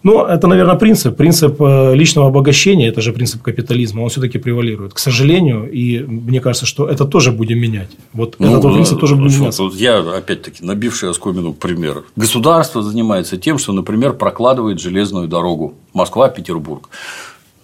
Ну, 0.02 0.26
это, 0.26 0.48
наверное, 0.48 0.76
принцип. 0.76 1.18
Принцип 1.18 1.62
э, 1.62 1.94
личного 1.94 2.28
обогащения, 2.28 2.88
это 2.88 3.02
же 3.02 3.12
принцип 3.12 3.42
капитализма, 3.42 4.02
он 4.02 4.10
все-таки 4.10 4.38
превалирует, 4.38 4.94
к 4.94 5.00
сожалению. 5.00 5.70
И 5.70 6.00
мне 6.00 6.40
кажется, 6.40 6.66
что 6.66 6.88
это 6.88 7.06
тоже 7.06 7.32
будем 7.32 7.60
менять. 7.60 7.90
Вот 8.14 8.36
ну, 8.40 8.58
этот 8.58 8.74
принцип 8.74 9.00
тоже 9.00 9.16
будем 9.16 9.40
менять. 9.40 9.60
Вот 9.60 9.76
я, 9.76 10.00
опять-таки, 10.00 10.64
набивший 10.64 11.10
оскомину 11.10 11.54
пример. 11.54 12.04
Государство 12.16 12.82
занимается 12.82 13.38
тем, 13.38 13.58
что, 13.58 13.74
например, 13.74 14.14
прокладывает 14.14 14.80
железную 14.80 15.28
дорогу 15.28 15.74
Москва-Петербург. 15.94 16.90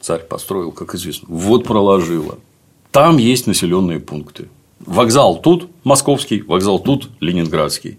Царь 0.02 0.22
построил, 0.22 0.72
как 0.72 0.94
известно. 0.96 1.28
Вот 1.30 1.64
проложила. 1.64 2.38
Там 2.92 3.18
есть 3.18 3.48
населенные 3.48 4.00
пункты. 4.00 4.50
Вокзал 4.86 5.42
тут 5.42 5.70
московский, 5.84 6.42
вокзал 6.42 6.80
тут 6.80 7.10
ленинградский 7.22 7.98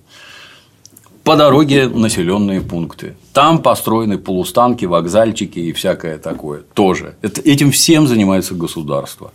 по 1.26 1.34
дороге 1.34 1.88
населенные 1.88 2.60
пункты. 2.60 3.16
Там 3.32 3.60
построены 3.60 4.16
полустанки, 4.16 4.84
вокзальчики 4.84 5.58
и 5.58 5.72
всякое 5.72 6.18
такое 6.18 6.62
тоже. 6.72 7.16
Этим 7.20 7.72
всем 7.72 8.06
занимается 8.06 8.54
государство. 8.54 9.32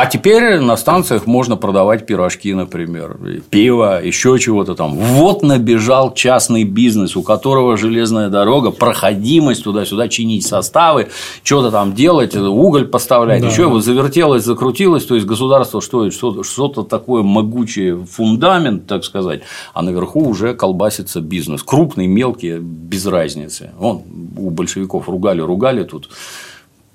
А 0.00 0.06
теперь 0.06 0.60
на 0.60 0.78
станциях 0.78 1.26
можно 1.26 1.56
продавать 1.56 2.06
пирожки, 2.06 2.54
например, 2.54 3.18
пиво, 3.50 4.02
еще 4.02 4.38
чего-то 4.38 4.74
там. 4.74 4.92
Вот 4.92 5.42
набежал 5.42 6.14
частный 6.14 6.64
бизнес, 6.64 7.16
у 7.16 7.22
которого 7.22 7.76
железная 7.76 8.30
дорога, 8.30 8.70
проходимость 8.70 9.62
туда-сюда, 9.62 10.08
чинить 10.08 10.46
составы, 10.46 11.08
что-то 11.42 11.70
там 11.70 11.92
делать, 11.92 12.34
уголь 12.34 12.86
поставлять, 12.86 13.42
да. 13.42 13.48
еще 13.48 13.66
вот 13.66 13.84
завертелось, 13.84 14.42
закрутилось, 14.42 15.04
то 15.04 15.16
есть 15.16 15.26
государство 15.26 15.82
что-то, 15.82 16.44
что-то 16.44 16.82
такое 16.82 17.22
могучее, 17.22 18.02
фундамент, 18.10 18.86
так 18.86 19.04
сказать, 19.04 19.42
а 19.74 19.82
наверху 19.82 20.26
уже 20.26 20.54
колбасится 20.54 21.20
бизнес. 21.20 21.62
Крупный, 21.62 22.06
мелкий, 22.06 22.56
без 22.56 23.04
разницы. 23.04 23.72
Вон 23.76 24.00
у 24.38 24.48
большевиков 24.48 25.10
ругали, 25.10 25.42
ругали 25.42 25.84
тут 25.84 26.08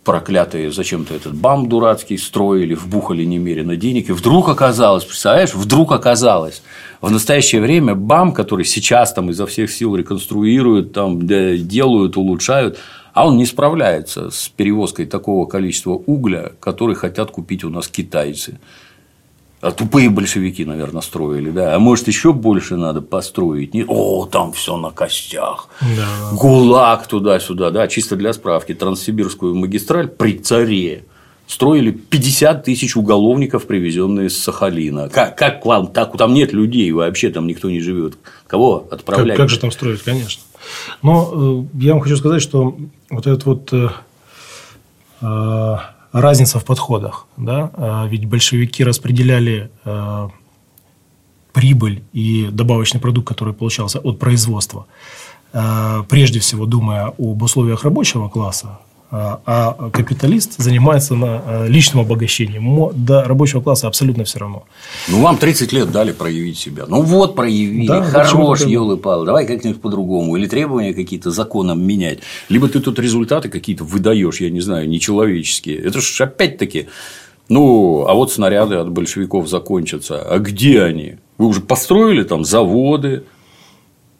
проклятые 0.05 0.71
зачем-то 0.71 1.15
этот 1.15 1.33
бам 1.33 1.67
дурацкий 1.67 2.17
строили, 2.17 2.75
вбухали 2.75 3.25
немерено 3.25 3.75
денег, 3.75 4.09
и 4.09 4.13
вдруг 4.13 4.47
оказалось, 4.47 5.03
представляешь, 5.03 5.53
вдруг 5.53 5.91
оказалось, 5.91 6.61
в 7.01 7.11
настоящее 7.11 7.59
время 7.59 7.95
БАМ, 7.95 8.31
который 8.31 8.65
сейчас 8.65 9.13
там 9.13 9.31
изо 9.31 9.47
всех 9.47 9.71
сил 9.71 9.95
реконструируют, 9.95 10.93
там, 10.93 11.27
делают, 11.27 12.17
улучшают, 12.17 12.77
а 13.13 13.27
он 13.27 13.37
не 13.37 13.45
справляется 13.45 14.29
с 14.29 14.47
перевозкой 14.49 15.07
такого 15.07 15.47
количества 15.47 15.91
угля, 15.91 16.51
который 16.59 16.95
хотят 16.95 17.31
купить 17.31 17.63
у 17.63 17.69
нас 17.69 17.87
китайцы. 17.87 18.59
А 19.61 19.71
тупые 19.71 20.09
большевики, 20.09 20.63
наверное, 20.65 21.01
строили, 21.01 21.49
да. 21.49 21.75
А 21.75 21.79
может, 21.79 22.07
еще 22.07 22.33
больше 22.33 22.75
надо 22.75 23.01
построить. 23.01 23.71
О, 23.87 24.25
там 24.25 24.53
все 24.53 24.77
на 24.77 24.91
костях. 24.91 25.69
Да. 25.81 26.37
ГУЛАГ 26.37 27.07
туда-сюда, 27.07 27.71
да. 27.71 27.87
Чисто 27.87 28.15
для 28.15 28.33
справки. 28.33 28.73
Транссибирскую 28.73 29.55
магистраль 29.55 30.07
при 30.07 30.37
царе 30.37 31.05
строили 31.47 31.91
50 31.91 32.63
тысяч 32.63 32.95
уголовников, 32.95 33.65
привезенные 33.67 34.29
с 34.29 34.37
Сахалина. 34.37 35.09
Как, 35.09 35.37
как 35.37 35.65
вам? 35.65 35.87
Так, 35.87 36.17
там 36.17 36.33
нет 36.33 36.53
людей, 36.53 36.91
вообще 36.91 37.29
там 37.29 37.47
никто 37.47 37.69
не 37.69 37.79
живет. 37.79 38.17
Кого 38.47 38.87
отправлять? 38.91 39.37
Как, 39.37 39.45
как 39.45 39.49
же 39.49 39.59
там 39.59 39.71
строить, 39.71 40.01
конечно. 40.01 40.43
Но 41.01 41.67
э, 41.73 41.79
я 41.83 41.93
вам 41.93 42.01
хочу 42.01 42.17
сказать, 42.17 42.41
что 42.41 42.75
вот 43.09 43.27
этот 43.27 43.45
вот 43.45 43.73
э, 43.73 43.89
э, 45.21 45.75
разница 46.21 46.59
в 46.59 46.63
подходах, 46.63 47.27
да, 47.37 47.71
э, 47.73 48.07
ведь 48.09 48.25
большевики 48.25 48.83
распределяли 48.83 49.69
э, 49.85 50.29
прибыль 51.53 52.03
и 52.13 52.47
добавочный 52.51 53.01
продукт, 53.01 53.27
который 53.27 53.53
получался 53.53 53.99
от 53.99 54.19
производства, 54.19 54.85
э, 55.53 56.03
прежде 56.07 56.39
всего 56.39 56.65
думая 56.65 57.13
об 57.17 57.41
условиях 57.41 57.83
рабочего 57.83 58.29
класса, 58.29 58.79
а, 59.17 59.75
а 59.77 59.89
капиталист 59.91 60.57
занимается 60.57 61.15
на 61.15 61.41
э, 61.45 61.67
личным 61.67 62.01
обогащением. 62.01 62.89
До 62.93 63.23
рабочего 63.23 63.61
класса 63.61 63.87
абсолютно 63.87 64.25
все 64.25 64.39
равно. 64.39 64.65
Ну, 65.07 65.21
вам 65.21 65.37
30 65.37 65.71
лет 65.71 65.91
дали 65.91 66.11
проявить 66.11 66.57
себя. 66.57 66.83
Ну, 66.87 67.01
вот 67.01 67.35
проявили. 67.35 67.87
Да, 67.87 68.03
Хорош, 68.03 68.61
елы 68.61 68.97
пал 68.97 69.23
Давай 69.23 69.47
как-нибудь 69.47 69.81
по-другому. 69.81 70.35
Или 70.35 70.47
требования 70.47 70.93
какие-то 70.93 71.31
законом 71.31 71.81
менять. 71.81 72.19
Либо 72.49 72.67
ты 72.67 72.81
тут 72.81 72.99
результаты 72.99 73.47
какие-то 73.47 73.85
выдаешь, 73.85 74.41
я 74.41 74.49
не 74.49 74.61
знаю, 74.61 74.89
нечеловеческие. 74.89 75.77
Это 75.77 76.01
же 76.01 76.23
опять-таки 76.23 76.87
ну, 77.47 78.05
а 78.07 78.13
вот 78.15 78.31
снаряды 78.31 78.75
от 78.75 78.89
большевиков 78.89 79.47
закончатся. 79.47 80.21
А 80.21 80.39
где 80.39 80.81
они? 80.81 81.17
Вы 81.37 81.47
уже 81.47 81.61
построили 81.61 82.23
там 82.23 82.43
заводы? 82.43 83.23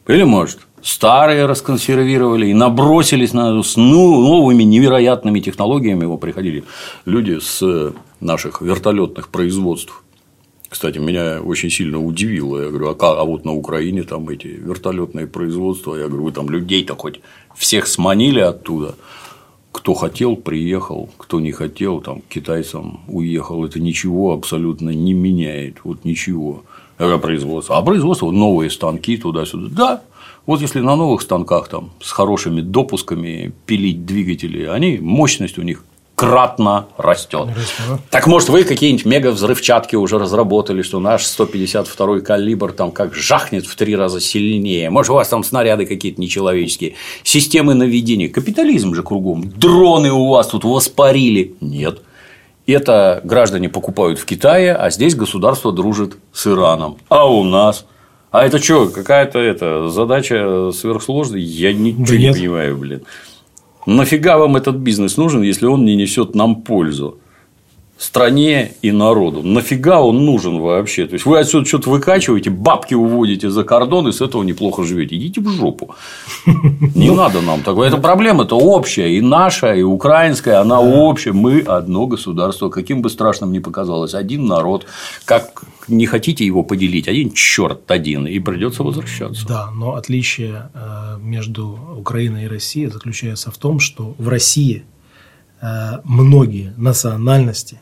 Или, 0.06 0.22
может, 0.22 0.60
старые 0.86 1.46
расконсервировали 1.46 2.46
и 2.46 2.54
набросились 2.54 3.32
на, 3.32 3.60
с 3.62 3.76
ну, 3.76 4.20
новыми 4.20 4.62
невероятными 4.62 5.40
технологиями 5.40 6.02
его 6.02 6.16
приходили 6.16 6.62
люди 7.04 7.40
с 7.40 7.92
наших 8.20 8.62
вертолетных 8.62 9.28
производств. 9.28 10.04
Кстати, 10.68 10.98
меня 10.98 11.40
очень 11.42 11.70
сильно 11.70 12.00
удивило. 12.00 12.62
Я 12.62 12.68
говорю, 12.68 12.90
а, 12.90 13.20
а 13.20 13.24
вот 13.24 13.44
на 13.44 13.52
Украине 13.52 14.04
там 14.04 14.28
эти 14.28 14.46
вертолетные 14.46 15.26
производства, 15.26 15.96
я 15.96 16.06
говорю, 16.06 16.24
вы 16.24 16.32
там 16.32 16.48
людей-то 16.50 16.94
хоть 16.94 17.20
всех 17.56 17.88
сманили 17.88 18.40
оттуда. 18.40 18.94
Кто 19.72 19.92
хотел, 19.94 20.36
приехал, 20.36 21.10
кто 21.18 21.40
не 21.40 21.50
хотел, 21.50 22.00
там, 22.00 22.22
китайцам 22.28 23.00
уехал. 23.08 23.64
Это 23.64 23.80
ничего 23.80 24.32
абсолютно 24.32 24.90
не 24.90 25.14
меняет. 25.14 25.78
Вот 25.82 26.04
ничего. 26.04 26.62
Это 26.96 27.18
производство. 27.18 27.76
А 27.76 27.82
производство 27.82 28.30
новые 28.30 28.70
станки 28.70 29.16
туда-сюда. 29.16 29.68
Да, 29.70 30.02
вот 30.46 30.60
если 30.60 30.80
на 30.80 30.96
новых 30.96 31.22
станках 31.22 31.68
там, 31.68 31.90
с 32.00 32.12
хорошими 32.12 32.60
допусками 32.60 33.52
пилить 33.66 34.06
двигатели, 34.06 34.64
они, 34.66 34.98
мощность 34.98 35.58
у 35.58 35.62
них 35.62 35.84
кратно 36.16 36.86
растет. 36.96 37.48
Так 38.10 38.26
может 38.26 38.48
вы 38.48 38.64
какие-нибудь 38.64 39.04
мега 39.04 39.30
взрывчатки 39.30 39.96
уже 39.96 40.18
разработали, 40.18 40.80
что 40.82 40.98
наш 40.98 41.26
152 41.26 42.20
калибр 42.20 42.72
там 42.72 42.90
как 42.90 43.14
жахнет 43.14 43.66
в 43.66 43.76
три 43.76 43.94
раза 43.94 44.18
сильнее. 44.18 44.88
Может 44.88 45.10
у 45.10 45.14
вас 45.14 45.28
там 45.28 45.44
снаряды 45.44 45.84
какие-то 45.84 46.20
нечеловеческие, 46.20 46.94
системы 47.22 47.74
наведения. 47.74 48.28
Капитализм 48.28 48.94
же 48.94 49.02
кругом. 49.02 49.50
Дроны 49.56 50.10
у 50.10 50.28
вас 50.30 50.48
тут 50.48 50.64
воспарили. 50.64 51.54
Нет. 51.60 52.00
Это 52.66 53.20
граждане 53.22 53.68
покупают 53.68 54.18
в 54.18 54.24
Китае, 54.24 54.74
а 54.74 54.90
здесь 54.90 55.14
государство 55.14 55.70
дружит 55.70 56.16
с 56.32 56.46
Ираном. 56.46 56.96
А 57.08 57.30
у 57.30 57.44
нас 57.44 57.84
а 58.38 58.46
это 58.46 58.58
что, 58.58 58.88
какая-то 58.88 59.38
это, 59.38 59.88
задача 59.88 60.70
сверхсложная? 60.72 61.40
Я 61.40 61.72
ничего 61.72 62.06
да 62.06 62.16
не 62.16 62.32
понимаю, 62.32 62.76
блин. 62.76 63.02
Нафига 63.86 64.36
вам 64.36 64.56
этот 64.56 64.76
бизнес 64.76 65.16
нужен, 65.16 65.42
если 65.42 65.66
он 65.66 65.84
не 65.84 65.96
несет 65.96 66.34
нам 66.34 66.56
пользу? 66.56 67.18
стране 67.98 68.72
и 68.82 68.92
народу. 68.92 69.42
Нафига 69.42 70.02
он 70.02 70.24
нужен 70.24 70.60
вообще? 70.60 71.06
То 71.06 71.14
есть 71.14 71.24
вы 71.24 71.38
отсюда 71.38 71.66
что-то 71.66 71.90
выкачиваете, 71.90 72.50
бабки 72.50 72.94
уводите 72.94 73.48
за 73.50 73.64
кордон 73.64 74.08
и 74.08 74.12
с 74.12 74.20
этого 74.20 74.42
неплохо 74.42 74.84
живете. 74.84 75.16
Идите 75.16 75.40
в 75.40 75.48
жопу. 75.48 75.94
Не 76.94 77.10
надо 77.10 77.40
нам 77.40 77.62
такое. 77.62 77.88
Эта 77.88 77.96
проблема 77.96 78.44
это 78.44 78.54
общая, 78.54 79.10
и 79.16 79.20
наша, 79.20 79.74
и 79.74 79.82
украинская, 79.82 80.60
она 80.60 80.80
общая. 80.80 81.32
Мы 81.32 81.60
одно 81.60 82.06
государство, 82.06 82.68
каким 82.68 83.00
бы 83.00 83.08
страшным 83.08 83.52
ни 83.52 83.60
показалось, 83.60 84.14
один 84.14 84.46
народ. 84.46 84.86
Как 85.24 85.62
не 85.88 86.06
хотите 86.06 86.44
его 86.44 86.62
поделить, 86.62 87.08
один 87.08 87.32
черт 87.32 87.90
один, 87.90 88.26
и 88.26 88.38
придется 88.38 88.82
возвращаться. 88.82 89.46
Да, 89.46 89.70
но 89.70 89.94
отличие 89.94 90.70
э, 90.74 91.18
между 91.20 91.78
Украиной 91.96 92.44
и 92.44 92.48
Россией 92.48 92.88
заключается 92.88 93.50
в 93.50 93.58
том, 93.58 93.78
что 93.78 94.14
в 94.18 94.28
России 94.28 94.84
э, 95.60 96.00
многие 96.04 96.72
национальности 96.76 97.80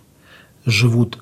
живут 0.67 1.19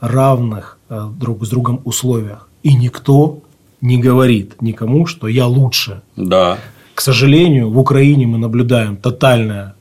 равных 0.00 0.78
э, 0.88 1.08
друг 1.18 1.44
с 1.44 1.48
другом 1.48 1.80
условиях. 1.84 2.48
И 2.62 2.74
никто 2.74 3.42
не 3.80 3.98
говорит 3.98 4.60
никому, 4.62 5.06
что 5.06 5.28
я 5.28 5.46
лучше. 5.46 6.02
Да. 6.16 6.58
К 6.94 7.00
сожалению, 7.00 7.70
в 7.70 7.78
Украине 7.78 8.26
мы 8.26 8.38
наблюдаем 8.38 8.96
тотальное 8.96 9.74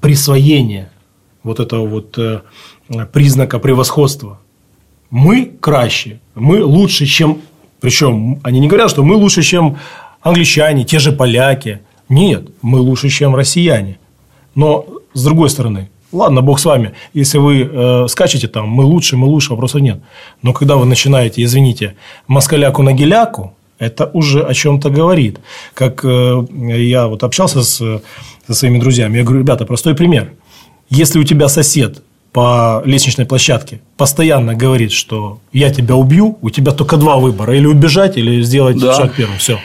присвоение 0.00 0.90
вот 1.42 1.60
этого 1.60 1.86
вот 1.86 2.18
признака 3.12 3.58
превосходства. 3.58 4.38
Мы 5.10 5.52
краще, 5.60 6.20
мы 6.34 6.64
лучше, 6.64 7.06
чем... 7.06 7.42
Причем 7.80 8.40
они 8.42 8.60
не 8.60 8.68
говорят, 8.68 8.90
что 8.90 9.02
мы 9.02 9.16
лучше, 9.16 9.42
чем 9.42 9.78
англичане, 10.20 10.84
те 10.84 10.98
же 10.98 11.12
поляки. 11.12 11.80
Нет, 12.08 12.48
мы 12.62 12.80
лучше, 12.80 13.08
чем 13.08 13.34
россияне. 13.34 13.98
Но 14.54 14.86
с 15.14 15.24
другой 15.24 15.50
стороны, 15.50 15.88
Ладно, 16.12 16.42
бог 16.42 16.58
с 16.58 16.64
вами. 16.64 16.92
Если 17.14 17.38
вы 17.38 17.62
э, 17.62 18.06
скачете 18.08 18.48
там, 18.48 18.68
мы 18.68 18.84
лучше, 18.84 19.16
мы 19.16 19.28
лучше, 19.28 19.50
вопросов 19.50 19.80
нет. 19.80 20.00
Но 20.42 20.52
когда 20.52 20.76
вы 20.76 20.84
начинаете, 20.84 21.44
извините, 21.44 21.94
москаляку 22.26 22.82
на 22.82 22.92
геляку, 22.92 23.54
это 23.78 24.10
уже 24.12 24.42
о 24.42 24.52
чем-то 24.52 24.90
говорит. 24.90 25.38
Как 25.72 26.04
э, 26.04 26.46
я 26.50 27.06
вот 27.06 27.22
общался 27.22 27.62
с, 27.62 27.76
со 27.76 28.54
своими 28.54 28.80
друзьями, 28.80 29.18
я 29.18 29.24
говорю, 29.24 29.40
ребята, 29.42 29.64
простой 29.64 29.94
пример. 29.94 30.32
Если 30.88 31.20
у 31.20 31.24
тебя 31.24 31.48
сосед 31.48 32.02
по 32.32 32.82
лестничной 32.84 33.26
площадке 33.26 33.80
постоянно 33.96 34.54
говорит, 34.54 34.92
что 34.92 35.40
я 35.52 35.70
тебя 35.70 35.96
убью, 35.96 36.38
у 36.42 36.50
тебя 36.50 36.72
только 36.72 36.96
два 36.96 37.16
выбора. 37.16 37.56
Или 37.56 37.66
убежать, 37.66 38.16
или 38.16 38.42
сделать 38.42 38.78
да. 38.78 38.94
шаг 38.94 39.14
первым. 39.16 39.38
Все. 39.38 39.58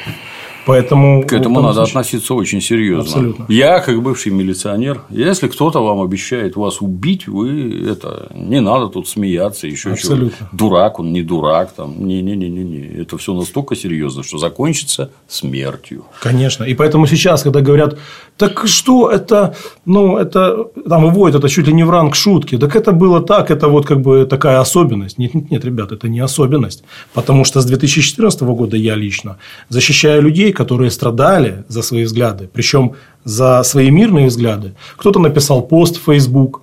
Поэтому 0.66 1.24
к 1.24 1.32
этому 1.32 1.62
надо 1.62 1.86
случае... 1.86 1.92
относиться 1.92 2.34
очень 2.34 2.60
серьезно. 2.60 3.04
Абсолютно. 3.04 3.46
Я, 3.50 3.80
как 3.80 4.02
бывший 4.02 4.32
милиционер, 4.32 5.02
если 5.10 5.48
кто-то 5.48 5.84
вам 5.84 6.02
обещает 6.02 6.56
вас 6.56 6.82
убить, 6.82 7.28
вы 7.28 7.88
это 7.88 8.30
не 8.34 8.62
надо 8.62 8.88
тут 8.88 9.08
смеяться, 9.08 9.68
еще 9.68 9.92
Абсолютно. 9.92 10.38
чего. 10.38 10.50
Дурак, 10.52 11.00
он 11.00 11.14
не 11.14 11.22
дурак, 11.22 11.72
там. 11.74 12.08
Не, 12.08 12.22
не, 12.22 12.36
не, 12.36 12.50
не, 12.50 12.64
не. 12.64 13.02
Это 13.02 13.18
все 13.18 13.34
настолько 13.34 13.76
серьезно, 13.76 14.24
что 14.24 14.40
закончится 14.40 15.12
смертью. 15.28 16.06
Конечно. 16.20 16.64
И 16.64 16.74
поэтому 16.74 17.06
сейчас, 17.06 17.44
когда 17.44 17.62
говорят, 17.62 18.00
так 18.38 18.68
что 18.68 19.10
это, 19.10 19.56
ну, 19.86 20.18
это 20.18 20.66
там 20.90 21.04
выводят 21.04 21.36
это 21.36 21.50
чуть 21.50 21.68
ли 21.68 21.74
не 21.74 21.86
в 21.86 21.90
ранг 21.90 22.16
шутки, 22.16 22.58
так 22.58 22.76
это 22.76 22.92
было 22.92 23.22
так, 23.22 23.50
это 23.50 23.70
вот 23.70 23.86
как 23.86 24.02
бы 24.02 24.26
такая 24.26 24.60
особенность. 24.60 25.18
Нет, 25.18 25.34
нет, 25.34 25.52
нет, 25.52 25.66
ребят, 25.66 25.92
это 25.92 26.10
не 26.10 26.20
особенность. 26.20 26.84
Потому 27.14 27.46
что 27.46 27.62
с 27.62 27.66
2014 27.66 28.42
года 28.42 28.78
я 28.78 28.96
лично 28.96 29.38
защищаю 29.70 30.22
людей, 30.22 30.52
которые 30.52 30.92
страдали 30.92 31.64
за 31.70 31.82
свои 31.82 32.04
взгляды, 32.04 32.50
причем 32.52 32.94
за 33.24 33.64
свои 33.64 33.90
мирные 33.90 34.28
взгляды. 34.28 34.74
Кто-то 34.98 35.20
написал 35.20 35.62
пост 35.62 35.98
в 35.98 36.12
Facebook, 36.12 36.62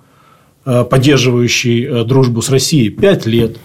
э, 0.65 0.83
поддерживающий 0.83 1.85
э, 1.85 2.03
дружбу 2.03 2.41
с 2.41 2.49
Россией, 2.49 2.89
пять 2.89 3.25
лет. 3.25 3.57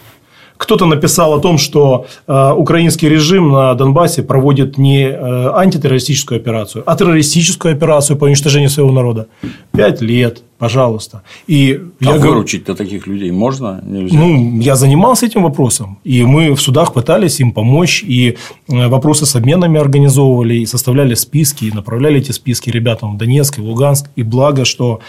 Кто-то 0.59 0.87
написал 0.87 1.35
о 1.35 1.41
том, 1.41 1.57
что 1.57 2.07
э, 2.27 2.53
украинский 2.53 3.09
режим 3.09 3.51
на 3.53 3.75
Донбассе 3.75 4.23
проводит 4.23 4.77
не 4.77 5.05
э, 5.05 5.51
антитеррористическую 5.55 6.41
операцию, 6.41 6.83
а 6.85 6.97
террористическую 6.97 7.75
операцию 7.75 8.19
по 8.19 8.25
уничтожению 8.25 8.69
своего 8.69 8.93
народа. 8.93 9.29
Пять 9.73 10.03
лет 10.03 10.43
пожалуйста. 10.59 11.23
И 11.47 11.81
а 12.01 12.05
я 12.05 12.15
выручить-то 12.17 12.75
таких 12.75 13.07
людей 13.07 13.31
можно? 13.31 13.81
Нельзя? 13.87 14.19
Ну, 14.19 14.61
я 14.61 14.77
занимался 14.77 15.27
этим 15.27 15.43
вопросом, 15.43 15.99
и 16.05 16.25
мы 16.25 16.53
в 16.55 16.61
судах 16.61 16.93
пытались 16.93 17.41
им 17.41 17.53
помочь, 17.53 18.03
и 18.03 18.37
э, 18.69 18.89
вопросы 18.89 19.25
с 19.25 19.37
обменами 19.37 19.81
организовывали, 19.81 20.55
и 20.55 20.67
составляли 20.67 21.15
списки, 21.15 21.67
и 21.67 21.73
направляли 21.73 22.19
эти 22.19 22.33
списки 22.33 22.71
ребятам 22.71 23.15
в 23.15 23.19
Донецк 23.19 23.59
и 23.59 23.63
Луганск. 23.63 24.07
И 24.17 24.25
благо, 24.25 24.65
что 24.65 25.01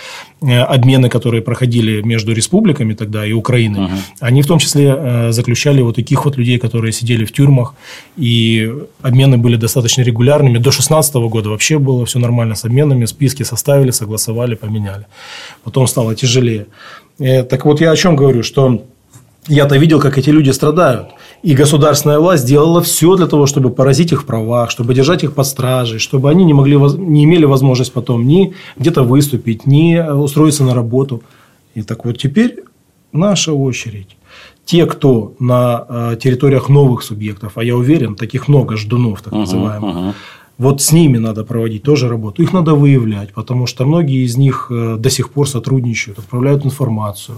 э, 0.42 0.60
обмены, 0.60 1.10
которые 1.10 1.42
проходили 1.42 2.02
между 2.02 2.34
республиками 2.34 2.94
тогда 2.94 3.26
и 3.26 3.34
Украиной, 3.34 3.86
угу. 3.86 3.94
они 4.20 4.42
в 4.42 4.48
том 4.48 4.60
числе 4.60 4.96
э, 4.98 5.32
заключали 5.32 5.82
вот 5.82 5.96
таких 5.96 6.26
вот 6.26 6.38
людей, 6.38 6.60
которые 6.60 6.92
сидели 6.92 7.26
в 7.26 7.32
тюрьмах, 7.32 7.74
и 8.18 8.72
обмены 9.02 9.38
были 9.38 9.56
достаточно 9.56 10.04
регулярными. 10.04 10.58
До 10.58 10.70
2016 10.70 11.16
года 11.16 11.50
вообще 11.50 11.80
было 11.80 12.06
все 12.06 12.20
нормально 12.20 12.54
с 12.56 12.66
обменами, 12.66 13.06
списки 13.06 13.44
составили, 13.44 13.92
согласовали, 13.92 14.56
поменяли 14.56 15.06
потом 15.64 15.88
стало 15.88 16.16
тяжелее. 16.16 16.68
Э, 17.20 17.44
так 17.44 17.66
вот, 17.66 17.82
я 17.82 17.92
о 17.92 17.96
чем 17.96 18.16
говорю, 18.16 18.44
что 18.44 18.86
я-то 19.48 19.78
видел, 19.78 20.00
как 20.00 20.18
эти 20.18 20.30
люди 20.30 20.52
страдают. 20.52 21.10
И 21.42 21.54
государственная 21.54 22.20
власть 22.20 22.46
делала 22.46 22.82
все 22.82 23.16
для 23.16 23.28
того, 23.28 23.46
чтобы 23.48 23.70
поразить 23.70 24.12
их 24.12 24.24
в 24.24 24.26
правах, 24.26 24.70
чтобы 24.72 24.94
держать 24.94 25.24
их 25.24 25.34
под 25.34 25.46
стражей, 25.48 26.00
чтобы 26.00 26.30
они 26.30 26.44
не, 26.44 26.54
могли, 26.54 26.76
не 26.76 27.24
имели 27.24 27.46
возможность 27.46 27.94
потом 27.94 28.28
ни 28.28 28.54
где-то 28.78 29.04
выступить, 29.04 29.66
ни 29.66 29.98
устроиться 29.98 30.64
на 30.64 30.76
работу. 30.76 31.24
И 31.76 31.82
так 31.82 32.06
вот 32.06 32.18
теперь 32.18 32.64
наша 33.12 33.54
очередь. 33.54 34.16
Те, 34.66 34.86
кто 34.86 35.34
на 35.40 35.86
э, 35.90 36.18
территориях 36.22 36.70
новых 36.70 37.02
субъектов, 37.02 37.58
а 37.58 37.64
я 37.64 37.76
уверен, 37.76 38.16
таких 38.16 38.48
много 38.48 38.78
ждунов, 38.78 39.22
так 39.24 39.34
называемых, 39.34 39.96
uh-huh, 39.96 40.10
uh-huh. 40.10 40.14
Вот 40.60 40.82
с 40.82 40.92
ними 40.92 41.18
надо 41.18 41.44
проводить 41.44 41.84
тоже 41.84 42.10
работу. 42.10 42.44
Их 42.44 42.54
надо 42.54 42.76
выявлять, 42.76 43.34
потому 43.34 43.66
что 43.66 43.86
многие 43.86 44.26
из 44.26 44.38
них 44.38 44.68
э, 44.70 44.98
до 45.00 45.10
сих 45.10 45.30
пор 45.30 45.48
сотрудничают, 45.48 46.20
отправляют 46.20 46.66
информацию. 46.66 47.38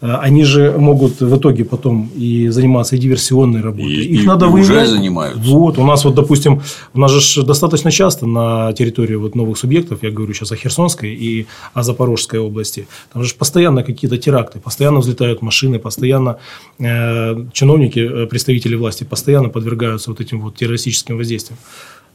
Э, 0.00 0.16
они 0.16 0.44
же 0.44 0.72
могут 0.78 1.20
в 1.20 1.36
итоге 1.36 1.64
потом 1.64 2.10
и 2.16 2.48
заниматься 2.48 2.96
и 2.96 2.98
диверсионной 2.98 3.60
работой. 3.60 3.92
И, 3.92 4.14
Их 4.14 4.24
и, 4.24 4.26
надо 4.26 4.46
и 4.46 4.48
выявлять. 4.48 4.86
уже 4.86 4.96
занимаются. 4.96 5.42
Вот, 5.42 5.78
у 5.78 5.84
нас 5.84 6.04
вот, 6.04 6.14
допустим, 6.14 6.62
у 6.94 7.00
нас 7.00 7.10
же 7.12 7.42
достаточно 7.42 7.90
часто 7.90 8.26
на 8.26 8.72
территории 8.72 9.16
вот 9.16 9.34
новых 9.34 9.58
субъектов, 9.58 10.02
я 10.02 10.10
говорю 10.10 10.32
сейчас 10.32 10.52
о 10.52 10.56
Херсонской 10.56 11.14
и 11.14 11.46
о 11.74 11.82
Запорожской 11.82 12.40
области, 12.40 12.86
там 13.12 13.24
же 13.24 13.34
постоянно 13.34 13.82
какие-то 13.82 14.16
теракты, 14.16 14.58
постоянно 14.58 15.00
взлетают 15.00 15.42
машины, 15.42 15.78
постоянно 15.78 16.36
э, 16.78 17.46
чиновники, 17.52 17.98
э, 17.98 18.26
представители 18.26 18.74
власти 18.76 19.04
постоянно 19.04 19.50
подвергаются 19.50 20.10
вот 20.10 20.20
этим 20.20 20.40
вот 20.40 20.56
террористическим 20.56 21.18
воздействиям. 21.18 21.58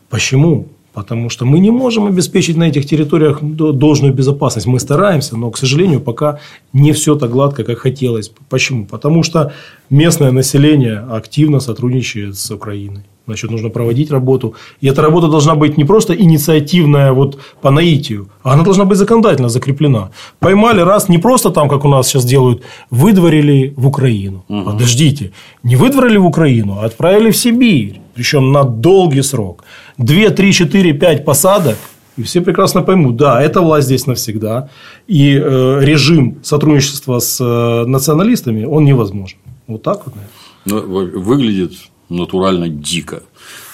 Почему? 0.09 0.65
Потому 0.93 1.29
что 1.29 1.45
мы 1.45 1.59
не 1.59 1.71
можем 1.71 2.07
обеспечить 2.07 2.57
на 2.57 2.63
этих 2.63 2.85
территориях 2.85 3.41
должную 3.41 4.13
безопасность. 4.13 4.67
Мы 4.67 4.79
стараемся, 4.79 5.37
но, 5.37 5.51
к 5.51 5.57
сожалению, 5.57 6.01
пока 6.01 6.39
не 6.73 6.91
все 6.91 7.15
так 7.15 7.29
гладко, 7.29 7.63
как 7.63 7.79
хотелось. 7.79 8.31
Почему? 8.49 8.85
Потому 8.85 9.23
что 9.23 9.51
местное 9.89 10.31
население 10.31 11.05
активно 11.11 11.59
сотрудничает 11.59 12.35
с 12.35 12.51
Украиной. 12.51 13.03
Значит, 13.25 13.51
нужно 13.51 13.69
проводить 13.69 14.11
работу. 14.11 14.55
И 14.81 14.87
эта 14.87 15.03
работа 15.03 15.27
должна 15.27 15.53
быть 15.53 15.77
не 15.77 15.85
просто 15.85 16.13
инициативная 16.13 17.11
вот 17.11 17.37
по 17.61 17.69
наитию, 17.69 18.27
а 18.43 18.53
она 18.53 18.63
должна 18.63 18.85
быть 18.85 18.97
законодательно 18.97 19.49
закреплена. 19.49 20.09
Поймали 20.39 20.81
раз, 20.81 21.09
не 21.09 21.19
просто 21.19 21.51
там, 21.51 21.69
как 21.69 21.85
у 21.85 21.89
нас 21.89 22.07
сейчас 22.07 22.25
делают, 22.25 22.63
выдворили 22.89 23.73
в 23.77 23.87
Украину. 23.87 24.43
Угу. 24.49 24.63
Подождите, 24.63 25.31
не 25.63 25.75
выдворили 25.75 26.17
в 26.17 26.25
Украину, 26.25 26.79
а 26.79 26.85
отправили 26.85 27.29
в 27.29 27.37
Сибирь. 27.37 28.01
Причем 28.15 28.51
на 28.51 28.63
долгий 28.63 29.21
срок. 29.21 29.63
2, 29.99 30.29
3, 30.29 30.53
4, 30.53 30.93
5 30.93 31.25
посадок, 31.25 31.77
и 32.17 32.23
все 32.23 32.41
прекрасно 32.41 32.81
поймут, 32.81 33.15
да, 33.17 33.41
эта 33.41 33.61
власть 33.61 33.87
здесь 33.87 34.07
навсегда, 34.07 34.69
и 35.07 35.33
э, 35.33 35.79
режим 35.81 36.39
сотрудничества 36.43 37.19
с 37.19 37.39
э, 37.39 37.85
националистами, 37.85 38.65
он 38.65 38.85
невозможен. 38.85 39.37
Вот 39.67 39.83
так 39.83 40.05
вот, 40.05 40.15
наверное. 40.15 41.13
Ну, 41.13 41.19
выглядит 41.21 41.73
натурально 42.09 42.69
дико. 42.69 43.21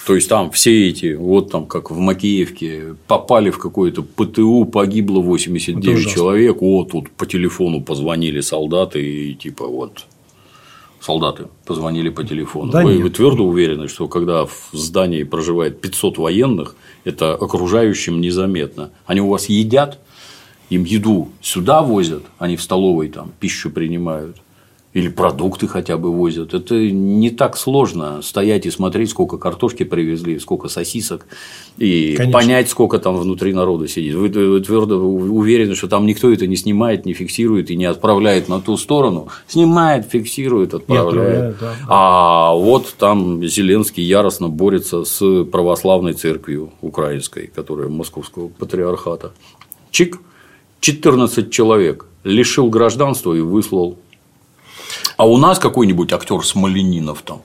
То 0.05 0.15
есть 0.15 0.29
там 0.29 0.51
все 0.51 0.89
эти, 0.89 1.15
вот 1.15 1.51
там 1.51 1.65
как 1.65 1.89
в 1.89 1.97
Макеевке, 1.97 2.95
попали 3.07 3.49
в 3.49 3.57
какое-то 3.57 4.03
ПТУ, 4.03 4.65
погибло 4.65 5.19
89 5.19 6.07
человек, 6.07 6.61
вот 6.61 6.91
тут 6.91 7.09
по 7.11 7.25
телефону 7.25 7.81
позвонили 7.81 8.41
солдаты 8.41 9.01
и 9.01 9.33
типа 9.33 9.65
вот 9.65 10.05
солдаты 11.05 11.47
позвонили 11.65 12.09
по 12.09 12.23
телефону. 12.23 12.71
Да 12.71 12.81
вы, 12.83 12.97
вы 12.97 13.09
твердо 13.09 13.45
уверены, 13.45 13.87
что 13.87 14.07
когда 14.07 14.45
в 14.45 14.69
здании 14.73 15.23
проживает 15.23 15.79
500 15.79 16.17
военных, 16.17 16.75
это 17.03 17.33
окружающим 17.33 18.21
незаметно. 18.21 18.89
Они 19.05 19.21
у 19.21 19.29
вас 19.29 19.45
едят, 19.45 19.99
им 20.71 20.83
еду 20.83 21.29
сюда 21.41 21.83
возят, 21.83 22.23
они 22.39 22.55
в 22.55 22.61
столовой 22.61 23.09
там 23.09 23.31
пищу 23.39 23.69
принимают 23.69 24.37
или 24.95 25.09
продукты 25.09 25.67
хотя 25.67 25.97
бы 25.97 26.09
возят. 26.09 26.53
Это 26.53 26.75
не 26.75 27.29
так 27.29 27.57
сложно 27.57 28.21
стоять 28.21 28.65
и 28.65 28.71
смотреть, 28.71 29.09
сколько 29.09 29.37
картошки 29.37 29.83
привезли, 29.83 30.39
сколько 30.39 30.69
сосисок, 30.69 31.27
и 31.77 32.15
Конечно. 32.15 32.39
понять, 32.39 32.69
сколько 32.69 32.97
там 32.97 33.17
внутри 33.17 33.51
народа 33.53 33.89
сидит. 33.89 34.15
Вы, 34.15 34.29
твердо 34.29 34.97
уверены, 34.97 35.75
что 35.75 35.89
там 35.89 36.05
никто 36.05 36.31
это 36.31 36.47
не 36.47 36.55
снимает, 36.55 37.05
не 37.05 37.11
фиксирует 37.11 37.71
и 37.71 37.75
не 37.75 37.83
отправляет 37.83 38.47
на 38.47 38.61
ту 38.61 38.77
сторону. 38.77 39.27
Снимает, 39.47 40.05
фиксирует, 40.09 40.73
отправляет. 40.73 41.57
да. 41.59 41.75
А 41.89 42.53
вот 42.53 42.95
там 42.97 43.45
Зеленский 43.45 44.01
яростно 44.01 44.47
борется 44.47 45.03
с 45.03 45.43
православной 45.43 46.13
церковью 46.13 46.71
украинской, 46.81 47.51
которая 47.53 47.89
московского 47.89 48.47
патриархата. 48.47 49.33
Чик, 49.91 50.19
14 50.79 51.51
человек 51.51 52.05
лишил 52.23 52.69
гражданства 52.69 53.33
и 53.33 53.41
выслал 53.41 53.97
а 55.17 55.27
у 55.27 55.37
нас 55.37 55.59
какой-нибудь 55.59 56.11
актер 56.13 56.43
Смоленинов 56.45 57.21
там 57.21 57.41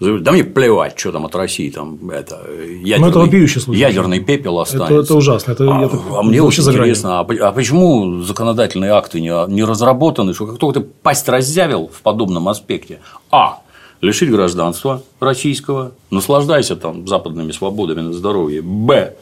да 0.00 0.32
мне 0.32 0.44
плевать, 0.44 0.98
что 0.98 1.12
там 1.12 1.24
от 1.26 1.34
России 1.34 1.70
там 1.70 2.10
это 2.10 2.44
ядерный, 2.82 3.12
ну, 3.12 3.26
это 3.26 3.72
ядерный 3.72 4.20
пепел 4.20 4.58
останется. 4.58 4.94
Это, 4.94 5.04
это 5.04 5.14
ужасно. 5.14 5.52
Это, 5.52 5.64
а, 5.64 5.84
это, 5.84 5.98
а 6.10 6.22
мне 6.22 6.42
очень 6.42 6.64
интересно, 6.64 7.20
а, 7.20 7.26
а 7.40 7.52
почему 7.52 8.22
законодательные 8.22 8.92
акты 8.92 9.20
не, 9.20 9.50
не 9.50 9.64
разработаны, 9.64 10.34
что 10.34 10.46
как 10.46 10.58
только 10.58 10.80
ты 10.80 10.86
пасть 11.02 11.28
раззявил 11.28 11.88
в 11.88 12.02
подобном 12.02 12.48
аспекте, 12.48 12.98
а 13.30 13.60
лишить 14.00 14.30
гражданства 14.30 15.02
российского, 15.20 15.92
наслаждайся 16.10 16.76
там 16.76 17.06
западными 17.06 17.52
свободами 17.52 18.00
на 18.00 18.12
здоровье, 18.12 18.62
б 18.62 19.14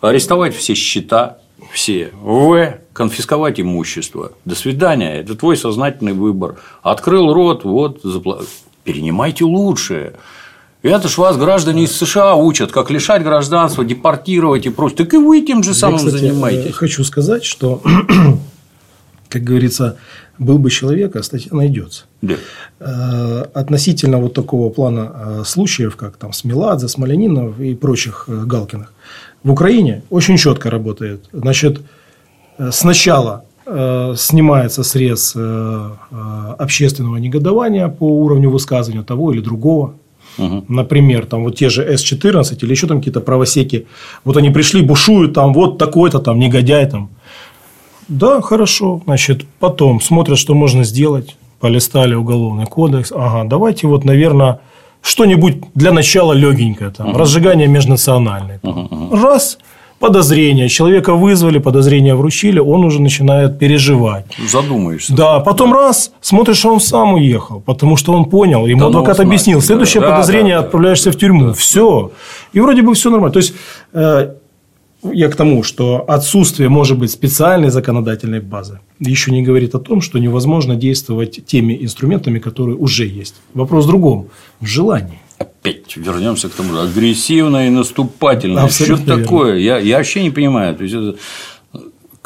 арестовать 0.00 0.54
все 0.54 0.74
счета, 0.74 1.38
все. 1.72 2.12
В. 2.22 2.78
Конфисковать 2.92 3.60
имущество. 3.60 4.32
До 4.44 4.54
свидания. 4.54 5.20
Это 5.20 5.34
твой 5.34 5.56
сознательный 5.56 6.12
выбор. 6.12 6.56
Открыл 6.82 7.32
рот, 7.32 7.64
вот, 7.64 8.00
запла... 8.02 8.42
перенимайте 8.84 9.44
лучшее. 9.44 10.14
Это 10.82 11.08
ж 11.08 11.18
вас 11.18 11.36
граждане 11.36 11.84
из 11.84 11.96
США 11.96 12.36
учат, 12.36 12.70
как 12.70 12.90
лишать 12.90 13.22
гражданства, 13.22 13.84
депортировать 13.84 14.66
и 14.66 14.70
прочее. 14.70 14.98
Так 14.98 15.14
и 15.14 15.16
вы 15.16 15.40
тем 15.40 15.62
же 15.62 15.74
самым 15.74 15.98
Я, 15.98 16.06
кстати, 16.06 16.20
занимаетесь. 16.22 16.74
Хочу 16.74 17.02
сказать, 17.04 17.44
что, 17.44 17.82
как 19.28 19.42
говорится, 19.42 19.96
был 20.38 20.58
бы 20.58 20.70
человек, 20.70 21.16
а 21.16 21.22
статья 21.22 21.50
найдется. 21.52 22.04
Да. 22.22 22.34
Э, 22.78 23.44
относительно 23.54 24.18
вот 24.18 24.34
такого 24.34 24.70
плана 24.70 25.12
э, 25.14 25.42
случаев, 25.44 25.96
как 25.96 26.16
там 26.18 26.32
Смеладзе, 26.32 26.88
Смоленинов 26.88 27.58
и 27.58 27.74
прочих 27.74 28.24
э, 28.28 28.44
Галкиных, 28.44 28.92
в 29.46 29.52
Украине 29.52 30.02
очень 30.10 30.36
четко 30.38 30.70
работает. 30.70 31.28
Значит, 31.32 31.80
э, 32.58 32.70
сначала 32.72 33.44
э, 33.64 34.14
снимается 34.16 34.82
срез 34.82 35.34
э, 35.36 35.90
общественного 36.58 37.18
негодования 37.18 37.88
по 37.88 38.08
уровню 38.24 38.50
высказывания 38.50 39.04
того 39.04 39.32
или 39.32 39.40
другого. 39.40 39.94
Угу. 40.38 40.64
Например, 40.68 41.26
там 41.26 41.44
вот 41.44 41.54
те 41.54 41.68
же 41.68 41.84
С-14 41.84 42.58
или 42.60 42.70
еще 42.72 42.88
там 42.88 42.98
какие-то 42.98 43.20
правосеки. 43.20 43.86
Вот 44.24 44.36
они 44.36 44.50
пришли, 44.50 44.82
бушуют 44.82 45.34
там, 45.34 45.54
вот 45.54 45.78
такой-то 45.78 46.18
там 46.18 46.40
негодяй 46.40 46.90
там. 46.90 47.08
Да, 48.08 48.40
хорошо. 48.40 49.00
Значит, 49.04 49.44
потом 49.60 50.00
смотрят, 50.00 50.38
что 50.38 50.54
можно 50.54 50.82
сделать. 50.82 51.36
Полистали 51.60 52.14
уголовный 52.14 52.66
кодекс. 52.66 53.12
Ага, 53.14 53.48
давайте 53.48 53.86
вот, 53.86 54.04
наверное, 54.04 54.58
что-нибудь 55.06 55.58
для 55.74 55.92
начала 55.92 56.32
легенькое, 56.32 56.90
там, 56.90 57.10
угу. 57.10 57.18
разжигание 57.18 57.68
межнациональное. 57.68 58.58
Там. 58.58 58.86
Угу. 58.90 59.16
Раз, 59.16 59.58
подозрение, 60.00 60.68
человека 60.68 61.14
вызвали, 61.14 61.58
подозрение 61.58 62.16
вручили, 62.16 62.58
он 62.58 62.84
уже 62.84 63.00
начинает 63.00 63.58
переживать. 63.58 64.26
Задумаешься. 64.50 65.14
Да, 65.14 65.38
потом 65.40 65.72
раз, 65.72 66.10
смотришь, 66.20 66.58
что 66.58 66.72
он 66.72 66.80
сам 66.80 67.14
уехал, 67.14 67.60
потому 67.60 67.96
что 67.96 68.12
он 68.12 68.24
понял, 68.24 68.66
ему 68.66 68.80
да 68.80 68.86
адвокат 68.88 69.18
ну, 69.18 69.24
объяснил, 69.24 69.62
следующее 69.62 70.00
да, 70.00 70.10
подозрение, 70.10 70.56
да, 70.56 70.62
да, 70.62 70.66
отправляешься 70.66 71.10
да, 71.10 71.16
в 71.16 71.20
тюрьму, 71.20 71.46
да, 71.46 71.52
все. 71.52 72.10
И 72.52 72.60
вроде 72.60 72.82
бы 72.82 72.92
все 72.94 73.08
нормально. 73.08 73.32
То 73.32 73.38
есть, 73.38 73.54
э, 73.92 74.34
я 75.12 75.28
к 75.28 75.36
тому, 75.36 75.62
что 75.62 76.04
отсутствие, 76.08 76.68
может 76.68 76.98
быть, 76.98 77.10
специальной 77.10 77.70
законодательной 77.70 78.40
базы 78.40 78.80
еще 79.00 79.30
не 79.30 79.42
говорит 79.42 79.74
о 79.74 79.78
том, 79.78 80.00
что 80.00 80.18
невозможно 80.18 80.76
действовать 80.76 81.44
теми 81.46 81.76
инструментами, 81.80 82.38
которые 82.38 82.76
уже 82.76 83.06
есть. 83.06 83.34
Вопрос 83.54 83.84
в 83.84 83.88
другом– 83.88 84.28
в 84.60 84.66
желании. 84.66 85.20
Опять 85.38 85.96
вернемся 85.96 86.48
к 86.48 86.52
тому 86.52 86.72
же. 86.72 86.80
Агрессивное 86.80 87.66
и 87.66 87.70
наступательное. 87.70 88.68
Что 88.68 88.96
такое? 88.96 89.58
Я, 89.58 89.78
я 89.78 89.98
вообще 89.98 90.22
не 90.22 90.30
понимаю. 90.30 90.74
То 90.74 90.84
есть, 90.84 90.94
это 90.94 91.16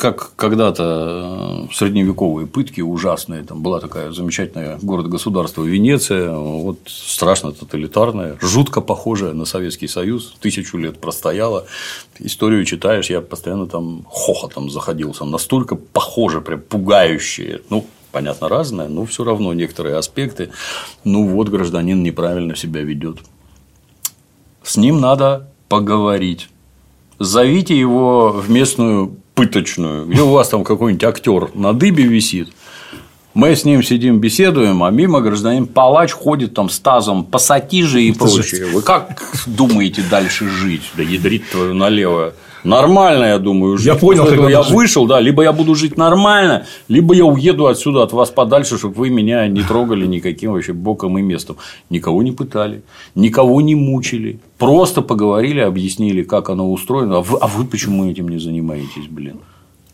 как 0.01 0.35
когда-то 0.35 1.67
э, 1.69 1.75
средневековые 1.75 2.47
пытки 2.47 2.81
ужасные, 2.81 3.43
там 3.43 3.63
была 3.63 3.81
такая 3.81 4.13
замечательная 4.13 4.79
город-государство 4.81 5.63
Венеция, 5.63 6.31
вот 6.31 6.79
страшно 6.87 7.53
тоталитарная, 7.53 8.39
жутко 8.41 8.81
похожая 8.81 9.35
на 9.35 9.45
Советский 9.45 9.89
Союз, 9.89 10.35
тысячу 10.41 10.79
лет 10.79 10.99
простояла, 10.99 11.67
историю 12.19 12.65
читаешь, 12.65 13.11
я 13.11 13.21
постоянно 13.21 13.67
там 13.67 14.07
хохотом 14.09 14.71
заходился, 14.71 15.27
настолько 15.27 15.77
похоже, 15.77 16.41
прям 16.41 16.63
пугающие, 16.63 17.61
ну, 17.69 17.87
понятно, 18.11 18.49
разное, 18.49 18.89
но 18.89 19.05
все 19.05 19.23
равно 19.23 19.53
некоторые 19.53 19.97
аспекты, 19.97 20.51
ну 21.05 21.29
вот 21.29 21.51
гражданин 21.51 22.03
неправильно 22.03 22.57
себя 22.57 22.81
ведет, 22.81 23.19
с 24.63 24.79
ним 24.79 24.99
надо 24.99 25.51
поговорить. 25.69 26.49
Зовите 27.19 27.79
его 27.79 28.31
в 28.33 28.49
местную 28.49 29.15
пыточную, 29.41 30.05
где 30.07 30.21
у 30.21 30.29
вас 30.29 30.51
там 30.51 30.65
какой-нибудь 30.65 31.03
актер 31.03 31.51
на 31.55 31.73
дыбе 31.73 32.05
висит, 32.05 32.49
Мы 33.33 33.55
с 33.57 33.65
ним 33.65 33.83
сидим, 33.83 34.19
беседуем, 34.19 34.83
а 34.83 34.91
мимо 34.91 35.21
гражданин 35.21 35.67
палач 35.67 36.11
ходит 36.13 36.53
там 36.53 36.69
с 36.69 36.79
тазом 36.79 37.25
пассатижи 37.25 38.03
и 38.03 38.13
прочее. 38.13 38.67
Вы 38.67 38.83
как 38.83 39.33
думаете 39.47 40.03
дальше 40.11 40.47
жить? 40.49 40.83
Да 40.97 41.03
ядрит 41.03 41.49
твою 41.51 41.73
налево. 41.73 42.35
Нормально, 42.65 43.25
я 43.25 43.39
думаю, 43.39 43.79
жить. 43.79 43.87
Я 43.87 43.95
понял, 43.95 44.27
как 44.27 44.51
я 44.51 44.63
жить. 44.63 44.73
вышел, 44.73 45.07
да, 45.07 45.21
либо 45.21 45.43
я 45.43 45.53
буду 45.53 45.75
жить 45.75 45.97
нормально, 45.97 46.67
либо 46.89 47.15
я 47.15 47.25
уеду 47.25 47.67
отсюда 47.67 48.03
от 48.03 48.13
вас 48.13 48.31
подальше, 48.31 48.79
чтобы 48.79 48.95
вы 48.95 49.11
меня 49.11 49.47
не 49.49 49.63
трогали 49.63 50.07
никаким 50.07 50.53
вообще 50.53 50.73
боком 50.73 51.19
и 51.19 51.23
местом. 51.23 51.57
Никого 51.91 52.23
не 52.23 52.33
пытали, 52.33 52.83
никого 53.15 53.61
не 53.61 53.75
мучили, 53.75 54.39
просто 54.59 55.03
поговорили, 55.03 55.61
объяснили, 55.61 56.23
как 56.23 56.51
оно 56.51 56.71
устроено. 56.71 57.19
А 57.19 57.21
вы, 57.21 57.39
а 57.41 57.47
вы 57.47 57.65
почему 57.65 58.11
этим 58.11 58.29
не 58.29 58.39
занимаетесь, 58.39 59.07
блин? 59.09 59.37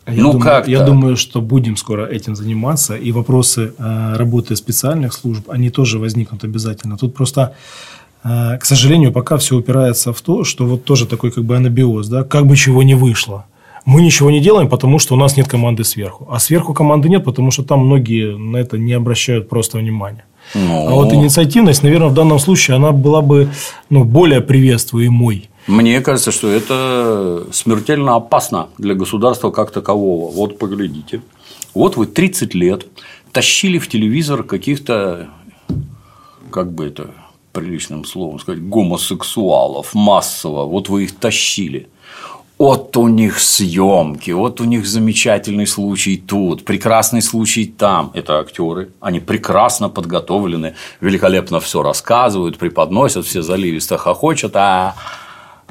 Я 0.07 0.23
ну, 0.23 0.31
думаю, 0.31 0.39
как 0.41 0.67
Я 0.69 0.83
думаю, 0.83 1.17
что 1.17 1.41
будем 1.41 1.75
скоро 1.75 2.05
этим 2.05 2.35
заниматься, 2.35 2.95
и 2.95 3.11
вопросы 3.11 3.73
э, 3.77 4.13
работы 4.15 4.55
специальных 4.55 5.11
служб, 5.11 5.49
они 5.49 5.69
тоже 5.69 5.99
возникнут 5.99 6.45
обязательно. 6.45 6.97
Тут 6.97 7.13
просто, 7.13 7.55
к 8.23 8.59
сожалению, 8.63 9.11
пока 9.11 9.37
все 9.37 9.55
упирается 9.55 10.11
в 10.11 10.21
то, 10.21 10.43
что 10.43 10.65
вот 10.65 10.83
тоже 10.83 11.05
такой 11.05 11.31
как 11.31 11.43
бы 11.43 11.55
анабиоз, 11.55 12.07
да, 12.07 12.23
как 12.23 12.45
бы 12.45 12.55
чего 12.57 12.83
не 12.83 12.95
вышло. 12.95 13.45
Мы 13.85 14.01
ничего 14.01 14.29
не 14.29 14.41
делаем, 14.41 14.67
потому 14.67 14.99
что 14.99 15.13
у 15.13 15.17
нас 15.17 15.37
нет 15.37 15.47
команды 15.47 15.85
сверху. 15.85 16.27
А 16.29 16.39
сверху 16.39 16.73
команды 16.73 17.07
нет, 17.07 17.23
потому 17.23 17.51
что 17.51 17.63
там 17.63 17.85
многие 17.85 18.37
на 18.37 18.57
это 18.57 18.77
не 18.77 18.91
обращают 18.91 19.47
просто 19.47 19.77
внимания. 19.77 20.25
Ну... 20.55 20.87
А 20.87 20.91
вот 20.91 21.13
инициативность, 21.13 21.83
наверное, 21.83 22.09
в 22.09 22.13
данном 22.13 22.39
случае, 22.39 22.75
она 22.75 22.91
была 22.91 23.21
бы 23.21 23.49
ну, 23.89 24.03
более 24.03 24.41
приветствуемой. 24.41 25.49
Мне 25.67 26.01
кажется, 26.01 26.31
что 26.31 26.49
это 26.49 27.45
смертельно 27.51 28.15
опасно 28.15 28.67
для 28.77 28.93
государства 28.93 29.51
как 29.51 29.71
такового. 29.71 30.31
Вот 30.31 30.57
поглядите. 30.57 31.21
Вот 31.73 31.97
вы 31.97 32.07
30 32.07 32.55
лет 32.55 32.87
тащили 33.31 33.77
в 33.77 33.87
телевизор 33.87 34.43
каких-то, 34.43 35.27
как 36.51 36.71
бы 36.71 36.87
это 36.87 37.11
приличным 37.57 38.05
словом 38.05 38.39
сказать, 38.39 38.61
гомосексуалов 38.61 39.95
массово. 39.95 40.65
Вот 40.65 40.89
вы 40.89 41.05
их 41.05 41.15
тащили. 41.15 41.87
Вот 42.59 42.97
у 42.97 43.07
них 43.07 43.39
съемки, 43.39 44.31
вот 44.31 44.61
у 44.61 44.63
них 44.63 44.87
замечательный 44.87 45.67
случай 45.67 46.17
тут, 46.17 46.65
прекрасный 46.65 47.21
случай 47.21 47.65
там. 47.67 48.11
Это 48.15 48.39
актеры, 48.39 48.89
они 48.99 49.19
прекрасно 49.19 49.89
подготовлены, 49.89 50.73
великолепно 51.01 51.59
все 51.59 51.83
рассказывают, 51.83 52.57
преподносят, 52.57 53.25
все 53.25 53.43
заливисто 53.43 53.97
хохочут, 53.97 54.55
а 54.55 54.95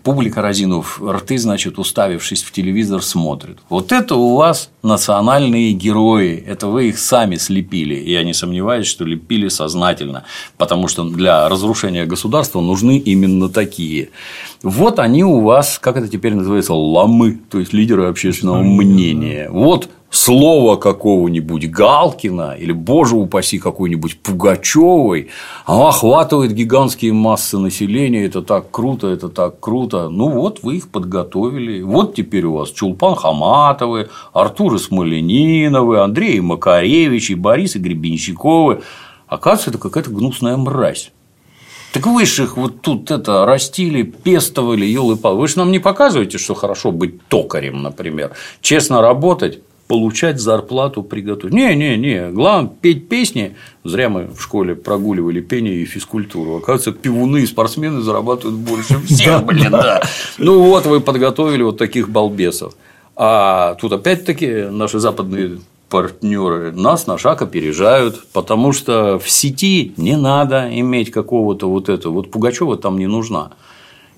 публика, 0.06 0.40
разинув 0.40 1.02
рты, 1.02 1.36
значит, 1.36 1.80
уставившись 1.80 2.44
в 2.44 2.52
телевизор, 2.52 3.02
смотрит. 3.02 3.58
Вот 3.68 3.90
это 3.90 4.14
у 4.14 4.36
вас 4.36 4.70
национальные 4.84 5.72
герои, 5.72 6.44
это 6.46 6.68
вы 6.68 6.90
их 6.90 6.98
сами 6.98 7.34
слепили. 7.34 7.96
И 7.96 8.12
я 8.12 8.22
не 8.22 8.32
сомневаюсь, 8.32 8.86
что 8.86 9.04
лепили 9.04 9.48
сознательно, 9.48 10.22
потому 10.58 10.86
что 10.86 11.02
для 11.02 11.48
разрушения 11.48 12.06
государства 12.06 12.60
нужны 12.60 12.98
именно 12.98 13.48
такие. 13.48 14.10
Вот 14.62 15.00
они 15.00 15.24
у 15.24 15.40
вас, 15.40 15.80
как 15.80 15.96
это 15.96 16.06
теперь 16.06 16.34
называется, 16.34 16.74
ламы, 16.74 17.40
то 17.50 17.58
есть 17.58 17.72
лидеры 17.72 18.06
общественного 18.06 18.62
мнения. 18.62 19.48
Вот 19.50 19.88
слова 20.16 20.76
какого-нибудь 20.76 21.70
Галкина 21.70 22.56
или, 22.58 22.72
боже 22.72 23.16
упаси, 23.16 23.58
какой-нибудь 23.58 24.18
Пугачевой, 24.20 25.28
оно 25.64 25.88
охватывает 25.88 26.52
гигантские 26.52 27.12
массы 27.12 27.58
населения, 27.58 28.24
это 28.24 28.42
так 28.42 28.70
круто, 28.70 29.08
это 29.08 29.28
так 29.28 29.60
круто. 29.60 30.08
Ну 30.08 30.30
вот 30.30 30.62
вы 30.62 30.76
их 30.76 30.88
подготовили. 30.88 31.82
Вот 31.82 32.14
теперь 32.14 32.46
у 32.46 32.54
вас 32.54 32.70
Чулпан 32.70 33.14
Хаматовы, 33.14 34.08
Артур 34.32 34.78
Смолениновы, 34.80 36.00
Андрей 36.00 36.40
Макаревич, 36.40 37.30
и 37.30 37.34
Борис 37.34 37.76
и 37.76 37.78
Гребенщиковы. 37.78 38.82
Оказывается, 39.28 39.70
это 39.70 39.78
какая-то 39.78 40.10
гнусная 40.10 40.56
мразь. 40.56 41.12
Так 41.92 42.06
вы 42.06 42.26
же 42.26 42.44
их 42.44 42.56
вот 42.56 42.82
тут 42.82 43.10
это 43.10 43.44
растили, 43.44 44.02
пестовали, 44.02 44.84
елы 44.84 45.16
пал. 45.16 45.36
Вы 45.36 45.48
же 45.48 45.58
нам 45.58 45.72
не 45.72 45.78
показываете, 45.78 46.38
что 46.38 46.54
хорошо 46.54 46.92
быть 46.92 47.26
токарем, 47.28 47.82
например. 47.82 48.32
Честно 48.60 49.00
работать, 49.00 49.60
получать 49.88 50.40
зарплату 50.40 51.02
приготовить. 51.02 51.54
Не, 51.54 51.74
не, 51.76 51.96
не. 51.96 52.30
Главное 52.30 52.70
петь 52.80 53.08
песни. 53.08 53.56
Зря 53.84 54.08
мы 54.08 54.26
в 54.26 54.40
школе 54.40 54.74
прогуливали 54.74 55.40
пение 55.40 55.76
и 55.76 55.84
физкультуру. 55.84 56.56
Оказывается, 56.56 56.92
пивуны 56.92 57.42
и 57.42 57.46
спортсмены 57.46 58.00
зарабатывают 58.00 58.58
больше 58.58 58.98
всех, 59.06 59.44
блин, 59.44 59.70
да. 59.70 60.02
Ну 60.38 60.60
вот 60.62 60.86
вы 60.86 61.00
подготовили 61.00 61.62
вот 61.62 61.78
таких 61.78 62.08
балбесов. 62.08 62.74
А 63.14 63.76
тут 63.76 63.92
опять-таки 63.92 64.66
наши 64.70 64.98
западные 64.98 65.58
партнеры 65.88 66.72
нас 66.72 67.06
на 67.06 67.16
шаг 67.16 67.42
опережают, 67.42 68.26
потому 68.32 68.72
что 68.72 69.18
в 69.18 69.30
сети 69.30 69.94
не 69.96 70.16
надо 70.16 70.68
иметь 70.80 71.10
какого-то 71.10 71.68
вот 71.70 71.88
этого. 71.88 72.14
Вот 72.14 72.30
Пугачева 72.30 72.76
там 72.76 72.98
не 72.98 73.06
нужна. 73.06 73.52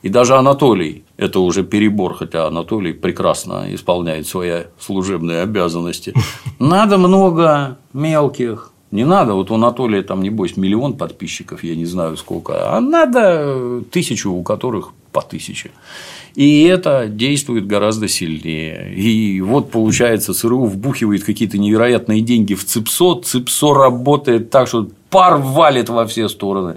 И 0.02 0.08
даже 0.08 0.36
Анатолий– 0.36 1.04
это 1.16 1.40
уже 1.40 1.64
перебор, 1.64 2.14
хотя 2.14 2.46
Анатолий 2.46 2.92
прекрасно 2.92 3.66
исполняет 3.74 4.26
свои 4.26 4.62
служебные 4.78 5.42
обязанности. 5.42 6.14
Надо 6.58 6.98
много 6.98 7.78
мелких. 7.92 8.70
Не 8.90 9.04
надо, 9.04 9.34
вот 9.34 9.50
у 9.50 9.56
Анатолия 9.56 10.02
там, 10.02 10.22
небось, 10.22 10.56
миллион 10.56 10.94
подписчиков, 10.94 11.62
я 11.62 11.76
не 11.76 11.84
знаю 11.84 12.16
сколько, 12.16 12.74
а 12.74 12.80
надо 12.80 13.82
тысячу, 13.90 14.32
у 14.32 14.42
которых 14.42 14.92
по 15.12 15.20
тысяче. 15.20 15.72
И 16.34 16.62
это 16.62 17.06
действует 17.06 17.66
гораздо 17.66 18.08
сильнее. 18.08 18.94
И 18.94 19.42
вот 19.42 19.70
получается, 19.70 20.32
ЦРУ 20.32 20.64
вбухивает 20.64 21.22
какие-то 21.22 21.58
невероятные 21.58 22.22
деньги 22.22 22.54
в 22.54 22.64
ЦИПСО, 22.64 23.20
ЦИПСО 23.24 23.74
работает 23.74 24.48
так, 24.48 24.68
что 24.68 24.88
пар 25.10 25.36
валит 25.36 25.90
во 25.90 26.06
все 26.06 26.28
стороны 26.28 26.76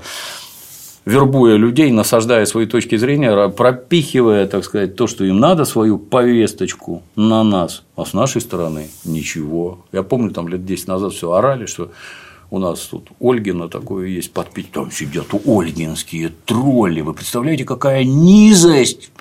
вербуя 1.05 1.55
людей, 1.55 1.91
насаждая 1.91 2.45
свои 2.45 2.65
точки 2.65 2.95
зрения, 2.95 3.49
пропихивая, 3.49 4.47
так 4.47 4.63
сказать, 4.63 4.95
то, 4.95 5.07
что 5.07 5.23
им 5.23 5.39
надо, 5.39 5.65
свою 5.65 5.97
повесточку 5.97 7.03
на 7.15 7.43
нас, 7.43 7.83
а 7.95 8.05
с 8.05 8.13
нашей 8.13 8.41
стороны 8.41 8.89
ничего. 9.05 9.85
Я 9.91 10.03
помню, 10.03 10.31
там 10.31 10.47
лет 10.47 10.65
10 10.65 10.87
назад 10.87 11.13
все 11.13 11.31
орали, 11.31 11.65
что 11.65 11.91
у 12.49 12.59
нас 12.59 12.81
тут 12.81 13.09
Ольгина 13.19 13.69
такое 13.69 14.07
есть 14.07 14.33
подпить, 14.33 14.71
там 14.71 14.91
сидят 14.91 15.27
ольгинские 15.45 16.31
тролли. 16.45 17.01
Вы 17.01 17.13
представляете, 17.13 17.63
какая 17.63 18.03
низость? 18.03 19.11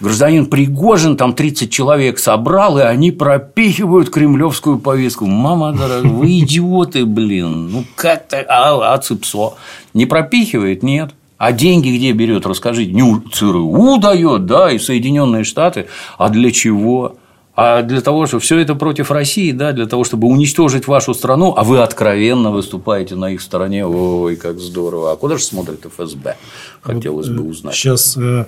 Гражданин 0.00 0.46
Пригожин 0.46 1.16
там 1.16 1.32
30 1.32 1.70
человек 1.70 2.18
собрал, 2.18 2.76
и 2.78 2.82
они 2.82 3.12
пропихивают 3.12 4.10
кремлевскую 4.10 4.80
повестку. 4.80 5.26
Мама 5.26 5.72
дорогая, 5.72 6.10
вы 6.10 6.26
идиоты, 6.40 7.06
блин. 7.06 7.70
Ну 7.70 7.84
как 7.94 8.26
то 8.26 8.44
А, 8.48 8.94
а 8.94 8.98
ЦИПСО 8.98 9.54
не 9.94 10.06
пропихивает? 10.06 10.82
Нет. 10.82 11.14
А 11.42 11.50
деньги 11.50 11.88
где 11.88 12.12
берет, 12.12 12.46
расскажите. 12.46 12.92
Не 12.92 13.20
ЦРУ 13.32 13.98
дает, 13.98 14.46
да, 14.46 14.70
и 14.70 14.78
Соединенные 14.78 15.42
Штаты. 15.42 15.88
А 16.16 16.28
для 16.28 16.52
чего? 16.52 17.16
А 17.56 17.82
для 17.82 18.00
того, 18.00 18.26
чтобы 18.26 18.42
все 18.42 18.60
это 18.60 18.76
против 18.76 19.10
России, 19.10 19.50
да, 19.50 19.72
для 19.72 19.86
того, 19.86 20.04
чтобы 20.04 20.28
уничтожить 20.28 20.86
вашу 20.86 21.14
страну, 21.14 21.52
а 21.56 21.64
вы 21.64 21.80
откровенно 21.80 22.52
выступаете 22.52 23.16
на 23.16 23.32
их 23.32 23.40
стороне, 23.40 23.84
ой, 23.84 24.36
как 24.36 24.60
здорово. 24.60 25.10
А 25.10 25.16
куда 25.16 25.36
же 25.36 25.42
смотрит 25.42 25.84
ФСБ? 25.84 26.36
Хотелось 26.80 27.26
вот, 27.26 27.36
бы 27.36 27.42
узнать. 27.48 27.74
Сейчас 27.74 28.16
э, 28.16 28.44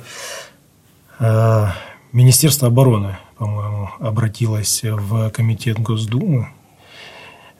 э, 1.18 1.66
Министерство 2.12 2.68
обороны, 2.68 3.18
по-моему, 3.38 3.90
обратилось 3.98 4.82
в 4.84 5.30
комитет 5.30 5.80
Госдумы 5.80 6.46
Э, 6.46 6.63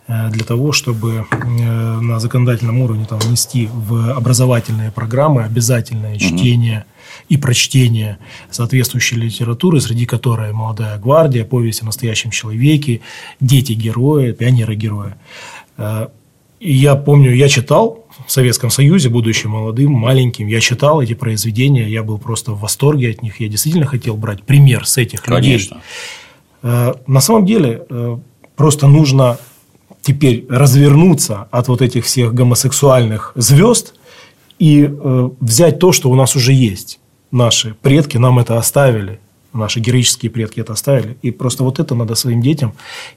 для 0.07 0.45
того, 0.45 0.73
чтобы 0.73 1.25
э, 1.31 2.01
на 2.01 2.21
законодательном 2.21 2.79
уровне 2.83 3.07
там, 3.09 3.19
внести 3.21 3.71
в 3.73 4.13
образовательные 4.13 4.91
программы 4.91 5.45
обязательное 5.45 6.19
чтение 6.19 6.81
угу. 6.81 7.25
и 7.31 7.37
прочтение 7.39 8.19
соответствующей 8.51 9.17
литературы, 9.17 9.81
среди 9.81 10.05
которой 10.05 10.53
«Молодая 10.53 10.99
гвардия», 10.99 11.47
«Повесть 11.47 11.83
о 11.83 11.87
настоящем 11.87 12.31
человеке», 12.31 13.01
«Дети-герои», 13.41 14.33
«Пионеры-герои». 14.33 15.15
Э, 15.79 16.09
и 16.61 16.73
я 16.75 16.97
помню, 16.97 17.35
я 17.35 17.49
читал 17.49 18.05
в 18.27 18.31
Советском 18.31 18.71
Союзе, 18.71 19.09
будучи 19.09 19.47
молодым, 19.47 19.93
маленьким, 19.93 20.49
я 20.49 20.61
читал 20.61 21.01
эти 21.01 21.15
произведения, 21.15 21.89
я 21.89 22.03
был 22.03 22.19
просто 22.19 22.53
в 22.53 22.61
восторге 22.61 23.11
от 23.11 23.23
них, 23.23 23.41
я 23.41 23.49
действительно 23.49 23.87
хотел 23.87 24.17
брать 24.17 24.43
пример 24.43 24.87
с 24.87 24.99
этих 24.99 25.23
Конечно. 25.23 25.81
людей. 26.63 26.95
На 27.07 27.21
самом 27.21 27.45
деле, 27.45 27.83
просто 28.57 28.87
нужно 28.87 29.39
теперь 30.05 30.47
развернуться 30.49 31.49
от 31.51 31.69
вот 31.69 31.81
этих 31.83 32.05
всех 32.05 32.35
гомосексуальных 32.35 33.33
звезд 33.35 33.95
и 34.59 34.85
э, 34.85 35.31
взять 35.41 35.79
то, 35.79 35.93
что 35.93 36.11
у 36.11 36.15
нас 36.15 36.37
уже 36.37 36.53
есть. 36.53 37.01
Наши 37.31 37.75
предки 37.83 38.19
нам 38.19 38.39
это 38.39 38.59
оставили, 38.59 39.19
наши 39.55 39.81
героические 39.81 40.31
предки 40.31 40.61
это 40.61 40.75
оставили. 40.75 41.17
И 41.23 41.31
просто 41.31 41.65
вот 41.65 41.81
это 41.81 41.95
надо 41.95 42.15
своим 42.17 42.43
детям 42.43 42.75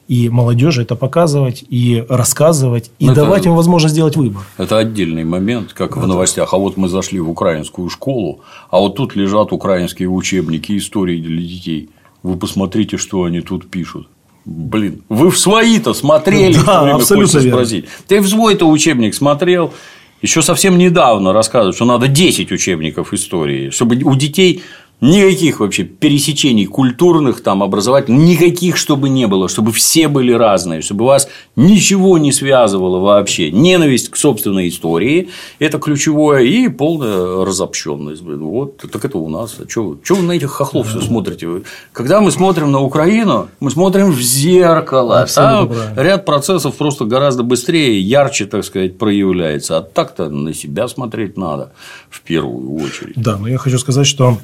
и 0.07 0.29
молодежи 0.29 0.83
это 0.83 0.95
показывать, 0.95 1.65
и 1.69 2.05
рассказывать, 2.07 2.89
и 2.99 3.05
это, 3.05 3.15
давать 3.15 3.45
им 3.45 3.55
возможность 3.55 3.93
сделать 3.93 4.15
выбор. 4.15 4.43
Это 4.57 4.77
отдельный 4.77 5.25
момент, 5.25 5.73
как 5.73 5.91
это... 5.91 5.99
в 5.99 6.07
новостях. 6.07 6.53
А 6.53 6.57
вот 6.57 6.77
мы 6.77 6.87
зашли 6.87 7.19
в 7.19 7.29
украинскую 7.29 7.89
школу, 7.89 8.39
а 8.69 8.79
вот 8.79 8.95
тут 8.95 9.15
лежат 9.15 9.51
украинские 9.51 10.09
учебники 10.09 10.77
истории 10.77 11.21
для 11.21 11.41
детей. 11.41 11.89
Вы 12.23 12.37
посмотрите, 12.37 12.97
что 12.97 13.23
они 13.23 13.41
тут 13.41 13.69
пишут. 13.69 14.07
Блин, 14.49 15.03
вы 15.09 15.29
в 15.29 15.37
свои-то 15.37 15.93
смотрели, 15.93 16.57
да, 16.65 16.95
абсолютно 16.95 17.41
спросить. 17.41 17.85
Ты 18.07 18.21
в 18.21 18.29
свой-то 18.29 18.65
учебник 18.65 19.13
смотрел, 19.13 19.73
еще 20.21 20.41
совсем 20.41 20.77
недавно 20.77 21.33
рассказывают, 21.33 21.75
что 21.75 21.83
надо 21.83 22.07
10 22.07 22.49
учебников 22.53 23.13
истории, 23.13 23.71
чтобы 23.71 23.97
у 23.97 24.15
детей 24.15 24.63
Никаких 24.99 25.59
вообще 25.59 25.83
пересечений 25.83 26.65
культурных, 26.65 27.41
там, 27.43 27.61
образовательных, 27.61 28.27
никаких, 28.27 28.77
чтобы 28.77 29.09
не 29.09 29.27
было, 29.27 29.47
чтобы 29.47 29.71
все 29.71 30.07
были 30.07 30.31
разные, 30.31 30.81
чтобы 30.81 31.05
вас 31.05 31.29
ничего 31.55 32.17
не 32.17 32.31
связывало 32.31 32.99
вообще. 32.99 33.51
Ненависть 33.51 34.09
к 34.09 34.15
собственной 34.15 34.69
истории– 34.69 35.29
это 35.59 35.77
ключевое, 35.77 36.41
и 36.41 36.67
полная 36.67 37.45
разобщенность. 37.45 38.23
Вот, 38.23 38.77
так 38.77 39.05
это 39.05 39.19
у 39.19 39.29
нас. 39.29 39.57
А 39.59 39.69
что, 39.69 39.97
вы 40.09 40.23
на 40.23 40.31
этих 40.31 40.49
хохлов 40.49 40.89
все 40.89 40.99
смотрите? 40.99 41.47
Когда 41.91 42.19
мы 42.19 42.31
смотрим 42.31 42.71
на 42.71 42.81
Украину, 42.81 43.49
мы 43.59 43.69
смотрим 43.69 44.11
в 44.11 44.19
зеркало. 44.19 45.21
Абсолютно 45.21 45.67
Там 45.67 45.67
правильно. 45.67 46.01
ряд 46.01 46.25
процессов 46.25 46.75
просто 46.75 47.05
гораздо 47.05 47.43
быстрее, 47.43 48.01
ярче, 48.01 48.45
так 48.45 48.65
сказать, 48.65 48.97
проявляется. 48.97 49.77
А 49.77 49.81
так-то 49.83 50.29
на 50.29 50.55
себя 50.55 50.87
смотреть 50.87 51.37
надо 51.37 51.71
в 52.09 52.21
первую 52.21 52.83
очередь. 52.83 53.13
Да, 53.15 53.37
но 53.37 53.47
я 53.47 53.59
хочу 53.59 53.77
сказать, 53.77 54.07
что 54.07 54.39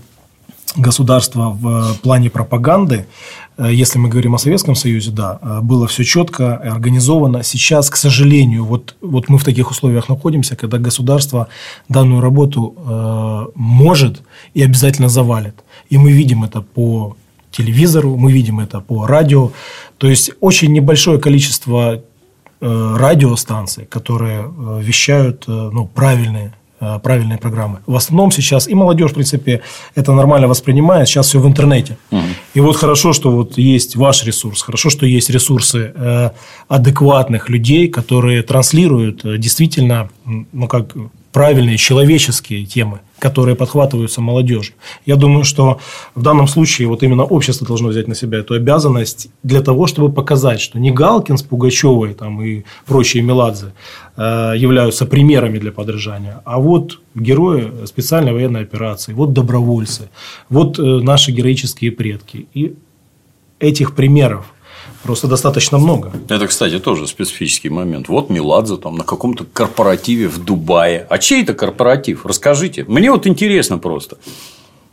государства 0.75 1.49
в 1.49 1.95
плане 2.01 2.29
пропаганды, 2.29 3.05
э, 3.57 3.69
если 3.71 3.99
мы 3.99 4.09
говорим 4.09 4.35
о 4.35 4.37
Советском 4.37 4.75
Союзе, 4.75 5.11
да, 5.11 5.39
э, 5.41 5.59
было 5.61 5.87
все 5.87 6.03
четко 6.03 6.55
организовано. 6.55 7.43
Сейчас, 7.43 7.89
к 7.89 7.95
сожалению, 7.95 8.65
вот, 8.65 8.95
вот 9.01 9.29
мы 9.29 9.37
в 9.37 9.43
таких 9.43 9.71
условиях 9.71 10.09
находимся, 10.09 10.55
когда 10.55 10.77
государство 10.77 11.47
данную 11.89 12.21
работу 12.21 12.75
э, 12.75 13.45
может 13.55 14.21
и 14.53 14.63
обязательно 14.63 15.09
завалит. 15.09 15.55
И 15.89 15.97
мы 15.97 16.11
видим 16.11 16.43
это 16.43 16.61
по 16.61 17.15
телевизору, 17.51 18.17
мы 18.17 18.31
видим 18.31 18.59
это 18.59 18.79
по 18.79 19.05
радио. 19.05 19.51
То 19.97 20.07
есть 20.07 20.31
очень 20.39 20.73
небольшое 20.73 21.19
количество 21.19 22.01
э, 22.61 22.95
радиостанций, 22.97 23.85
которые 23.85 24.41
э, 24.41 24.81
вещают 24.81 25.45
э, 25.47 25.69
ну, 25.71 25.85
правильные 25.85 26.47
Э, 26.47 26.62
правильные 27.03 27.37
программы. 27.37 27.79
В 27.85 27.95
основном 27.95 28.31
сейчас 28.31 28.67
и 28.67 28.75
молодежь, 28.75 29.11
в 29.11 29.13
принципе, 29.13 29.61
это 29.95 30.13
нормально 30.13 30.47
воспринимает. 30.47 31.07
Сейчас 31.07 31.27
все 31.27 31.39
в 31.39 31.47
интернете. 31.47 31.97
Угу. 32.11 32.21
И 32.55 32.59
вот 32.59 32.75
хорошо, 32.75 33.13
что 33.13 33.31
вот 33.31 33.57
есть 33.57 33.95
ваш 33.95 34.23
ресурс, 34.23 34.61
хорошо, 34.61 34.89
что 34.89 35.05
есть 35.05 35.29
ресурсы 35.29 35.91
э, 35.95 36.29
адекватных 36.67 37.49
людей, 37.49 37.87
которые 37.87 38.43
транслируют 38.43 39.25
э, 39.25 39.37
действительно, 39.37 40.09
ну 40.25 40.67
как 40.67 40.95
правильные 41.31 41.77
человеческие 41.77 42.65
темы, 42.65 42.99
которые 43.23 43.55
подхватываются 43.55 44.21
молодежью. 44.21 44.75
Я 45.05 45.15
думаю, 45.15 45.45
что 45.45 45.79
в 46.13 46.21
данном 46.21 46.47
случае 46.47 46.89
вот 46.89 47.03
именно 47.03 47.23
общество 47.23 47.65
должно 47.65 47.87
взять 47.87 48.07
на 48.07 48.15
себя 48.15 48.39
эту 48.39 48.53
обязанность 48.53 49.29
для 49.43 49.61
того, 49.61 49.87
чтобы 49.87 50.11
показать, 50.11 50.59
что 50.59 50.77
не 50.77 50.91
Галкин 50.91 51.37
с 51.37 51.43
Пугачевой 51.43 52.13
там, 52.15 52.41
и 52.43 52.63
прочие 52.85 53.23
Меладзе 53.23 53.67
э, 54.17 54.55
являются 54.57 55.05
примерами 55.05 55.57
для 55.57 55.71
подражания, 55.71 56.41
а 56.43 56.59
вот 56.59 56.99
герои 57.15 57.85
специальной 57.85 58.33
военной 58.33 58.61
операции, 58.63 59.13
вот 59.13 59.31
добровольцы, 59.31 60.09
вот 60.49 60.79
э, 60.79 60.81
наши 60.81 61.31
героические 61.31 61.91
предки. 61.91 62.47
И 62.53 62.73
этих 63.59 63.95
примеров 63.95 64.52
Просто 65.03 65.27
достаточно 65.27 65.77
много. 65.77 66.11
Это, 66.29 66.47
кстати, 66.47 66.79
тоже 66.79 67.07
специфический 67.07 67.69
момент. 67.69 68.07
Вот 68.07 68.29
Меладзе 68.29 68.77
там 68.77 68.95
на 68.95 69.03
каком-то 69.03 69.43
корпоративе 69.43 70.29
в 70.29 70.43
Дубае. 70.43 71.05
А 71.09 71.17
чей 71.17 71.43
это 71.43 71.53
корпоратив? 71.53 72.25
Расскажите. 72.25 72.85
Мне 72.87 73.11
вот 73.11 73.27
интересно 73.27 73.77
просто. 73.77 74.17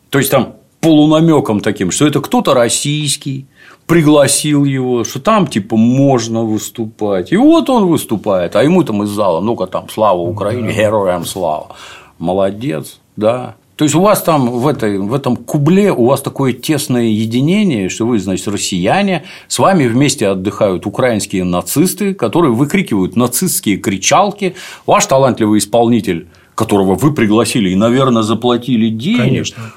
То 0.09 0.19
есть 0.19 0.31
там 0.31 0.57
полунамеком 0.81 1.61
таким, 1.61 1.93
что 1.93 2.07
это 2.07 2.21
кто-то 2.21 2.55
российский, 2.55 3.47
пригласил 3.87 4.65
его, 4.65 5.05
что 5.05 5.21
там 5.21 5.47
типа 5.47 5.77
можно 5.77 6.45
выступать. 6.45 7.33
И 7.33 7.37
вот 7.37 7.71
он 7.71 7.87
выступает, 7.87 8.57
а 8.57 8.65
ему 8.65 8.83
там 8.83 9.03
из 9.05 9.11
зала, 9.11 9.41
ну-ка 9.41 9.67
там 9.67 9.89
слава 9.89 10.19
Украине, 10.19 10.73
героям 10.73 11.25
слава. 11.25 11.77
Молодец, 12.19 12.99
да. 13.17 13.57
То 13.81 13.85
есть 13.85 13.97
у 13.97 14.03
вас 14.03 14.23
там 14.23 14.51
в, 14.51 14.69
этой, 14.69 14.99
в 14.99 15.15
этом 15.15 15.37
кубле 15.37 15.91
у 15.91 16.05
вас 16.05 16.21
такое 16.21 16.53
тесное 16.53 17.05
единение, 17.05 17.89
что 17.89 18.07
вы, 18.07 18.19
значит, 18.19 18.47
россияне, 18.47 19.25
с 19.49 19.59
вами 19.59 19.87
вместе 19.87 20.29
отдыхают 20.29 20.85
украинские 20.85 21.45
нацисты, 21.45 22.13
которые 22.13 22.53
выкрикивают 22.53 23.17
нацистские 23.17 23.79
кричалки. 23.79 24.55
Ваш 24.85 25.07
талантливый 25.07 25.61
исполнитель, 25.61 26.29
которого 26.55 26.95
вы 26.95 27.15
пригласили 27.15 27.71
и, 27.71 27.75
наверное, 27.75 28.23
заплатили 28.23 28.91
денег. 28.91 29.19
Конечно. 29.19 29.73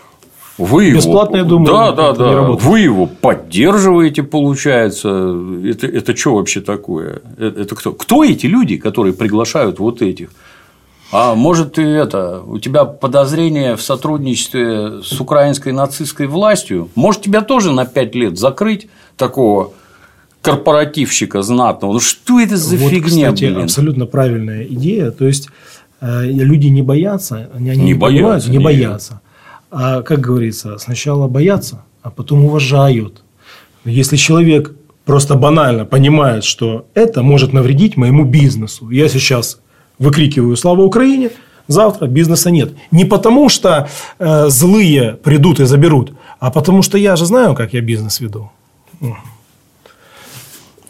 Вы 0.58 0.92
Бесплатно, 0.92 1.38
его, 1.38 1.46
я 1.46 1.50
думаю, 1.50 1.74
да, 1.74 1.92
да, 1.94 2.12
да. 2.12 2.42
Вы 2.42 2.82
его 2.82 3.06
поддерживаете, 3.06 4.22
получается. 4.22 5.34
Это, 5.66 5.88
это 5.88 6.14
что 6.14 6.36
вообще 6.36 6.60
такое? 6.60 7.22
Это, 7.38 7.62
это 7.62 7.74
кто? 7.74 7.94
Кто 7.94 8.26
эти 8.26 8.48
люди, 8.48 8.76
которые 8.76 9.14
приглашают 9.14 9.80
вот 9.80 10.02
этих? 10.02 10.30
А 11.16 11.36
может, 11.36 11.74
ты 11.74 11.84
это, 11.84 12.42
у 12.42 12.58
тебя 12.58 12.86
подозрение 12.86 13.76
в 13.76 13.84
сотрудничестве 13.84 15.04
с 15.04 15.22
украинской 15.22 15.72
нацистской 15.72 16.26
властью? 16.26 16.90
Может, 16.96 17.22
тебя 17.22 17.42
тоже 17.42 17.72
на 17.72 17.86
пять 17.86 18.16
лет 18.16 18.40
закрыть 18.40 18.88
такого 19.16 19.74
корпоративщика 20.42 21.44
знатного? 21.44 21.94
Ну 21.94 22.00
что 22.00 22.40
это 22.40 22.58
за 22.58 22.78
вот, 22.78 22.90
фигня, 22.90 23.32
кстати, 23.32 23.46
блин? 23.46 23.66
абсолютно 23.66 24.08
правильная 24.08 24.64
идея. 24.64 25.12
То 25.12 25.28
есть 25.28 25.50
э, 26.02 26.24
люди 26.26 26.66
не 26.66 26.82
боятся, 26.82 27.48
они 27.54 27.70
не, 27.70 27.76
не 27.76 27.94
боятся, 27.94 28.50
не, 28.50 28.58
не 28.58 28.64
боятся. 28.64 29.22
А 29.70 30.02
как 30.02 30.20
говорится, 30.20 30.80
сначала 30.80 31.28
боятся, 31.28 31.86
а 32.02 32.10
потом 32.10 32.44
уважают. 32.44 33.22
Если 33.86 34.16
человек 34.16 34.76
просто 35.06 35.36
банально 35.36 35.86
понимает, 35.86 36.44
что 36.44 36.88
это 36.96 37.22
может 37.22 37.54
навредить 37.54 37.98
моему 37.98 38.26
бизнесу, 38.26 38.90
я 38.90 39.08
сейчас 39.10 39.60
выкрикиваю 40.00 40.56
«Слава 40.56 40.82
Украине!», 40.82 41.30
завтра 41.68 42.08
бизнеса 42.08 42.52
нет. 42.52 42.74
Не 42.92 43.06
потому, 43.06 43.50
что 43.50 43.88
э, 44.20 44.50
злые 44.50 45.14
придут 45.24 45.60
и 45.60 45.66
заберут, 45.66 46.14
а 46.40 46.52
потому, 46.52 46.82
что 46.82 46.98
я 46.98 47.16
же 47.16 47.26
знаю, 47.26 47.56
как 47.56 47.74
я 47.74 47.82
бизнес 47.82 48.20
веду. 48.20 48.52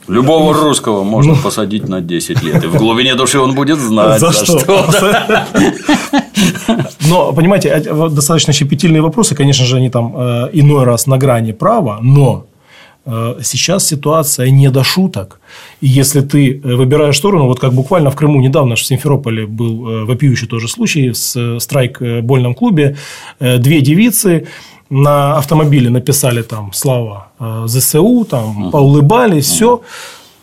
Любого 0.08 0.54
русского 0.54 1.04
можно 1.04 1.34
ну, 1.34 1.42
посадить 1.42 1.88
на 1.88 2.02
10 2.02 2.44
лет. 2.44 2.64
И 2.64 2.68
в 2.68 2.76
глубине 2.76 3.16
души 3.16 3.40
он 3.40 3.56
будет 3.56 3.80
знать, 3.80 4.20
за, 4.20 4.32
за 4.32 4.46
что. 4.46 4.60
что 4.60 5.48
но, 7.08 7.32
понимаете, 7.32 7.80
достаточно 8.10 8.52
щепетильные 8.52 9.02
вопросы. 9.02 9.34
Конечно 9.34 9.66
же, 9.66 9.78
они 9.78 9.90
там 9.90 10.14
э, 10.16 10.50
иной 10.54 10.84
раз 10.84 11.08
на 11.08 11.18
грани 11.18 11.54
права, 11.54 12.00
но 12.02 12.46
сейчас 13.42 13.88
ситуация 13.88 14.50
не 14.50 14.70
до 14.70 14.84
шуток. 14.84 15.40
И 15.82 15.88
если 15.88 16.22
ты 16.22 16.62
э, 16.64 16.76
выбираешь 16.76 17.18
сторону, 17.18 17.48
вот 17.48 17.60
как 17.60 17.74
буквально 17.74 18.10
в 18.10 18.16
Крыму 18.16 18.42
недавно 18.42 18.76
в 18.76 18.82
Симферополе 18.82 19.46
был 19.46 19.90
э, 19.90 20.06
вопиющий 20.06 20.48
тоже 20.48 20.68
случай 20.68 21.12
в 21.12 21.60
страйк-больном 21.60 22.56
клубе, 22.56 22.96
две 23.40 23.82
девицы 23.82 24.48
на 24.90 25.38
автомобиле 25.38 25.90
написали 25.90 26.44
там 26.44 26.72
слава 26.74 27.28
ЗСУ, 27.66 28.26
там 28.30 28.72
поулыбались, 28.72 29.46
все. 29.46 29.82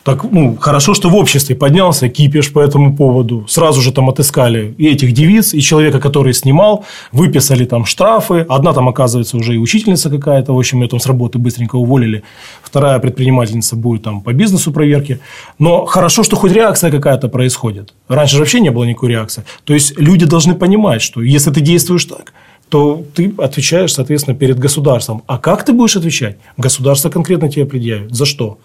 Так, 0.02 0.24
ну, 0.32 0.56
хорошо, 0.56 0.94
что 0.94 1.10
в 1.10 1.16
обществе 1.16 1.54
поднялся 1.54 2.08
кипиш 2.08 2.52
по 2.52 2.60
этому 2.60 2.96
поводу. 2.96 3.44
Сразу 3.48 3.82
же 3.82 3.92
там 3.92 4.08
отыскали 4.08 4.74
и 4.78 4.88
этих 4.88 5.12
девиц, 5.12 5.52
и 5.52 5.60
человека, 5.60 6.00
который 6.00 6.32
снимал, 6.32 6.84
выписали 7.12 7.66
там 7.66 7.84
штрафы. 7.84 8.46
Одна 8.48 8.72
там, 8.72 8.88
оказывается, 8.88 9.36
уже 9.36 9.54
и 9.54 9.58
учительница 9.58 10.08
какая-то. 10.08 10.54
В 10.54 10.58
общем, 10.58 10.80
ее 10.80 10.88
там 10.88 11.00
с 11.00 11.06
работы 11.06 11.38
быстренько 11.38 11.76
уволили. 11.76 12.22
Вторая 12.62 12.98
предпринимательница 12.98 13.76
будет 13.76 14.02
там 14.02 14.22
по 14.22 14.32
бизнесу 14.32 14.72
проверки. 14.72 15.20
Но 15.58 15.84
хорошо, 15.84 16.22
что 16.22 16.36
хоть 16.36 16.52
реакция 16.52 16.90
какая-то 16.90 17.28
происходит. 17.28 17.92
Раньше 18.08 18.36
же 18.36 18.40
вообще 18.40 18.60
не 18.60 18.70
было 18.70 18.84
никакой 18.84 19.10
реакции. 19.10 19.44
То 19.64 19.74
есть, 19.74 19.98
люди 19.98 20.24
должны 20.24 20.54
понимать, 20.54 21.02
что 21.02 21.20
если 21.20 21.50
ты 21.50 21.60
действуешь 21.60 22.06
так, 22.06 22.32
то 22.70 23.04
ты 23.14 23.34
отвечаешь, 23.36 23.92
соответственно, 23.92 24.36
перед 24.36 24.58
государством. 24.58 25.22
А 25.26 25.38
как 25.38 25.64
ты 25.64 25.72
будешь 25.72 25.96
отвечать? 25.96 26.38
Государство 26.56 27.10
конкретно 27.10 27.50
тебе 27.50 27.66
предъявит. 27.66 28.14
За 28.14 28.24
что? 28.24 28.58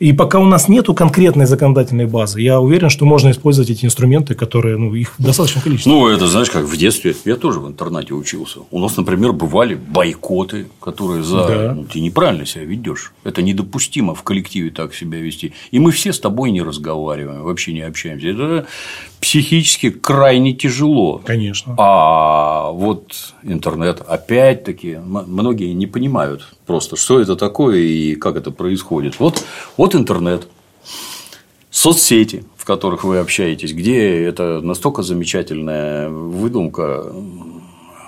И 0.00 0.12
пока 0.12 0.40
у 0.40 0.44
нас 0.44 0.68
нет 0.68 0.86
конкретной 0.94 1.46
законодательной 1.46 2.06
базы, 2.06 2.40
я 2.40 2.60
уверен, 2.60 2.90
что 2.90 3.06
можно 3.06 3.30
использовать 3.30 3.70
эти 3.70 3.86
инструменты, 3.86 4.34
которые, 4.34 4.76
ну, 4.76 4.92
их 4.94 5.14
достаточно 5.18 5.60
количество. 5.62 5.90
Ну, 5.90 6.08
это 6.08 6.26
знаешь, 6.26 6.50
как 6.50 6.64
в 6.64 6.76
детстве. 6.76 7.14
Я 7.24 7.36
тоже 7.36 7.60
в 7.60 7.68
интернате 7.68 8.12
учился. 8.12 8.60
У 8.70 8.80
нас, 8.80 8.96
например, 8.96 9.32
бывали 9.32 9.74
бойкоты, 9.74 10.66
которые 10.80 11.22
за... 11.22 11.36
Да. 11.46 11.74
Ну, 11.74 11.84
ты 11.84 12.00
неправильно 12.00 12.44
себя 12.46 12.64
ведешь. 12.64 13.12
Это 13.22 13.40
недопустимо 13.40 14.14
в 14.14 14.22
коллективе 14.24 14.70
так 14.70 14.94
себя 14.94 15.18
вести. 15.18 15.52
И 15.70 15.78
мы 15.78 15.92
все 15.92 16.12
с 16.12 16.18
тобой 16.18 16.50
не 16.50 16.60
разговариваем, 16.60 17.42
вообще 17.42 17.72
не 17.72 17.82
общаемся. 17.82 18.28
Это 18.28 18.66
психически 19.24 19.88
крайне 19.88 20.52
тяжело. 20.52 21.22
Конечно. 21.24 21.74
А 21.78 22.70
вот 22.72 23.32
интернет, 23.42 24.02
опять-таки, 24.06 24.98
многие 25.02 25.72
не 25.72 25.86
понимают 25.86 26.54
просто, 26.66 26.96
что 26.96 27.18
это 27.20 27.34
такое 27.34 27.78
и 27.78 28.16
как 28.16 28.36
это 28.36 28.50
происходит. 28.50 29.18
Вот, 29.18 29.42
вот 29.78 29.94
интернет, 29.94 30.46
соцсети, 31.70 32.44
в 32.58 32.66
которых 32.66 33.04
вы 33.04 33.16
общаетесь, 33.16 33.72
где 33.72 34.24
это 34.24 34.60
настолько 34.60 35.02
замечательная 35.02 36.10
выдумка 36.10 37.10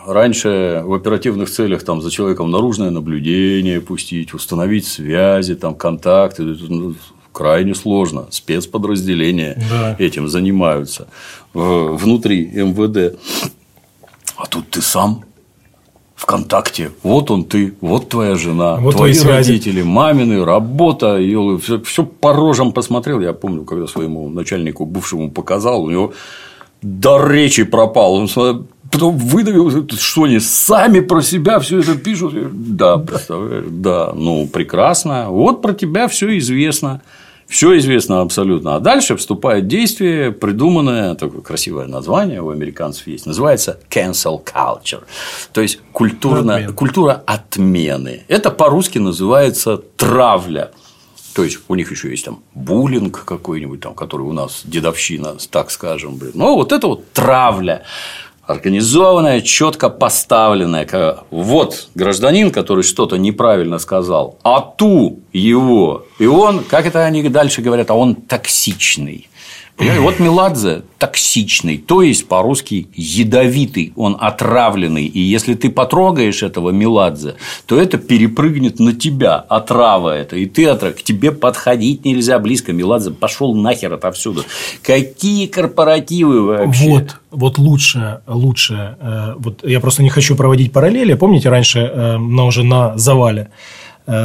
раньше 0.06 0.82
в 0.84 0.92
оперативных 0.92 1.48
целях 1.48 1.82
там 1.82 2.02
за 2.02 2.10
человеком 2.10 2.50
наружное 2.50 2.90
наблюдение 2.90 3.80
пустить, 3.80 4.34
установить 4.34 4.86
связи, 4.86 5.54
там 5.54 5.74
контакты, 5.76 6.42
ну, 6.42 6.94
крайне 7.36 7.74
сложно. 7.74 8.26
Спецподразделения 8.30 9.62
да. 9.70 9.94
этим 9.98 10.26
занимаются 10.26 11.06
внутри 11.52 12.46
МВД. 12.46 13.18
А 14.36 14.46
тут 14.46 14.70
ты 14.70 14.80
сам 14.80 15.22
ВКонтакте. 16.14 16.92
Вот 17.02 17.30
он 17.30 17.44
ты, 17.44 17.74
вот 17.82 18.08
твоя 18.08 18.36
жена, 18.36 18.76
вот 18.76 18.96
твои 18.96 19.12
родители, 19.18 19.82
мамины, 19.82 20.46
работа. 20.46 21.18
И 21.18 21.34
все, 21.58 21.78
все 21.82 22.06
по 22.06 22.32
рожам 22.32 22.72
посмотрел. 22.72 23.20
Я 23.20 23.34
помню, 23.34 23.64
когда 23.64 23.86
своему 23.86 24.30
начальнику 24.30 24.86
бывшему 24.86 25.30
показал, 25.30 25.84
у 25.84 25.90
него 25.90 26.14
дар 26.80 27.30
речи 27.30 27.64
пропал. 27.64 28.14
Он 28.14 28.28
потом 28.90 29.18
выдавил, 29.18 29.70
что 29.98 30.22
они 30.22 30.40
сами 30.40 31.00
про 31.00 31.20
себя 31.20 31.58
все 31.58 31.80
это 31.80 31.96
пишут. 31.96 32.32
Да, 32.76 32.96
представляешь, 32.96 33.66
да, 33.68 34.12
ну 34.14 34.46
прекрасно. 34.46 35.28
Вот 35.28 35.60
про 35.60 35.74
тебя 35.74 36.08
все 36.08 36.38
известно. 36.38 37.02
Все 37.48 37.76
известно 37.78 38.22
абсолютно. 38.22 38.74
А 38.74 38.80
дальше 38.80 39.16
вступает 39.16 39.68
действие, 39.68 40.32
придуманное, 40.32 41.14
такое 41.14 41.42
красивое 41.42 41.86
название 41.86 42.42
у 42.42 42.50
американцев 42.50 43.06
есть, 43.06 43.26
называется 43.26 43.78
cancel 43.88 44.42
culture. 44.44 45.04
То 45.52 45.60
есть 45.60 45.80
культурно, 45.92 46.56
Отмен. 46.56 46.74
культура 46.74 47.22
отмены. 47.26 48.24
Это 48.28 48.50
по-русски 48.50 48.98
называется 48.98 49.76
травля. 49.96 50.72
То 51.34 51.44
есть 51.44 51.58
у 51.68 51.74
них 51.74 51.90
еще 51.90 52.10
есть 52.10 52.24
там 52.24 52.42
буллинг 52.54 53.24
какой-нибудь, 53.24 53.80
там, 53.80 53.94
который 53.94 54.22
у 54.22 54.32
нас 54.32 54.62
дедовщина, 54.64 55.36
так 55.50 55.70
скажем. 55.70 56.16
Блин. 56.16 56.32
Но 56.34 56.56
вот 56.56 56.72
это 56.72 56.86
вот 56.86 57.12
травля 57.12 57.82
организованная, 58.46 59.40
четко 59.40 59.88
поставленная. 59.88 60.86
Вот 61.30 61.88
гражданин, 61.94 62.50
который 62.50 62.84
что-то 62.84 63.16
неправильно 63.16 63.78
сказал, 63.78 64.38
а 64.42 64.60
ту 64.60 65.20
его. 65.32 66.06
И 66.18 66.26
он, 66.26 66.64
как 66.64 66.86
это 66.86 67.04
они 67.04 67.22
дальше 67.28 67.62
говорят, 67.62 67.90
а 67.90 67.94
он 67.94 68.14
токсичный. 68.14 69.28
Понимаете? 69.76 70.02
Вот 70.02 70.20
Меладзе 70.20 70.82
токсичный, 70.98 71.76
то 71.76 72.00
есть 72.00 72.28
по-русски 72.28 72.88
ядовитый, 72.94 73.92
он 73.94 74.16
отравленный. 74.18 75.04
И 75.04 75.20
если 75.20 75.54
ты 75.54 75.68
потрогаешь 75.70 76.42
этого 76.42 76.70
Меладзе, 76.70 77.34
то 77.66 77.78
это 77.78 77.98
перепрыгнет 77.98 78.80
на 78.80 78.94
тебя, 78.94 79.34
отрава 79.36 80.16
это. 80.16 80.36
И 80.36 80.46
ты 80.46 80.66
отрав... 80.66 80.94
к 80.94 81.02
тебе 81.02 81.30
подходить 81.30 82.06
нельзя 82.06 82.38
близко. 82.38 82.72
Меладзе 82.72 83.10
пошел 83.10 83.54
нахер 83.54 83.92
отовсюду. 83.92 84.44
Какие 84.82 85.46
корпоративы 85.46 86.42
вообще? 86.42 86.88
Вот, 86.88 87.16
вот 87.30 87.58
лучше, 87.58 88.20
лучше. 88.26 88.96
Э, 88.98 89.34
вот 89.36 89.62
я 89.62 89.80
просто 89.80 90.02
не 90.02 90.08
хочу 90.08 90.36
проводить 90.36 90.72
параллели. 90.72 91.12
Помните, 91.12 91.50
раньше, 91.50 91.80
э, 91.80 92.16
но 92.16 92.46
уже 92.46 92.64
на 92.64 92.96
завале 92.96 93.50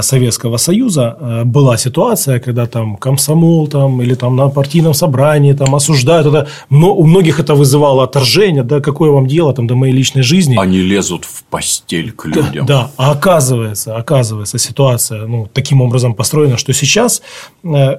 Советского 0.02 0.58
Союза 0.58 1.18
э, 1.20 1.44
была 1.44 1.78
ситуация, 1.78 2.40
когда 2.40 2.68
там 2.68 2.98
комсомол 2.98 3.68
там, 3.68 4.02
или 4.02 4.14
там 4.14 4.36
на 4.36 4.50
партийном 4.50 4.94
собрании 4.94 5.54
там, 5.54 5.74
осуждают. 5.74 6.28
Это, 6.28 6.48
но 6.70 6.94
у 6.94 7.06
многих 7.06 7.40
это 7.40 7.56
вызывало 7.56 8.04
отторжение. 8.04 8.64
Да, 8.64 8.80
какое 8.80 9.12
вам 9.12 9.28
дело 9.28 9.54
там, 9.54 9.68
до 9.68 9.76
моей 9.76 9.94
личной 9.94 10.24
жизни? 10.24 10.56
Они 10.58 10.82
лезут 10.82 11.26
в 11.26 11.44
постель 11.44 12.12
к 12.12 12.26
людям. 12.26 12.66
Да, 12.66 12.82
да. 12.82 12.92
а 12.98 13.12
оказывается, 13.12 13.96
оказывается 13.96 14.58
ситуация 14.58 15.26
ну, 15.26 15.50
таким 15.52 15.82
образом 15.82 16.14
построена, 16.14 16.58
что 16.58 16.74
сейчас 16.74 17.22
э, 17.64 17.98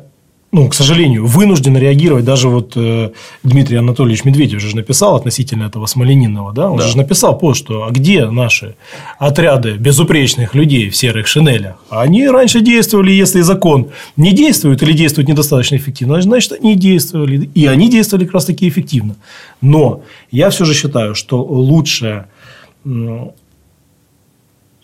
ну, 0.55 0.69
к 0.69 0.75
сожалению, 0.75 1.27
вынужден 1.27 1.79
реагировать. 1.79 2.27
Даже 2.27 2.51
вот 2.51 2.75
э, 2.77 3.11
Дмитрий 3.43 3.79
Анатольевич 3.79 4.25
Медведев 4.25 4.61
же 4.61 4.77
написал 4.77 5.17
относительно 5.17 5.65
этого 5.65 5.87
Смоленинова, 5.87 6.53
да, 6.53 6.71
он 6.71 6.79
да. 6.79 6.87
же 6.87 6.99
написал 6.99 7.39
пост, 7.39 7.61
что 7.61 7.85
а 7.85 7.91
где 7.91 8.27
наши 8.27 8.77
отряды 9.19 9.79
безупречных 9.79 10.55
людей 10.55 10.91
в 10.91 10.97
серых 10.97 11.27
шинелях? 11.27 11.77
Они 11.89 12.29
раньше 12.29 12.61
действовали, 12.61 13.13
если 13.13 13.41
закон 13.41 13.89
не 14.19 14.33
действует 14.33 14.83
или 14.83 14.93
действует 14.93 15.27
недостаточно 15.27 15.77
эффективно, 15.77 16.21
значит, 16.21 16.53
они 16.53 16.77
действовали, 16.77 17.51
и 17.55 17.67
они 17.67 17.89
действовали 17.89 18.27
как 18.27 18.35
раз 18.35 18.45
таки 18.45 18.69
эффективно. 18.69 19.17
Но 19.63 20.03
я 20.31 20.51
все 20.51 20.67
же 20.67 20.75
считаю, 20.75 21.15
что 21.15 21.43
лучшая 21.43 22.29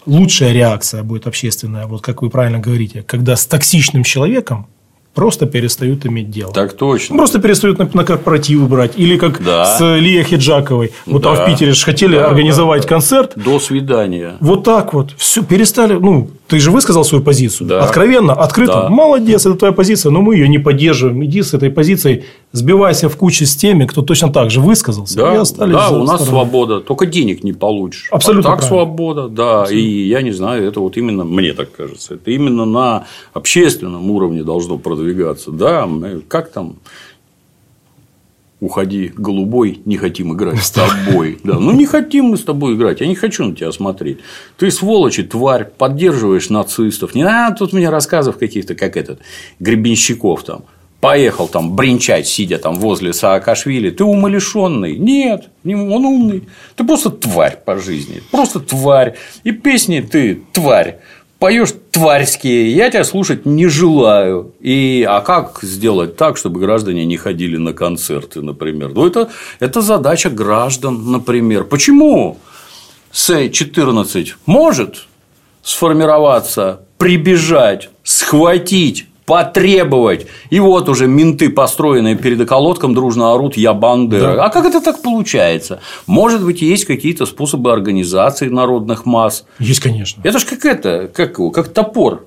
лучшая 0.07 0.53
реакция 0.53 1.03
будет 1.03 1.27
общественная, 1.27 1.87
вот 1.87 2.01
как 2.01 2.23
вы 2.23 2.31
правильно 2.31 2.59
говорите, 2.59 3.03
когда 3.03 3.37
с 3.37 3.45
токсичным 3.45 4.05
человеком 4.05 4.67
просто 5.19 5.47
перестают 5.47 6.07
иметь 6.07 6.31
дело. 6.31 6.53
Так 6.53 6.75
точно. 6.75 7.17
Просто 7.17 7.41
перестают 7.41 7.81
на, 7.81 7.91
на 7.93 8.05
корпоративы 8.05 8.69
брать. 8.69 8.93
Или 8.95 9.17
как 9.17 9.43
да. 9.43 9.65
с 9.65 9.81
Лией 9.81 10.23
Хиджаковой. 10.23 10.93
Вот 11.07 11.23
да. 11.23 11.35
там 11.35 11.45
в 11.45 11.51
Питере 11.51 11.73
же 11.73 11.85
хотели 11.85 12.15
да, 12.15 12.29
организовать 12.29 12.83
да, 12.83 12.89
концерт. 12.89 13.33
До 13.35 13.59
свидания. 13.59 14.37
Вот 14.39 14.63
так 14.63 14.95
вот. 14.95 15.11
Все, 15.17 15.43
перестали. 15.43 15.95
Ну, 15.95 16.31
ты 16.47 16.61
же 16.61 16.71
высказал 16.71 17.03
свою 17.03 17.25
позицию. 17.25 17.67
Да. 17.67 17.83
Откровенно, 17.83 18.33
открыто. 18.33 18.75
Да. 18.75 18.89
Молодец, 18.91 19.45
это 19.45 19.57
твоя 19.57 19.73
позиция, 19.73 20.13
но 20.13 20.23
мы 20.23 20.37
ее 20.37 20.49
не 20.49 20.61
поддерживаем. 20.61 21.25
Иди 21.25 21.43
с 21.43 21.53
этой 21.53 21.69
позицией, 21.69 22.25
сбивайся 22.53 23.09
в 23.09 23.17
кучу 23.17 23.45
с 23.45 23.57
теми, 23.57 23.87
кто 23.87 24.03
точно 24.03 24.33
так 24.33 24.53
же 24.53 24.61
высказался. 24.61 25.17
Да, 25.17 25.35
и 25.35 25.37
остались 25.39 25.75
да 25.75 25.91
у 25.91 26.05
нас 26.05 26.23
стороны. 26.23 26.27
свобода. 26.27 26.81
Только 26.81 27.07
денег 27.07 27.43
не 27.43 27.53
получишь. 27.53 28.07
Абсолютно. 28.13 28.53
А 28.53 28.57
так 28.57 28.61
правильно. 28.61 28.87
свобода, 28.87 29.29
да. 29.29 29.63
Абсолютно. 29.63 29.85
И 29.85 30.09
я 30.09 30.23
не 30.23 30.31
знаю, 30.31 30.65
это 30.65 30.79
вот 30.79 30.97
именно, 30.97 31.25
мне 31.25 31.55
так 31.55 31.73
кажется, 31.73 32.15
это 32.15 32.31
именно 32.31 32.65
на 32.65 33.07
общественном 33.35 34.09
уровне 34.13 34.45
должно 34.45 34.79
продвигаться. 34.79 35.08
Да, 35.53 35.89
как 36.29 36.51
там 36.51 36.77
уходи, 38.61 39.13
голубой, 39.17 39.81
не 39.85 39.97
хотим 39.97 40.35
играть 40.35 40.63
с 40.63 40.71
тобой. 40.73 41.39
Да, 41.45 41.61
ну 41.61 41.71
не 41.73 41.87
хотим 41.87 42.27
мы 42.27 42.37
с 42.37 42.43
тобой 42.43 42.75
играть, 42.75 43.01
я 43.01 43.07
не 43.07 43.15
хочу 43.15 43.45
на 43.45 43.55
тебя 43.55 43.71
смотреть. 43.71 44.19
Ты 44.57 44.71
сволочь 44.71 45.21
и 45.21 45.23
тварь, 45.23 45.65
поддерживаешь 45.65 46.51
нацистов. 46.51 47.15
Не 47.15 47.23
надо 47.23 47.57
тут 47.57 47.73
мне 47.73 47.89
рассказов 47.89 48.37
каких-то, 48.37 48.75
как 48.75 48.97
этот, 48.97 49.21
Гребенщиков 49.61 50.43
там. 50.43 50.65
Поехал 51.01 51.47
там 51.47 51.77
бренчать, 51.77 52.27
сидя 52.27 52.59
там 52.59 52.75
возле 52.75 53.13
Саакашвили, 53.13 53.91
ты 53.91 54.03
умалишенный. 54.03 54.99
Нет, 54.99 55.51
он 55.65 56.05
умный. 56.05 56.49
Ты 56.75 56.83
просто 56.83 57.11
тварь 57.11 57.57
по 57.65 57.79
жизни. 57.79 58.21
Просто 58.33 58.59
тварь. 58.59 59.15
И 59.45 59.53
песни 59.53 60.01
ты 60.01 60.43
тварь 60.53 60.99
поешь 61.39 61.75
тварьские, 61.91 62.73
я 62.75 62.91
тебя 62.91 63.05
слушать 63.05 63.47
не 63.47 63.67
желаю. 63.67 64.53
И, 64.61 65.07
а 65.09 65.21
как 65.21 65.61
сделать 65.63 66.17
так, 66.17 66.37
чтобы 66.37 66.61
граждане 66.61 67.05
не 67.05 67.17
ходили 67.17 67.57
на 67.57 67.73
концерты, 67.73 68.43
например? 68.43 68.91
Ну, 68.95 69.07
это, 69.07 69.31
это 69.61 69.81
задача 69.81 70.31
граждан, 70.31 71.11
например. 71.11 71.65
Почему 71.65 72.39
С-14 73.13 74.35
может 74.47 75.07
сформироваться, 75.63 76.81
прибежать, 76.99 77.91
схватить 78.03 79.07
потребовать. 79.29 80.27
И 80.49 80.59
вот 80.59 80.89
уже 80.89 81.07
менты, 81.07 81.51
построенные 81.51 82.17
перед 82.17 82.41
околотком, 82.41 82.95
дружно 82.95 83.35
орут 83.35 83.59
«Я 83.59 83.75
Бандера». 83.75 84.37
Да. 84.37 84.45
А 84.47 84.49
как 84.49 84.65
это 84.65 84.81
так 84.81 85.03
получается? 85.03 85.81
Может 86.07 86.43
быть, 86.43 86.63
есть 86.63 86.87
какие-то 86.87 87.27
способы 87.27 87.71
организации 87.71 88.49
народных 88.49 89.05
масс? 89.05 89.45
Есть, 89.59 89.81
конечно. 89.81 90.23
Это 90.25 90.39
же 90.39 90.47
как 90.47 90.65
это, 90.65 91.11
как, 91.13 91.37
как 91.53 91.69
топор. 91.69 92.25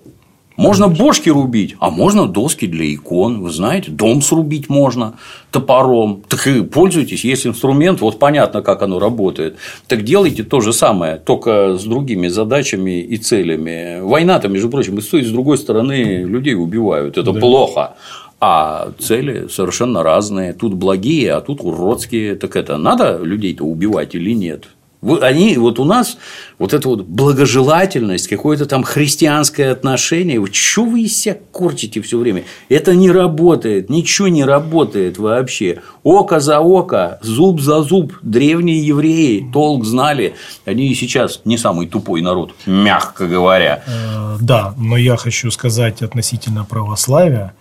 Можно 0.62 0.88
бошки 0.88 1.30
рубить, 1.30 1.76
а 1.80 1.90
можно 1.90 2.28
доски 2.28 2.68
для 2.68 2.94
икон. 2.94 3.42
Вы 3.42 3.50
знаете, 3.50 3.92
дом 3.92 4.22
срубить 4.22 4.70
можно 4.70 5.16
топором. 5.52 6.24
Так 6.28 6.46
и 6.48 6.62
пользуйтесь, 6.62 7.26
есть 7.26 7.48
инструмент, 7.48 8.02
вот 8.02 8.20
понятно, 8.20 8.62
как 8.62 8.82
оно 8.84 9.00
работает. 9.00 9.58
Так 9.88 10.04
делайте 10.04 10.44
то 10.44 10.62
же 10.62 10.72
самое, 10.72 11.18
только 11.18 11.78
с 11.78 11.84
другими 11.84 12.28
задачами 12.28 13.02
и 13.02 13.18
целями. 13.18 14.02
Война-то, 14.02 14.48
между 14.50 14.70
прочим, 14.70 14.98
и 14.98 15.02
с 15.02 15.08
той, 15.08 15.22
и 15.22 15.26
с 15.26 15.32
другой 15.32 15.58
стороны 15.58 16.24
людей 16.24 16.56
убивают. 16.56 17.18
Это 17.18 17.32
да. 17.32 17.40
плохо. 17.40 17.96
А 18.40 18.92
цели 18.98 19.48
совершенно 19.50 20.04
разные. 20.04 20.54
Тут 20.54 20.74
благие, 20.74 21.34
а 21.34 21.42
тут 21.42 21.62
уродские. 21.62 22.36
Так 22.36 22.56
это 22.56 22.78
надо 22.78 23.20
людей-то 23.22 23.64
убивать 23.64 24.16
или 24.16 24.32
нет? 24.32 24.66
Они, 25.02 25.58
вот 25.58 25.80
у 25.80 25.84
нас 25.84 26.18
вот 26.60 26.74
эта 26.74 26.88
вот 26.88 27.06
благожелательность, 27.06 28.28
какое-то 28.28 28.68
там 28.68 28.84
христианское 28.84 29.72
отношение, 29.72 30.40
вот 30.40 30.54
что 30.54 30.86
вы 30.86 31.02
из 31.02 31.20
себя 31.20 31.38
корчите 31.52 32.02
все 32.02 32.20
время? 32.20 32.44
Это 32.70 32.94
не 32.94 33.10
работает, 33.10 33.90
ничего 33.90 34.28
не 34.28 34.44
работает 34.44 35.18
вообще. 35.18 35.82
Око 36.04 36.40
за 36.40 36.60
око, 36.60 37.18
зуб 37.24 37.62
за 37.62 37.82
зуб. 37.82 38.14
Древние 38.22 38.86
евреи 38.86 39.50
толк 39.52 39.86
знали. 39.86 40.36
Они 40.66 40.88
и 40.88 40.94
сейчас 40.94 41.42
не 41.46 41.58
самый 41.58 41.88
тупой 41.88 42.22
народ, 42.22 42.54
мягко 42.68 43.26
говоря. 43.26 43.84
Э, 43.88 44.38
да, 44.40 44.76
но 44.78 44.98
я 44.98 45.18
хочу 45.18 45.50
сказать 45.50 46.04
относительно 46.04 46.64
православия. 46.64 47.56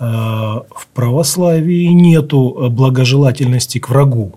Э, 0.00 0.04
в 0.04 0.88
православии 0.94 1.86
нету 1.86 2.68
благожелательности 2.70 3.78
к 3.78 3.88
врагу. 3.88 4.34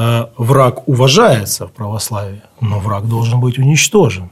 Э, 0.00 0.26
враг 0.36 0.88
уважается 0.88 1.66
в 1.66 1.72
православии, 1.72 2.42
но 2.60 2.78
враг 2.78 3.08
должен 3.08 3.40
быть 3.40 3.58
уничтожен. 3.58 4.30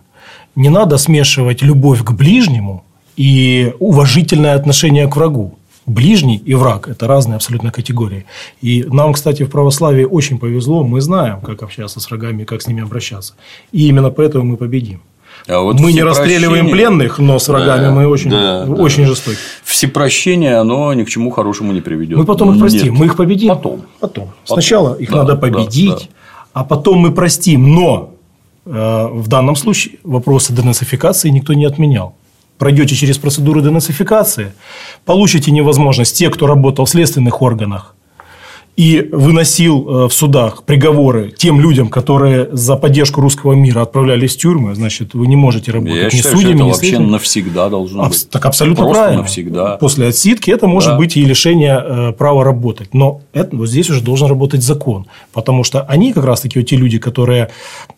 Не 0.55 0.68
надо 0.68 0.97
смешивать 0.97 1.60
любовь 1.62 2.05
к 2.05 2.12
ближнему 2.12 2.84
и 3.16 3.74
уважительное 3.80 4.55
отношение 4.55 5.09
к 5.09 5.16
врагу. 5.16 5.59
ближний 5.86 6.36
и 6.36 6.55
враг– 6.55 6.88
это 6.90 7.06
разные 7.06 7.36
абсолютно 7.36 7.70
категории. 7.70 8.24
И 8.62 8.84
нам, 8.93 9.12
кстати, 9.12 9.44
в 9.44 9.51
православии 9.51 10.05
очень 10.05 10.38
повезло, 10.38 10.84
мы 10.84 11.01
знаем, 11.01 11.40
как 11.40 11.62
общаться 11.62 12.01
с 12.01 12.10
врагами, 12.10 12.44
как 12.44 12.62
с 12.62 12.68
ними 12.68 12.82
обращаться. 12.82 13.34
И 13.72 13.88
именно 13.88 14.10
поэтому 14.10 14.44
мы 14.44 14.56
победим. 14.56 15.01
А 15.48 15.60
вот 15.60 15.78
мы 15.78 15.92
не 15.92 16.02
расстреливаем 16.02 16.70
пленных, 16.70 17.18
но 17.18 17.38
с 17.38 17.48
врагами 17.48 17.84
да, 17.84 17.90
мы 17.92 18.06
очень, 18.06 18.30
да, 18.30 18.64
очень 18.64 19.04
да. 19.04 19.10
жестоки. 19.10 19.38
Всепрощение, 19.64 20.56
оно 20.56 20.92
ни 20.94 21.04
к 21.04 21.08
чему 21.08 21.30
хорошему 21.30 21.72
не 21.72 21.80
приведет. 21.80 22.18
Мы 22.18 22.24
потом 22.24 22.52
их 22.52 22.60
простим, 22.60 22.92
Нет. 22.92 22.98
мы 22.98 23.06
их 23.06 23.16
победим. 23.16 23.50
Потом. 23.50 23.82
Потом. 24.00 24.30
Сначала 24.44 24.94
их 24.94 25.10
да, 25.10 25.18
надо 25.18 25.36
победить, 25.36 25.90
да, 25.90 25.98
да. 25.98 26.06
а 26.52 26.64
потом 26.64 26.98
мы 26.98 27.12
простим. 27.12 27.74
Но 27.74 28.10
э, 28.64 29.08
в 29.12 29.28
данном 29.28 29.56
случае 29.56 29.96
вопросы 30.02 30.52
денацификации 30.52 31.28
никто 31.30 31.54
не 31.54 31.64
отменял 31.64 32.14
пройдете 32.58 32.94
через 32.94 33.18
процедуру 33.18 33.60
денацификации, 33.60 34.52
получите 35.04 35.50
невозможность 35.50 36.16
те, 36.16 36.30
кто 36.30 36.46
работал 36.46 36.84
в 36.84 36.90
следственных 36.90 37.42
органах, 37.42 37.95
и 38.77 39.09
выносил 39.11 40.05
э, 40.05 40.09
в 40.09 40.12
судах 40.12 40.62
приговоры 40.65 41.32
тем 41.36 41.61
людям, 41.61 41.89
которые 41.89 42.48
за 42.53 42.77
поддержку 42.77 43.23
русского 43.23 43.55
мира 43.55 43.81
отправлялись 43.81 44.36
в 44.36 44.39
тюрьмы, 44.39 44.74
значит, 44.74 45.15
вы 45.15 45.27
не 45.27 45.36
можете 45.36 45.73
работать 45.73 45.97
Я 45.97 46.05
ни 46.05 46.11
считаю, 46.11 46.36
судьями, 46.36 46.57
что 46.59 46.66
это 46.66 46.74
вообще 46.74 46.98
навсегда 46.98 47.69
должно 47.70 48.05
а, 48.05 48.09
быть. 48.09 48.28
Так 48.28 48.44
абсолютно 48.44 48.85
Просто 48.85 49.01
правильно. 49.01 49.23
навсегда. 49.23 49.77
После 49.78 50.09
отсидки 50.09 50.51
это 50.51 50.66
может 50.66 50.90
да. 50.90 50.98
быть 50.98 51.16
и 51.16 51.24
лишение 51.24 51.82
э, 51.82 52.12
права 52.12 52.44
работать. 52.44 52.93
Но 52.93 53.23
это, 53.32 53.57
вот 53.57 53.69
здесь 53.69 53.89
уже 53.89 54.03
должен 54.03 54.28
работать 54.28 54.62
закон. 54.62 55.07
Потому 55.32 55.65
что 55.65 55.81
они 55.82 56.12
как 56.12 56.24
раз-таки 56.24 56.59
вот 56.59 56.69
те 56.69 56.77
люди, 56.77 56.98
которые 56.98 57.48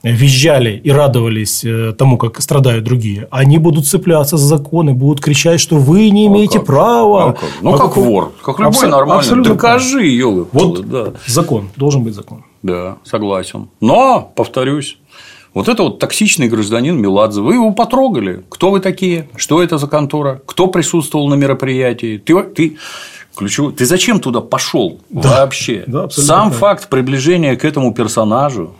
визжали 0.04 0.80
и 0.82 0.92
радовались 0.92 1.64
э, 1.64 1.92
тому, 1.98 2.18
как 2.18 2.40
страдают 2.40 2.84
другие, 2.84 3.26
они 3.32 3.58
будут 3.58 3.88
цепляться 3.88 4.36
за 4.36 4.46
закон 4.46 4.90
и 4.90 4.92
будут 4.92 5.20
кричать, 5.20 5.60
что 5.60 5.76
вы 5.76 6.08
не 6.10 6.28
имеете 6.28 6.58
а 6.58 6.62
права. 6.62 7.30
А 7.30 7.32
как? 7.32 7.50
Ну, 7.62 7.74
а 7.74 7.78
как, 7.78 7.94
как 7.94 7.96
вор. 7.96 8.32
Как 8.44 8.60
любой 8.60 8.72
Абсо- 8.72 8.88
нормальный. 8.88 9.42
Докажи, 9.42 10.06
елы. 10.06 10.46
Вот 10.52 10.67
вот, 10.68 10.88
да. 10.88 11.12
Закон. 11.26 11.70
Должен 11.76 12.04
быть 12.04 12.14
закон. 12.14 12.44
Да, 12.62 12.98
согласен. 13.04 13.68
Но, 13.80 14.32
повторюсь, 14.34 14.98
вот 15.54 15.68
это 15.68 15.82
вот 15.82 15.98
токсичный 15.98 16.48
гражданин 16.48 16.96
Меладзе, 16.96 17.40
вы 17.40 17.54
его 17.54 17.72
потрогали. 17.72 18.44
Кто 18.48 18.70
вы 18.70 18.80
такие? 18.80 19.28
Что 19.36 19.62
это 19.62 19.78
за 19.78 19.86
контора? 19.86 20.40
Кто 20.46 20.66
присутствовал 20.68 21.28
на 21.28 21.34
мероприятии? 21.34 22.18
Ты, 22.18 22.42
ты 22.42 22.76
ключевой. 23.34 23.72
Ты 23.72 23.86
зачем 23.86 24.20
туда 24.20 24.40
пошел 24.40 25.00
да. 25.10 25.40
вообще? 25.40 25.84
Да, 25.86 26.08
Сам 26.10 26.50
факт 26.50 26.88
приближения 26.88 27.56
к 27.56 27.64
этому 27.64 27.94
персонажу 27.94 28.74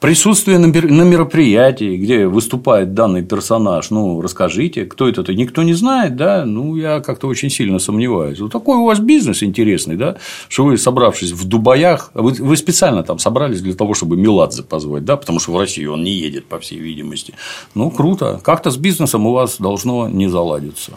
Присутствие 0.00 0.58
на 0.58 0.66
мероприятии, 1.02 1.96
где 1.96 2.28
выступает 2.28 2.94
данный 2.94 3.24
персонаж, 3.24 3.90
ну, 3.90 4.20
расскажите, 4.20 4.84
кто 4.84 5.08
это, 5.08 5.34
никто 5.34 5.64
не 5.64 5.74
знает, 5.74 6.14
да, 6.14 6.44
ну, 6.44 6.76
я 6.76 7.00
как-то 7.00 7.26
очень 7.26 7.50
сильно 7.50 7.80
сомневаюсь. 7.80 8.38
Вот 8.38 8.52
такой 8.52 8.76
у 8.76 8.84
вас 8.84 9.00
бизнес 9.00 9.42
интересный, 9.42 9.96
да, 9.96 10.16
что 10.48 10.64
вы, 10.64 10.78
собравшись 10.78 11.32
в 11.32 11.48
Дубаях, 11.48 12.12
вы, 12.14 12.30
вы 12.30 12.56
специально 12.56 13.02
там 13.02 13.18
собрались 13.18 13.60
для 13.60 13.74
того, 13.74 13.94
чтобы 13.94 14.16
Меладзе 14.16 14.62
позвать, 14.62 15.04
да, 15.04 15.16
потому 15.16 15.40
что 15.40 15.50
в 15.50 15.58
Россию 15.58 15.94
он 15.94 16.04
не 16.04 16.12
едет, 16.12 16.46
по 16.46 16.60
всей 16.60 16.78
видимости. 16.78 17.34
Ну, 17.74 17.90
круто, 17.90 18.40
как-то 18.44 18.70
с 18.70 18.76
бизнесом 18.76 19.26
у 19.26 19.32
вас 19.32 19.56
должно 19.58 20.08
не 20.08 20.28
заладиться. 20.28 20.92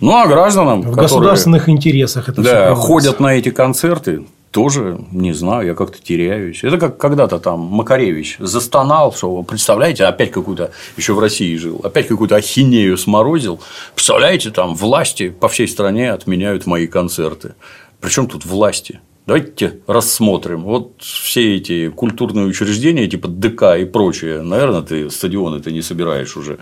Ну, 0.00 0.16
а 0.16 0.26
гражданам, 0.26 0.80
в 0.80 0.90
которые, 0.90 1.02
государственных 1.02 1.68
интересах 1.68 2.28
это 2.28 2.42
да, 2.42 2.74
ходят 2.74 3.20
на 3.20 3.36
эти 3.36 3.50
концерты, 3.50 4.26
тоже 4.50 4.98
не 5.12 5.32
знаю, 5.32 5.66
я 5.66 5.74
как-то 5.74 5.98
теряюсь. 6.02 6.64
Это 6.64 6.78
как 6.78 6.98
когда-то 6.98 7.38
там 7.38 7.60
Макаревич 7.60 8.36
застонал, 8.38 9.12
что, 9.12 9.42
представляете, 9.42 10.04
опять 10.04 10.30
какую-то, 10.30 10.70
еще 10.96 11.12
в 11.12 11.18
России 11.18 11.56
жил, 11.56 11.80
опять 11.84 12.08
какую-то 12.08 12.36
ахинею 12.36 12.96
сморозил. 12.96 13.60
Представляете, 13.94 14.50
там 14.50 14.74
власти 14.74 15.28
по 15.28 15.48
всей 15.48 15.68
стране 15.68 16.12
отменяют 16.12 16.66
мои 16.66 16.86
концерты. 16.86 17.54
Причем 18.00 18.26
тут 18.26 18.44
власти? 18.44 19.00
Давайте 19.26 19.80
рассмотрим. 19.86 20.62
Вот 20.62 20.94
все 21.00 21.56
эти 21.56 21.90
культурные 21.90 22.46
учреждения, 22.46 23.06
типа 23.06 23.28
ДК 23.28 23.76
и 23.78 23.84
прочее, 23.84 24.40
наверное, 24.40 24.80
ты 24.80 25.10
стадионы 25.10 25.60
ты 25.60 25.70
не 25.70 25.82
собираешь 25.82 26.34
уже 26.34 26.58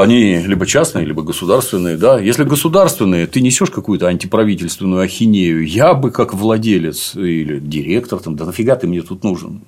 они 0.00 0.38
либо 0.38 0.66
частные, 0.66 1.04
либо 1.04 1.22
государственные, 1.22 1.96
да. 1.96 2.18
Если 2.18 2.44
государственные, 2.44 3.26
ты 3.26 3.40
несешь 3.40 3.70
какую-то 3.70 4.06
антиправительственную 4.06 5.02
ахинею, 5.02 5.66
я 5.66 5.94
бы 5.94 6.10
как 6.10 6.34
владелец 6.34 7.14
или 7.14 7.58
директор, 7.58 8.18
там, 8.20 8.36
да 8.36 8.44
нафига 8.44 8.76
ты 8.76 8.86
мне 8.86 9.02
тут 9.02 9.24
нужен? 9.24 9.62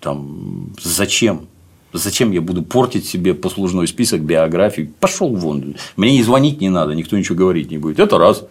Там, 0.00 0.74
зачем? 0.82 1.46
Зачем 1.92 2.32
я 2.32 2.40
буду 2.40 2.62
портить 2.62 3.06
себе 3.06 3.34
послужной 3.34 3.86
список, 3.86 4.22
биографии? 4.22 4.92
Пошел 4.98 5.34
вон. 5.34 5.76
Мне 5.96 6.18
и 6.18 6.22
звонить 6.22 6.60
не 6.60 6.68
надо, 6.68 6.94
никто 6.94 7.16
ничего 7.16 7.36
говорить 7.36 7.70
не 7.70 7.78
будет. 7.78 8.00
Это 8.00 8.18
раз. 8.18 8.44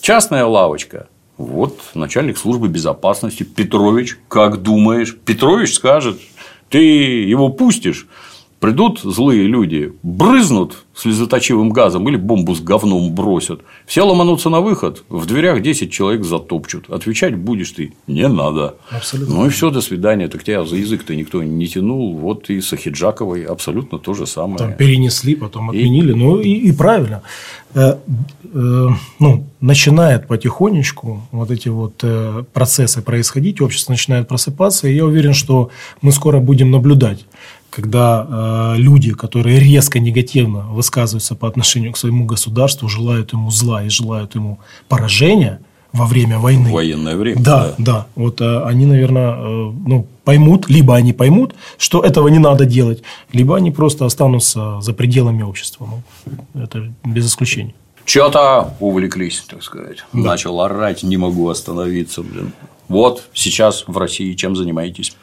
Частная 0.00 0.44
лавочка. 0.44 1.08
Вот 1.36 1.78
начальник 1.94 2.36
службы 2.36 2.68
безопасности 2.68 3.44
Петрович, 3.44 4.18
как 4.26 4.62
думаешь? 4.62 5.16
Петрович 5.24 5.74
скажет, 5.74 6.18
ты 6.68 6.78
его 6.78 7.48
пустишь, 7.50 8.08
Придут 8.60 9.00
злые 9.00 9.46
люди, 9.46 9.92
брызнут 10.02 10.84
слезоточивым 10.92 11.70
газом 11.70 12.08
или 12.08 12.16
бомбу 12.16 12.56
с 12.56 12.60
говном 12.60 13.14
бросят. 13.14 13.60
Все 13.86 14.02
ломанутся 14.02 14.50
на 14.50 14.60
выход, 14.60 15.04
в 15.08 15.26
дверях 15.26 15.62
10 15.62 15.92
человек 15.92 16.24
затопчут. 16.24 16.90
Отвечать 16.90 17.36
будешь 17.36 17.70
ты 17.70 17.94
не 18.08 18.26
надо. 18.26 18.74
Абсолютно. 18.90 19.36
Ну 19.36 19.46
и 19.46 19.50
все, 19.50 19.70
до 19.70 19.80
свидания. 19.80 20.26
Так 20.26 20.42
тебя 20.42 20.64
за 20.64 20.74
язык-то 20.74 21.14
никто 21.14 21.40
не 21.40 21.68
тянул. 21.68 22.16
Вот 22.16 22.50
и 22.50 22.60
с 22.60 22.72
Ахиджаковой 22.72 23.44
абсолютно 23.44 23.98
то 23.98 24.12
же 24.14 24.26
самое. 24.26 24.58
Там 24.58 24.72
перенесли, 24.74 25.36
потом 25.36 25.70
отменили. 25.70 26.10
И... 26.10 26.16
Ну 26.16 26.40
и, 26.40 26.50
и 26.50 26.72
правильно. 26.72 27.22
Э, 27.74 27.96
э, 28.54 28.88
ну, 29.20 29.46
начинает 29.60 30.26
потихонечку 30.26 31.22
вот 31.30 31.50
эти 31.50 31.68
вот 31.68 32.00
э, 32.02 32.44
процессы 32.52 33.02
происходить, 33.02 33.60
общество 33.60 33.92
начинает 33.92 34.26
просыпаться, 34.26 34.88
и 34.88 34.94
я 34.94 35.04
уверен, 35.04 35.34
что 35.34 35.70
мы 36.00 36.10
скоро 36.10 36.40
будем 36.40 36.70
наблюдать 36.70 37.26
когда 37.78 38.26
э, 38.28 38.74
люди, 38.76 39.14
которые 39.14 39.60
резко 39.60 40.00
негативно 40.00 40.62
высказываются 40.62 41.36
по 41.36 41.46
отношению 41.46 41.92
к 41.92 41.96
своему 41.96 42.24
государству, 42.26 42.88
желают 42.88 43.32
ему 43.32 43.52
зла 43.52 43.84
и 43.84 43.88
желают 43.88 44.34
ему 44.34 44.58
поражения 44.88 45.60
во 45.92 46.04
время 46.06 46.40
войны. 46.40 46.72
Военное 46.72 47.14
время. 47.14 47.40
Да, 47.40 47.74
да. 47.78 47.92
да. 47.92 48.06
Вот 48.16 48.40
э, 48.40 48.62
они, 48.64 48.84
наверное, 48.84 49.30
э, 49.30 49.72
ну, 49.86 50.08
поймут, 50.24 50.68
либо 50.68 50.96
они 50.96 51.12
поймут, 51.12 51.54
что 51.78 52.02
этого 52.02 52.26
не 52.26 52.40
надо 52.40 52.64
делать, 52.64 53.04
либо 53.32 53.56
они 53.56 53.70
просто 53.70 54.06
останутся 54.06 54.80
за 54.80 54.92
пределами 54.92 55.44
общества. 55.44 55.88
Ну, 56.24 56.60
это 56.60 56.92
без 57.04 57.28
исключения. 57.28 57.74
Что-то 58.04 58.74
увлеклись, 58.80 59.44
так 59.48 59.62
сказать. 59.62 59.98
Да. 60.12 60.18
Начал 60.18 60.60
орать, 60.60 61.04
не 61.04 61.16
могу 61.16 61.48
остановиться, 61.48 62.22
блин. 62.22 62.52
Вот 62.88 63.28
сейчас 63.34 63.84
в 63.86 63.96
России 63.96 64.34
чем 64.34 64.56
занимаетесь? 64.56 65.14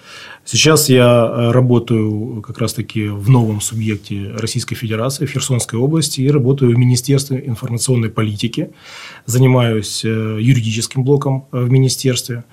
Сейчас 0.46 0.90
я 0.90 1.26
э, 1.28 1.52
работаю 1.52 2.44
как 2.44 2.60
раз-таки 2.60 3.08
в 3.08 3.32
новом 3.32 3.62
субъекте 3.62 4.30
Российской 4.38 4.76
Федерации, 4.76 5.26
в 5.26 5.32
Херсонской 5.32 5.80
области, 5.80 6.22
и 6.22 6.30
работаю 6.30 6.76
в 6.76 6.78
Министерстве 6.78 7.44
информационной 7.48 8.12
политики. 8.12 8.70
Занимаюсь 9.26 10.06
э, 10.06 10.38
юридическим 10.40 11.04
блоком 11.04 11.48
э, 11.52 11.64
в 11.64 11.72
министерстве. 11.72 12.44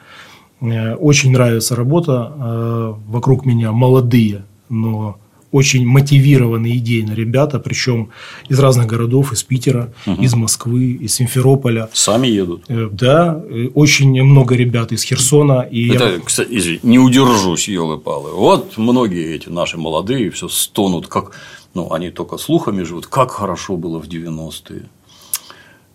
Очень 0.60 1.32
нравится 1.32 1.74
работа. 1.74 2.96
Вокруг 3.08 3.44
меня 3.44 3.72
молодые, 3.72 4.44
но 4.68 5.18
очень 5.52 5.86
мотивированные 5.86 6.78
идейно 6.78 7.12
ребята, 7.12 7.60
причем 7.60 8.08
из 8.48 8.58
разных 8.58 8.86
городов, 8.86 9.32
из 9.32 9.42
Питера, 9.42 9.92
угу. 10.06 10.22
из 10.22 10.34
Москвы, 10.34 10.92
из 10.92 11.14
Симферополя. 11.14 11.88
Сами 11.92 12.26
едут? 12.26 12.64
Э, 12.68 12.88
да, 12.90 13.40
э, 13.48 13.68
очень 13.74 14.22
много 14.22 14.56
ребят 14.56 14.92
из 14.92 15.04
Херсона. 15.04 15.60
И 15.70 15.90
Это, 15.90 16.14
я... 16.14 16.20
кстати, 16.20 16.48
извини, 16.50 16.80
не 16.82 16.98
удержусь, 16.98 17.68
елы-палы. 17.68 18.32
Вот 18.32 18.78
многие 18.78 19.34
эти 19.36 19.50
наши 19.50 19.76
молодые 19.76 20.30
все 20.30 20.48
стонут, 20.48 21.06
как, 21.06 21.32
ну, 21.74 21.92
они 21.92 22.10
только 22.10 22.38
слухами 22.38 22.82
живут, 22.82 23.06
как 23.06 23.30
хорошо 23.30 23.76
было 23.76 24.00
в 24.00 24.08
90-е. 24.08 24.88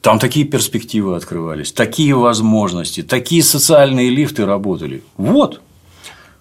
Там 0.02 0.20
такие 0.20 0.46
перспективы 0.46 1.16
открывались, 1.16 1.72
такие 1.72 2.16
возможности, 2.16 3.02
такие 3.02 3.44
социальные 3.44 4.10
лифты 4.10 4.46
работали. 4.46 5.02
Вот, 5.18 5.62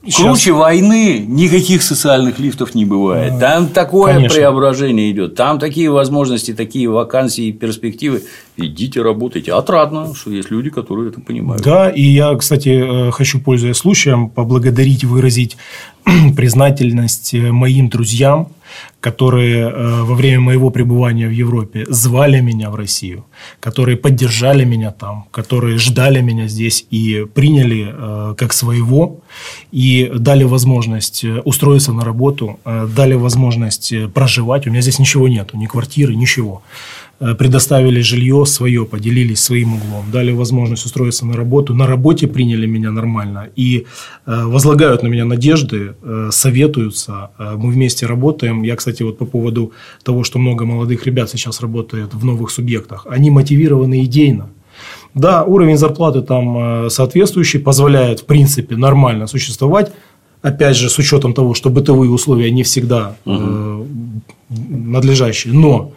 Сейчас... 0.06 0.22
Круче 0.22 0.52
войны 0.52 1.24
никаких 1.26 1.82
социальных 1.82 2.38
лифтов 2.38 2.74
не 2.74 2.84
бывает. 2.84 3.40
Там 3.40 3.68
такое 3.68 4.14
Конечно. 4.14 4.36
преображение 4.36 5.10
идет, 5.10 5.34
там 5.34 5.58
такие 5.58 5.90
возможности, 5.90 6.54
такие 6.54 6.88
вакансии 6.88 7.50
перспективы. 7.50 8.22
Идите 8.56 9.02
работайте. 9.02 9.52
Отрадно, 9.52 10.14
что 10.14 10.30
есть 10.30 10.50
люди, 10.50 10.70
которые 10.70 11.10
это 11.10 11.20
понимают. 11.20 11.62
Да, 11.62 11.90
и 11.90 12.02
я, 12.02 12.34
кстати, 12.36 13.08
э, 13.08 13.10
хочу, 13.10 13.40
пользуясь 13.40 13.76
случаем, 13.76 14.30
поблагодарить, 14.30 15.04
выразить 15.04 15.56
признательность 16.36 17.34
э, 17.34 17.50
моим 17.50 17.88
друзьям, 17.88 18.48
которые 19.00 19.70
э, 19.70 20.02
во 20.02 20.14
время 20.14 20.40
моего 20.40 20.70
пребывания 20.70 21.28
в 21.28 21.30
Европе 21.30 21.84
звали 21.88 22.40
меня 22.40 22.70
в 22.70 22.74
Россию, 22.74 23.24
которые 23.60 23.96
поддержали 23.96 24.64
меня 24.64 24.90
там, 24.90 25.26
которые 25.30 25.78
ждали 25.78 26.20
меня 26.20 26.48
здесь 26.48 26.86
и 26.90 27.26
приняли 27.34 27.86
э, 27.92 28.34
как 28.36 28.52
своего, 28.52 29.20
и 29.72 30.10
дали 30.14 30.44
возможность 30.44 31.24
устроиться 31.44 31.92
на 31.92 32.04
работу, 32.04 32.58
дали 32.64 33.14
возможность 33.14 33.92
проживать. 34.14 34.66
У 34.66 34.70
меня 34.70 34.80
здесь 34.80 34.98
ничего 34.98 35.28
нету, 35.28 35.56
ни 35.56 35.66
квартиры, 35.66 36.14
ничего. 36.14 36.62
Э, 37.18 37.34
предоставили 37.34 38.02
жилье 38.02 38.44
свое, 38.44 38.84
поделились 38.84 39.40
своим 39.40 39.74
углом, 39.74 40.10
дали 40.12 40.32
возможность 40.32 40.84
устроиться 40.84 41.24
на 41.24 41.34
работу, 41.34 41.74
на 41.74 41.86
работе 41.86 42.26
приняли 42.26 42.66
меня 42.66 42.90
нормально 42.90 43.48
и 43.56 43.86
э, 44.26 44.44
возлагают 44.44 45.02
на 45.02 45.06
меня 45.08 45.24
надежды, 45.24 45.94
э, 46.02 46.28
советуются, 46.30 47.30
мы 47.38 47.70
вместе 47.70 48.04
работаем. 48.06 48.64
Я, 48.64 48.76
кстати, 48.76 49.02
вот 49.02 49.16
по 49.16 49.24
поводу 49.24 49.72
того, 50.02 50.24
что 50.24 50.38
много 50.38 50.66
молодых 50.66 51.06
ребят 51.06 51.30
сейчас 51.30 51.62
работает 51.62 52.12
в 52.12 52.22
новых 52.22 52.50
субъектах, 52.50 53.06
они 53.08 53.30
мотивированы 53.30 54.04
идейно. 54.04 54.50
Да, 55.14 55.42
уровень 55.42 55.78
зарплаты 55.78 56.20
там 56.20 56.90
соответствующий, 56.90 57.60
позволяет, 57.60 58.20
в 58.20 58.24
принципе, 58.26 58.76
нормально 58.76 59.26
существовать, 59.26 59.90
опять 60.42 60.76
же, 60.76 60.90
с 60.90 60.98
учетом 60.98 61.32
того, 61.32 61.54
что 61.54 61.70
бытовые 61.70 62.10
условия 62.10 62.50
не 62.50 62.62
всегда 62.62 63.16
угу. 63.24 63.86
надлежащие, 64.50 65.54
но 65.54 65.92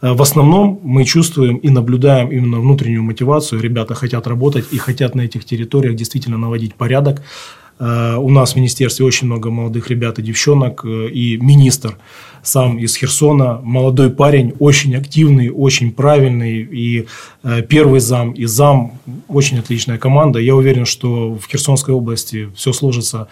в 0.00 0.22
основном 0.22 0.80
мы 0.84 1.04
чувствуем 1.04 1.56
и 1.56 1.70
наблюдаем 1.70 2.30
именно 2.30 2.60
внутреннюю 2.60 3.02
мотивацию. 3.02 3.60
Ребята 3.60 3.94
хотят 3.94 4.26
работать 4.26 4.66
и 4.70 4.78
хотят 4.78 5.14
на 5.14 5.22
этих 5.22 5.44
территориях 5.44 5.96
действительно 5.96 6.38
наводить 6.38 6.74
порядок. 6.74 7.22
Э, 7.80 8.16
у 8.16 8.30
нас 8.30 8.52
в 8.52 8.56
министерстве 8.56 9.06
очень 9.06 9.26
много 9.26 9.50
молодых 9.50 9.90
ребят 9.90 10.18
и 10.18 10.22
девчонок, 10.22 10.84
э, 10.84 11.08
и 11.08 11.36
министр 11.38 11.96
сам 12.42 12.78
из 12.78 12.96
Херсона, 12.96 13.60
молодой 13.62 14.10
парень, 14.10 14.54
очень 14.60 14.94
активный, 14.94 15.50
очень 15.50 15.90
правильный, 15.90 16.60
и 16.60 17.06
первый 17.68 17.98
зам, 18.00 18.30
и 18.30 18.46
зам, 18.46 18.92
очень 19.26 19.58
отличная 19.58 19.98
команда. 19.98 20.38
Я 20.38 20.54
уверен, 20.54 20.86
что 20.86 21.34
в 21.34 21.46
Херсонской 21.50 21.92
области 21.92 22.48
все 22.54 22.72
сложится 22.72 23.26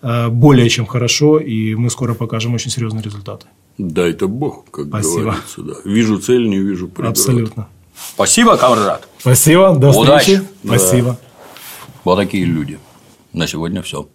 более 0.00 0.68
чем 0.68 0.86
хорошо, 0.86 1.38
и 1.38 1.74
мы 1.74 1.90
скоро 1.90 2.14
покажем 2.14 2.54
очень 2.54 2.70
серьезные 2.70 3.02
результаты. 3.02 3.46
Дай-то 3.88 4.28
Бог, 4.28 4.64
как 4.70 4.86
Спасибо. 4.86 5.20
говорится. 5.22 5.62
Да. 5.62 5.72
Вижу 5.84 6.18
цель, 6.18 6.48
не 6.48 6.58
вижу 6.58 6.88
преград. 6.88 7.12
Абсолютно. 7.12 7.68
Спасибо, 8.14 8.56
камрад. 8.56 9.08
Спасибо, 9.18 9.74
до 9.74 9.90
Удачи. 9.90 10.36
встречи. 10.36 10.48
Спасибо. 10.64 11.08
Да. 11.10 11.18
Вот 12.04 12.16
такие 12.16 12.44
люди. 12.44 12.78
На 13.32 13.46
сегодня 13.46 13.82
все. 13.82 14.06